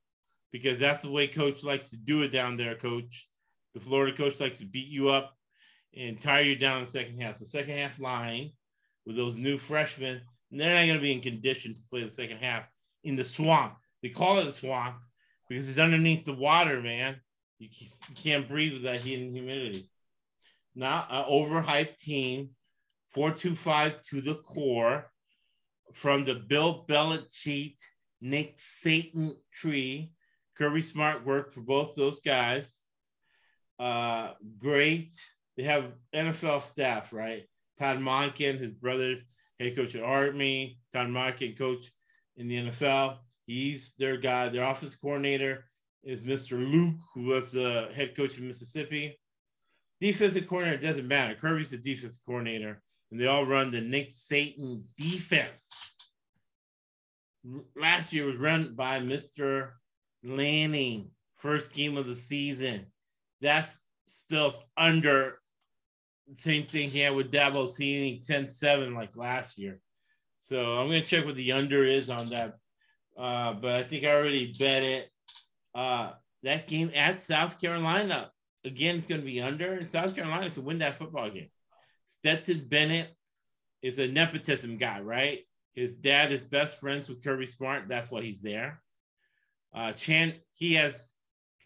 because 0.52 0.80
that's 0.80 1.02
the 1.04 1.12
way 1.12 1.28
coach 1.28 1.64
likes 1.64 1.90
to 1.90 1.98
do 1.98 2.22
it 2.22 2.30
down 2.30 2.56
there, 2.56 2.76
coach. 2.76 3.28
The 3.74 3.82
Florida 3.82 4.16
coach 4.16 4.40
likes 4.40 4.60
to 4.60 4.66
beat 4.66 4.88
you 4.88 5.10
up 5.10 5.36
and 5.96 6.20
tire 6.20 6.44
you 6.44 6.56
down 6.56 6.80
in 6.80 6.86
the 6.86 6.92
second 6.92 7.20
half. 7.20 7.38
So 7.38 7.46
second 7.46 7.78
half 7.78 8.00
line 8.00 8.52
with 9.06 9.16
those 9.16 9.36
new 9.36 9.58
freshmen, 9.58 10.22
and 10.52 10.60
they're 10.60 10.74
not 10.74 10.86
going 10.86 10.98
to 10.98 11.02
be 11.02 11.12
in 11.12 11.22
condition 11.22 11.74
to 11.74 11.82
play 11.90 12.04
the 12.04 12.10
second 12.10 12.38
half 12.38 12.70
in 13.04 13.16
the 13.16 13.24
swamp. 13.24 13.76
They 14.04 14.10
call 14.10 14.38
it 14.40 14.48
a 14.48 14.54
swamp 14.54 14.98
because 15.50 15.68
it's 15.70 15.80
underneath 15.80 16.26
the 16.26 16.34
water, 16.34 16.82
man. 16.82 17.16
You 17.58 17.70
can't 18.16 18.50
breathe 18.50 18.74
with 18.74 18.84
that 18.84 19.02
heat 19.02 19.20
and 19.22 19.34
humidity. 19.34 19.90
Now, 20.76 21.08
an 21.10 21.26
overhyped 21.32 21.98
team, 22.00 22.50
425 23.14 24.02
to 24.10 24.22
the 24.22 24.36
core 24.36 25.10
from 25.94 26.26
the 26.26 26.36
Bill 26.36 26.86
Belichick, 26.88 27.78
Nick 28.20 28.58
Saban 28.58 29.36
tree. 29.54 30.12
Kirby 30.58 30.82
Smart 30.82 31.26
worked 31.26 31.54
for 31.54 31.62
both 31.62 31.96
those 31.96 32.20
guys. 32.20 32.84
Uh, 33.80 34.32
great. 34.60 35.16
They 35.56 35.64
have 35.64 35.94
NFL 36.14 36.62
staff, 36.64 37.14
right? 37.14 37.44
Todd 37.80 38.00
Monken, 38.00 38.60
his 38.60 38.74
brother, 38.74 39.16
head 39.60 39.76
coach 39.76 39.96
at 39.96 40.04
Army. 40.04 40.80
Todd 40.94 41.08
Monken, 41.08 41.58
coach 41.58 41.92
in 42.36 42.48
the 42.48 42.56
NFL. 42.56 43.18
He's 43.46 43.94
their 43.98 44.18
guy. 44.18 44.50
Their 44.50 44.64
offense 44.64 44.96
coordinator 44.96 45.66
is 46.04 46.24
Mr. 46.24 46.52
Luke, 46.52 46.96
who 47.14 47.24
was 47.24 47.52
the 47.52 47.90
head 47.94 48.16
coach 48.16 48.34
of 48.34 48.44
Mississippi. 48.44 49.20
Defensive 50.00 50.48
coordinator 50.48 50.82
doesn't 50.82 51.08
matter. 51.08 51.36
Kirby's 51.36 51.72
the 51.72 51.78
defensive 51.78 52.22
coordinator, 52.26 52.82
and 53.12 53.20
they 53.20 53.28
all 53.28 53.46
run 53.46 53.72
the 53.72 53.82
Nick 53.82 54.12
Saban 54.12 54.84
defense. 54.98 55.70
Last 57.76 58.14
year 58.14 58.26
was 58.26 58.38
run 58.38 58.74
by 58.76 59.00
Mr. 59.00 59.72
Lanning, 60.24 61.12
first 61.38 61.74
game 61.74 61.98
of 61.98 62.08
the 62.08 62.16
season. 62.16 62.86
That's 63.42 63.78
spells 64.08 64.60
under 64.78 65.40
same 66.38 66.66
thing 66.66 66.90
he 66.90 67.00
had 67.00 67.16
with 67.16 67.32
Dabo 67.32 67.68
Swinney 67.68 68.26
10-7 68.26 68.96
like 68.96 69.16
last 69.16 69.58
year. 69.58 69.80
So 70.40 70.78
I'm 70.78 70.88
gonna 70.88 71.02
check 71.02 71.26
what 71.26 71.36
the 71.36 71.52
under 71.52 71.86
is 71.86 72.10
on 72.10 72.30
that. 72.30 72.56
Uh, 73.18 73.54
but 73.54 73.76
I 73.76 73.84
think 73.84 74.04
I 74.04 74.14
already 74.14 74.54
bet 74.58 74.84
it. 74.84 75.10
Uh, 75.76 76.12
that 76.44 76.68
game 76.68 76.92
at 76.96 77.22
South 77.22 77.60
Carolina 77.60 78.32
again, 78.66 78.96
it's 78.96 79.08
gonna 79.08 79.22
be 79.22 79.42
under, 79.42 79.74
and 79.74 79.90
South 79.90 80.16
Carolina 80.16 80.50
could 80.50 80.66
win 80.66 80.80
that 80.80 80.98
football 80.98 81.30
game. 81.30 81.50
Stetson 82.06 82.66
Bennett 82.68 83.16
is 83.82 84.00
a 84.00 84.08
nepotism 84.08 84.78
guy, 84.78 85.02
right? 85.02 85.40
His 85.74 85.96
dad 85.96 86.32
is 86.32 86.42
best 86.42 86.80
friends 86.80 87.10
with 87.10 87.24
Kirby 87.24 87.46
Smart. 87.46 87.88
That's 87.88 88.12
why 88.12 88.22
he's 88.22 88.42
there. 88.42 88.82
Uh, 89.74 89.92
Chan, 89.92 90.34
he 90.54 90.74
has 90.76 91.12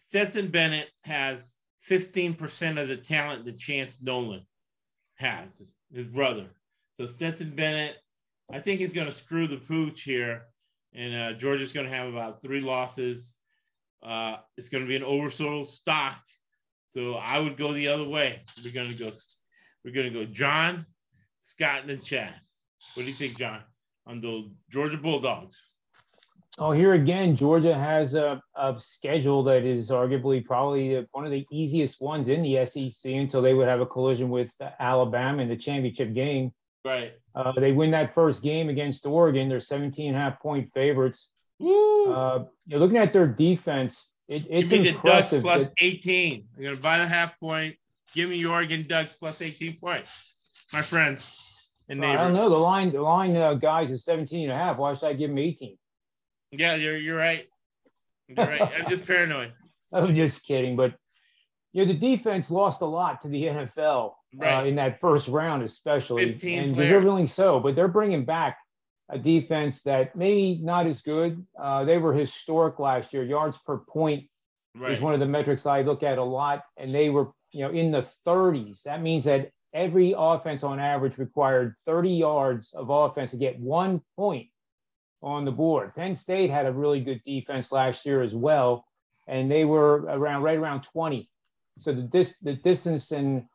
Stetson 0.08 0.48
Bennett 0.48 0.88
has 1.04 1.56
15% 1.88 2.80
of 2.80 2.88
the 2.88 2.96
talent 2.96 3.44
that 3.44 3.58
Chance 3.58 4.00
Nolan 4.02 4.46
has, 5.16 5.62
his 5.92 6.06
brother. 6.06 6.46
So 6.94 7.06
Stetson 7.06 7.54
Bennett, 7.54 7.96
I 8.50 8.60
think 8.60 8.80
he's 8.80 8.94
going 8.94 9.06
to 9.06 9.12
screw 9.12 9.46
the 9.46 9.58
pooch 9.58 10.02
here, 10.02 10.46
and 10.94 11.14
uh, 11.14 11.38
Georgia's 11.38 11.72
going 11.72 11.86
to 11.86 11.94
have 11.94 12.08
about 12.08 12.42
three 12.42 12.60
losses. 12.60 13.36
Uh, 14.02 14.36
it's 14.56 14.68
going 14.68 14.84
to 14.84 14.88
be 14.88 14.96
an 14.96 15.02
oversold 15.02 15.66
stock, 15.66 16.18
so 16.88 17.14
I 17.14 17.38
would 17.38 17.56
go 17.56 17.72
the 17.72 17.88
other 17.88 18.08
way. 18.08 18.42
We're 18.64 18.72
going 18.72 18.90
to 18.90 18.96
go. 18.96 19.10
We're 19.84 19.94
going 19.94 20.12
to 20.12 20.24
go 20.24 20.24
John, 20.24 20.86
Scott, 21.40 21.88
and 21.88 22.04
Chad. 22.04 22.34
What 22.94 23.04
do 23.04 23.08
you 23.08 23.14
think, 23.14 23.36
John, 23.36 23.60
on 24.06 24.20
those 24.20 24.48
Georgia 24.70 24.96
Bulldogs? 24.96 25.74
Oh, 26.60 26.72
here 26.72 26.94
again, 26.94 27.36
Georgia 27.36 27.72
has 27.72 28.14
a, 28.14 28.42
a 28.56 28.74
schedule 28.80 29.44
that 29.44 29.64
is 29.64 29.90
arguably 29.90 30.44
probably 30.44 31.06
one 31.12 31.24
of 31.24 31.30
the 31.30 31.46
easiest 31.52 32.00
ones 32.00 32.28
in 32.28 32.42
the 32.42 32.66
SEC 32.66 33.12
until 33.12 33.40
they 33.40 33.54
would 33.54 33.68
have 33.68 33.80
a 33.80 33.86
collision 33.86 34.28
with 34.28 34.50
Alabama 34.80 35.40
in 35.42 35.48
the 35.48 35.56
championship 35.56 36.14
game. 36.14 36.52
Right. 36.84 37.12
Uh, 37.34 37.52
they 37.52 37.72
win 37.72 37.90
that 37.90 38.14
first 38.14 38.42
game 38.42 38.68
against 38.68 39.04
Oregon. 39.04 39.48
They're 39.48 39.60
17 39.60 40.08
and 40.08 40.16
a 40.16 40.20
half 40.20 40.40
point 40.40 40.70
favorites. 40.72 41.28
Woo! 41.58 42.12
Uh, 42.12 42.44
you're 42.66 42.80
looking 42.80 42.96
at 42.96 43.12
their 43.12 43.26
defense. 43.26 44.06
It, 44.28 44.46
it's 44.48 44.70
Give 44.70 44.82
me 44.82 44.90
impressive. 44.90 45.42
the 45.42 45.48
Ducks 45.48 45.64
plus 45.64 45.66
that- 45.68 45.74
18. 45.78 46.46
I'm 46.56 46.62
going 46.62 46.76
to 46.76 46.82
buy 46.82 46.98
the 46.98 47.06
half 47.06 47.38
point. 47.40 47.76
Give 48.14 48.30
me 48.30 48.44
Oregon 48.44 48.86
Ducks 48.88 49.12
plus 49.12 49.42
18 49.42 49.78
points. 49.78 50.34
My 50.72 50.82
friends 50.82 51.34
and 51.88 52.04
I 52.04 52.14
don't 52.16 52.34
know. 52.34 52.48
The 52.50 52.56
line, 52.56 52.92
the 52.92 53.00
line 53.00 53.34
uh, 53.36 53.54
guys 53.54 53.90
is 53.90 54.04
17 54.04 54.50
and 54.50 54.52
a 54.52 54.56
half. 54.62 54.76
Why 54.76 54.94
should 54.94 55.06
I 55.08 55.14
give 55.14 55.30
them 55.30 55.38
18? 55.38 55.76
Yeah, 56.52 56.74
you're, 56.74 56.96
you're 56.96 57.16
right. 57.16 57.46
You're 58.28 58.46
right. 58.46 58.60
I'm 58.60 58.88
just 58.88 59.06
paranoid. 59.06 59.52
I'm 59.92 60.14
just 60.14 60.44
kidding. 60.44 60.76
But 60.76 60.94
you 61.72 61.84
know, 61.84 61.92
the 61.92 61.98
defense 61.98 62.50
lost 62.50 62.82
a 62.82 62.86
lot 62.86 63.22
to 63.22 63.28
the 63.28 63.44
NFL 63.44 64.12
uh, 64.40 64.64
in 64.64 64.76
that 64.76 65.00
first 65.00 65.28
round, 65.28 65.62
especially, 65.62 66.26
15 66.32 66.58
and 66.58 66.76
deservedly 66.76 67.26
so. 67.26 67.60
But 67.60 67.74
they're 67.74 67.88
bringing 67.88 68.24
back 68.24 68.58
a 69.08 69.18
defense 69.18 69.82
that 69.84 70.14
maybe 70.14 70.60
not 70.62 70.86
as 70.86 71.00
good. 71.00 71.44
Uh, 71.58 71.84
they 71.84 71.96
were 71.98 72.12
historic 72.12 72.78
last 72.78 73.12
year. 73.12 73.22
Yards 73.24 73.56
per 73.66 73.78
point 73.78 74.24
Right. 74.76 74.92
is 74.92 75.00
one 75.00 75.14
of 75.14 75.18
the 75.20 75.26
metrics 75.26 75.64
I 75.66 75.80
look 75.82 76.02
at 76.02 76.18
a 76.18 76.22
lot, 76.22 76.62
and 76.76 76.90
they 76.94 77.08
were 77.10 77.32
you 77.52 77.60
know 77.62 77.70
in 77.70 77.90
the 77.90 78.06
30s. 78.26 78.82
That 78.82 79.00
means 79.02 79.24
that 79.24 79.50
every 79.72 80.14
offense 80.16 80.62
on 80.62 80.78
average 80.78 81.18
required 81.18 81.74
30 81.86 82.10
yards 82.10 82.72
of 82.74 82.90
offense 82.90 83.30
to 83.32 83.38
get 83.38 83.58
one 83.58 84.02
point 84.16 84.48
on 85.22 85.44
the 85.44 85.50
board. 85.50 85.94
Penn 85.96 86.14
State 86.14 86.50
had 86.50 86.66
a 86.66 86.72
really 86.72 87.00
good 87.00 87.22
defense 87.24 87.72
last 87.72 88.04
year 88.06 88.22
as 88.22 88.34
well, 88.34 88.84
and 89.26 89.50
they 89.50 89.64
were 89.64 90.02
around 90.02 90.42
right 90.42 90.58
around 90.58 90.82
20. 90.82 91.28
So 91.78 91.92
the 91.92 92.02
dis- 92.02 92.36
the 92.42 92.54
distance 92.54 93.10
in 93.10 93.48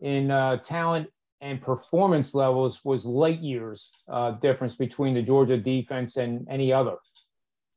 in 0.00 0.30
uh, 0.30 0.58
talent 0.58 1.08
and 1.40 1.60
performance 1.60 2.34
levels 2.34 2.84
was 2.84 3.04
light 3.04 3.40
years 3.40 3.90
uh, 4.08 4.32
difference 4.32 4.74
between 4.74 5.14
the 5.14 5.22
Georgia 5.22 5.56
defense 5.56 6.16
and 6.16 6.46
any 6.50 6.72
other. 6.72 6.96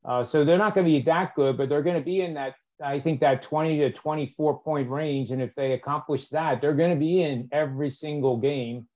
Uh, 0.04 0.24
so 0.24 0.44
they're 0.44 0.58
not 0.58 0.74
going 0.74 0.86
to 0.86 0.92
be 0.92 1.02
that 1.02 1.36
good, 1.36 1.58
but 1.58 1.70
they're 1.70 1.84
going 1.84 1.98
to 1.98 2.06
be 2.06 2.22
in 2.22 2.34
that 2.34 2.56
I 2.84 3.00
think 3.00 3.20
that 3.20 3.44
20 3.44 3.78
to 3.78 3.92
24 3.92 4.60
point 4.62 4.90
range. 4.90 5.32
And 5.32 5.42
if 5.42 5.54
they 5.54 5.74
accomplish 5.74 6.30
that, 6.30 6.62
they're 6.62 6.74
going 6.74 6.90
to 6.90 7.00
be 7.00 7.22
in 7.22 7.48
every 7.52 7.92
single 7.92 8.38
game. 8.38 8.88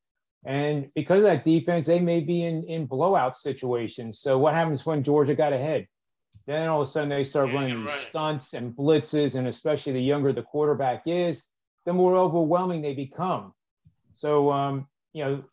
And 0.43 0.89
because 0.95 1.18
of 1.18 1.23
that 1.23 1.43
defense, 1.43 1.85
they 1.85 1.99
may 1.99 2.19
be 2.19 2.43
in, 2.43 2.64
in 2.64 2.85
blowout 2.85 3.35
situations. 3.38 4.19
So 4.19 4.38
what 4.38 4.53
happens 4.53 4.85
when 4.85 5.03
Georgia 5.03 5.35
got 5.35 5.53
ahead? 5.53 5.88
Then 6.47 6.68
all 6.68 6.81
of 6.81 6.88
a 6.88 6.91
sudden 6.91 7.10
they 7.10 7.23
start 7.23 7.49
Yeah, 7.49 7.56
running 7.56 7.84
right. 7.84 7.93
stunts 7.95 8.53
and 8.53 8.76
blitzes, 8.76 9.35
and 9.35 9.47
especially 9.47 9.93
the 9.93 10.02
younger 10.02 10.34
the 10.34 10.43
quarterback 10.43 11.03
is, 11.06 11.45
the 11.86 11.94
more 11.94 12.16
overwhelming 12.16 12.82
they 12.82 12.94
become. 12.94 13.53
So 14.14 14.52
um, 14.52 14.88
you 15.14 15.24
know, 15.24 15.44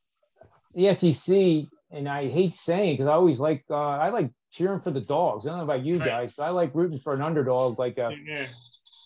the 0.75 0.95
SEC, 0.95 1.69
and 1.91 2.09
I 2.09 2.29
hate 2.29 2.55
saying 2.55 2.95
because 2.95 3.09
I 3.09 3.13
always 3.15 3.41
like 3.41 3.65
uh, 3.71 3.75
I 3.77 4.11
like 4.11 4.31
cheering 4.53 4.81
for 4.81 4.91
the 4.91 5.01
dogs. 5.01 5.47
I 5.47 5.51
don't 5.51 5.59
know 5.59 5.65
about 5.65 5.85
you 5.85 5.99
Right. 5.99 6.07
guys, 6.07 6.33
but 6.37 6.45
I 6.45 6.51
like 6.51 6.75
rooting 6.75 7.01
for 7.01 7.15
an 7.15 7.23
underdog 7.23 7.79
like 7.79 7.99
a 7.99 8.15
Yeah. 8.27 8.47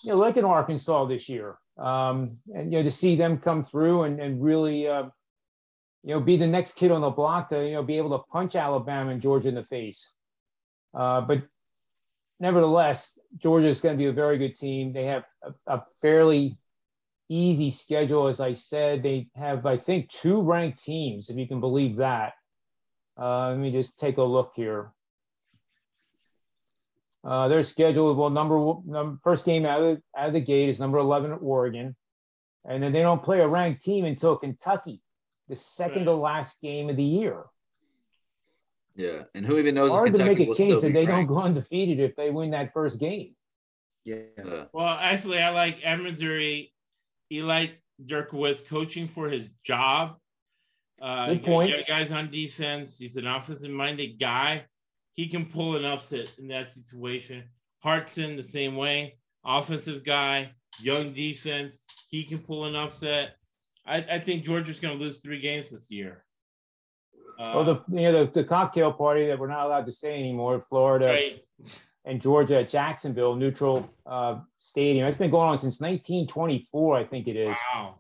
you 0.03 0.11
know, 0.13 0.17
like 0.17 0.37
in 0.37 0.45
Arkansas 0.45 1.07
this 1.07 1.29
year. 1.29 1.59
Um, 1.79 2.39
and 2.55 2.73
you 2.73 2.79
know, 2.79 2.85
to 2.85 2.91
see 2.91 3.17
them 3.17 3.39
come 3.39 3.63
through 3.63 4.05
and, 4.05 4.21
and 4.21 4.43
really 4.43 4.89
uh, 4.89 5.05
you 6.03 6.15
know, 6.15 6.21
be 6.21 6.37
the 6.37 6.47
next 6.47 6.77
kid 6.77 6.91
on 6.93 7.01
the 7.01 7.11
block 7.11 7.49
to, 7.49 7.67
you 7.67 7.73
know, 7.75 7.83
be 7.83 7.99
able 7.99 8.17
to 8.17 8.25
punch 8.31 8.55
Alabama 8.55 9.11
and 9.11 9.21
Georgia 9.21 9.49
in 9.49 9.55
the 9.57 9.65
face. 9.65 10.09
Uh, 10.95 11.21
but 11.21 11.43
nevertheless, 12.41 13.19
Georgia 13.39 13.67
is 13.67 13.81
going 13.81 13.95
to 13.95 13.99
be 13.99 14.07
a 14.07 14.13
very 14.13 14.39
good 14.39 14.57
team. 14.57 14.93
They 14.93 15.05
have 15.07 15.25
a, 15.43 15.53
a 15.67 15.85
fairly 16.01 16.59
easy 17.29 17.71
schedule, 17.71 18.29
as 18.29 18.41
I 18.41 18.53
said. 18.53 19.03
They 19.03 19.29
have, 19.35 19.67
I 19.67 19.77
think, 19.77 20.11
two 20.11 20.43
ranked 20.43 20.83
teams, 20.85 21.31
if 21.31 21.37
you 21.37 21.47
can 21.47 21.61
believe 21.61 21.97
that. 21.97 22.35
Uh, 23.19 23.51
let 23.51 23.59
me 23.59 23.71
just 23.73 23.99
take 23.99 24.19
a 24.19 24.23
look 24.23 24.53
here. 24.55 24.91
Uh, 27.25 27.49
their 27.49 27.65
schedule, 27.65 28.15
well, 28.15 28.31
number, 28.31 28.59
one- 28.59 28.83
number 28.87 29.19
first 29.23 29.45
game 29.45 29.67
out 29.67 29.83
of, 29.83 30.01
out 30.17 30.29
of 30.29 30.33
the 30.33 30.41
gate 30.41 30.69
is 30.69 30.79
number 30.79 30.99
11 30.99 31.33
Oregon. 31.43 31.97
And 32.69 32.83
then 32.83 32.93
they 32.93 33.03
don't 33.03 33.23
play 33.23 33.41
a 33.41 33.49
ranked 33.49 33.83
team 33.83 34.05
until 34.05 34.37
Kentucky, 34.37 35.01
the 35.49 35.57
second 35.57 36.05
to 36.05 36.15
last 36.15 36.61
game 36.61 36.89
of 36.91 36.97
the 36.97 37.03
year. 37.03 37.45
Yeah, 38.95 39.25
and 39.35 39.45
who 39.45 39.59
even 39.59 39.75
knows? 39.75 39.89
if 39.91 39.93
Hard 39.93 40.13
to 40.13 40.19
Kentucky 40.19 40.39
make 40.39 40.49
will 40.49 40.53
a 40.53 40.57
still 40.57 40.67
case 40.69 40.81
that 40.83 40.87
be 40.89 40.93
they 40.95 41.07
don't 41.07 41.27
go 41.27 41.39
undefeated 41.41 42.01
if 42.01 42.17
they 42.17 42.31
win 42.31 42.51
that 42.53 42.73
first 42.73 42.99
game. 42.99 43.35
Yeah. 44.05 44.17
Uh, 44.43 44.67
Well, 44.73 44.87
actually, 44.89 45.39
I 45.39 45.51
like 45.51 45.79
at 45.85 46.01
Missouri, 46.01 46.73
Eli 47.33 47.69
Drinkwitz 48.05 48.67
coaching 48.67 49.09
for 49.09 49.29
his 49.29 49.49
job. 49.65 50.17
Uh, 51.01 51.27
Good 51.27 51.41
you 51.41 51.45
point. 51.45 51.73
got 51.73 51.87
guys 51.87 52.11
on 52.11 52.31
defense. 52.31 52.99
He's 52.99 53.17
an 53.17 53.27
offensive-minded 53.27 54.19
guy. 54.19 54.65
He 55.15 55.29
can 55.29 55.47
pull 55.47 55.77
an 55.77 55.85
upset 55.85 56.33
in 56.39 56.49
that 56.49 56.71
situation. 56.71 57.45
Harsin 57.85 58.37
the 58.37 58.45
same 58.45 58.77
way, 58.77 59.19
offensive 59.45 60.05
guy, 60.05 60.51
young 60.81 61.13
defense. 61.13 61.79
He 62.09 62.25
can 62.25 62.39
pull 62.39 62.65
an 62.65 62.75
upset. 62.75 63.37
I, 63.87 63.99
I 63.99 64.19
think 64.19 64.45
Georgia's 64.45 64.81
going 64.81 64.99
to 64.99 65.03
lose 65.03 65.21
three 65.21 65.41
games 65.41 65.71
this 65.71 65.91
year. 65.91 66.25
Uh, 67.39 67.53
Well, 67.55 67.65
the 67.65 67.83
you 67.97 68.03
know 68.03 68.25
the, 68.25 68.33
the 68.33 68.45
cocktail 68.45 68.93
party 68.93 69.27
that 69.27 69.39
we're 69.39 69.49
not 69.49 69.67
allowed 69.67 69.87
to 69.87 69.93
say 69.93 70.19
anymore, 70.19 70.65
Florida 70.69 71.07
right. 71.07 71.45
And 72.07 72.23
Georgia 72.23 72.61
at 72.61 72.71
Jacksonville 72.71 73.35
Neutral 73.35 73.91
uh, 74.07 74.39
Stadium. 74.59 75.07
It's 75.07 75.19
been 75.19 75.31
going 75.31 75.51
on 75.51 75.59
since 75.59 75.81
1924, 75.81 76.97
I 76.97 77.05
think 77.05 77.27
it 77.27 77.37
is. 77.37 77.57
Wow. 77.75 77.97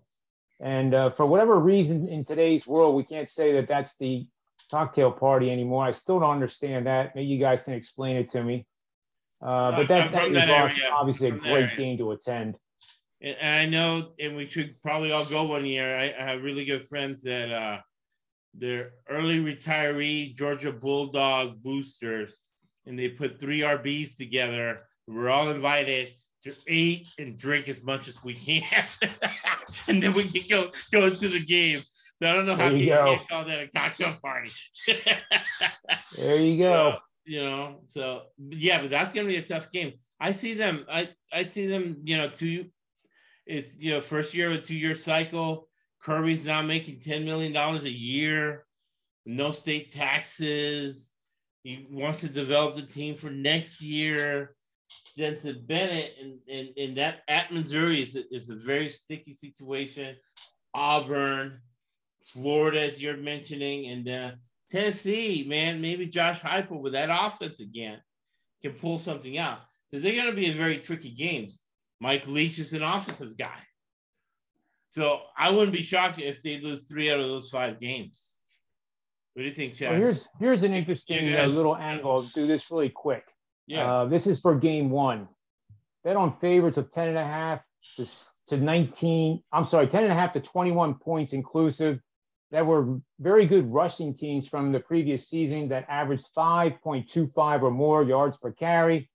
And 0.60 0.94
uh, 0.94 1.10
for 1.10 1.26
whatever 1.26 1.58
reason 1.58 2.08
in 2.08 2.24
today's 2.24 2.66
world, 2.66 2.94
we 2.94 3.02
can't 3.02 3.28
say 3.28 3.52
that 3.52 3.68
that's 3.68 3.96
the 3.98 4.26
cocktail 4.70 5.10
party 5.10 5.50
anymore. 5.50 5.84
I 5.84 5.90
still 5.90 6.20
don't 6.20 6.30
understand 6.30 6.86
that. 6.86 7.14
Maybe 7.14 7.26
you 7.26 7.38
guys 7.38 7.62
can 7.62 7.74
explain 7.74 8.16
it 8.16 8.30
to 8.30 8.42
me. 8.42 8.66
Uh, 9.42 9.72
but 9.72 9.88
that, 9.88 10.12
that 10.12 10.28
is 10.28 10.34
that 10.34 10.48
area. 10.48 10.90
obviously 10.92 11.28
a 11.28 11.32
great 11.32 11.76
game 11.76 11.98
to 11.98 12.12
attend. 12.12 12.56
And, 13.20 13.36
and 13.40 13.60
I 13.60 13.66
know, 13.66 14.12
and 14.18 14.36
we 14.36 14.46
should 14.46 14.80
probably 14.82 15.12
all 15.12 15.24
go 15.26 15.42
one 15.42 15.66
year. 15.66 15.96
I, 15.96 16.14
I 16.18 16.30
have 16.30 16.42
really 16.42 16.64
good 16.64 16.88
friends 16.88 17.22
that 17.24 17.52
uh, 17.52 17.80
they're 18.54 18.92
early 19.10 19.40
retiree 19.40 20.34
Georgia 20.36 20.72
Bulldog 20.72 21.62
boosters, 21.62 22.40
and 22.86 22.98
they 22.98 23.08
put 23.08 23.38
three 23.40 23.60
RBs 23.60 24.16
together. 24.16 24.80
We're 25.06 25.28
all 25.28 25.48
invited 25.50 26.12
to 26.44 26.54
eat 26.68 27.08
and 27.18 27.36
drink 27.36 27.68
as 27.68 27.82
much 27.82 28.08
as 28.08 28.22
we 28.22 28.34
can, 28.34 28.62
and 29.88 30.02
then 30.02 30.12
we 30.14 30.24
can 30.24 30.42
go 30.48 30.70
go 30.92 31.10
to 31.10 31.28
the 31.28 31.44
game. 31.44 31.82
So 32.18 32.30
I 32.30 32.32
don't 32.32 32.46
know 32.46 32.54
how 32.56 32.68
There 32.70 32.78
you 32.78 32.86
go. 32.86 33.04
can't 33.16 33.28
call 33.28 33.44
that 33.44 33.60
a 33.60 33.68
cocktail 33.68 34.16
party. 34.22 34.50
There 36.16 36.36
you 36.40 36.58
go. 36.58 36.96
you 37.24 37.42
know 37.42 37.80
so 37.86 38.22
yeah 38.38 38.80
but 38.80 38.90
that's 38.90 39.12
gonna 39.12 39.26
be 39.28 39.36
a 39.36 39.42
tough 39.42 39.70
game 39.72 39.92
i 40.20 40.30
see 40.30 40.54
them 40.54 40.84
i 40.90 41.08
i 41.32 41.42
see 41.42 41.66
them 41.66 41.96
you 42.04 42.16
know 42.16 42.28
two 42.28 42.66
it's 43.46 43.76
you 43.76 43.90
know 43.92 44.00
first 44.00 44.32
year 44.32 44.50
of 44.52 44.58
a 44.58 44.60
two-year 44.62 44.94
cycle 44.94 45.68
kirby's 46.02 46.44
now 46.44 46.62
making 46.62 47.00
10 47.00 47.24
million 47.24 47.52
dollars 47.52 47.84
a 47.84 47.90
year 47.90 48.64
no 49.24 49.50
state 49.50 49.92
taxes 49.92 51.10
he 51.66 51.86
wants 51.90 52.20
to 52.20 52.28
develop 52.28 52.76
the 52.76 52.82
team 52.82 53.16
for 53.16 53.28
next 53.28 53.80
year 53.80 54.54
Stetson 54.88 55.64
Bennett 55.66 56.12
and, 56.20 56.38
and, 56.48 56.68
and 56.76 56.96
that 56.96 57.22
at 57.26 57.52
Missouri 57.52 58.02
is 58.02 58.14
a, 58.14 58.34
is 58.34 58.50
a 58.50 58.54
very 58.54 58.88
sticky 58.88 59.32
situation. 59.32 60.14
Auburn, 60.74 61.60
Florida, 62.24 62.80
as 62.82 63.00
you're 63.00 63.16
mentioning, 63.16 63.86
and 63.86 64.08
uh, 64.08 64.30
Tennessee, 64.70 65.44
man, 65.48 65.80
maybe 65.80 66.06
Josh 66.06 66.40
Heupel 66.40 66.80
with 66.80 66.92
that 66.92 67.08
offense 67.10 67.60
again 67.60 67.98
can 68.62 68.72
pull 68.72 68.98
something 68.98 69.36
out. 69.38 69.58
So 69.90 69.98
they're 69.98 70.14
going 70.14 70.30
to 70.30 70.36
be 70.36 70.46
in 70.46 70.56
very 70.56 70.78
tricky 70.78 71.10
games. 71.10 71.60
Mike 72.00 72.28
Leach 72.28 72.58
is 72.58 72.74
an 72.74 72.82
offensive 72.82 73.36
guy. 73.36 73.58
So 74.90 75.20
I 75.36 75.50
wouldn't 75.50 75.76
be 75.76 75.82
shocked 75.82 76.20
if 76.20 76.42
they 76.42 76.60
lose 76.60 76.82
three 76.82 77.10
out 77.10 77.20
of 77.20 77.28
those 77.28 77.50
five 77.50 77.80
games. 77.80 78.35
What 79.36 79.42
do 79.42 79.48
you 79.48 79.52
think, 79.52 79.74
Chad? 79.74 79.90
Well, 79.90 79.98
here's 79.98 80.26
here's 80.40 80.62
an 80.62 80.72
interesting 80.72 81.34
uh, 81.36 81.44
little 81.44 81.76
angle. 81.76 82.10
I'll 82.10 82.30
do 82.34 82.46
this 82.46 82.70
really 82.70 82.88
quick. 82.88 83.22
yeah. 83.66 83.86
Uh, 83.86 84.04
this 84.06 84.26
is 84.26 84.40
for 84.40 84.54
game 84.54 84.88
one. 84.88 85.28
Bet 86.04 86.16
on 86.16 86.38
favorites 86.40 86.78
of 86.78 86.90
10 86.90 87.08
and 87.08 87.18
a 87.18 87.24
half 87.24 87.60
to, 87.96 88.06
to 88.46 88.56
19. 88.56 89.42
I'm 89.52 89.66
sorry, 89.66 89.88
10 89.88 90.04
and 90.04 90.12
a 90.12 90.14
half 90.14 90.32
to 90.32 90.40
21 90.40 90.94
points 90.94 91.34
inclusive. 91.34 92.00
That 92.50 92.64
were 92.64 92.98
very 93.20 93.44
good 93.44 93.70
rushing 93.70 94.14
teams 94.14 94.48
from 94.48 94.72
the 94.72 94.80
previous 94.80 95.28
season 95.28 95.68
that 95.68 95.84
averaged 95.90 96.28
5.25 96.34 97.62
or 97.62 97.70
more 97.70 98.04
yards 98.04 98.38
per 98.38 98.52
carry. 98.52 99.10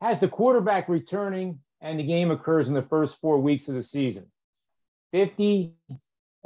Has 0.00 0.20
the 0.20 0.28
quarterback 0.28 0.88
returning, 0.88 1.58
and 1.82 1.98
the 1.98 2.06
game 2.06 2.30
occurs 2.30 2.68
in 2.68 2.74
the 2.74 2.80
first 2.80 3.20
four 3.20 3.36
weeks 3.36 3.68
of 3.68 3.74
the 3.74 3.82
season. 3.82 4.26
50 5.12 5.74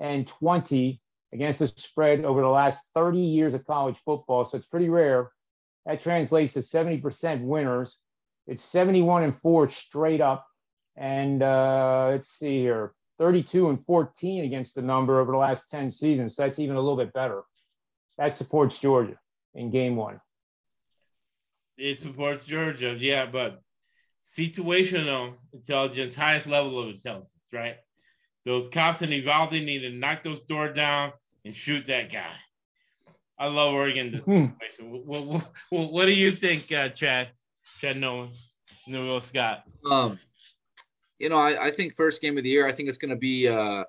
and 0.00 0.26
20 0.26 1.00
against 1.32 1.58
the 1.60 1.68
spread 1.68 2.24
over 2.24 2.40
the 2.40 2.48
last 2.48 2.80
30 2.94 3.18
years 3.18 3.54
of 3.54 3.66
college 3.66 3.96
football. 4.04 4.44
So 4.44 4.58
it's 4.58 4.66
pretty 4.66 4.88
rare. 4.88 5.30
That 5.86 6.02
translates 6.02 6.54
to 6.54 6.60
70% 6.60 7.42
winners. 7.42 7.96
It's 8.46 8.64
71 8.64 9.22
and 9.22 9.40
4 9.40 9.68
straight 9.68 10.20
up. 10.20 10.46
And 10.96 11.42
uh, 11.42 12.08
let's 12.10 12.30
see 12.30 12.60
here 12.60 12.92
32 13.18 13.68
and 13.68 13.84
14 13.84 14.44
against 14.44 14.74
the 14.74 14.82
number 14.82 15.20
over 15.20 15.32
the 15.32 15.38
last 15.38 15.70
10 15.70 15.90
seasons. 15.90 16.36
So 16.36 16.42
that's 16.42 16.58
even 16.58 16.76
a 16.76 16.80
little 16.80 16.96
bit 16.96 17.12
better. 17.12 17.42
That 18.18 18.34
supports 18.34 18.78
Georgia 18.78 19.18
in 19.54 19.70
game 19.70 19.96
one. 19.96 20.20
it 21.76 22.00
supports 22.00 22.44
Georgia, 22.44 22.96
yeah, 22.98 23.26
but 23.26 23.62
situational 24.22 25.34
intelligence, 25.52 26.14
highest 26.14 26.46
level 26.46 26.78
of 26.78 26.90
intelligence, 26.90 27.48
right? 27.52 27.76
Those 28.44 28.68
cops 28.68 29.02
in 29.02 29.12
Uvalde 29.12 29.52
need 29.52 29.80
to 29.80 29.90
knock 29.90 30.22
those 30.22 30.40
doors 30.40 30.74
down 30.74 31.12
and 31.44 31.54
shoot 31.54 31.86
that 31.86 32.10
guy. 32.10 32.32
I 33.38 33.46
love 33.46 33.72
Oregon 33.74 34.12
this 34.12 34.24
Hmm. 34.24 34.46
situation. 34.60 34.90
What, 35.06 35.24
what, 35.26 35.50
what, 35.70 35.92
what 35.92 36.06
do 36.06 36.12
you 36.12 36.30
think, 36.32 36.70
uh, 36.72 36.88
Chad? 36.90 37.28
Chad 37.80 37.96
Nolan, 37.96 38.30
Noel 38.86 39.20
Scott. 39.20 39.64
Um, 39.90 40.18
you 41.18 41.28
know, 41.28 41.38
I, 41.38 41.66
I 41.66 41.70
think 41.70 41.96
first 41.96 42.20
game 42.20 42.36
of 42.36 42.44
the 42.44 42.50
year, 42.50 42.66
I 42.66 42.72
think 42.72 42.88
it's 42.88 42.98
going 42.98 43.10
to 43.10 43.16
be, 43.16 43.48
uh, 43.48 43.84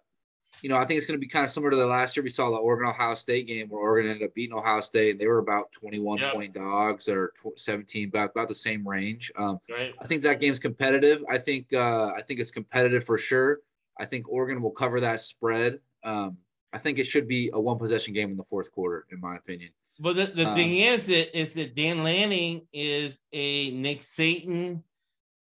you 0.61 0.69
know, 0.69 0.78
I 0.78 0.86
think 0.86 0.98
it's 0.98 1.07
going 1.07 1.19
to 1.19 1.26
be 1.26 1.28
kind 1.30 1.44
of 1.45 1.52
similar 1.52 1.72
to 1.72 1.76
the 1.78 1.86
last 1.86 2.15
year 2.15 2.23
we 2.23 2.30
saw 2.30 2.49
the 2.49 2.57
Oregon 2.57 2.88
Ohio 2.88 3.15
State 3.15 3.48
game 3.48 3.68
where 3.69 3.82
Oregon 3.82 4.11
ended 4.11 4.28
up 4.28 4.34
beating 4.36 4.56
Ohio 4.56 4.80
State 4.82 5.11
and 5.11 5.19
they 5.19 5.28
were 5.28 5.40
about 5.40 5.72
21 5.73 6.19
Yep. 6.19 6.34
point 6.34 6.53
dogs 6.53 7.07
or 7.10 7.32
17, 7.56 8.10
about, 8.10 8.32
about 8.32 8.48
the 8.48 8.56
same 8.56 8.88
range. 8.88 9.32
Um, 9.38 9.60
Right? 9.69 9.94
I 10.02 10.06
think 10.06 10.23
that 10.23 10.40
game's 10.40 10.60
competitive. 10.60 11.23
I 11.30 11.38
think 11.38 11.73
uh, 11.73 12.07
I 12.15 12.22
think 12.26 12.40
it's 12.40 12.52
competitive 12.52 13.03
for 13.06 13.18
sure. 13.18 13.60
I 14.02 14.06
think 14.06 14.28
Oregon 14.28 14.61
will 14.64 14.72
cover 14.72 14.99
that 14.99 15.22
spread. 15.22 15.80
Um, 16.03 16.40
I 16.73 16.80
think 16.80 16.98
it 16.98 17.03
should 17.06 17.28
be 17.28 17.52
a 17.53 17.61
one 17.61 17.78
possession 17.78 18.14
game 18.15 18.32
in 18.32 18.38
the 18.38 18.44
fourth 18.44 18.72
quarter, 18.72 19.06
in 19.11 19.22
my 19.22 19.36
opinion. 19.36 19.69
But 19.99 20.15
the, 20.15 20.26
the 20.26 20.48
Um, 20.49 20.56
thing 20.56 20.76
is 20.78 21.06
that 21.07 21.38
is 21.38 21.53
that 21.53 21.76
Dan 21.76 22.03
Lanning 22.03 22.65
is 22.73 23.22
a 23.32 23.69
Nick 23.72 24.02
Saban, 24.02 24.82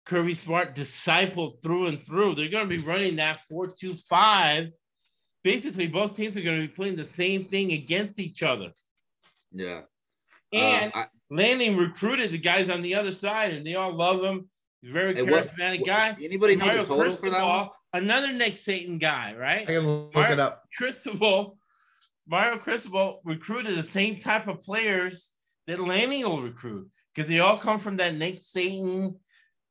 Kirby 0.04 0.34
Smart 0.34 0.74
disciple 0.74 1.58
through 1.62 1.86
and 1.86 2.04
through. 2.04 2.34
They're 2.34 2.50
going 2.50 2.68
to 2.68 2.76
be 2.76 2.82
running 2.84 3.16
that 3.16 3.40
four-two-five. 3.48 4.70
Basically, 5.42 5.86
both 5.86 6.14
teams 6.14 6.36
are 6.36 6.42
going 6.42 6.60
to 6.60 6.68
be 6.68 6.74
playing 6.74 6.96
the 6.96 7.04
same 7.06 7.44
thing 7.46 7.72
against 7.72 8.18
each 8.18 8.42
other. 8.42 8.72
Yeah. 9.52 9.82
And 10.52 10.92
Um, 10.92 11.00
I, 11.02 11.06
Lanning 11.30 11.78
recruited 11.78 12.30
the 12.32 12.38
guys 12.38 12.68
on 12.68 12.82
the 12.82 12.94
other 12.94 13.12
side, 13.12 13.54
and 13.54 13.66
they 13.66 13.74
all 13.74 13.94
love 13.94 14.22
him. 14.22 14.50
He's 14.82 14.90
a 14.90 14.92
very 14.92 15.14
Hey, 15.14 15.22
what- 15.22 15.46
charismatic 15.48 15.86
guy. 15.86 16.14
anybody 16.22 16.56
know 16.56 16.66
Mario 16.66 16.82
the 16.84 16.88
total 16.94 17.16
for 17.16 17.30
that 17.30 17.42
one? 17.42 17.68
Another 17.94 18.32
Nick 18.32 18.54
Saban 18.54 18.98
guy, 18.98 19.36
right? 19.38 19.62
I 19.62 19.72
can 19.72 19.86
look 19.86 20.14
Mark- 20.16 20.30
it 20.30 20.40
up. 20.40 20.64
Cristobal, 20.76 21.56
Mario 22.26 22.58
Cristobal 22.58 23.20
recruited 23.24 23.76
the 23.76 23.84
same 23.84 24.18
type 24.18 24.48
of 24.48 24.62
players 24.62 25.30
that 25.68 25.78
Lanning 25.78 26.24
will 26.24 26.42
recruit 26.42 26.90
because 27.14 27.28
they 27.28 27.38
all 27.38 27.56
come 27.56 27.78
from 27.78 27.96
that 27.98 28.16
Nick 28.16 28.38
Saban 28.38 29.14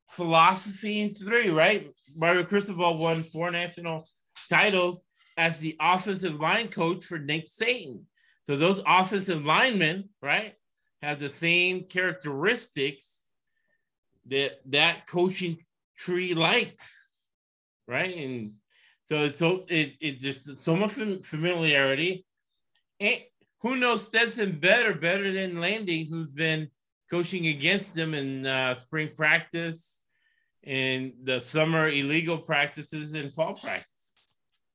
philosophy 0.10 1.02
in 1.02 1.14
three, 1.14 1.50
right? 1.50 1.92
Mario 2.16 2.46
Cristobal 2.46 2.98
won 2.98 3.24
four 3.24 3.52
national 3.52 4.08
titles 4.50 5.04
as 5.38 5.60
the 5.60 5.76
offensive 5.82 6.40
line 6.40 6.70
coach 6.70 7.04
for 7.04 7.20
Nick 7.20 7.50
Satan. 7.50 8.06
So 8.48 8.56
those 8.56 8.82
offensive 8.88 9.44
linemen, 9.44 10.10
right, 10.22 10.54
have 11.02 11.20
the 11.20 11.30
same 11.30 11.84
characteristics 11.90 13.26
that 14.28 14.62
that 14.68 15.08
coaching 15.08 15.58
tree 15.98 16.34
likes, 16.34 17.03
right? 17.88 18.16
And 18.16 18.54
so 19.06 19.26
it's 19.26 19.38
so 19.38 19.66
it, 19.68 19.96
it 20.00 20.22
there's 20.22 20.50
so 20.60 20.76
much 20.76 20.92
familiarity. 20.92 22.26
And 23.00 23.22
who 23.62 23.76
knows 23.76 24.06
Stetson 24.06 24.60
better, 24.60 24.94
better 24.94 25.32
than 25.32 25.60
Landy, 25.60 26.04
who's 26.04 26.30
been 26.30 26.70
coaching 27.10 27.48
against 27.48 27.94
them 27.96 28.14
in 28.14 28.46
uh, 28.46 28.76
spring 28.76 29.10
practice 29.16 30.02
and 30.64 31.14
the 31.24 31.40
summer 31.40 31.90
illegal 31.90 32.38
practices 32.38 33.14
and 33.14 33.32
fall 33.32 33.54
practice. 33.56 34.32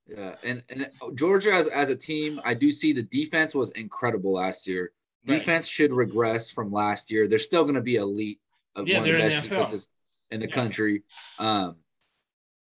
Yeah, 0.08 0.36
and 0.42 0.62
and 0.70 0.90
Georgia 1.14 1.52
as 1.52 1.66
as 1.66 1.90
a 1.90 1.96
team, 1.96 2.40
I 2.44 2.54
do 2.54 2.70
see 2.72 2.92
the 2.92 3.02
defense 3.02 3.54
was 3.54 3.70
incredible 3.72 4.32
last 4.32 4.66
year. 4.66 4.92
Right. 5.26 5.38
Defense 5.38 5.68
should 5.68 5.92
regress 5.92 6.50
from 6.50 6.72
last 6.72 7.10
year. 7.10 7.28
They're 7.28 7.38
still 7.38 7.64
going 7.64 7.74
to 7.74 7.82
be 7.82 7.96
elite 7.96 8.40
of 8.74 8.88
Yeah, 8.88 9.00
one 9.00 9.02
of 9.02 9.04
the 9.04 9.10
they're 9.10 9.20
in 9.20 9.42
best 9.42 9.48
the 9.48 9.86
in 10.30 10.40
the 10.40 10.48
Yeah. 10.48 10.54
country. 10.54 11.02
Um, 11.38 11.76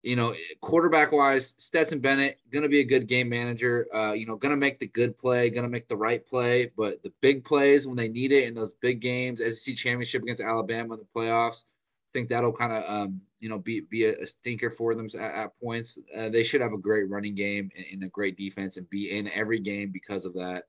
you 0.03 0.17
know, 0.17 0.35
quarterback 0.61 1.13
wise, 1.13 1.55
Stetson 1.59 2.01
Bennett 2.01 2.39
going 2.51 2.63
to 2.63 2.69
be 2.69 2.81
a 2.81 2.85
good 2.85 3.07
game 3.07 3.29
manager. 3.29 3.87
Uh, 3.95 4.13
you 4.13 4.27
know, 4.27 4.37
going 4.37 4.51
to 4.51 4.57
make 4.57 4.79
the 4.79 4.87
good 4.87 5.17
play, 5.19 5.51
going 5.51 5.65
to 5.65 5.69
make 5.69 5.89
the 5.89 5.97
right 5.97 6.25
play, 6.27 6.71
but 6.77 7.03
the 7.03 7.13
big 7.21 7.45
plays 7.45 7.87
when 7.87 7.97
they 7.97 8.09
need 8.09 8.33
it 8.33 8.49
in 8.49 8.55
those 8.55 8.75
big 8.75 9.01
games, 9.01 9.41
SEC 9.41 9.77
championship 9.77 10.23
against 10.23 10.43
Alabama 10.43 10.95
in 10.95 11.01
the 11.01 11.07
playoffs, 11.15 11.65
I 11.67 12.11
think 12.15 12.29
that'll 12.29 12.53
kind 12.53 12.73
of 12.73 12.85
um, 12.89 13.21
you 13.41 13.49
know, 13.49 13.59
be 13.59 13.81
be 13.81 14.05
a, 14.05 14.27
stinker 14.27 14.71
for 14.71 14.95
them 14.95 15.07
at, 15.15 15.35
at 15.35 15.61
points. 15.61 15.99
Uh, 16.17 16.29
they 16.29 16.45
should 16.45 16.61
have 16.61 16.73
a 16.73 16.79
great 16.79 17.09
running 17.09 17.35
game 17.35 17.71
and, 17.77 17.87
and, 17.93 18.05
a 18.05 18.09
great 18.09 18.37
defense 18.37 18.77
and 18.77 18.89
be 18.91 19.17
in 19.17 19.29
every 19.31 19.59
game 19.59 19.91
because 19.91 20.27
of 20.27 20.35
that. 20.35 20.65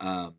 Um, 0.00 0.34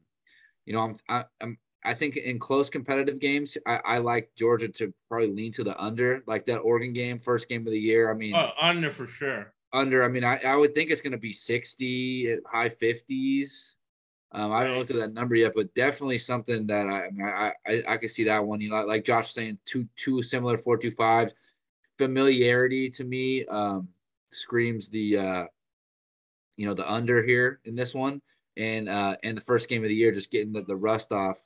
you 0.65 0.73
know, 0.73 0.81
I'm 0.81 0.95
I, 1.07 1.23
I'm 1.41 1.51
I 1.51 1.68
think 1.93 2.17
in 2.17 2.39
close 2.39 2.69
competitive 2.69 3.19
games, 3.19 3.57
I, 3.65 3.79
I, 3.85 3.97
like 3.99 4.31
Georgia 4.35 4.67
to 4.67 4.93
probably 5.07 5.31
lean 5.31 5.51
to 5.53 5.63
the 5.63 5.81
under, 5.81 6.23
like 6.27 6.45
that 6.45 6.59
Oregon 6.59 6.91
game, 6.91 7.19
first 7.19 7.47
game 7.47 7.65
of 7.65 7.71
the 7.71 7.79
year. 7.79 8.11
I 8.11 8.13
mean, 8.13 8.35
oh, 8.35 8.51
under 8.59 8.91
for 8.91 9.07
sure. 9.07 9.53
Under. 9.71 10.03
I 10.03 10.09
mean, 10.09 10.23
I, 10.23 10.39
I 10.45 10.55
would 10.55 10.73
think 10.73 10.91
it's 10.91 11.01
going 11.01 11.13
to 11.13 11.17
be 11.17 11.31
60, 11.31 12.39
high 12.45 12.69
50s. 12.69 13.75
Um, 14.31 14.51
I 14.51 14.59
haven't 14.59 14.77
looked 14.77 14.91
at 14.91 14.97
that 14.97 15.13
number 15.13 15.35
yet, 15.35 15.53
but 15.55 15.73
definitely 15.73 16.19
something 16.19 16.67
that 16.67 16.85
I 16.85 17.09
I 17.23 17.29
I, 17.29 17.53
I, 17.65 17.83
I 17.89 17.97
could 17.97 18.11
see 18.11 18.25
that 18.25 18.45
one. 18.45 18.61
You 18.61 18.69
know, 18.69 18.85
like 18.85 19.03
Josh 19.03 19.31
saying, 19.31 19.57
two 19.65 19.87
two 19.95 20.21
similar 20.21 20.57
four 20.57 20.77
two 20.77 20.91
five. 20.91 21.33
Familiarity 21.97 22.89
to 22.91 23.03
me 23.03 23.45
um, 23.45 23.89
screams 24.29 24.89
the 24.89 25.17
uh, 25.17 25.45
you 26.57 26.67
know 26.67 26.75
the 26.75 26.89
under 26.89 27.23
here 27.23 27.59
in 27.65 27.75
this 27.75 27.95
one, 27.95 28.21
and 28.55 28.87
uh, 28.87 29.15
and 29.23 29.35
the 29.35 29.41
first 29.41 29.67
game 29.67 29.81
of 29.81 29.89
the 29.89 29.95
year, 29.95 30.11
just 30.11 30.29
getting 30.29 30.53
the, 30.53 30.61
the 30.61 30.75
rust 30.75 31.11
off 31.11 31.41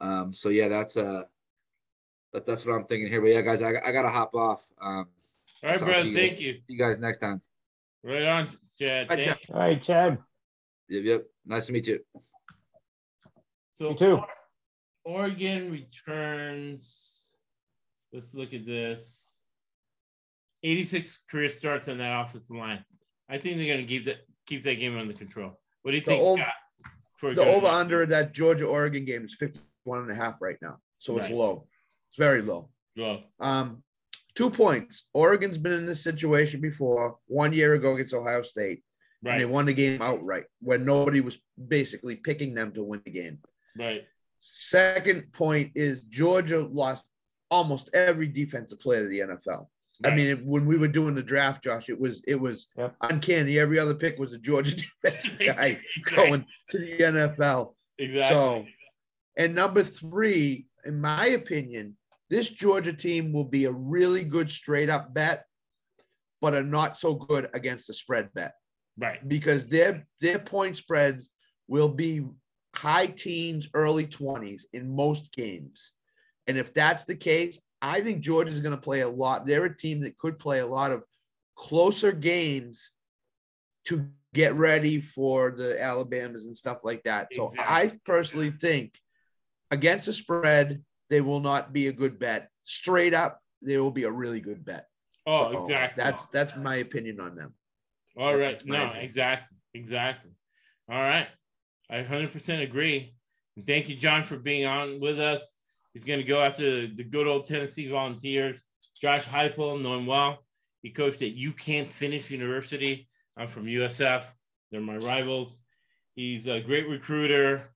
um, 0.00 0.34
so 0.34 0.48
yeah, 0.48 0.68
that's 0.68 0.96
uh 0.96 1.22
that, 2.32 2.44
that's 2.44 2.66
what 2.66 2.74
I'm 2.74 2.84
thinking 2.84 3.08
here. 3.08 3.20
But 3.20 3.28
yeah, 3.28 3.40
guys, 3.40 3.62
I, 3.62 3.72
I 3.84 3.92
gotta 3.92 4.10
hop 4.10 4.34
off. 4.34 4.64
Um, 4.80 5.06
all 5.62 5.70
right, 5.70 5.80
so 5.80 5.86
brother. 5.86 6.06
You 6.06 6.16
thank 6.16 6.32
guys, 6.32 6.40
you. 6.40 6.52
See 6.54 6.62
you 6.68 6.78
guys 6.78 6.98
next 6.98 7.18
time. 7.18 7.40
Right 8.04 8.24
on, 8.24 8.48
Chad. 8.78 9.06
Hi, 9.08 9.16
Chad. 9.16 9.38
All 9.52 9.60
right, 9.60 9.82
Chad. 9.82 10.18
Yep, 10.88 11.04
yep. 11.04 11.24
Nice 11.44 11.66
to 11.66 11.72
meet 11.72 11.86
you. 11.86 12.00
So 13.72 13.90
you 13.90 13.96
too. 13.96 14.20
Oregon 15.04 15.70
returns. 15.70 17.34
Let's 18.12 18.32
look 18.34 18.54
at 18.54 18.64
this. 18.64 19.24
86 20.62 21.24
career 21.30 21.48
starts 21.48 21.88
on 21.88 21.98
that 21.98 22.20
offensive 22.20 22.56
line. 22.56 22.84
I 23.28 23.38
think 23.38 23.58
they're 23.58 23.66
going 23.66 23.86
to 23.86 23.86
keep 23.86 24.04
that 24.06 24.18
keep 24.46 24.62
that 24.64 24.76
game 24.76 24.96
under 24.96 25.12
control. 25.12 25.58
What 25.82 25.90
do 25.92 25.96
you 25.96 26.02
think? 26.02 26.22
Old, 26.22 26.40
the 27.22 27.44
over 27.44 27.66
under 27.66 28.06
that 28.06 28.32
Georgia 28.32 28.66
Oregon 28.66 29.04
game 29.04 29.24
is 29.24 29.36
51 29.86 30.02
and 30.02 30.10
a 30.10 30.14
half 30.14 30.40
right 30.40 30.56
now. 30.60 30.78
So 30.98 31.16
it's 31.18 31.30
low. 31.30 31.66
It's 32.08 32.18
very 32.18 32.42
low. 32.42 32.70
Low. 32.96 33.22
Um, 33.40 33.82
two 34.34 34.50
points. 34.50 35.04
Oregon's 35.14 35.58
been 35.58 35.72
in 35.72 35.86
this 35.86 36.02
situation 36.02 36.60
before 36.60 37.16
one 37.26 37.52
year 37.52 37.74
ago 37.74 37.94
against 37.94 38.14
Ohio 38.14 38.42
State. 38.42 38.82
Right. 39.22 39.32
And 39.32 39.40
they 39.40 39.46
won 39.46 39.66
the 39.66 39.74
game 39.74 40.02
outright 40.02 40.44
when 40.60 40.84
nobody 40.84 41.20
was 41.20 41.38
basically 41.68 42.16
picking 42.16 42.54
them 42.54 42.72
to 42.72 42.82
win 42.82 43.00
the 43.04 43.10
game. 43.10 43.38
Right. 43.78 44.04
Second 44.40 45.32
point 45.32 45.72
is 45.74 46.02
Georgia 46.02 46.68
lost 46.70 47.10
almost 47.50 47.90
every 47.94 48.28
defensive 48.28 48.78
player 48.78 49.02
to 49.02 49.08
the 49.08 49.20
NFL. 49.20 49.66
Right. 50.04 50.12
I 50.12 50.16
mean, 50.16 50.36
when 50.44 50.66
we 50.66 50.76
were 50.76 50.88
doing 50.88 51.14
the 51.14 51.22
draft, 51.22 51.64
Josh, 51.64 51.88
it 51.88 51.98
was 51.98 52.22
it 52.26 52.38
was 52.38 52.68
yep. 52.76 52.94
uncanny. 53.00 53.58
Every 53.58 53.78
other 53.78 53.94
pick 53.94 54.18
was 54.18 54.34
a 54.34 54.38
Georgia 54.38 54.76
defensive 55.02 55.38
guy 55.56 55.80
going 56.14 56.44
to 56.70 56.78
the 56.78 56.98
NFL. 56.98 57.72
Exactly. 57.98 58.34
So, 58.34 58.66
and 59.36 59.54
number 59.54 59.82
three, 59.82 60.66
in 60.84 61.00
my 61.00 61.26
opinion, 61.28 61.96
this 62.30 62.50
Georgia 62.50 62.92
team 62.92 63.32
will 63.32 63.44
be 63.44 63.66
a 63.66 63.72
really 63.72 64.24
good 64.24 64.50
straight 64.50 64.88
up 64.88 65.14
bet, 65.14 65.44
but 66.40 66.54
a 66.54 66.62
not 66.62 66.98
so 66.98 67.14
good 67.14 67.48
against 67.54 67.86
the 67.86 67.94
spread 67.94 68.32
bet. 68.34 68.54
Right. 68.98 69.26
Because 69.28 69.66
their 69.66 70.06
their 70.20 70.38
point 70.38 70.76
spreads 70.76 71.28
will 71.68 71.88
be 71.88 72.24
high 72.74 73.06
teens, 73.06 73.68
early 73.74 74.06
20s 74.06 74.62
in 74.72 74.94
most 74.94 75.32
games. 75.32 75.92
And 76.46 76.56
if 76.56 76.72
that's 76.72 77.04
the 77.04 77.16
case, 77.16 77.60
I 77.82 78.00
think 78.00 78.20
Georgia's 78.20 78.60
going 78.60 78.74
to 78.74 78.80
play 78.80 79.00
a 79.00 79.08
lot. 79.08 79.46
They're 79.46 79.64
a 79.64 79.76
team 79.76 80.00
that 80.02 80.16
could 80.16 80.38
play 80.38 80.60
a 80.60 80.66
lot 80.66 80.92
of 80.92 81.02
closer 81.56 82.12
games 82.12 82.92
to 83.86 84.08
get 84.34 84.54
ready 84.54 85.00
for 85.00 85.52
the 85.52 85.80
Alabamas 85.82 86.46
and 86.46 86.56
stuff 86.56 86.84
like 86.84 87.02
that. 87.04 87.32
So 87.32 87.48
exactly. 87.48 87.76
I 87.76 87.92
personally 88.04 88.50
think 88.50 88.98
against 89.70 90.06
the 90.06 90.12
spread, 90.12 90.82
they 91.10 91.20
will 91.20 91.40
not 91.40 91.72
be 91.72 91.88
a 91.88 91.92
good 91.92 92.18
bet. 92.18 92.50
Straight 92.64 93.14
up, 93.14 93.40
they 93.62 93.78
will 93.78 93.90
be 93.90 94.04
a 94.04 94.10
really 94.10 94.40
good 94.40 94.64
bet. 94.64 94.86
Oh, 95.26 95.52
so 95.52 95.62
exactly. 95.64 96.02
That's 96.02 96.26
that's 96.26 96.56
my 96.56 96.76
opinion 96.76 97.20
on 97.20 97.36
them. 97.36 97.54
All 98.16 98.36
right. 98.36 98.64
No, 98.64 98.84
opinion. 98.84 99.04
exactly. 99.04 99.56
Exactly. 99.74 100.30
All 100.88 101.00
right. 101.00 101.28
I 101.90 102.02
100% 102.02 102.62
agree. 102.62 103.14
And 103.56 103.66
thank 103.66 103.88
you, 103.88 103.96
John, 103.96 104.24
for 104.24 104.36
being 104.36 104.66
on 104.66 105.00
with 105.00 105.18
us. 105.18 105.54
He's 105.92 106.04
going 106.04 106.18
to 106.18 106.24
go 106.26 106.42
after 106.42 106.86
the 106.86 107.04
good 107.04 107.26
old 107.26 107.46
Tennessee 107.46 107.88
Volunteers. 107.88 108.60
Josh 109.00 109.24
Heupel, 109.24 109.80
know 109.80 109.96
him 109.96 110.06
well. 110.06 110.38
He 110.82 110.90
coached 110.90 111.22
at 111.22 111.32
You 111.32 111.52
Can't 111.52 111.92
Finish 111.92 112.30
University. 112.30 113.08
I'm 113.36 113.48
from 113.48 113.66
USF. 113.66 114.24
They're 114.70 114.80
my 114.80 114.96
rivals. 114.96 115.62
He's 116.14 116.46
a 116.48 116.60
great 116.60 116.88
recruiter, 116.88 117.70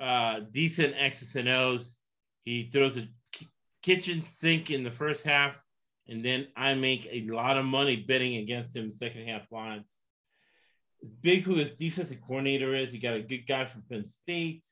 uh, 0.00 0.40
decent 0.50 0.94
X's 0.96 1.36
and 1.36 1.48
O's. 1.48 1.98
He 2.44 2.70
throws 2.72 2.96
a 2.96 3.08
kitchen 3.82 4.24
sink 4.24 4.70
in 4.70 4.82
the 4.82 4.90
first 4.90 5.24
half, 5.24 5.62
and 6.08 6.24
then 6.24 6.48
I 6.56 6.74
make 6.74 7.06
a 7.10 7.26
lot 7.30 7.56
of 7.56 7.64
money 7.64 7.96
betting 7.96 8.36
against 8.36 8.74
him 8.74 8.90
second 8.90 9.28
half 9.28 9.50
lines. 9.52 9.98
Big 11.22 11.44
who 11.44 11.54
his 11.54 11.70
defensive 11.72 12.18
coordinator 12.26 12.74
is. 12.74 12.92
He 12.92 12.98
got 12.98 13.14
a 13.14 13.22
good 13.22 13.46
guy 13.46 13.64
from 13.64 13.82
Penn 13.90 14.06
State. 14.06 14.66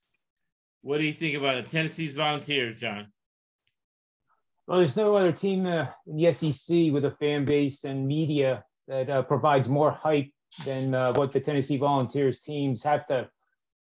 What 0.82 0.98
do 0.98 1.04
you 1.04 1.14
think 1.14 1.36
about 1.36 1.56
it? 1.56 1.68
Tennessee's 1.68 2.14
Volunteers, 2.14 2.80
John? 2.80 3.08
Well, 4.66 4.78
there's 4.78 4.96
no 4.96 5.16
other 5.16 5.32
team 5.32 5.66
uh, 5.66 5.86
in 6.06 6.16
the 6.16 6.32
SEC 6.32 6.92
with 6.92 7.04
a 7.06 7.16
fan 7.18 7.46
base 7.46 7.84
and 7.84 8.06
media 8.06 8.64
that 8.86 9.08
uh, 9.08 9.22
provides 9.22 9.68
more 9.68 9.90
hype 9.90 10.30
than 10.64 10.94
uh, 10.94 11.12
what 11.14 11.32
the 11.32 11.40
Tennessee 11.40 11.78
Volunteers 11.78 12.40
teams 12.40 12.82
have 12.82 13.06
to 13.06 13.28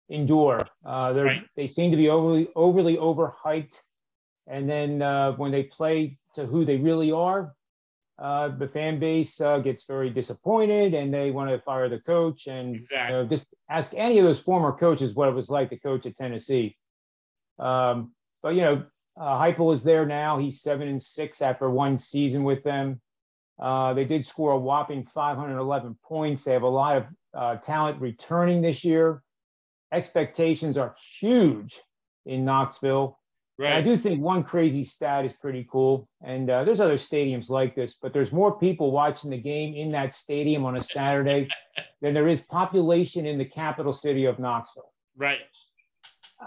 endure. 0.09 0.59
Uh, 0.85 1.13
right. 1.15 1.41
They 1.55 1.67
seem 1.67 1.91
to 1.91 1.97
be 1.97 2.09
overly 2.09 2.49
overly 2.55 2.97
overhyped, 2.97 3.79
and 4.47 4.69
then 4.69 5.01
uh, 5.01 5.33
when 5.33 5.51
they 5.51 5.63
play 5.63 6.17
to 6.35 6.45
who 6.45 6.65
they 6.65 6.77
really 6.77 7.11
are, 7.11 7.53
uh, 8.19 8.49
the 8.49 8.67
fan 8.67 8.99
base 8.99 9.37
gets 9.63 9.83
very 9.85 10.09
disappointed, 10.09 10.93
and 10.93 11.13
they 11.13 11.31
want 11.31 11.49
to 11.49 11.59
fire 11.59 11.89
the 11.89 11.99
coach. 11.99 12.47
And 12.47 12.75
exactly. 12.75 13.27
just 13.27 13.53
ask 13.69 13.93
any 13.95 14.19
of 14.19 14.25
those 14.25 14.39
former 14.39 14.71
coaches 14.71 15.13
what 15.13 15.29
it 15.29 15.35
was 15.35 15.49
like 15.49 15.69
to 15.69 15.79
coach 15.79 16.05
at 16.05 16.15
Tennessee. 16.15 16.77
Um, 17.59 18.11
but 18.41 18.55
you 18.55 18.61
know, 18.61 18.83
uh, 19.19 19.39
Heupel 19.41 19.73
is 19.73 19.83
there 19.83 20.05
now. 20.05 20.37
He's 20.37 20.61
seven 20.61 20.87
and 20.87 21.01
six 21.01 21.41
after 21.41 21.69
one 21.69 21.97
season 21.97 22.43
with 22.43 22.63
them. 22.63 23.01
Uh, 23.59 23.93
they 23.93 24.05
did 24.05 24.25
score 24.25 24.51
a 24.51 24.57
whopping 24.57 25.03
511 25.05 25.97
points. 26.03 26.43
They 26.43 26.53
have 26.53 26.61
a 26.61 26.67
lot 26.67 26.97
of 26.97 27.05
uh, 27.33 27.55
talent 27.57 27.99
returning 27.99 28.61
this 28.61 28.83
year. 28.83 29.23
Expectations 29.91 30.77
are 30.77 30.95
huge 31.19 31.79
in 32.25 32.45
Knoxville. 32.45 33.19
Right. 33.59 33.73
I 33.73 33.81
do 33.81 33.97
think 33.97 34.21
one 34.21 34.43
crazy 34.43 34.83
stat 34.83 35.25
is 35.25 35.33
pretty 35.33 35.67
cool. 35.71 36.07
And 36.23 36.49
uh, 36.49 36.63
there's 36.63 36.79
other 36.79 36.97
stadiums 36.97 37.49
like 37.49 37.75
this, 37.75 37.95
but 37.99 38.13
there's 38.13 38.31
more 38.31 38.57
people 38.59 38.91
watching 38.91 39.31
the 39.31 39.37
game 39.37 39.73
in 39.73 39.91
that 39.93 40.13
stadium 40.13 40.63
on 40.63 40.77
a 40.77 40.83
Saturday 40.83 41.47
than 42.01 42.13
there 42.13 42.27
is 42.27 42.41
population 42.41 43.25
in 43.25 43.39
the 43.39 43.45
capital 43.45 43.93
city 43.93 44.25
of 44.25 44.37
Knoxville. 44.37 44.93
Right. 45.15 45.39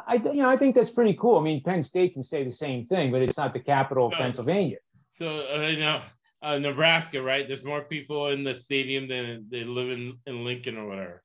I 0.07 0.15
you 0.15 0.35
know 0.35 0.49
I 0.49 0.57
think 0.57 0.77
that's 0.77 0.91
pretty 0.91 1.15
cool. 1.15 1.39
I 1.39 1.43
mean, 1.43 1.63
Penn 1.63 1.83
State 1.83 2.13
can 2.13 2.23
say 2.23 2.45
the 2.45 2.53
same 2.53 2.87
thing, 2.87 3.11
but 3.11 3.23
it's 3.23 3.37
not 3.37 3.53
the 3.53 3.61
capital 3.61 4.07
of 4.07 4.13
Pennsylvania. 4.13 4.77
So 5.15 5.47
uh, 5.53 5.67
you 5.67 5.81
know, 5.81 6.01
uh, 6.43 6.59
Nebraska, 6.59 7.21
right? 7.21 7.47
There's 7.47 7.65
more 7.65 7.83
people 7.83 8.29
in 8.29 8.45
the 8.45 8.55
stadium 8.55 9.09
than 9.09 9.47
they 9.51 9.65
live 9.65 9.91
in 9.91 10.19
in 10.27 10.45
Lincoln 10.45 10.79
or 10.79 10.87
whatever. 10.87 11.23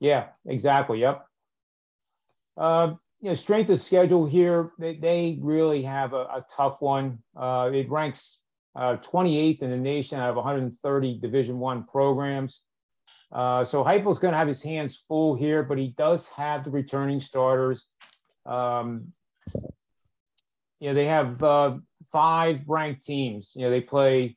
Yeah, 0.00 0.28
exactly. 0.44 1.00
Yep. 1.00 1.26
Uh, 2.56 2.94
you 3.20 3.30
know, 3.30 3.34
strength 3.34 3.70
of 3.70 3.80
schedule 3.80 4.26
here, 4.26 4.72
they, 4.78 4.96
they 4.96 5.38
really 5.40 5.82
have 5.82 6.12
a, 6.12 6.22
a 6.22 6.46
tough 6.54 6.80
one. 6.80 7.18
Uh, 7.36 7.70
it 7.72 7.90
ranks 7.90 8.38
uh, 8.74 8.96
28th 8.98 9.62
in 9.62 9.70
the 9.70 9.76
nation 9.76 10.18
out 10.18 10.30
of 10.30 10.36
130 10.36 11.18
Division 11.18 11.58
One 11.58 11.84
programs. 11.84 12.60
Uh, 13.32 13.64
so 13.64 13.82
Heupel's 13.82 14.18
going 14.18 14.32
to 14.32 14.38
have 14.38 14.48
his 14.48 14.62
hands 14.62 15.02
full 15.08 15.34
here, 15.34 15.62
but 15.62 15.78
he 15.78 15.94
does 15.96 16.28
have 16.28 16.64
the 16.64 16.70
returning 16.70 17.20
starters. 17.20 17.84
Um, 18.44 19.12
you 20.78 20.88
know, 20.88 20.94
they 20.94 21.06
have 21.06 21.42
uh, 21.42 21.78
five 22.12 22.60
ranked 22.66 23.04
teams. 23.04 23.52
You 23.56 23.62
know, 23.62 23.70
they 23.70 23.80
play 23.80 24.36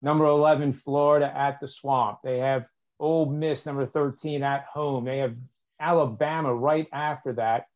number 0.00 0.24
11 0.26 0.74
Florida 0.74 1.32
at 1.36 1.60
the 1.60 1.68
Swamp. 1.68 2.18
They 2.22 2.38
have 2.38 2.66
Ole 3.02 3.26
Miss 3.26 3.66
number 3.66 3.84
13 3.84 4.42
at 4.42 4.64
home. 4.72 5.04
They 5.04 5.18
have 5.18 5.34
Alabama 5.80 6.54
right 6.54 6.86
after 6.92 7.32
that, 7.34 7.66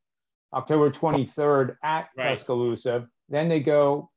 October 0.54 0.90
23rd 0.90 1.76
at 1.82 2.08
right. 2.16 2.30
Tuscaloosa. 2.30 3.08
Then 3.28 3.48
they 3.48 3.60
go. 3.60 4.10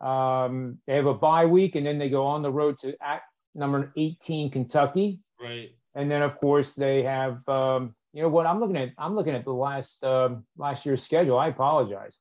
Um, 0.00 0.78
they 0.86 0.96
have 0.96 1.06
a 1.06 1.14
bye 1.14 1.46
week, 1.46 1.74
and 1.74 1.86
then 1.86 1.98
they 1.98 2.08
go 2.08 2.26
on 2.26 2.42
the 2.42 2.50
road 2.50 2.78
to 2.80 2.96
at 3.02 3.22
number 3.54 3.92
18 3.96 4.50
Kentucky. 4.50 5.20
Right. 5.40 5.70
And 5.94 6.10
then 6.10 6.22
of 6.22 6.38
course 6.38 6.74
they 6.74 7.02
have 7.02 7.46
um, 7.48 7.94
you 8.12 8.22
know 8.22 8.28
what 8.28 8.46
I'm 8.46 8.60
looking 8.60 8.76
at 8.76 8.90
I'm 8.98 9.14
looking 9.14 9.34
at 9.34 9.44
the 9.44 9.52
last 9.52 10.02
um, 10.04 10.44
last 10.56 10.84
year's 10.84 11.02
schedule. 11.02 11.38
I 11.38 11.48
apologize. 11.48 12.18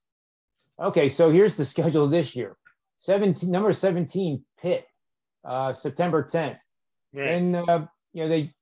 Okay, 0.80 1.08
so 1.08 1.32
here's 1.32 1.56
the 1.56 1.66
schedule 1.66 2.08
this 2.08 2.36
year. 2.36 2.58
17, 2.98 3.50
number 3.50 3.72
17, 3.74 4.44
Pitt, 4.62 4.86
uh, 5.46 5.74
September 5.74 6.24
10th. 6.24 6.58
Right. 7.14 7.28
And, 7.30 7.56
uh, 7.56 7.86
you 8.16 8.24
know, 8.24 8.30
they 8.30 8.54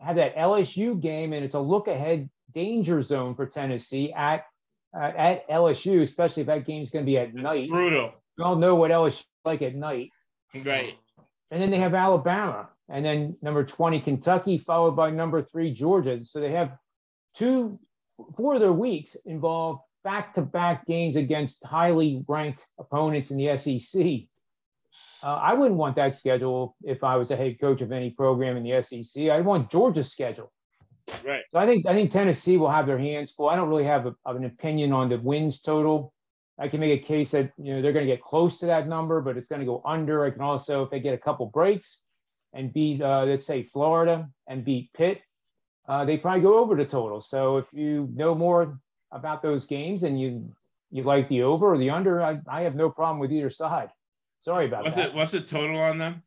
have 0.00 0.16
that 0.16 0.34
LSU 0.34 0.98
game, 0.98 1.34
and 1.34 1.44
it's 1.44 1.54
a 1.54 1.60
look 1.60 1.88
ahead 1.88 2.30
danger 2.52 3.02
zone 3.02 3.34
for 3.34 3.44
Tennessee 3.44 4.12
at 4.14 4.46
uh, 4.96 5.12
at 5.16 5.48
LSU, 5.48 6.00
especially 6.00 6.40
if 6.40 6.46
that 6.46 6.66
game's 6.66 6.90
going 6.90 7.04
to 7.04 7.06
be 7.06 7.18
at 7.18 7.34
night. 7.34 7.68
Brutal. 7.68 8.14
We 8.38 8.44
all 8.44 8.56
know 8.56 8.76
what 8.76 8.90
LSU 8.90 9.18
is 9.18 9.24
like 9.44 9.60
at 9.60 9.74
night. 9.74 10.08
Right. 10.64 10.94
And 11.50 11.60
then 11.60 11.70
they 11.70 11.78
have 11.78 11.94
Alabama, 11.94 12.70
and 12.88 13.04
then 13.04 13.36
number 13.42 13.62
20, 13.62 14.00
Kentucky, 14.00 14.56
followed 14.56 14.92
by 14.92 15.10
number 15.10 15.42
three, 15.42 15.72
Georgia. 15.72 16.20
So 16.24 16.40
they 16.40 16.52
have 16.52 16.72
two, 17.36 17.78
four 18.36 18.54
of 18.54 18.60
their 18.60 18.72
weeks 18.72 19.16
involve 19.26 19.80
back 20.02 20.32
to 20.34 20.42
back 20.42 20.86
games 20.86 21.16
against 21.16 21.62
highly 21.62 22.24
ranked 22.26 22.64
opponents 22.78 23.30
in 23.30 23.36
the 23.36 23.56
SEC. 23.58 24.28
Uh, 25.24 25.40
I 25.42 25.54
wouldn't 25.54 25.78
want 25.78 25.96
that 25.96 26.14
schedule 26.14 26.76
if 26.84 27.02
I 27.02 27.16
was 27.16 27.30
a 27.30 27.36
head 27.36 27.58
coach 27.58 27.80
of 27.80 27.92
any 27.92 28.10
program 28.10 28.58
in 28.58 28.62
the 28.62 28.82
SEC. 28.82 29.30
I 29.30 29.40
want 29.40 29.70
Georgia's 29.70 30.12
schedule. 30.12 30.52
Right. 31.24 31.42
So 31.50 31.58
I 31.58 31.66
think 31.66 31.86
I 31.86 31.94
think 31.94 32.10
Tennessee 32.10 32.58
will 32.58 32.70
have 32.70 32.86
their 32.86 32.98
hands 32.98 33.32
full. 33.32 33.48
I 33.48 33.56
don't 33.56 33.70
really 33.70 33.84
have 33.84 34.06
a, 34.06 34.14
an 34.26 34.44
opinion 34.44 34.92
on 34.92 35.08
the 35.08 35.18
wins 35.18 35.60
total. 35.62 36.12
I 36.58 36.68
can 36.68 36.78
make 36.80 37.02
a 37.02 37.04
case 37.04 37.30
that 37.30 37.52
you 37.56 37.74
know 37.74 37.82
they're 37.82 37.92
going 37.92 38.06
to 38.06 38.12
get 38.12 38.22
close 38.22 38.58
to 38.60 38.66
that 38.66 38.86
number, 38.86 39.22
but 39.22 39.38
it's 39.38 39.48
going 39.48 39.60
to 39.60 39.66
go 39.66 39.80
under. 39.84 40.24
I 40.26 40.30
can 40.30 40.42
also, 40.42 40.82
if 40.82 40.90
they 40.90 41.00
get 41.00 41.14
a 41.14 41.18
couple 41.18 41.46
breaks 41.46 42.00
and 42.52 42.72
beat, 42.72 43.00
uh, 43.00 43.24
let's 43.24 43.46
say 43.46 43.62
Florida 43.62 44.28
and 44.46 44.64
beat 44.64 44.92
Pitt, 44.92 45.22
uh, 45.88 46.04
they 46.04 46.18
probably 46.18 46.42
go 46.42 46.58
over 46.58 46.76
the 46.76 46.84
total. 46.84 47.22
So 47.22 47.56
if 47.56 47.66
you 47.72 48.10
know 48.14 48.34
more 48.34 48.78
about 49.10 49.42
those 49.42 49.64
games 49.66 50.02
and 50.02 50.20
you 50.20 50.52
you 50.90 51.02
like 51.02 51.28
the 51.28 51.42
over 51.42 51.72
or 51.72 51.78
the 51.78 51.90
under, 51.90 52.22
I, 52.22 52.40
I 52.46 52.62
have 52.62 52.76
no 52.76 52.90
problem 52.90 53.18
with 53.18 53.32
either 53.32 53.50
side. 53.50 53.88
Sorry 54.44 54.66
about 54.66 54.84
What's 54.84 54.96
that. 54.96 55.08
it? 55.08 55.14
What's 55.14 55.32
the 55.32 55.40
total 55.40 55.78
on 55.80 55.96
them? 55.96 56.22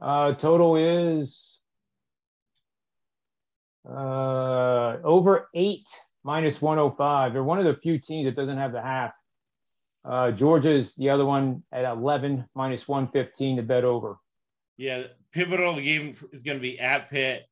Uh, 0.00 0.32
total 0.34 0.76
is 0.76 1.58
uh, 3.84 4.96
over 5.02 5.48
eight 5.54 5.88
minus 6.22 6.62
105. 6.62 7.32
They're 7.32 7.42
one 7.42 7.58
of 7.58 7.64
the 7.64 7.74
few 7.74 7.98
teams 7.98 8.26
that 8.26 8.36
doesn't 8.36 8.56
have 8.58 8.70
the 8.70 8.80
half. 8.80 9.10
Uh, 10.04 10.30
Georgia 10.30 10.70
is 10.70 10.94
the 10.94 11.10
other 11.10 11.26
one 11.26 11.64
at 11.72 11.84
11 11.84 12.44
minus 12.54 12.86
115 12.86 13.56
to 13.56 13.62
bet 13.64 13.82
over. 13.84 14.16
Yeah, 14.76 15.02
pivotal 15.32 15.80
game 15.80 16.14
is 16.32 16.44
going 16.44 16.58
to 16.58 16.62
be 16.62 16.78
at 16.78 17.10
Pitt. 17.10 17.44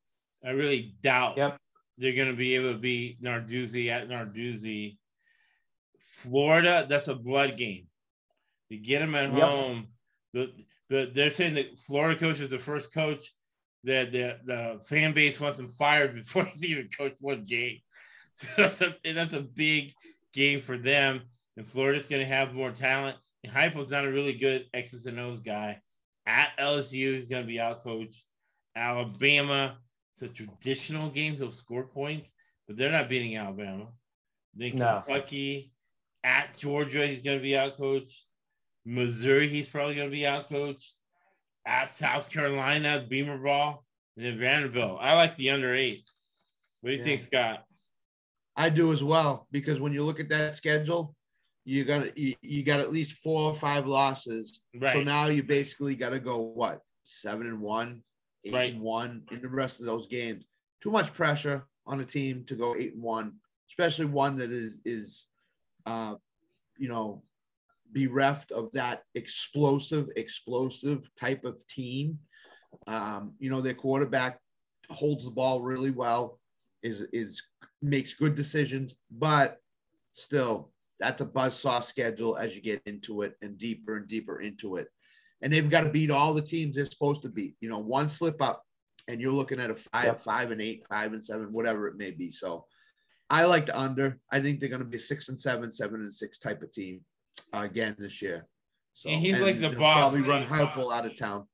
I 0.46 0.50
really 0.50 0.94
doubt 1.02 1.36
Yep. 1.36 1.58
they're 1.98 2.14
going 2.14 2.30
to 2.30 2.36
be 2.36 2.54
able 2.54 2.72
to 2.74 2.78
beat 2.78 3.20
Narduzzi 3.20 3.90
at 3.90 4.08
Narduzzi. 4.08 4.98
Florida, 5.98 6.86
that's 6.88 7.08
a 7.08 7.14
blood 7.16 7.56
game. 7.56 7.88
You 8.68 8.78
get 8.78 9.00
them 9.00 9.14
at 9.14 9.32
Yep. 9.32 9.42
home. 9.42 9.86
The, 10.34 10.52
the, 10.90 11.10
they're 11.14 11.30
saying 11.30 11.54
that 11.54 11.78
Florida 11.80 12.18
coach 12.18 12.40
is 12.40 12.50
the 12.50 12.58
first 12.58 12.92
coach 12.92 13.32
that 13.84 14.12
the, 14.12 14.38
the 14.44 14.80
fan 14.86 15.12
base 15.14 15.38
wants 15.40 15.58
him 15.58 15.70
fired 15.70 16.14
before 16.14 16.44
he's 16.52 16.64
even 16.64 16.88
coached 16.96 17.20
one 17.20 17.44
game. 17.44 17.78
So 18.34 18.46
that's 18.62 18.80
a, 18.82 18.94
that's 19.14 19.32
a 19.32 19.40
big 19.40 19.94
game 20.32 20.60
for 20.60 20.78
them. 20.78 21.22
And 21.56 21.66
Florida's 21.66 22.06
going 22.06 22.20
to 22.22 22.26
have 22.28 22.54
more 22.54 22.70
talent. 22.70 23.16
And 23.42 23.52
Heupel's 23.52 23.90
not 23.90 24.04
a 24.04 24.12
really 24.12 24.34
good 24.34 24.66
X's 24.72 25.06
and 25.06 25.18
O's 25.18 25.40
guy. 25.40 25.80
At 26.24 26.50
LSU, 26.56 27.16
he's 27.16 27.26
going 27.26 27.42
to 27.42 27.48
be 27.48 27.56
outcoached. 27.56 28.20
Alabama, 28.76 29.78
it's 30.14 30.22
a 30.22 30.28
traditional 30.28 31.10
game. 31.10 31.34
He'll 31.36 31.50
score 31.50 31.82
points, 31.84 32.32
but 32.68 32.76
they're 32.76 32.92
not 32.92 33.08
beating 33.08 33.36
Alabama. 33.36 33.88
Then 34.54 34.76
No. 34.76 35.02
Kentucky, 35.04 35.72
at 36.22 36.56
Georgia, 36.56 37.06
he's 37.08 37.20
going 37.22 37.38
to 37.38 37.42
be 37.42 37.52
outcoached. 37.52 38.14
Missouri, 38.88 39.48
he's 39.48 39.66
probably 39.66 39.94
going 39.94 40.08
to 40.08 40.16
be 40.16 40.22
outcoached. 40.22 40.92
At 41.66 41.94
South 41.94 42.30
Carolina, 42.30 43.04
Beamer 43.06 43.36
ball, 43.36 43.84
and 44.16 44.24
then 44.24 44.38
Vanderbilt. 44.38 44.98
I 45.02 45.12
like 45.12 45.34
the 45.34 45.50
under 45.50 45.74
eight. 45.74 46.08
What 46.80 46.88
do 46.90 46.92
you 46.94 46.98
Yeah. 47.00 47.04
think, 47.04 47.20
Scott? 47.20 47.64
I 48.56 48.70
do 48.70 48.90
as 48.90 49.04
well 49.04 49.46
because 49.52 49.78
when 49.78 49.92
you 49.92 50.02
look 50.02 50.18
at 50.18 50.30
that 50.30 50.54
schedule, 50.54 51.14
you 51.64 51.84
got 51.84 52.16
you, 52.16 52.34
you 52.40 52.62
got 52.62 52.80
at 52.80 52.90
least 52.90 53.18
four 53.18 53.42
or 53.42 53.54
five 53.54 53.86
losses. 53.86 54.62
Right. 54.74 54.94
So 54.94 55.02
now 55.02 55.26
you 55.26 55.42
basically 55.42 55.94
got 55.94 56.10
to 56.10 56.18
go 56.18 56.38
what 56.38 56.80
seven 57.04 57.46
and 57.46 57.60
one, 57.60 58.02
eight 58.44 58.54
Right. 58.54 58.72
and 58.72 58.82
one 58.82 59.24
in 59.30 59.42
the 59.42 59.48
rest 59.48 59.80
of 59.80 59.84
those 59.86 60.06
games. 60.06 60.46
Too 60.80 60.90
much 60.90 61.12
pressure 61.12 61.66
on 61.86 62.00
a 62.00 62.04
team 62.04 62.44
to 62.46 62.54
go 62.54 62.74
eight 62.74 62.94
and 62.94 63.02
one, 63.02 63.38
especially 63.68 64.06
one 64.06 64.36
that 64.36 64.50
is 64.50 64.80
is, 64.86 65.26
uh, 65.84 66.14
you 66.78 66.88
know, 66.88 67.22
bereft 67.92 68.50
of 68.52 68.70
that 68.72 69.02
explosive, 69.14 70.08
explosive 70.16 71.10
type 71.14 71.44
of 71.44 71.66
team. 71.66 72.18
Um, 72.86 73.34
you 73.38 73.50
know, 73.50 73.60
their 73.60 73.74
quarterback 73.74 74.40
holds 74.90 75.24
the 75.24 75.30
ball 75.30 75.62
really 75.62 75.90
well, 75.90 76.38
is 76.82 77.02
is 77.12 77.42
makes 77.82 78.14
good 78.14 78.34
decisions, 78.34 78.96
but 79.10 79.58
still, 80.12 80.72
that's 81.00 81.20
a 81.20 81.26
buzzsaw 81.26 81.82
schedule 81.82 82.36
as 82.36 82.56
you 82.56 82.62
get 82.62 82.82
into 82.86 83.22
it 83.22 83.34
and 83.42 83.56
deeper 83.58 83.96
and 83.96 84.08
deeper 84.08 84.40
into 84.40 84.76
it. 84.76 84.88
And 85.42 85.52
they've 85.52 85.70
got 85.70 85.82
to 85.82 85.90
beat 85.90 86.10
all 86.10 86.34
the 86.34 86.42
teams 86.42 86.76
they're 86.76 86.84
supposed 86.84 87.22
to 87.22 87.28
beat. 87.28 87.54
You 87.60 87.68
know, 87.68 87.78
one 87.78 88.08
slip 88.08 88.42
up, 88.42 88.64
and 89.08 89.20
you're 89.20 89.32
looking 89.32 89.60
at 89.60 89.70
a 89.70 89.74
five, 89.74 90.04
Yep. 90.04 90.20
five 90.20 90.50
and 90.50 90.60
eight, 90.60 90.86
five 90.88 91.12
and 91.12 91.24
seven, 91.24 91.52
whatever 91.52 91.86
it 91.86 91.96
may 91.96 92.10
be. 92.10 92.30
So, 92.30 92.66
I 93.30 93.44
like 93.44 93.66
the 93.66 93.78
under. 93.78 94.18
I 94.32 94.40
think 94.40 94.58
they're 94.58 94.68
going 94.68 94.82
to 94.82 94.88
be 94.88 94.98
six 94.98 95.28
and 95.28 95.38
seven, 95.38 95.70
seven 95.70 96.00
and 96.00 96.12
six 96.12 96.38
type 96.38 96.62
of 96.62 96.72
team 96.72 97.00
uh, 97.52 97.60
again 97.62 97.96
this 97.98 98.22
year. 98.22 98.46
So 98.92 99.10
And 99.10 99.20
he's 99.20 99.38
like 99.38 99.60
the 99.60 99.70
boss. 99.70 100.10
Probably 100.10 100.22
run 100.22 100.44
Heupel 100.44 100.92
out 100.92 101.06
of 101.06 101.16
town. 101.16 101.46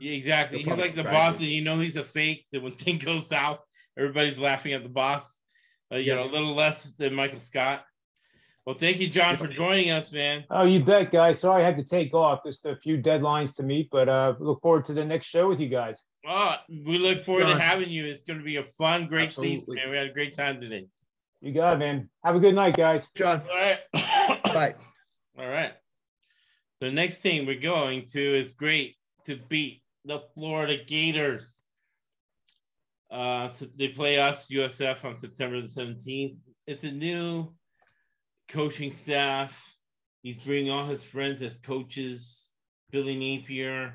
Yeah, 0.00 0.12
exactly. 0.12 0.58
He's 0.58 0.66
like 0.68 0.94
the 0.94 1.04
boss, 1.04 1.34
it. 1.34 1.40
and 1.42 1.50
you 1.50 1.62
know 1.62 1.78
he's 1.78 1.96
a 1.96 2.04
fake. 2.04 2.46
That 2.52 2.62
when 2.62 2.72
things 2.76 3.04
go 3.04 3.18
south, 3.20 3.60
everybody's 3.98 4.38
laughing 4.38 4.72
at 4.72 4.82
the 4.82 4.88
boss. 4.88 5.36
Uh, 5.92 5.96
you 5.96 6.14
know, 6.14 6.24
a 6.24 6.30
little 6.30 6.54
less 6.54 6.94
than 6.98 7.14
Michael 7.14 7.40
Scott. 7.40 7.84
Well, 8.66 8.76
thank 8.76 8.98
you, 8.98 9.08
John, 9.08 9.36
for 9.36 9.46
joining 9.46 9.90
us, 9.90 10.10
man. 10.10 10.44
Oh, 10.50 10.64
you 10.64 10.84
bet, 10.84 11.12
guys. 11.12 11.38
Sorry 11.38 11.62
I 11.62 11.64
had 11.64 11.76
to 11.76 11.84
take 11.84 12.12
off. 12.14 12.40
Just 12.44 12.66
a 12.66 12.76
few 12.76 13.00
deadlines 13.00 13.54
to 13.56 13.62
meet, 13.62 13.88
but 13.92 14.08
uh, 14.08 14.34
look 14.40 14.60
forward 14.60 14.84
to 14.86 14.92
the 14.92 15.04
next 15.04 15.26
show 15.26 15.48
with 15.48 15.60
you 15.60 15.68
guys. 15.68 16.02
Oh, 16.26 16.56
we 16.68 16.98
look 16.98 17.22
forward 17.22 17.44
to 17.44 17.56
having 17.56 17.88
you. 17.90 18.06
It's 18.06 18.24
going 18.24 18.40
to 18.40 18.44
be 18.44 18.56
a 18.56 18.64
fun, 18.64 19.06
great 19.06 19.30
season, 19.30 19.52
Absolutely. 19.52 19.76
man. 19.76 19.90
We 19.90 19.96
had 19.96 20.06
a 20.08 20.12
great 20.12 20.34
time 20.34 20.60
today. 20.60 20.88
You 21.40 21.52
got 21.52 21.74
it, 21.74 21.78
man. 21.78 22.10
Have 22.24 22.34
a 22.34 22.40
good 22.40 22.56
night, 22.56 22.76
guys. 22.76 23.06
John, 23.14 23.42
All 23.48 23.56
right. 23.56 23.78
bye. 24.44 24.74
All 25.38 25.48
right. 25.48 25.72
The 26.80 26.90
next 26.90 27.20
team 27.20 27.46
we're 27.46 27.60
going 27.60 28.06
to 28.12 28.38
is 28.38 28.52
great 28.52 28.96
to 29.24 29.38
beat 29.48 29.82
the 30.04 30.22
Florida 30.34 30.82
Gators. 30.84 31.60
Uh, 33.10 33.50
they 33.76 33.88
play 33.88 34.18
us 34.18 34.46
USF 34.48 35.04
on 35.04 35.16
September 35.16 35.60
the 35.60 35.68
17th. 35.68 36.36
It's 36.66 36.84
a 36.84 36.90
new 36.90 37.52
coaching 38.48 38.92
staff. 38.92 39.76
He's 40.22 40.38
bringing 40.38 40.70
all 40.70 40.86
his 40.86 41.02
friends 41.02 41.42
as 41.42 41.58
coaches. 41.58 42.50
Billy 42.90 43.16
Napier. 43.16 43.94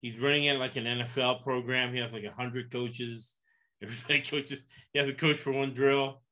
He's 0.00 0.18
running 0.18 0.44
it 0.44 0.58
like 0.58 0.76
an 0.76 0.84
NFL 0.84 1.42
program. 1.42 1.92
He 1.92 2.00
has 2.00 2.12
like 2.12 2.24
hundred 2.32 2.72
coaches. 2.72 3.34
Everybody 3.82 4.22
coaches. 4.22 4.62
He 4.92 4.98
has 4.98 5.08
a 5.08 5.14
coach 5.14 5.38
for 5.38 5.52
one 5.52 5.74
drill. 5.74 6.22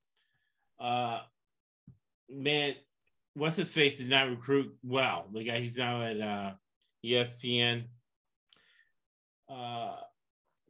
Uh, 0.81 1.21
man, 2.31 2.75
what's 3.39 3.57
his 3.57 3.71
face 3.71 3.99
did 3.99 4.11
not 4.11 4.29
recruit 4.29 4.75
well. 4.83 5.27
The 5.33 5.45
guy 5.45 5.61
he's 5.61 5.77
now 5.77 6.03
at 6.03 6.21
uh, 6.21 6.53
ESPN. 7.05 7.85
Uh, 9.49 9.97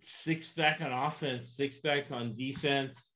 six 0.03 0.49
back 0.49 0.81
on 0.81 0.93
offense, 0.93 1.57
six 1.57 1.79
backs 1.79 2.13
on 2.13 2.37
defense. 2.37 3.13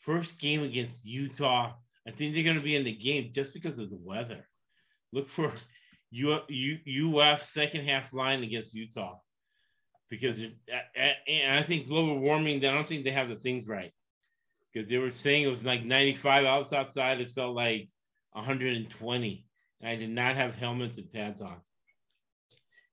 First 0.00 0.38
game 0.38 0.62
against 0.62 1.04
Utah. 1.04 1.72
I 2.06 2.10
think 2.10 2.34
they're 2.34 2.44
going 2.44 2.58
to 2.58 2.62
be 2.62 2.76
in 2.76 2.84
the 2.84 2.94
game 2.94 3.30
just 3.32 3.54
because 3.54 3.78
of 3.78 3.90
the 3.90 3.98
weather. 4.00 4.46
Look 5.12 5.28
for 5.28 5.52
U, 6.10 6.38
U, 6.48 7.18
UF 7.18 7.42
second 7.42 7.86
half 7.86 8.12
line 8.12 8.42
against 8.42 8.74
Utah 8.74 9.16
because 10.08 10.38
and 10.38 11.58
I 11.58 11.62
think 11.62 11.88
global 11.88 12.18
warming. 12.18 12.64
I 12.64 12.72
don't 12.72 12.86
think 12.86 13.04
they 13.04 13.10
have 13.10 13.28
the 13.28 13.36
things 13.36 13.66
right 13.66 13.92
because 14.72 14.88
they 14.88 14.98
were 14.98 15.10
saying 15.10 15.42
it 15.42 15.48
was 15.48 15.64
like 15.64 15.84
95 15.84 16.44
hours 16.44 16.72
outside. 16.72 17.20
It 17.20 17.30
felt 17.30 17.56
like 17.56 17.88
120. 18.34 19.46
And 19.80 19.90
I 19.90 19.96
did 19.96 20.10
not 20.10 20.36
have 20.36 20.54
helmets 20.54 20.98
and 20.98 21.12
pads 21.12 21.42
on. 21.42 21.56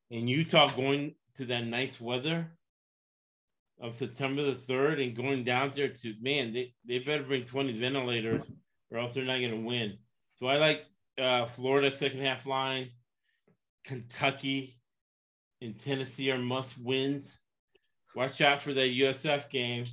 In 0.09 0.27
Utah, 0.27 0.69
going 0.69 1.15
to 1.35 1.45
that 1.45 1.65
nice 1.65 1.99
weather 2.01 2.51
of 3.79 3.95
September 3.95 4.43
the 4.43 4.73
3rd 4.73 5.03
and 5.03 5.15
going 5.15 5.43
down 5.43 5.71
there 5.75 5.89
to, 5.89 6.13
man, 6.21 6.53
they, 6.53 6.73
they 6.87 6.99
better 6.99 7.23
bring 7.23 7.43
20 7.43 7.79
ventilators 7.79 8.45
or 8.91 8.99
else 8.99 9.13
they're 9.13 9.23
not 9.23 9.39
going 9.39 9.51
to 9.51 9.67
win. 9.67 9.97
So 10.35 10.47
I 10.47 10.57
like 10.57 10.85
uh, 11.19 11.45
Florida 11.47 11.95
second 11.95 12.21
half 12.21 12.45
line, 12.45 12.89
Kentucky 13.85 14.75
and 15.61 15.79
Tennessee 15.79 16.31
are 16.31 16.37
must 16.37 16.77
wins. 16.79 17.39
Watch 18.15 18.41
out 18.41 18.61
for 18.61 18.73
that 18.73 18.89
USF 18.89 19.49
game. 19.49 19.85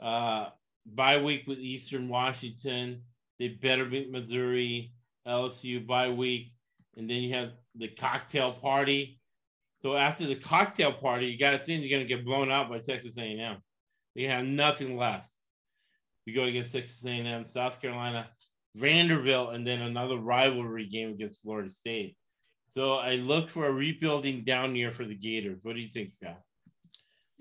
Uh, 0.00 0.48
bye 0.84 1.22
week 1.22 1.46
with 1.46 1.58
Eastern 1.58 2.08
Washington. 2.08 3.02
They 3.42 3.48
better 3.48 3.84
beat 3.84 4.08
Missouri, 4.08 4.92
LSU 5.26 5.84
by 5.84 6.08
week. 6.10 6.52
and 6.96 7.10
then 7.10 7.16
you 7.16 7.34
have 7.34 7.50
the 7.74 7.88
cocktail 7.88 8.52
party. 8.52 9.18
So 9.80 9.96
after 9.96 10.28
the 10.28 10.36
cocktail 10.36 10.92
party, 10.92 11.26
you 11.26 11.36
got 11.36 11.50
to 11.50 11.58
think 11.58 11.80
you're 11.80 11.90
going 11.90 12.06
to 12.06 12.14
get 12.16 12.24
blown 12.24 12.52
out 12.52 12.68
by 12.68 12.78
Texas 12.78 13.18
A&M. 13.18 13.56
You 14.14 14.28
have 14.28 14.44
nothing 14.44 14.96
left. 14.96 15.32
You 16.24 16.36
go 16.36 16.44
against 16.44 16.72
Texas 16.72 17.04
A&M, 17.04 17.48
South 17.48 17.80
Carolina, 17.82 18.28
Vanderbilt, 18.76 19.54
and 19.54 19.66
then 19.66 19.82
another 19.82 20.18
rivalry 20.18 20.86
game 20.86 21.10
against 21.10 21.42
Florida 21.42 21.68
State. 21.68 22.16
So 22.68 22.92
I 22.92 23.16
look 23.16 23.50
for 23.50 23.66
a 23.66 23.72
rebuilding 23.72 24.44
down 24.44 24.76
year 24.76 24.92
for 24.92 25.04
the 25.04 25.16
Gators. 25.16 25.58
What 25.64 25.74
do 25.74 25.80
you 25.80 25.90
think, 25.90 26.10
Scott? 26.10 26.40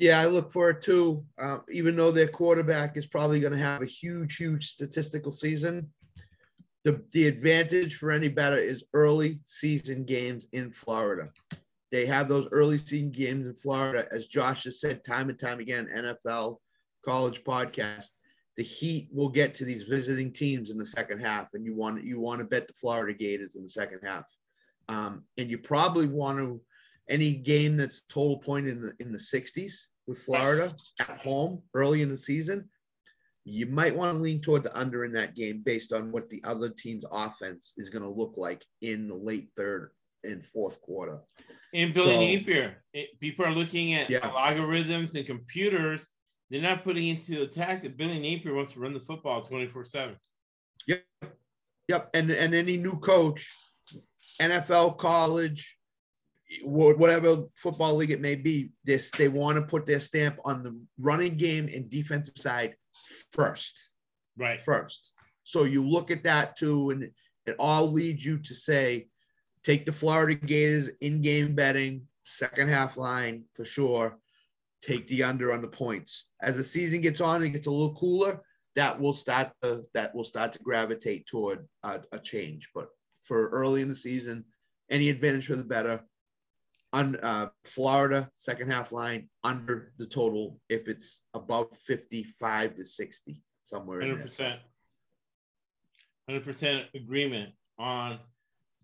Yeah, 0.01 0.19
I 0.19 0.25
look 0.25 0.51
for 0.51 0.71
it 0.71 0.81
too. 0.81 1.23
Uh, 1.37 1.59
even 1.69 1.95
though 1.95 2.09
their 2.09 2.27
quarterback 2.27 2.97
is 2.97 3.05
probably 3.05 3.39
going 3.39 3.53
to 3.53 3.59
have 3.59 3.83
a 3.83 3.85
huge, 3.85 4.35
huge 4.35 4.65
statistical 4.69 5.31
season, 5.31 5.91
the 6.83 7.03
the 7.11 7.27
advantage 7.27 7.97
for 7.97 8.09
any 8.09 8.27
better 8.27 8.57
is 8.57 8.83
early 8.95 9.41
season 9.45 10.03
games 10.03 10.47
in 10.53 10.71
Florida. 10.71 11.29
They 11.91 12.07
have 12.07 12.27
those 12.27 12.47
early 12.51 12.79
season 12.79 13.11
games 13.11 13.45
in 13.45 13.53
Florida, 13.53 14.07
as 14.11 14.25
Josh 14.25 14.63
has 14.63 14.81
said 14.81 15.05
time 15.05 15.29
and 15.29 15.37
time 15.37 15.59
again. 15.59 15.87
NFL, 15.95 16.57
college 17.05 17.43
podcast. 17.43 18.17
The 18.57 18.63
Heat 18.63 19.07
will 19.13 19.29
get 19.29 19.53
to 19.53 19.65
these 19.65 19.83
visiting 19.83 20.33
teams 20.33 20.71
in 20.71 20.79
the 20.79 20.85
second 20.85 21.19
half, 21.19 21.53
and 21.53 21.63
you 21.63 21.75
want 21.75 22.03
you 22.03 22.19
want 22.19 22.39
to 22.39 22.47
bet 22.47 22.65
the 22.65 22.73
Florida 22.73 23.13
Gators 23.13 23.55
in 23.55 23.61
the 23.61 23.69
second 23.69 23.99
half, 24.03 24.25
um, 24.89 25.25
and 25.37 25.47
you 25.47 25.59
probably 25.59 26.07
want 26.07 26.39
to 26.39 26.59
any 27.07 27.35
game 27.35 27.77
that's 27.77 28.01
total 28.09 28.39
point 28.39 28.65
in 28.65 28.81
the 28.81 28.93
in 28.99 29.11
the 29.11 29.19
60s 29.19 29.89
with 30.07 30.19
Florida 30.19 30.75
at 30.99 31.17
home 31.17 31.61
early 31.73 32.01
in 32.01 32.09
the 32.09 32.17
season 32.17 32.69
you 33.43 33.65
might 33.65 33.95
want 33.95 34.15
to 34.15 34.21
lean 34.21 34.39
toward 34.39 34.63
the 34.63 34.77
under 34.77 35.03
in 35.03 35.11
that 35.13 35.35
game 35.35 35.61
based 35.65 35.93
on 35.93 36.11
what 36.11 36.29
the 36.29 36.41
other 36.43 36.69
team's 36.69 37.05
offense 37.11 37.73
is 37.77 37.89
going 37.89 38.03
to 38.03 38.09
look 38.09 38.33
like 38.37 38.63
in 38.81 39.07
the 39.07 39.15
late 39.15 39.49
third 39.57 39.91
and 40.23 40.43
fourth 40.43 40.79
quarter. 40.81 41.19
And 41.73 41.93
Billy 41.93 42.13
so, 42.13 42.21
Napier, 42.21 42.83
it, 42.93 43.19
people 43.19 43.45
are 43.45 43.53
looking 43.53 43.93
at 43.95 44.09
yeah. 44.09 44.19
algorithms 44.19 45.15
and 45.15 45.25
computers. 45.25 46.07
They're 46.51 46.61
not 46.61 46.83
putting 46.83 47.07
into 47.07 47.41
attack 47.41 47.81
that 47.83 47.97
Billy 47.97 48.19
Napier 48.19 48.53
wants 48.53 48.73
to 48.73 48.79
run 48.79 48.93
the 48.93 48.99
football 48.99 49.41
24 49.41 49.85
7. 49.85 50.15
Yep. 50.87 51.03
Yep. 51.87 52.09
And, 52.13 52.29
and 52.29 52.53
any 52.53 52.77
new 52.77 52.99
coach, 52.99 53.51
NFL, 54.39 54.97
college, 54.97 55.77
whatever 56.63 57.45
football 57.55 57.95
league 57.95 58.11
it 58.11 58.21
may 58.21 58.35
be, 58.35 58.71
this 58.83 59.11
they 59.11 59.27
want 59.29 59.57
to 59.57 59.63
put 59.63 59.85
their 59.85 59.99
stamp 59.99 60.37
on 60.45 60.63
the 60.63 60.79
running 60.99 61.37
game 61.37 61.69
and 61.73 61.89
defensive 61.89 62.37
side 62.37 62.75
first. 63.31 63.91
Right. 64.37 64.61
First. 64.61 65.13
So 65.43 65.63
you 65.63 65.87
look 65.87 66.11
at 66.11 66.23
that 66.23 66.55
too, 66.55 66.91
and 66.91 67.09
it 67.45 67.55
all 67.59 67.91
leads 67.91 68.25
you 68.25 68.37
to 68.37 68.53
say, 68.53 69.07
take 69.63 69.85
the 69.85 69.91
Florida 69.91 70.35
Gators 70.35 70.89
in 71.01 71.21
game 71.21 71.55
betting, 71.55 72.07
second 72.23 72.69
half 72.69 72.97
line 72.97 73.43
for 73.53 73.65
sure. 73.65 74.17
Take 74.81 75.05
the 75.07 75.23
under 75.23 75.53
on 75.53 75.61
the 75.61 75.67
points. 75.67 76.31
As 76.41 76.57
the 76.57 76.63
season 76.63 77.01
gets 77.01 77.21
on 77.21 77.43
and 77.43 77.53
gets 77.53 77.67
a 77.67 77.71
little 77.71 77.93
cooler, 77.93 78.41
that 78.75 78.99
will 78.99 79.13
start 79.13 79.51
to 79.61 79.83
that 79.93 80.15
will 80.15 80.23
start 80.23 80.53
to 80.53 80.59
gravitate 80.59 81.27
toward 81.27 81.67
a, 81.83 81.99
a 82.11 82.19
change. 82.19 82.69
But 82.73 82.87
for 83.21 83.49
early 83.49 83.81
in 83.81 83.89
the 83.89 83.95
season, 83.95 84.43
any 84.89 85.09
advantage 85.09 85.47
for 85.47 85.55
the 85.55 85.63
better 85.63 86.03
on 86.93 87.15
uh, 87.17 87.47
Florida 87.63 88.29
second 88.35 88.69
half 88.69 88.91
line 88.91 89.29
under 89.43 89.93
the 89.97 90.05
total 90.05 90.59
if 90.69 90.87
it's 90.87 91.23
above 91.33 91.73
55 91.75 92.75
to 92.75 92.83
60 92.83 93.41
somewhere 93.63 94.01
100% 94.01 94.57
100% 96.29 96.83
agreement 96.93 97.51
on 97.79 98.19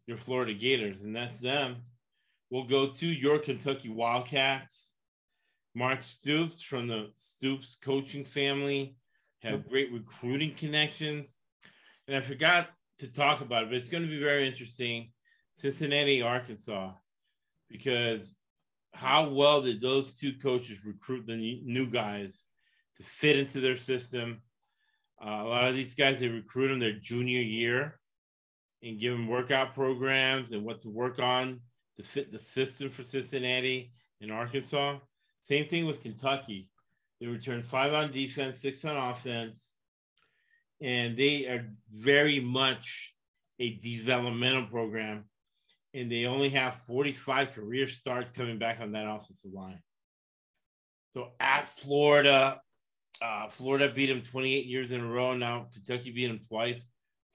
your 0.05 0.17
Florida 0.17 0.53
Gators 0.53 1.01
and 1.01 1.15
that's 1.15 1.37
them. 1.37 1.77
We'll 2.49 2.63
go 2.63 2.87
to 2.87 3.05
your 3.05 3.39
Kentucky 3.39 3.89
Wildcats. 3.89 4.93
Mark 5.75 6.01
Stoops 6.01 6.61
from 6.61 6.87
the 6.87 7.09
Stoops 7.13 7.77
coaching 7.81 8.25
family 8.25 8.95
have 9.41 9.69
great 9.69 9.91
recruiting 9.91 10.55
connections. 10.55 11.37
And 12.07 12.17
I 12.17 12.21
forgot 12.21 12.69
to 12.99 13.07
talk 13.07 13.41
about 13.41 13.63
it 13.63 13.69
but 13.69 13.75
it's 13.75 13.89
going 13.89 14.03
to 14.03 14.09
be 14.09 14.19
very 14.19 14.47
interesting. 14.47 15.11
Cincinnati 15.55 16.21
Arkansas 16.21 16.91
because 17.69 18.33
how 18.93 19.29
well 19.29 19.61
did 19.61 19.81
those 19.81 20.17
two 20.17 20.33
coaches 20.41 20.85
recruit 20.85 21.27
the 21.27 21.61
new 21.63 21.85
guys 21.85 22.45
to 22.97 23.03
fit 23.03 23.37
into 23.37 23.59
their 23.59 23.77
system? 23.77 24.41
Uh, 25.21 25.41
a 25.43 25.47
lot 25.47 25.67
of 25.67 25.75
these 25.75 25.95
guys, 25.95 26.19
they 26.19 26.27
recruit 26.27 26.69
them 26.69 26.79
their 26.79 26.99
junior 26.99 27.41
year 27.41 27.99
and 28.83 28.99
give 28.99 29.11
them 29.13 29.27
workout 29.27 29.73
programs 29.73 30.51
and 30.51 30.63
what 30.63 30.81
to 30.81 30.89
work 30.89 31.19
on 31.19 31.59
to 31.97 32.03
fit 32.03 32.31
the 32.31 32.39
system 32.39 32.89
for 32.89 33.03
Cincinnati 33.03 33.91
and 34.21 34.31
Arkansas. 34.31 34.97
Same 35.43 35.67
thing 35.67 35.85
with 35.85 36.01
Kentucky. 36.01 36.69
They 37.19 37.27
return 37.27 37.63
five 37.63 37.93
on 37.93 38.11
defense, 38.11 38.61
six 38.61 38.85
on 38.85 38.95
offense, 38.95 39.73
and 40.81 41.17
they 41.17 41.45
are 41.47 41.67
very 41.91 42.39
much 42.39 43.13
a 43.59 43.75
developmental 43.77 44.67
program 44.67 45.25
and 45.97 46.11
they 46.11 46.25
only 46.25 46.49
have 46.49 46.79
45 46.85 47.53
career 47.53 47.87
starts 47.87 48.31
coming 48.31 48.59
back 48.59 48.79
on 48.81 48.91
that 48.91 49.09
offensive 49.09 49.51
line. 49.51 49.79
So 51.11 51.31
at 51.39 51.67
Florida, 51.67 52.61
uh, 53.21 53.47
Florida 53.47 53.91
beat 53.91 54.07
them 54.07 54.21
28 54.21 54.65
years 54.65 54.91
in 54.91 55.01
a 55.01 55.07
row. 55.07 55.35
Now 55.35 55.67
Kentucky 55.73 56.11
beat 56.11 56.27
them 56.27 56.41
twice. 56.47 56.87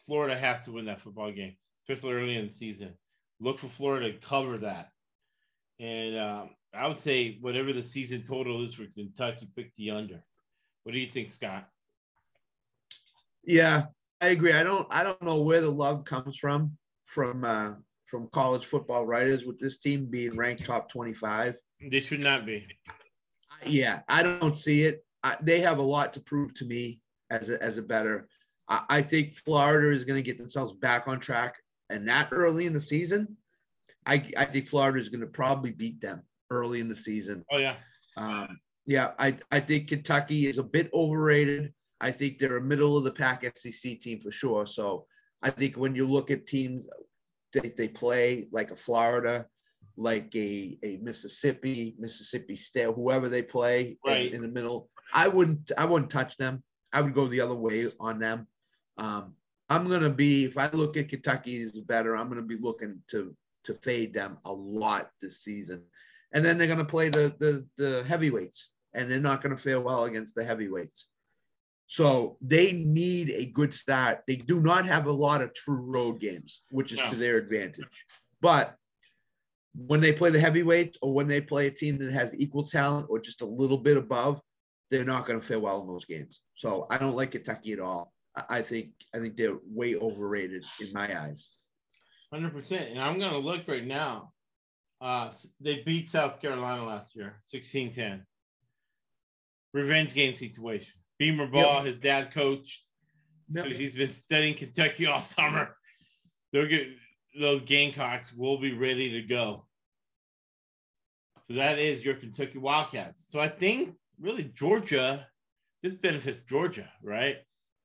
Florida 0.06 0.38
has 0.38 0.64
to 0.64 0.72
win 0.72 0.84
that 0.86 1.00
football 1.00 1.32
game, 1.32 1.56
especially 1.82 2.14
early 2.14 2.36
in 2.36 2.46
the 2.46 2.52
season. 2.52 2.94
Look 3.40 3.58
for 3.58 3.66
Florida 3.66 4.12
to 4.12 4.18
cover 4.18 4.58
that. 4.58 4.90
And 5.80 6.16
um, 6.16 6.50
I 6.72 6.86
would 6.86 7.00
say 7.00 7.38
whatever 7.40 7.72
the 7.72 7.82
season 7.82 8.22
total 8.22 8.64
is 8.64 8.74
for 8.74 8.84
Kentucky, 8.94 9.48
pick 9.56 9.72
the 9.76 9.90
under. 9.90 10.22
What 10.84 10.92
do 10.92 10.98
you 10.98 11.10
think, 11.10 11.30
Scott? 11.30 11.68
Yeah, 13.44 13.86
I 14.20 14.28
agree. 14.28 14.52
I 14.52 14.62
don't 14.62 14.86
I 14.90 15.02
don't 15.02 15.20
know 15.22 15.42
where 15.42 15.60
the 15.60 15.70
love 15.70 16.04
comes 16.04 16.36
from 16.36 16.76
from 17.04 17.44
uh, 17.44 17.74
from 18.12 18.28
college 18.28 18.66
football 18.66 19.06
writers 19.06 19.46
with 19.46 19.58
this 19.58 19.78
team 19.78 20.04
being 20.04 20.36
ranked 20.36 20.66
top 20.66 20.86
25. 20.90 21.56
They 21.90 22.00
should 22.02 22.22
not 22.22 22.44
be. 22.44 22.66
Yeah, 23.64 24.00
I 24.06 24.22
don't 24.22 24.54
see 24.54 24.82
it. 24.82 25.02
I, 25.24 25.36
they 25.40 25.60
have 25.60 25.78
a 25.78 25.82
lot 25.82 26.12
to 26.12 26.20
prove 26.20 26.52
to 26.54 26.66
me 26.66 27.00
as 27.30 27.48
a, 27.48 27.60
as 27.62 27.78
a 27.78 27.82
better. 27.82 28.28
I, 28.68 28.84
I 28.90 29.02
think 29.02 29.34
Florida 29.34 29.88
is 29.90 30.04
going 30.04 30.18
to 30.18 30.22
get 30.22 30.36
themselves 30.36 30.74
back 30.74 31.08
on 31.08 31.20
track, 31.20 31.56
and 31.88 32.06
that 32.06 32.28
early 32.32 32.66
in 32.66 32.74
the 32.74 32.80
season, 32.80 33.34
I, 34.04 34.22
I 34.36 34.44
think 34.44 34.68
Florida 34.68 34.98
is 34.98 35.08
going 35.08 35.22
to 35.22 35.26
probably 35.26 35.70
beat 35.70 36.02
them 36.02 36.22
early 36.50 36.80
in 36.80 36.88
the 36.88 36.94
season. 36.94 37.46
Oh 37.50 37.56
yeah. 37.56 37.76
Um, 38.18 38.60
yeah, 38.84 39.12
I, 39.18 39.36
I 39.50 39.60
think 39.60 39.88
Kentucky 39.88 40.48
is 40.48 40.58
a 40.58 40.62
bit 40.62 40.90
overrated. 40.92 41.72
I 42.02 42.10
think 42.10 42.38
they're 42.38 42.58
a 42.58 42.62
middle 42.62 42.98
of 42.98 43.04
the 43.04 43.10
pack 43.10 43.50
SEC 43.56 44.00
team 44.00 44.20
for 44.20 44.30
sure. 44.30 44.66
So 44.66 45.06
I 45.42 45.48
think 45.48 45.78
when 45.78 45.94
you 45.94 46.06
look 46.06 46.30
at 46.30 46.46
teams 46.46 46.86
they, 47.52 47.72
they 47.76 47.88
play 47.88 48.48
like 48.50 48.70
a 48.70 48.76
Florida, 48.76 49.46
like 49.96 50.34
a, 50.34 50.78
a 50.82 50.98
Mississippi, 51.02 51.94
Mississippi 51.98 52.56
State, 52.56 52.94
whoever 52.94 53.28
they 53.28 53.42
play 53.42 53.98
right. 54.06 54.26
in, 54.26 54.36
in, 54.36 54.42
the 54.42 54.48
middle. 54.48 54.88
I 55.12 55.28
wouldn't 55.28 55.72
I 55.76 55.84
wouldn't 55.84 56.10
touch 56.10 56.36
them. 56.36 56.62
I 56.92 57.00
would 57.00 57.14
go 57.14 57.26
the 57.26 57.40
other 57.40 57.54
way 57.54 57.90
on 58.00 58.18
them. 58.18 58.46
Um, 58.98 59.34
I'm 59.68 59.88
gonna 59.88 60.10
be 60.10 60.44
if 60.44 60.58
I 60.58 60.70
look 60.70 60.96
at 60.96 61.08
Kentucky's 61.08 61.78
better, 61.80 62.16
I'm 62.16 62.28
gonna 62.28 62.42
be 62.42 62.56
looking 62.56 63.00
to 63.08 63.34
to 63.64 63.74
fade 63.74 64.12
them 64.12 64.38
a 64.44 64.52
lot 64.52 65.10
this 65.20 65.40
season. 65.40 65.84
And 66.34 66.44
then 66.44 66.58
they're 66.58 66.68
gonna 66.68 66.84
play 66.84 67.08
the 67.08 67.34
the 67.38 67.66
the 67.76 68.04
heavyweights, 68.04 68.72
and 68.94 69.10
they're 69.10 69.20
not 69.20 69.42
gonna 69.42 69.56
fare 69.56 69.80
well 69.80 70.04
against 70.04 70.34
the 70.34 70.44
heavyweights. 70.44 71.08
So 71.92 72.38
they 72.40 72.72
need 72.72 73.28
a 73.28 73.44
good 73.44 73.74
start. 73.74 74.20
They 74.26 74.36
do 74.36 74.60
not 74.60 74.86
have 74.86 75.04
a 75.04 75.12
lot 75.12 75.42
of 75.42 75.52
true 75.52 75.82
road 75.82 76.20
games, 76.20 76.62
which 76.70 76.90
is 76.90 76.96
no. 77.00 77.08
to 77.08 77.16
their 77.16 77.36
advantage. 77.36 78.06
But 78.40 78.76
when 79.74 80.00
they 80.00 80.14
play 80.14 80.30
the 80.30 80.40
heavyweights 80.40 80.96
or 81.02 81.12
when 81.12 81.28
they 81.28 81.42
play 81.42 81.66
a 81.66 81.70
team 81.70 81.98
that 81.98 82.10
has 82.10 82.34
equal 82.34 82.66
talent 82.66 83.08
or 83.10 83.20
just 83.20 83.42
a 83.42 83.44
little 83.44 83.76
bit 83.76 83.98
above, 83.98 84.40
they're 84.90 85.04
not 85.04 85.26
going 85.26 85.38
to 85.38 85.46
fare 85.46 85.60
well 85.60 85.82
in 85.82 85.86
those 85.86 86.06
games. 86.06 86.40
So 86.54 86.86
I 86.88 86.96
don't 86.96 87.14
like 87.14 87.32
Kentucky 87.32 87.74
at 87.74 87.80
all. 87.80 88.10
I 88.48 88.62
think 88.62 88.92
I 89.14 89.18
think 89.18 89.36
they're 89.36 89.58
way 89.62 89.94
overrated 89.94 90.64
in 90.80 90.94
my 90.94 91.14
eyes. 91.20 91.50
Hundred 92.32 92.54
percent. 92.54 92.88
And 92.88 93.00
I'm 93.02 93.18
going 93.18 93.32
to 93.32 93.38
look 93.38 93.68
right 93.68 93.86
now. 93.86 94.32
Uh, 94.98 95.30
they 95.60 95.82
beat 95.84 96.08
South 96.08 96.40
Carolina 96.40 96.86
last 96.86 97.14
year, 97.14 97.42
16-10. 97.52 98.22
Revenge 99.74 100.14
game 100.14 100.34
situation. 100.34 101.01
Beamer 101.22 101.46
Ball, 101.46 101.76
yep. 101.76 101.84
his 101.84 102.00
dad 102.00 102.34
coached. 102.34 102.82
Yep. 103.50 103.64
So 103.64 103.70
he's 103.70 103.94
been 103.94 104.10
studying 104.10 104.56
Kentucky 104.56 105.06
all 105.06 105.22
summer. 105.22 105.76
They'll 106.52 106.66
get 106.66 106.88
those 107.38 107.62
Gamecocks 107.62 108.32
will 108.32 108.58
be 108.58 108.72
ready 108.72 109.12
to 109.12 109.22
go. 109.22 109.64
So 111.46 111.54
that 111.54 111.78
is 111.78 112.04
your 112.04 112.14
Kentucky 112.14 112.58
Wildcats. 112.58 113.28
So 113.30 113.38
I 113.38 113.48
think 113.48 113.94
really 114.20 114.50
Georgia, 114.56 115.28
this 115.80 115.94
benefits 115.94 116.42
Georgia, 116.42 116.88
right? 117.04 117.36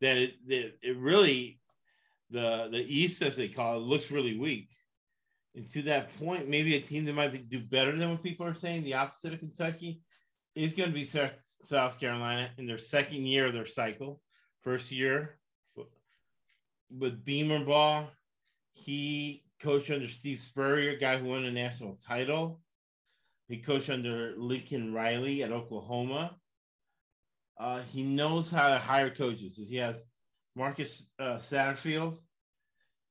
That 0.02 0.18
it, 0.18 0.34
it, 0.48 0.80
it 0.82 0.98
really 0.98 1.60
the 2.32 2.70
the 2.72 2.80
East, 2.80 3.22
as 3.22 3.36
they 3.36 3.50
call 3.50 3.76
it, 3.76 3.84
looks 3.84 4.10
really 4.10 4.36
weak. 4.36 4.70
And 5.54 5.72
to 5.74 5.84
that 5.84 6.18
point, 6.18 6.50
maybe 6.50 6.76
a 6.76 6.82
team 6.82 7.06
that 7.06 7.14
might 7.14 7.34
be, 7.34 7.38
do 7.38 7.60
better 7.60 7.96
than 7.96 8.10
what 8.10 8.24
people 8.24 8.48
are 8.48 8.56
saying, 8.56 8.84
the 8.84 8.96
opposite 8.96 9.34
of 9.34 9.40
Kentucky, 9.40 10.02
is 10.56 10.74
going 10.74 10.90
to 10.90 10.96
be 10.96 11.06
South 11.68 12.00
Carolina 12.00 12.50
in 12.58 12.66
their 12.66 12.78
second 12.78 13.26
year 13.26 13.48
of 13.48 13.54
their 13.54 13.66
cycle. 13.66 14.22
First 14.62 14.92
year 14.92 15.38
with 16.96 17.24
Beamer 17.26 17.66
Ball, 17.66 18.10
he 18.72 19.44
coached 19.62 19.92
under 19.92 20.08
Steve 20.08 20.40
Spurrier, 20.40 20.98
guy 20.98 21.18
who 21.18 21.28
won 21.28 21.46
a 21.46 21.52
national 21.52 21.98
title. 22.06 22.62
He 23.48 23.58
coached 23.58 23.90
under 23.90 24.34
Lincoln 24.38 24.94
Riley 24.94 25.44
at 25.44 25.52
Oklahoma. 25.52 26.36
Uh, 27.60 27.82
he 27.82 28.04
knows 28.04 28.52
how 28.52 28.70
to 28.70 28.78
hire 28.78 29.10
coaches. 29.10 29.58
He 29.58 29.78
has 29.78 30.04
Marcus 30.56 31.12
uh, 31.20 31.38
Satterfield, 31.38 32.18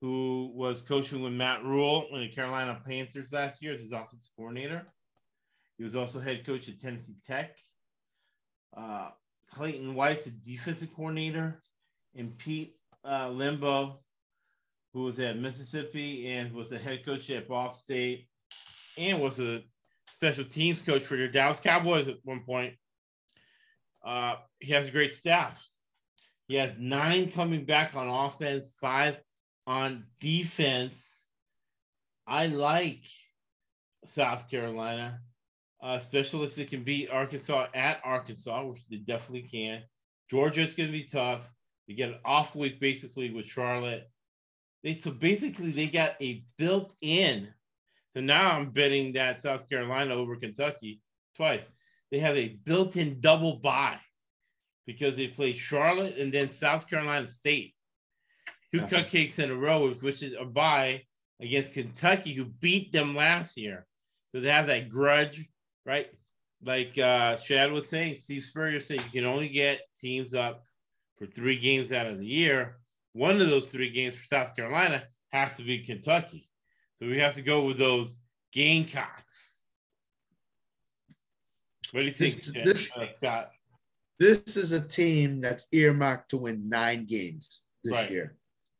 who 0.01 0.53
was 0.55 0.83
coaching 0.83 1.23
with 1.23 1.33
Matt 1.33 1.65
Rhule 1.65 2.07
in 2.13 2.21
the 2.21 2.29
Carolina 2.29 2.81
Panthers 2.87 3.33
last 3.33 3.63
year 3.63 3.73
as 3.73 3.81
his 3.81 3.93
offensive 3.93 4.31
coordinator. 4.37 4.87
He 5.79 5.85
was 5.85 5.97
also 5.97 6.21
head 6.21 6.47
coach 6.47 6.69
at 6.69 6.81
Tennessee 6.81 7.17
Tech. 7.27 7.57
Uh, 8.77 9.11
Clayton 9.53 9.95
White's 9.95 10.27
a 10.27 10.31
defensive 10.31 10.95
coordinator, 10.95 11.63
and 12.15 12.37
Pete 12.37 12.77
uh, 13.05 13.29
Lembo, 13.29 13.99
who 14.93 15.05
was 15.05 15.19
at 15.19 15.39
Mississippi 15.39 16.29
and 16.29 16.53
was 16.53 16.71
the 16.71 16.79
head 16.79 17.05
coach 17.05 17.31
at 17.31 17.49
Ball 17.49 17.73
State, 17.73 18.29
and 18.99 19.21
was 19.21 19.41
a 19.41 19.63
special 20.11 20.45
teams 20.45 20.83
coach 20.83 21.03
for 21.03 21.17
the 21.17 21.29
Dallas 21.29 21.61
Cowboys 21.61 22.09
at 22.09 22.17
one 22.25 22.41
point. 22.41 22.75
Uh, 24.05 24.37
he 24.59 24.73
has 24.73 24.89
a 24.89 24.91
great 24.91 25.15
staff. 25.15 25.67
He 26.49 26.55
has 26.55 26.73
nine 26.79 27.33
coming 27.33 27.65
back 27.65 27.95
on 27.95 28.09
offense, 28.09 28.75
five 28.81 29.17
on 29.67 30.05
defense. 30.21 31.27
I 32.27 32.47
like 32.47 33.03
South 34.07 34.49
Carolina, 34.51 35.21
uh, 35.83 35.99
especially 36.01 36.45
if 36.45 36.55
they 36.55 36.65
can 36.65 36.83
beat 36.83 37.11
Arkansas 37.11 37.67
at 37.75 38.01
Arkansas, 38.05 38.65
which 38.65 38.87
they 38.89 38.97
definitely 38.97 39.49
can. 39.49 39.83
Georgia 40.31 40.63
is 40.63 40.75
going 40.75 40.89
to 40.89 40.93
be 40.93 41.05
tough. 41.05 41.43
They 41.87 41.95
get 41.95 42.11
an 42.11 42.19
off 42.25 42.57
week 42.57 42.81
basically 42.81 43.31
with 43.31 43.47
Charlotte. 43.47 44.11
They 44.83 44.95
so 44.95 45.11
basically 45.11 45.71
they 45.71 45.87
got 45.87 46.21
a 46.21 46.45
built-in. 46.59 47.49
So 48.15 48.21
now 48.21 48.53
I'm 48.53 48.71
betting 48.71 49.13
that 49.13 49.41
South 49.41 49.69
Carolina 49.69 50.15
over 50.15 50.37
Kentucky 50.37 51.01
twice. 51.37 51.65
They 52.11 52.19
have 52.19 52.37
a 52.37 52.59
built-in 52.65 53.21
double 53.21 53.57
bye 53.57 54.01
because 54.87 55.17
they 55.17 55.27
play 55.27 55.53
Charlotte 55.53 56.17
and 56.17 56.33
then 56.33 56.51
South 56.51 56.89
Carolina 56.89 57.27
State. 57.27 57.75
Two 58.73 58.83
okay. 58.83 59.03
cupcakes 59.03 59.39
in 59.39 59.51
a 59.51 59.55
row, 59.55 59.93
which 59.93 60.23
is 60.23 60.35
a 60.39 60.45
bye 60.45 61.03
against 61.41 61.73
Kentucky, 61.73 62.33
who 62.33 62.45
beat 62.45 62.93
them 62.93 63.15
last 63.15 63.57
year. 63.57 63.87
So 64.33 64.41
they 64.41 64.51
have 64.51 64.67
that 64.67 64.89
grudge, 64.89 65.47
right? 65.87 66.09
Like 66.63 66.99
uh, 66.99 67.37
Chad 67.37 67.73
was 67.73 67.89
saying, 67.89 68.17
Steve 68.17 68.43
Spurrier 68.43 68.81
said 68.81 69.01
you 69.03 69.11
can 69.11 69.25
only 69.25 69.49
get 69.49 69.81
teams 69.99 70.35
up 70.35 70.65
for 71.17 71.27
three 71.27 71.59
games 71.59 71.93
out 71.93 72.07
of 72.07 72.19
the 72.19 72.27
year. 72.27 72.79
One 73.13 73.41
of 73.41 73.49
those 73.49 73.67
three 73.67 73.91
games 73.91 74.15
for 74.15 74.25
South 74.25 74.55
Carolina 74.55 75.05
has 75.33 75.55
to 75.55 75.63
be 75.63 75.79
Kentucky. 75.79 76.51
So 76.99 77.07
we 77.07 77.19
have 77.19 77.35
to 77.35 77.43
go 77.43 77.65
with 77.65 77.79
those 77.79 78.19
Gamecocks. 78.53 79.59
What 81.93 82.01
do 82.01 82.07
you 82.07 82.13
think, 82.13 82.43
this, 82.43 82.53
this, 82.65 82.97
uh, 82.97 83.11
Scott? 83.13 83.51
This 84.19 84.57
is 84.57 84.73
a 84.73 84.81
team 84.81 85.41
that's 85.41 85.67
earmarked 85.73 86.31
to 86.31 86.39
win 86.39 86.69
nine 86.69 87.07
games 87.07 87.63
this 87.85 87.93
Right. 87.93 88.11
year. 88.11 88.37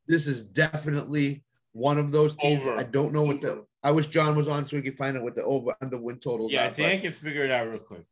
This 0.09 0.27
is 0.27 0.45
definitely 0.45 1.45
one 1.73 1.99
of 1.99 2.11
those 2.11 2.35
teams. 2.37 2.63
Over. 2.63 2.75
I 2.75 2.85
don't 2.85 3.13
know 3.13 3.23
what 3.23 3.41
the. 3.41 3.65
I 3.87 3.93
wish 3.93 4.09
John 4.09 4.35
was 4.35 4.49
on 4.49 4.67
so 4.67 4.77
we 4.77 4.83
could 4.83 4.97
find 4.97 5.17
out 5.17 5.23
what 5.23 5.37
the 5.37 5.45
over 5.45 5.73
under 5.81 5.97
win 5.97 6.19
totals 6.19 6.51
Yeah, 6.53 6.65
are. 6.65 6.71
I 6.71 6.73
think 6.73 6.93
I 6.93 7.03
can 7.03 7.13
figure 7.13 7.45
it 7.45 7.53
out 7.53 7.69
real 7.69 7.79
quick. 7.79 8.03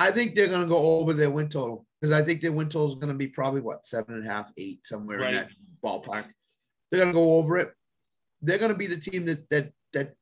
I 0.00 0.10
think 0.10 0.34
they're 0.34 0.48
going 0.48 0.62
to 0.62 0.66
go 0.66 0.78
over 0.98 1.12
their 1.12 1.30
win 1.30 1.48
total 1.48 1.86
because 2.00 2.10
I 2.10 2.22
think 2.22 2.40
their 2.40 2.50
win 2.50 2.68
total 2.68 2.88
is 2.88 2.96
going 2.96 3.12
to 3.12 3.14
be 3.14 3.28
probably 3.28 3.60
what 3.60 3.86
seven 3.86 4.16
and 4.16 4.26
a 4.26 4.28
half, 4.28 4.50
eight, 4.56 4.84
somewhere 4.84 5.20
Right. 5.20 5.28
in 5.28 5.34
that 5.36 5.50
ballpark. 5.80 6.24
They're 6.90 6.98
going 6.98 7.12
to 7.12 7.18
go 7.20 7.36
over 7.36 7.56
it. 7.58 7.72
They're 8.42 8.58
going 8.58 8.72
to 8.72 8.76
be 8.76 8.88
the 8.88 8.96
team 8.98 9.26
that 9.26 9.48
that 9.50 9.70
that 9.92 10.14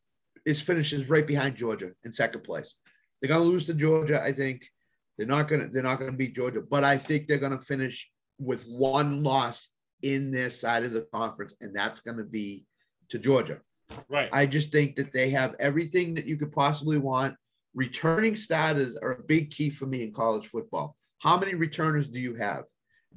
is 0.44 0.60
finishes 0.60 1.08
right 1.08 1.26
behind 1.26 1.56
Georgia 1.56 1.92
in 2.04 2.12
second 2.12 2.42
place. 2.44 2.74
They're 3.22 3.28
going 3.28 3.40
to 3.40 3.48
lose 3.48 3.64
to 3.66 3.74
Georgia. 3.74 4.22
I 4.22 4.32
think 4.34 4.68
they're 5.16 5.26
not 5.26 5.48
going 5.48 5.62
to 5.62 5.68
they're 5.68 5.82
not 5.82 5.98
going 5.98 6.10
to 6.10 6.16
beat 6.16 6.34
Georgia, 6.34 6.60
but 6.60 6.84
I 6.84 6.98
think 6.98 7.26
they're 7.26 7.38
going 7.38 7.58
to 7.58 7.64
finish 7.64 8.10
with 8.38 8.64
one 8.64 9.22
loss 9.22 9.70
in 10.02 10.30
their 10.30 10.50
side 10.50 10.84
of 10.84 10.92
the 10.92 11.06
conference, 11.14 11.56
and 11.62 11.74
that's 11.74 12.00
going 12.00 12.18
to 12.18 12.24
be 12.24 12.66
to 13.08 13.18
Georgia. 13.18 13.62
Right. 14.08 14.28
I 14.32 14.46
just 14.46 14.72
think 14.72 14.96
that 14.96 15.12
they 15.12 15.30
have 15.30 15.54
everything 15.58 16.14
that 16.14 16.26
you 16.26 16.36
could 16.36 16.52
possibly 16.52 16.98
want. 16.98 17.36
Returning 17.74 18.36
starters 18.36 18.96
are 18.96 19.12
a 19.12 19.22
big 19.24 19.50
key 19.50 19.68
for 19.70 19.86
me 19.86 20.02
in 20.02 20.12
college 20.12 20.46
football. 20.46 20.96
How 21.18 21.38
many 21.38 21.54
returners 21.54 22.08
do 22.08 22.20
you 22.20 22.34
have? 22.36 22.64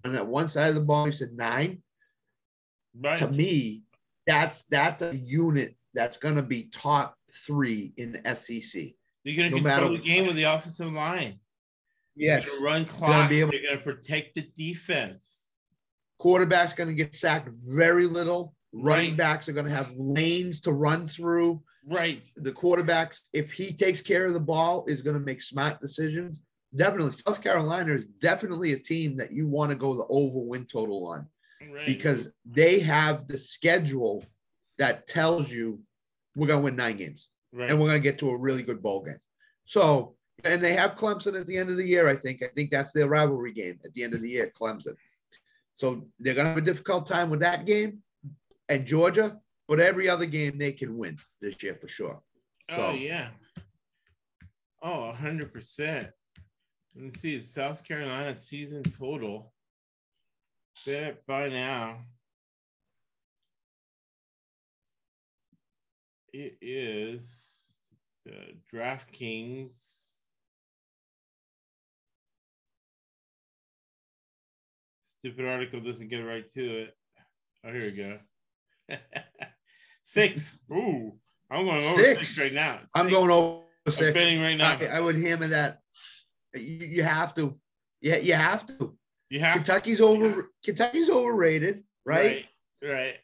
And 0.04 0.16
at 0.16 0.26
one 0.28 0.48
side 0.48 0.70
of 0.70 0.76
the 0.76 0.82
ball, 0.82 1.06
you 1.06 1.12
said 1.12 1.34
nine. 1.34 1.82
right. 3.00 3.18
To 3.18 3.28
me, 3.30 3.84
that's 4.26 4.64
that's 4.64 5.02
a 5.02 5.16
unit 5.16 5.76
that's 5.94 6.18
going 6.18 6.36
to 6.36 6.44
be 6.44 6.70
top 6.72 7.16
three 7.32 7.94
in 7.98 8.12
the 8.24 8.36
SEC. 8.36 8.84
You're 9.24 9.36
going 9.36 9.50
to 9.52 9.58
no 9.58 9.62
control 9.64 9.90
matter- 9.92 10.02
the 10.02 10.04
game 10.04 10.28
with 10.28 10.36
the 10.36 10.44
offensive 10.44 10.92
line. 10.92 11.40
Yes, 12.16 12.46
You're 12.46 12.60
going 12.72 12.86
to 12.86 12.96
run 12.96 13.08
clock. 13.08 13.30
be 13.30 13.40
able- 13.42 13.54
You're 13.54 13.62
going 13.64 13.78
to 13.78 13.84
protect 13.84 14.36
the 14.36 14.42
defense. 14.56 15.44
quarterback's 16.18 16.74
going 16.74 16.90
to 16.90 16.96
get 16.96 17.14
sacked 17.14 17.50
very 17.60 18.08
little. 18.08 18.56
Running 18.82 19.12
Right. 19.12 19.18
backs 19.18 19.50
are 19.50 19.54
going 19.54 19.66
to 19.66 19.72
have 19.72 19.92
lanes 19.96 20.60
to 20.62 20.72
run 20.72 21.08
through. 21.08 21.62
Right. 21.90 22.22
the 22.36 22.52
quarterbacks, 22.52 23.22
if 23.32 23.52
he 23.54 23.72
takes 23.72 24.02
care 24.02 24.26
of 24.26 24.34
the 24.34 24.42
ball, 24.42 24.84
is 24.88 25.02
going 25.02 25.18
to 25.18 25.24
make 25.26 25.40
smart 25.42 25.80
decisions. 25.80 26.42
Definitely, 26.76 27.14
South 27.14 27.42
Carolina 27.42 27.94
is 27.94 28.08
definitely 28.08 28.74
a 28.74 28.78
team 28.78 29.16
that 29.18 29.32
you 29.32 29.48
want 29.48 29.72
to 29.72 29.78
go 29.78 29.94
the 29.96 30.06
over 30.10 30.40
win 30.40 30.66
total 30.66 31.08
on 31.08 31.26
Right. 31.72 31.86
because 31.86 32.30
they 32.46 32.80
have 32.82 33.28
the 33.30 33.38
schedule 33.38 34.26
that 34.78 35.08
tells 35.08 35.50
you 35.50 35.80
we're 36.36 36.48
going 36.48 36.60
to 36.60 36.66
win 36.66 36.76
nine 36.76 36.98
games 36.98 37.30
right. 37.54 37.70
and 37.72 37.80
we're 37.80 37.88
going 37.88 38.02
to 38.02 38.04
get 38.10 38.20
to 38.20 38.30
a 38.32 38.38
really 38.38 38.64
good 38.64 38.84
bowl 38.84 39.04
game. 39.06 39.20
So, 39.64 40.16
and 40.44 40.62
they 40.62 40.74
have 40.74 40.94
Clemson 40.96 41.40
at 41.40 41.48
the 41.48 41.58
end 41.58 41.70
of 41.70 41.78
the 41.78 41.88
year. 41.88 42.08
I 42.10 42.16
think. 42.18 42.44
I 42.44 42.48
think 42.48 42.70
that's 42.70 42.92
their 42.92 43.08
rivalry 43.08 43.54
game 43.54 43.80
at 43.86 43.94
the 43.94 44.04
end 44.04 44.14
of 44.14 44.22
the 44.22 44.30
year, 44.30 44.52
Clemson. 44.60 44.94
So 45.74 46.06
they're 46.20 46.34
going 46.36 46.46
to 46.46 46.50
have 46.50 46.58
a 46.58 46.62
difficult 46.62 47.08
time 47.08 47.30
with 47.30 47.40
that 47.40 47.66
game, 47.66 48.00
and 48.70 48.86
Georgia. 48.86 49.40
But 49.68 49.82
every 49.82 50.08
other 50.08 50.26
game 50.26 50.58
they 50.58 50.72
can 50.72 50.98
win 50.98 51.18
this 51.42 51.62
year 51.62 51.76
for 51.76 51.88
sure. 51.88 52.22
So 52.70 52.78
yeah. 52.78 52.88
oh 52.88 52.94
yeah. 52.94 53.28
Oh, 54.82 55.12
hundred 55.12 55.52
percent. 55.52 56.10
Let's 56.96 57.20
see 57.20 57.42
South 57.42 57.84
Carolina 57.84 58.36
season 58.36 58.84
total. 58.84 59.54
Bet 60.86 61.26
by 61.28 61.50
now. 61.50 61.98
It 66.34 66.58
is 66.62 67.48
uh, 68.30 68.52
DraftKings. 68.74 69.72
Stupid 75.20 75.46
article 75.46 75.80
doesn't 75.82 76.10
get 76.10 76.20
right 76.20 76.46
to 76.54 76.82
it. 76.82 76.98
Oh, 77.66 77.72
here 77.72 77.82
we 77.82 77.92
go. 77.92 78.20
six. 80.04 80.58
Ooh, 80.72 81.14
I'm 81.50 81.66
going 81.66 81.78
over 81.84 82.04
six, 82.04 82.30
Six. 82.30 82.40
right 82.40 82.54
now. 82.54 82.80
I'm 82.96 83.10
going 83.10 83.30
over 83.32 83.64
I'm 83.86 83.92
six. 83.92 84.12
betting 84.14 84.42
right 84.42 84.56
now. 84.58 84.78
I, 84.80 84.98
I 84.98 85.00
would 85.00 85.18
hammer 85.18 85.48
that. 85.50 85.80
You, 86.56 86.62
you 86.88 87.04
have 87.04 87.34
to. 87.36 87.58
Yeah, 88.02 88.18
you 88.18 88.34
have 88.34 88.66
to. 88.68 88.98
You 89.30 89.40
have 89.42 89.56
Kentucky's 89.56 90.02
over. 90.02 90.52
Kentucky's 90.64 91.10
overrated, 91.10 91.84
right? 92.06 92.46
Right. 92.82 92.94
Right. 92.94 93.16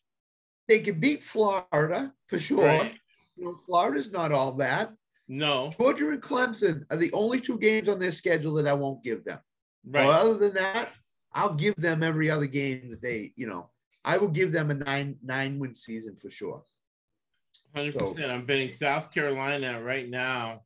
They 0.67 0.79
can 0.79 0.99
beat 0.99 1.23
Florida 1.23 2.13
for 2.27 2.39
sure. 2.39 2.65
right. 2.65 2.93
You 3.35 3.45
know, 3.45 3.55
Florida's 3.55 4.11
not 4.11 4.31
all 4.31 4.53
that. 4.53 4.93
No. 5.27 5.69
Georgia 5.77 6.09
and 6.09 6.21
Clemson 6.21 6.83
are 6.89 6.97
the 6.97 7.11
only 7.13 7.39
two 7.39 7.57
games 7.57 7.89
on 7.89 7.99
their 7.99 8.11
schedule 8.11 8.53
that 8.53 8.67
I 8.67 8.73
won't 8.73 9.03
give 9.03 9.23
them. 9.23 9.39
Right. 9.85 10.05
But 10.05 10.09
other 10.09 10.33
than 10.35 10.53
that, 10.55 10.89
I'll 11.33 11.53
give 11.53 11.75
them 11.75 12.03
every 12.03 12.29
other 12.29 12.45
game 12.45 12.89
that 12.89 13.01
they, 13.01 13.33
you 13.35 13.47
know, 13.47 13.69
I 14.05 14.17
will 14.17 14.27
give 14.29 14.51
them 14.51 14.71
a 14.71 14.73
nine 14.75 15.17
nine 15.23 15.59
win 15.59 15.73
season 15.75 16.15
for 16.15 16.29
sure. 16.29 16.63
Hundred 17.75 17.97
percent. 17.97 18.31
I'm 18.31 18.45
betting 18.45 18.69
South 18.69 19.11
Carolina 19.13 19.81
right 19.81 20.09
now. 20.09 20.61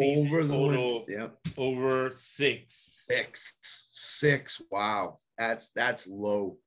Over 0.00 0.44
the 0.44 0.52
total 0.54 1.04
win. 1.06 1.16
Yeah. 1.18 1.28
over 1.58 2.10
six. 2.14 3.04
Six. 3.06 3.56
Six. 3.90 4.60
Wow. 4.70 5.18
That's 5.38 5.70
that's 5.70 6.06
low. 6.06 6.58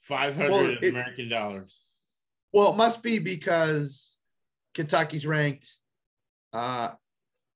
Five 0.00 0.34
hundred 0.34 0.50
Well, 0.52 0.70
it- 0.82 0.90
American 0.90 1.28
dollars. 1.28 1.90
Well, 2.52 2.72
it 2.72 2.76
must 2.76 3.02
be 3.02 3.18
because 3.18 4.16
Kentucky's 4.74 5.26
ranked. 5.26 5.76
Uh, 6.52 6.90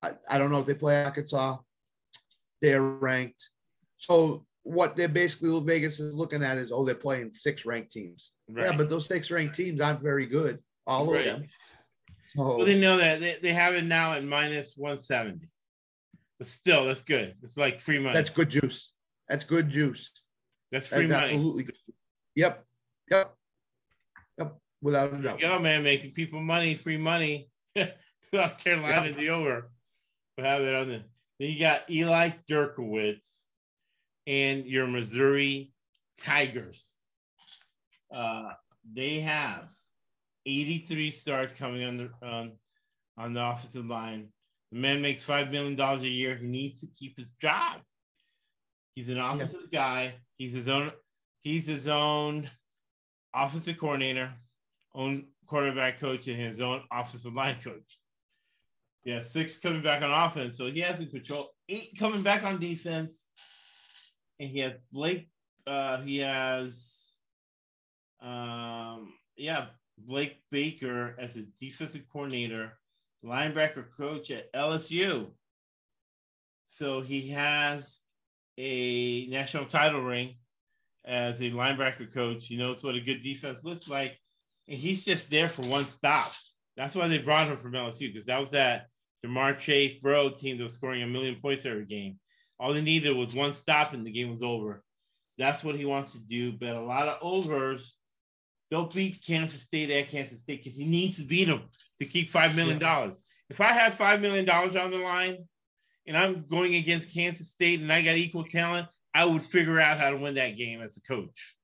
I, 0.02 0.12
I 0.28 0.38
don't 0.38 0.50
know 0.50 0.58
if 0.58 0.66
they 0.66 0.74
play 0.74 1.04
Arkansas. 1.04 1.58
They're 2.60 2.82
ranked. 2.82 3.50
So 3.96 4.44
what 4.68 4.96
they're 4.96 5.08
basically 5.08 5.58
Vegas 5.64 5.98
is 5.98 6.14
looking 6.14 6.42
at 6.42 6.58
is, 6.58 6.70
oh, 6.70 6.84
they're 6.84 6.94
playing 6.94 7.32
six 7.32 7.64
ranked 7.64 7.90
teams. 7.90 8.32
Right. 8.50 8.66
Yeah, 8.66 8.76
but 8.76 8.90
those 8.90 9.06
six 9.06 9.30
ranked 9.30 9.54
teams 9.54 9.80
aren't 9.80 10.02
very 10.02 10.26
good. 10.26 10.58
All 10.86 11.10
Right. 11.10 11.26
of 11.26 11.40
them. 11.40 11.48
So 12.36 12.58
Well, 12.58 12.66
they 12.66 12.78
know 12.78 12.98
that 12.98 13.20
they, 13.20 13.38
they 13.40 13.52
have 13.54 13.74
it 13.74 13.84
now 13.84 14.12
at 14.12 14.24
minus 14.24 14.74
170. 14.76 15.48
But 16.38 16.48
still, 16.48 16.84
that's 16.84 17.02
good. 17.02 17.34
It's 17.42 17.56
like 17.56 17.80
free 17.80 17.98
money. 17.98 18.12
that's 18.14 18.28
good 18.30 18.50
juice. 18.50 18.92
That's 19.28 19.44
good 19.44 19.70
juice. 19.70 20.12
That's 20.70 20.86
free 20.86 21.06
That's 21.06 21.12
money. 21.12 21.32
absolutely 21.32 21.62
good. 21.64 21.74
Yep. 22.36 22.64
Yep. 23.10 23.34
Yep. 24.38 24.56
Without 24.82 25.14
a 25.14 25.16
doubt. 25.16 25.40
you 25.40 25.48
go, 25.48 25.58
man, 25.58 25.82
making 25.82 26.12
people 26.12 26.40
money, 26.40 26.74
free 26.74 26.98
money. 26.98 27.48
South 28.34 28.58
Carolina, 28.62 29.12
the 29.14 29.30
over. 29.30 29.70
We'll 30.36 30.46
have 30.46 30.60
it 30.60 30.74
on 30.74 30.88
the. 30.88 31.02
Then 31.40 31.48
you 31.50 31.58
got 31.58 31.90
Eli 31.90 32.30
Drinkwitz 32.50 33.47
and 34.28 34.66
your 34.66 34.86
Missouri 34.86 35.72
Tigers. 36.22 36.92
Uh, 38.14 38.50
they 38.94 39.20
have 39.20 39.64
83 40.46 41.10
starts 41.10 41.52
coming 41.58 41.82
on 41.84 41.96
the 41.96 42.26
on, 42.26 42.52
on 43.16 43.32
the 43.34 43.44
offensive 43.44 43.86
line. 43.86 44.28
The 44.70 44.78
man 44.78 45.00
makes 45.00 45.22
five 45.22 45.50
million 45.50 45.76
dollars 45.76 46.02
a 46.02 46.08
year. 46.08 46.36
He 46.36 46.46
needs 46.46 46.80
to 46.80 46.86
keep 46.86 47.18
his 47.18 47.32
job. 47.40 47.80
He's 48.94 49.08
an 49.08 49.18
offensive 49.18 49.70
guy. 49.72 50.14
He's 50.36 50.52
his 50.52 50.68
own. 50.68 50.92
He's 51.42 51.66
his 51.66 51.88
own 51.88 52.50
offensive 53.34 53.78
coordinator, 53.78 54.32
own 54.94 55.26
quarterback 55.46 56.00
coach, 56.00 56.26
and 56.28 56.38
his 56.38 56.60
own 56.60 56.82
offensive 56.92 57.32
line 57.32 57.56
coach. 57.64 57.98
Yeah, 59.04 59.20
six 59.20 59.58
coming 59.58 59.82
back 59.82 60.02
on 60.02 60.10
offense, 60.10 60.58
so 60.58 60.70
he 60.70 60.80
has 60.80 61.00
in 61.00 61.08
control. 61.08 61.50
Eight 61.70 61.96
coming 61.98 62.22
back 62.22 62.42
on 62.42 62.60
defense, 62.60 63.24
and 64.40 64.50
he 64.50 64.60
has 64.60 64.72
Blake. 64.92 65.28
Uh, 65.66 66.00
he 66.00 66.18
has, 66.18 67.12
um, 68.22 69.12
yeah, 69.36 69.66
Blake 69.98 70.36
Baker 70.50 71.14
as 71.18 71.36
a 71.36 71.44
defensive 71.60 72.04
coordinator, 72.12 72.72
linebacker 73.24 73.84
coach 73.96 74.30
at 74.30 74.52
LSU. 74.52 75.26
So 76.68 77.00
he 77.00 77.30
has 77.30 77.98
a 78.58 79.26
national 79.26 79.66
title 79.66 80.02
ring 80.02 80.36
as 81.04 81.40
a 81.40 81.50
linebacker 81.50 82.12
coach. 82.12 82.46
He 82.46 82.56
knows 82.56 82.82
what 82.82 82.94
a 82.94 83.00
good 83.00 83.22
defense 83.22 83.58
looks 83.62 83.88
like. 83.88 84.18
And 84.68 84.78
he's 84.78 85.04
just 85.04 85.30
there 85.30 85.48
for 85.48 85.62
one 85.62 85.86
stop. 85.86 86.32
That's 86.76 86.94
why 86.94 87.08
they 87.08 87.18
brought 87.18 87.48
him 87.48 87.56
from 87.56 87.72
LSU, 87.72 88.12
because 88.12 88.26
that 88.26 88.40
was 88.40 88.52
that 88.52 88.86
Ja'Marr 89.24 89.58
Chase 89.58 89.94
bro 89.94 90.30
team 90.30 90.58
that 90.58 90.64
was 90.64 90.74
scoring 90.74 91.02
a 91.02 91.06
million 91.06 91.36
points 91.40 91.66
every 91.66 91.86
game. 91.86 92.18
All 92.58 92.72
they 92.74 92.80
needed 92.80 93.16
was 93.16 93.34
one 93.34 93.52
stop 93.52 93.92
and 93.92 94.04
the 94.06 94.10
game 94.10 94.30
was 94.30 94.42
over. 94.42 94.82
That's 95.38 95.62
what 95.62 95.76
he 95.76 95.84
wants 95.84 96.12
to 96.12 96.18
do. 96.18 96.52
But 96.52 96.70
a 96.70 96.80
lot 96.80 97.08
of 97.08 97.18
overs, 97.22 97.96
they'll 98.70 98.86
beat 98.86 99.24
Kansas 99.24 99.62
State 99.62 99.90
at 99.90 100.10
Kansas 100.10 100.40
State 100.40 100.64
because 100.64 100.76
he 100.78 100.84
needs 100.84 101.18
to 101.18 101.24
beat 101.24 101.44
them 101.46 101.62
to 102.00 102.06
keep 102.06 102.30
$5 102.30 102.54
million. 102.56 102.82
If 103.48 103.60
I 103.60 103.72
have 103.72 103.94
$5 103.94 104.20
million 104.20 104.48
on 104.50 104.90
the 104.90 104.98
line 104.98 105.38
and 106.06 106.16
I'm 106.16 106.44
going 106.48 106.74
against 106.74 107.14
Kansas 107.14 107.50
State 107.50 107.80
and 107.80 107.92
I 107.92 108.02
got 108.02 108.16
equal 108.16 108.44
talent, 108.44 108.88
I 109.14 109.24
would 109.24 109.42
figure 109.42 109.78
out 109.80 109.98
how 109.98 110.10
to 110.10 110.16
win 110.16 110.34
that 110.34 110.56
game 110.56 110.80
as 110.82 110.96
a 110.96 111.00
coach, 111.02 111.54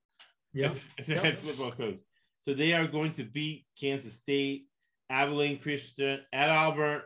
Yeah. 0.52 0.66
as, 0.68 0.80
as 0.98 1.08
a 1.08 1.18
head 1.18 1.38
football 1.38 1.72
coach. 1.72 1.98
So 2.42 2.54
they 2.54 2.72
are 2.74 2.86
going 2.86 3.12
to 3.12 3.24
beat 3.24 3.64
Kansas 3.80 4.14
State, 4.14 4.66
Abilene 5.10 5.58
Christian, 5.58 6.20
at 6.32 6.50
Auburn. 6.50 7.02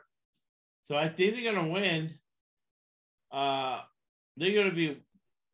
So 0.82 0.97
I 0.97 1.09
think 1.09 1.35
they're 1.35 1.52
going 1.52 1.66
to 1.66 1.73
win. 1.73 2.10
Uh, 3.30 3.80
they're 4.36 4.55
going 4.55 4.70
to 4.70 4.74
be 4.74 5.02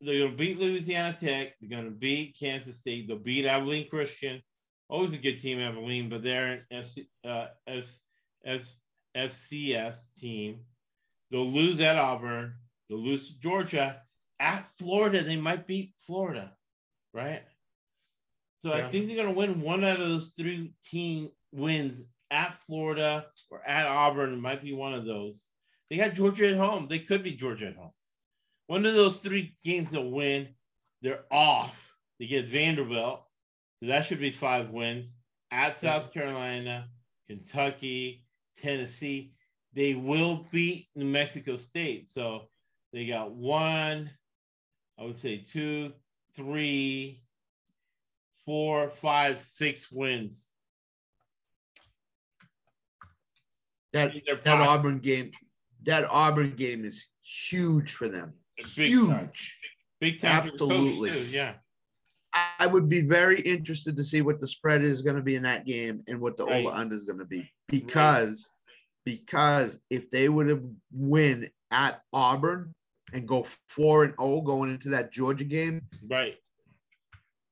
they're 0.00 0.18
going 0.18 0.30
to 0.32 0.36
beat 0.36 0.58
Louisiana 0.58 1.16
Tech. 1.18 1.54
They're 1.60 1.70
going 1.70 1.90
to 1.90 1.96
beat 1.96 2.36
Kansas 2.38 2.78
State. 2.78 3.08
They'll 3.08 3.18
beat 3.18 3.46
Abilene 3.46 3.88
Christian. 3.88 4.42
Always 4.88 5.14
a 5.14 5.18
good 5.18 5.40
team, 5.40 5.58
Abilene, 5.60 6.10
but 6.10 6.22
they're 6.22 6.52
an 6.52 6.60
FC, 6.72 7.06
uh, 7.26 7.46
F, 7.66 7.86
F, 8.44 8.62
FCS 9.16 9.96
team. 10.20 10.60
They'll 11.30 11.50
lose 11.50 11.80
at 11.80 11.96
Auburn. 11.96 12.54
They'll 12.88 12.98
lose 12.98 13.28
to 13.28 13.40
Georgia. 13.40 14.02
At 14.38 14.68
Florida, 14.78 15.24
they 15.24 15.36
might 15.36 15.66
beat 15.66 15.94
Florida, 15.98 16.52
right? 17.14 17.42
So 18.58 18.72
I 18.72 18.82
think 18.82 19.06
they're 19.06 19.16
going 19.16 19.28
to 19.28 19.34
win 19.34 19.60
one 19.60 19.84
out 19.84 20.00
of 20.00 20.08
those 20.08 20.32
three 20.36 20.72
team 20.90 21.30
wins 21.52 22.02
at 22.30 22.54
Florida 22.66 23.26
or 23.50 23.60
at 23.66 23.86
Auburn. 23.86 24.32
It 24.32 24.40
might 24.40 24.62
be 24.62 24.72
one 24.72 24.94
of 24.94 25.04
those. 25.04 25.48
They 25.94 26.00
got 26.00 26.14
Georgia 26.14 26.48
at 26.48 26.56
home. 26.56 26.88
They 26.88 26.98
could 26.98 27.22
be 27.22 27.36
Georgia 27.36 27.68
at 27.68 27.76
home. 27.76 27.92
One 28.66 28.84
of 28.84 28.94
those 28.94 29.18
three 29.18 29.54
games 29.62 29.92
they'll 29.92 30.10
win. 30.10 30.48
They're 31.02 31.22
off. 31.30 31.94
They 32.18 32.26
get 32.26 32.46
Vanderbilt. 32.46 33.24
So 33.78 33.86
that 33.86 34.04
should 34.04 34.18
be 34.18 34.32
five 34.32 34.70
wins. 34.70 35.12
At 35.52 35.78
South 35.78 36.12
Carolina, 36.12 36.88
Kentucky, 37.28 38.24
Tennessee. 38.60 39.34
They 39.72 39.94
will 39.94 40.44
beat 40.50 40.88
New 40.96 41.04
Mexico 41.04 41.56
State. 41.56 42.10
So 42.10 42.48
they 42.92 43.06
got 43.06 43.30
one, 43.30 44.10
I 44.98 45.04
would 45.04 45.20
say 45.20 45.44
two, 45.46 45.92
three, 46.34 47.22
four, 48.44 48.88
five, 48.88 49.40
six 49.40 49.92
wins. 49.92 50.50
That 53.92 54.12
that 54.42 54.60
Auburn 54.60 54.98
game, 54.98 55.30
that 55.84 56.04
Auburn 56.10 56.50
game 56.56 56.84
is 56.84 57.06
huge 57.22 57.92
for 57.94 58.08
them. 58.08 58.34
Big 58.56 58.66
huge. 58.66 59.08
time. 59.08 59.30
Big 60.00 60.20
time 60.20 60.42
for 60.42 60.48
Absolutely. 60.52 61.10
too, 61.10 61.24
Yeah. 61.26 61.54
I 62.58 62.66
would 62.66 62.88
be 62.88 63.00
very 63.00 63.40
interested 63.40 63.96
to 63.96 64.02
see 64.02 64.20
what 64.20 64.40
the 64.40 64.46
spread 64.48 64.82
is 64.82 65.02
going 65.02 65.14
to 65.16 65.22
be 65.22 65.36
in 65.36 65.44
that 65.44 65.64
game 65.64 66.02
and 66.08 66.20
what 66.20 66.36
the 66.36 66.44
Right. 66.44 66.66
over 66.66 66.74
under 66.74 66.94
is 66.94 67.04
going 67.04 67.18
to 67.20 67.24
be 67.24 67.48
because 67.68 68.48
because 69.04 69.78
if 69.90 70.08
they 70.10 70.28
would 70.30 70.48
have 70.48 70.62
win 70.90 71.48
at 71.70 72.02
Auburn 72.12 72.72
and 73.12 73.28
go 73.28 73.44
four 73.68 74.02
and 74.04 74.14
zero 74.18 74.40
going 74.40 74.70
into 74.70 74.88
that 74.88 75.12
Georgia 75.12 75.44
game, 75.44 75.82
Right. 76.08 76.36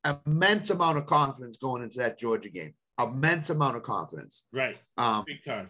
immense 0.04 0.70
amount 0.70 0.98
of 0.98 1.06
confidence 1.06 1.56
going 1.58 1.82
into 1.82 1.98
that 1.98 2.18
Georgia 2.18 2.48
game. 2.48 2.74
Immense 2.98 3.50
amount 3.50 3.76
of 3.76 3.82
confidence. 3.82 4.42
Right. 4.52 4.78
Um, 4.96 5.24
Big 5.26 5.44
time. 5.44 5.68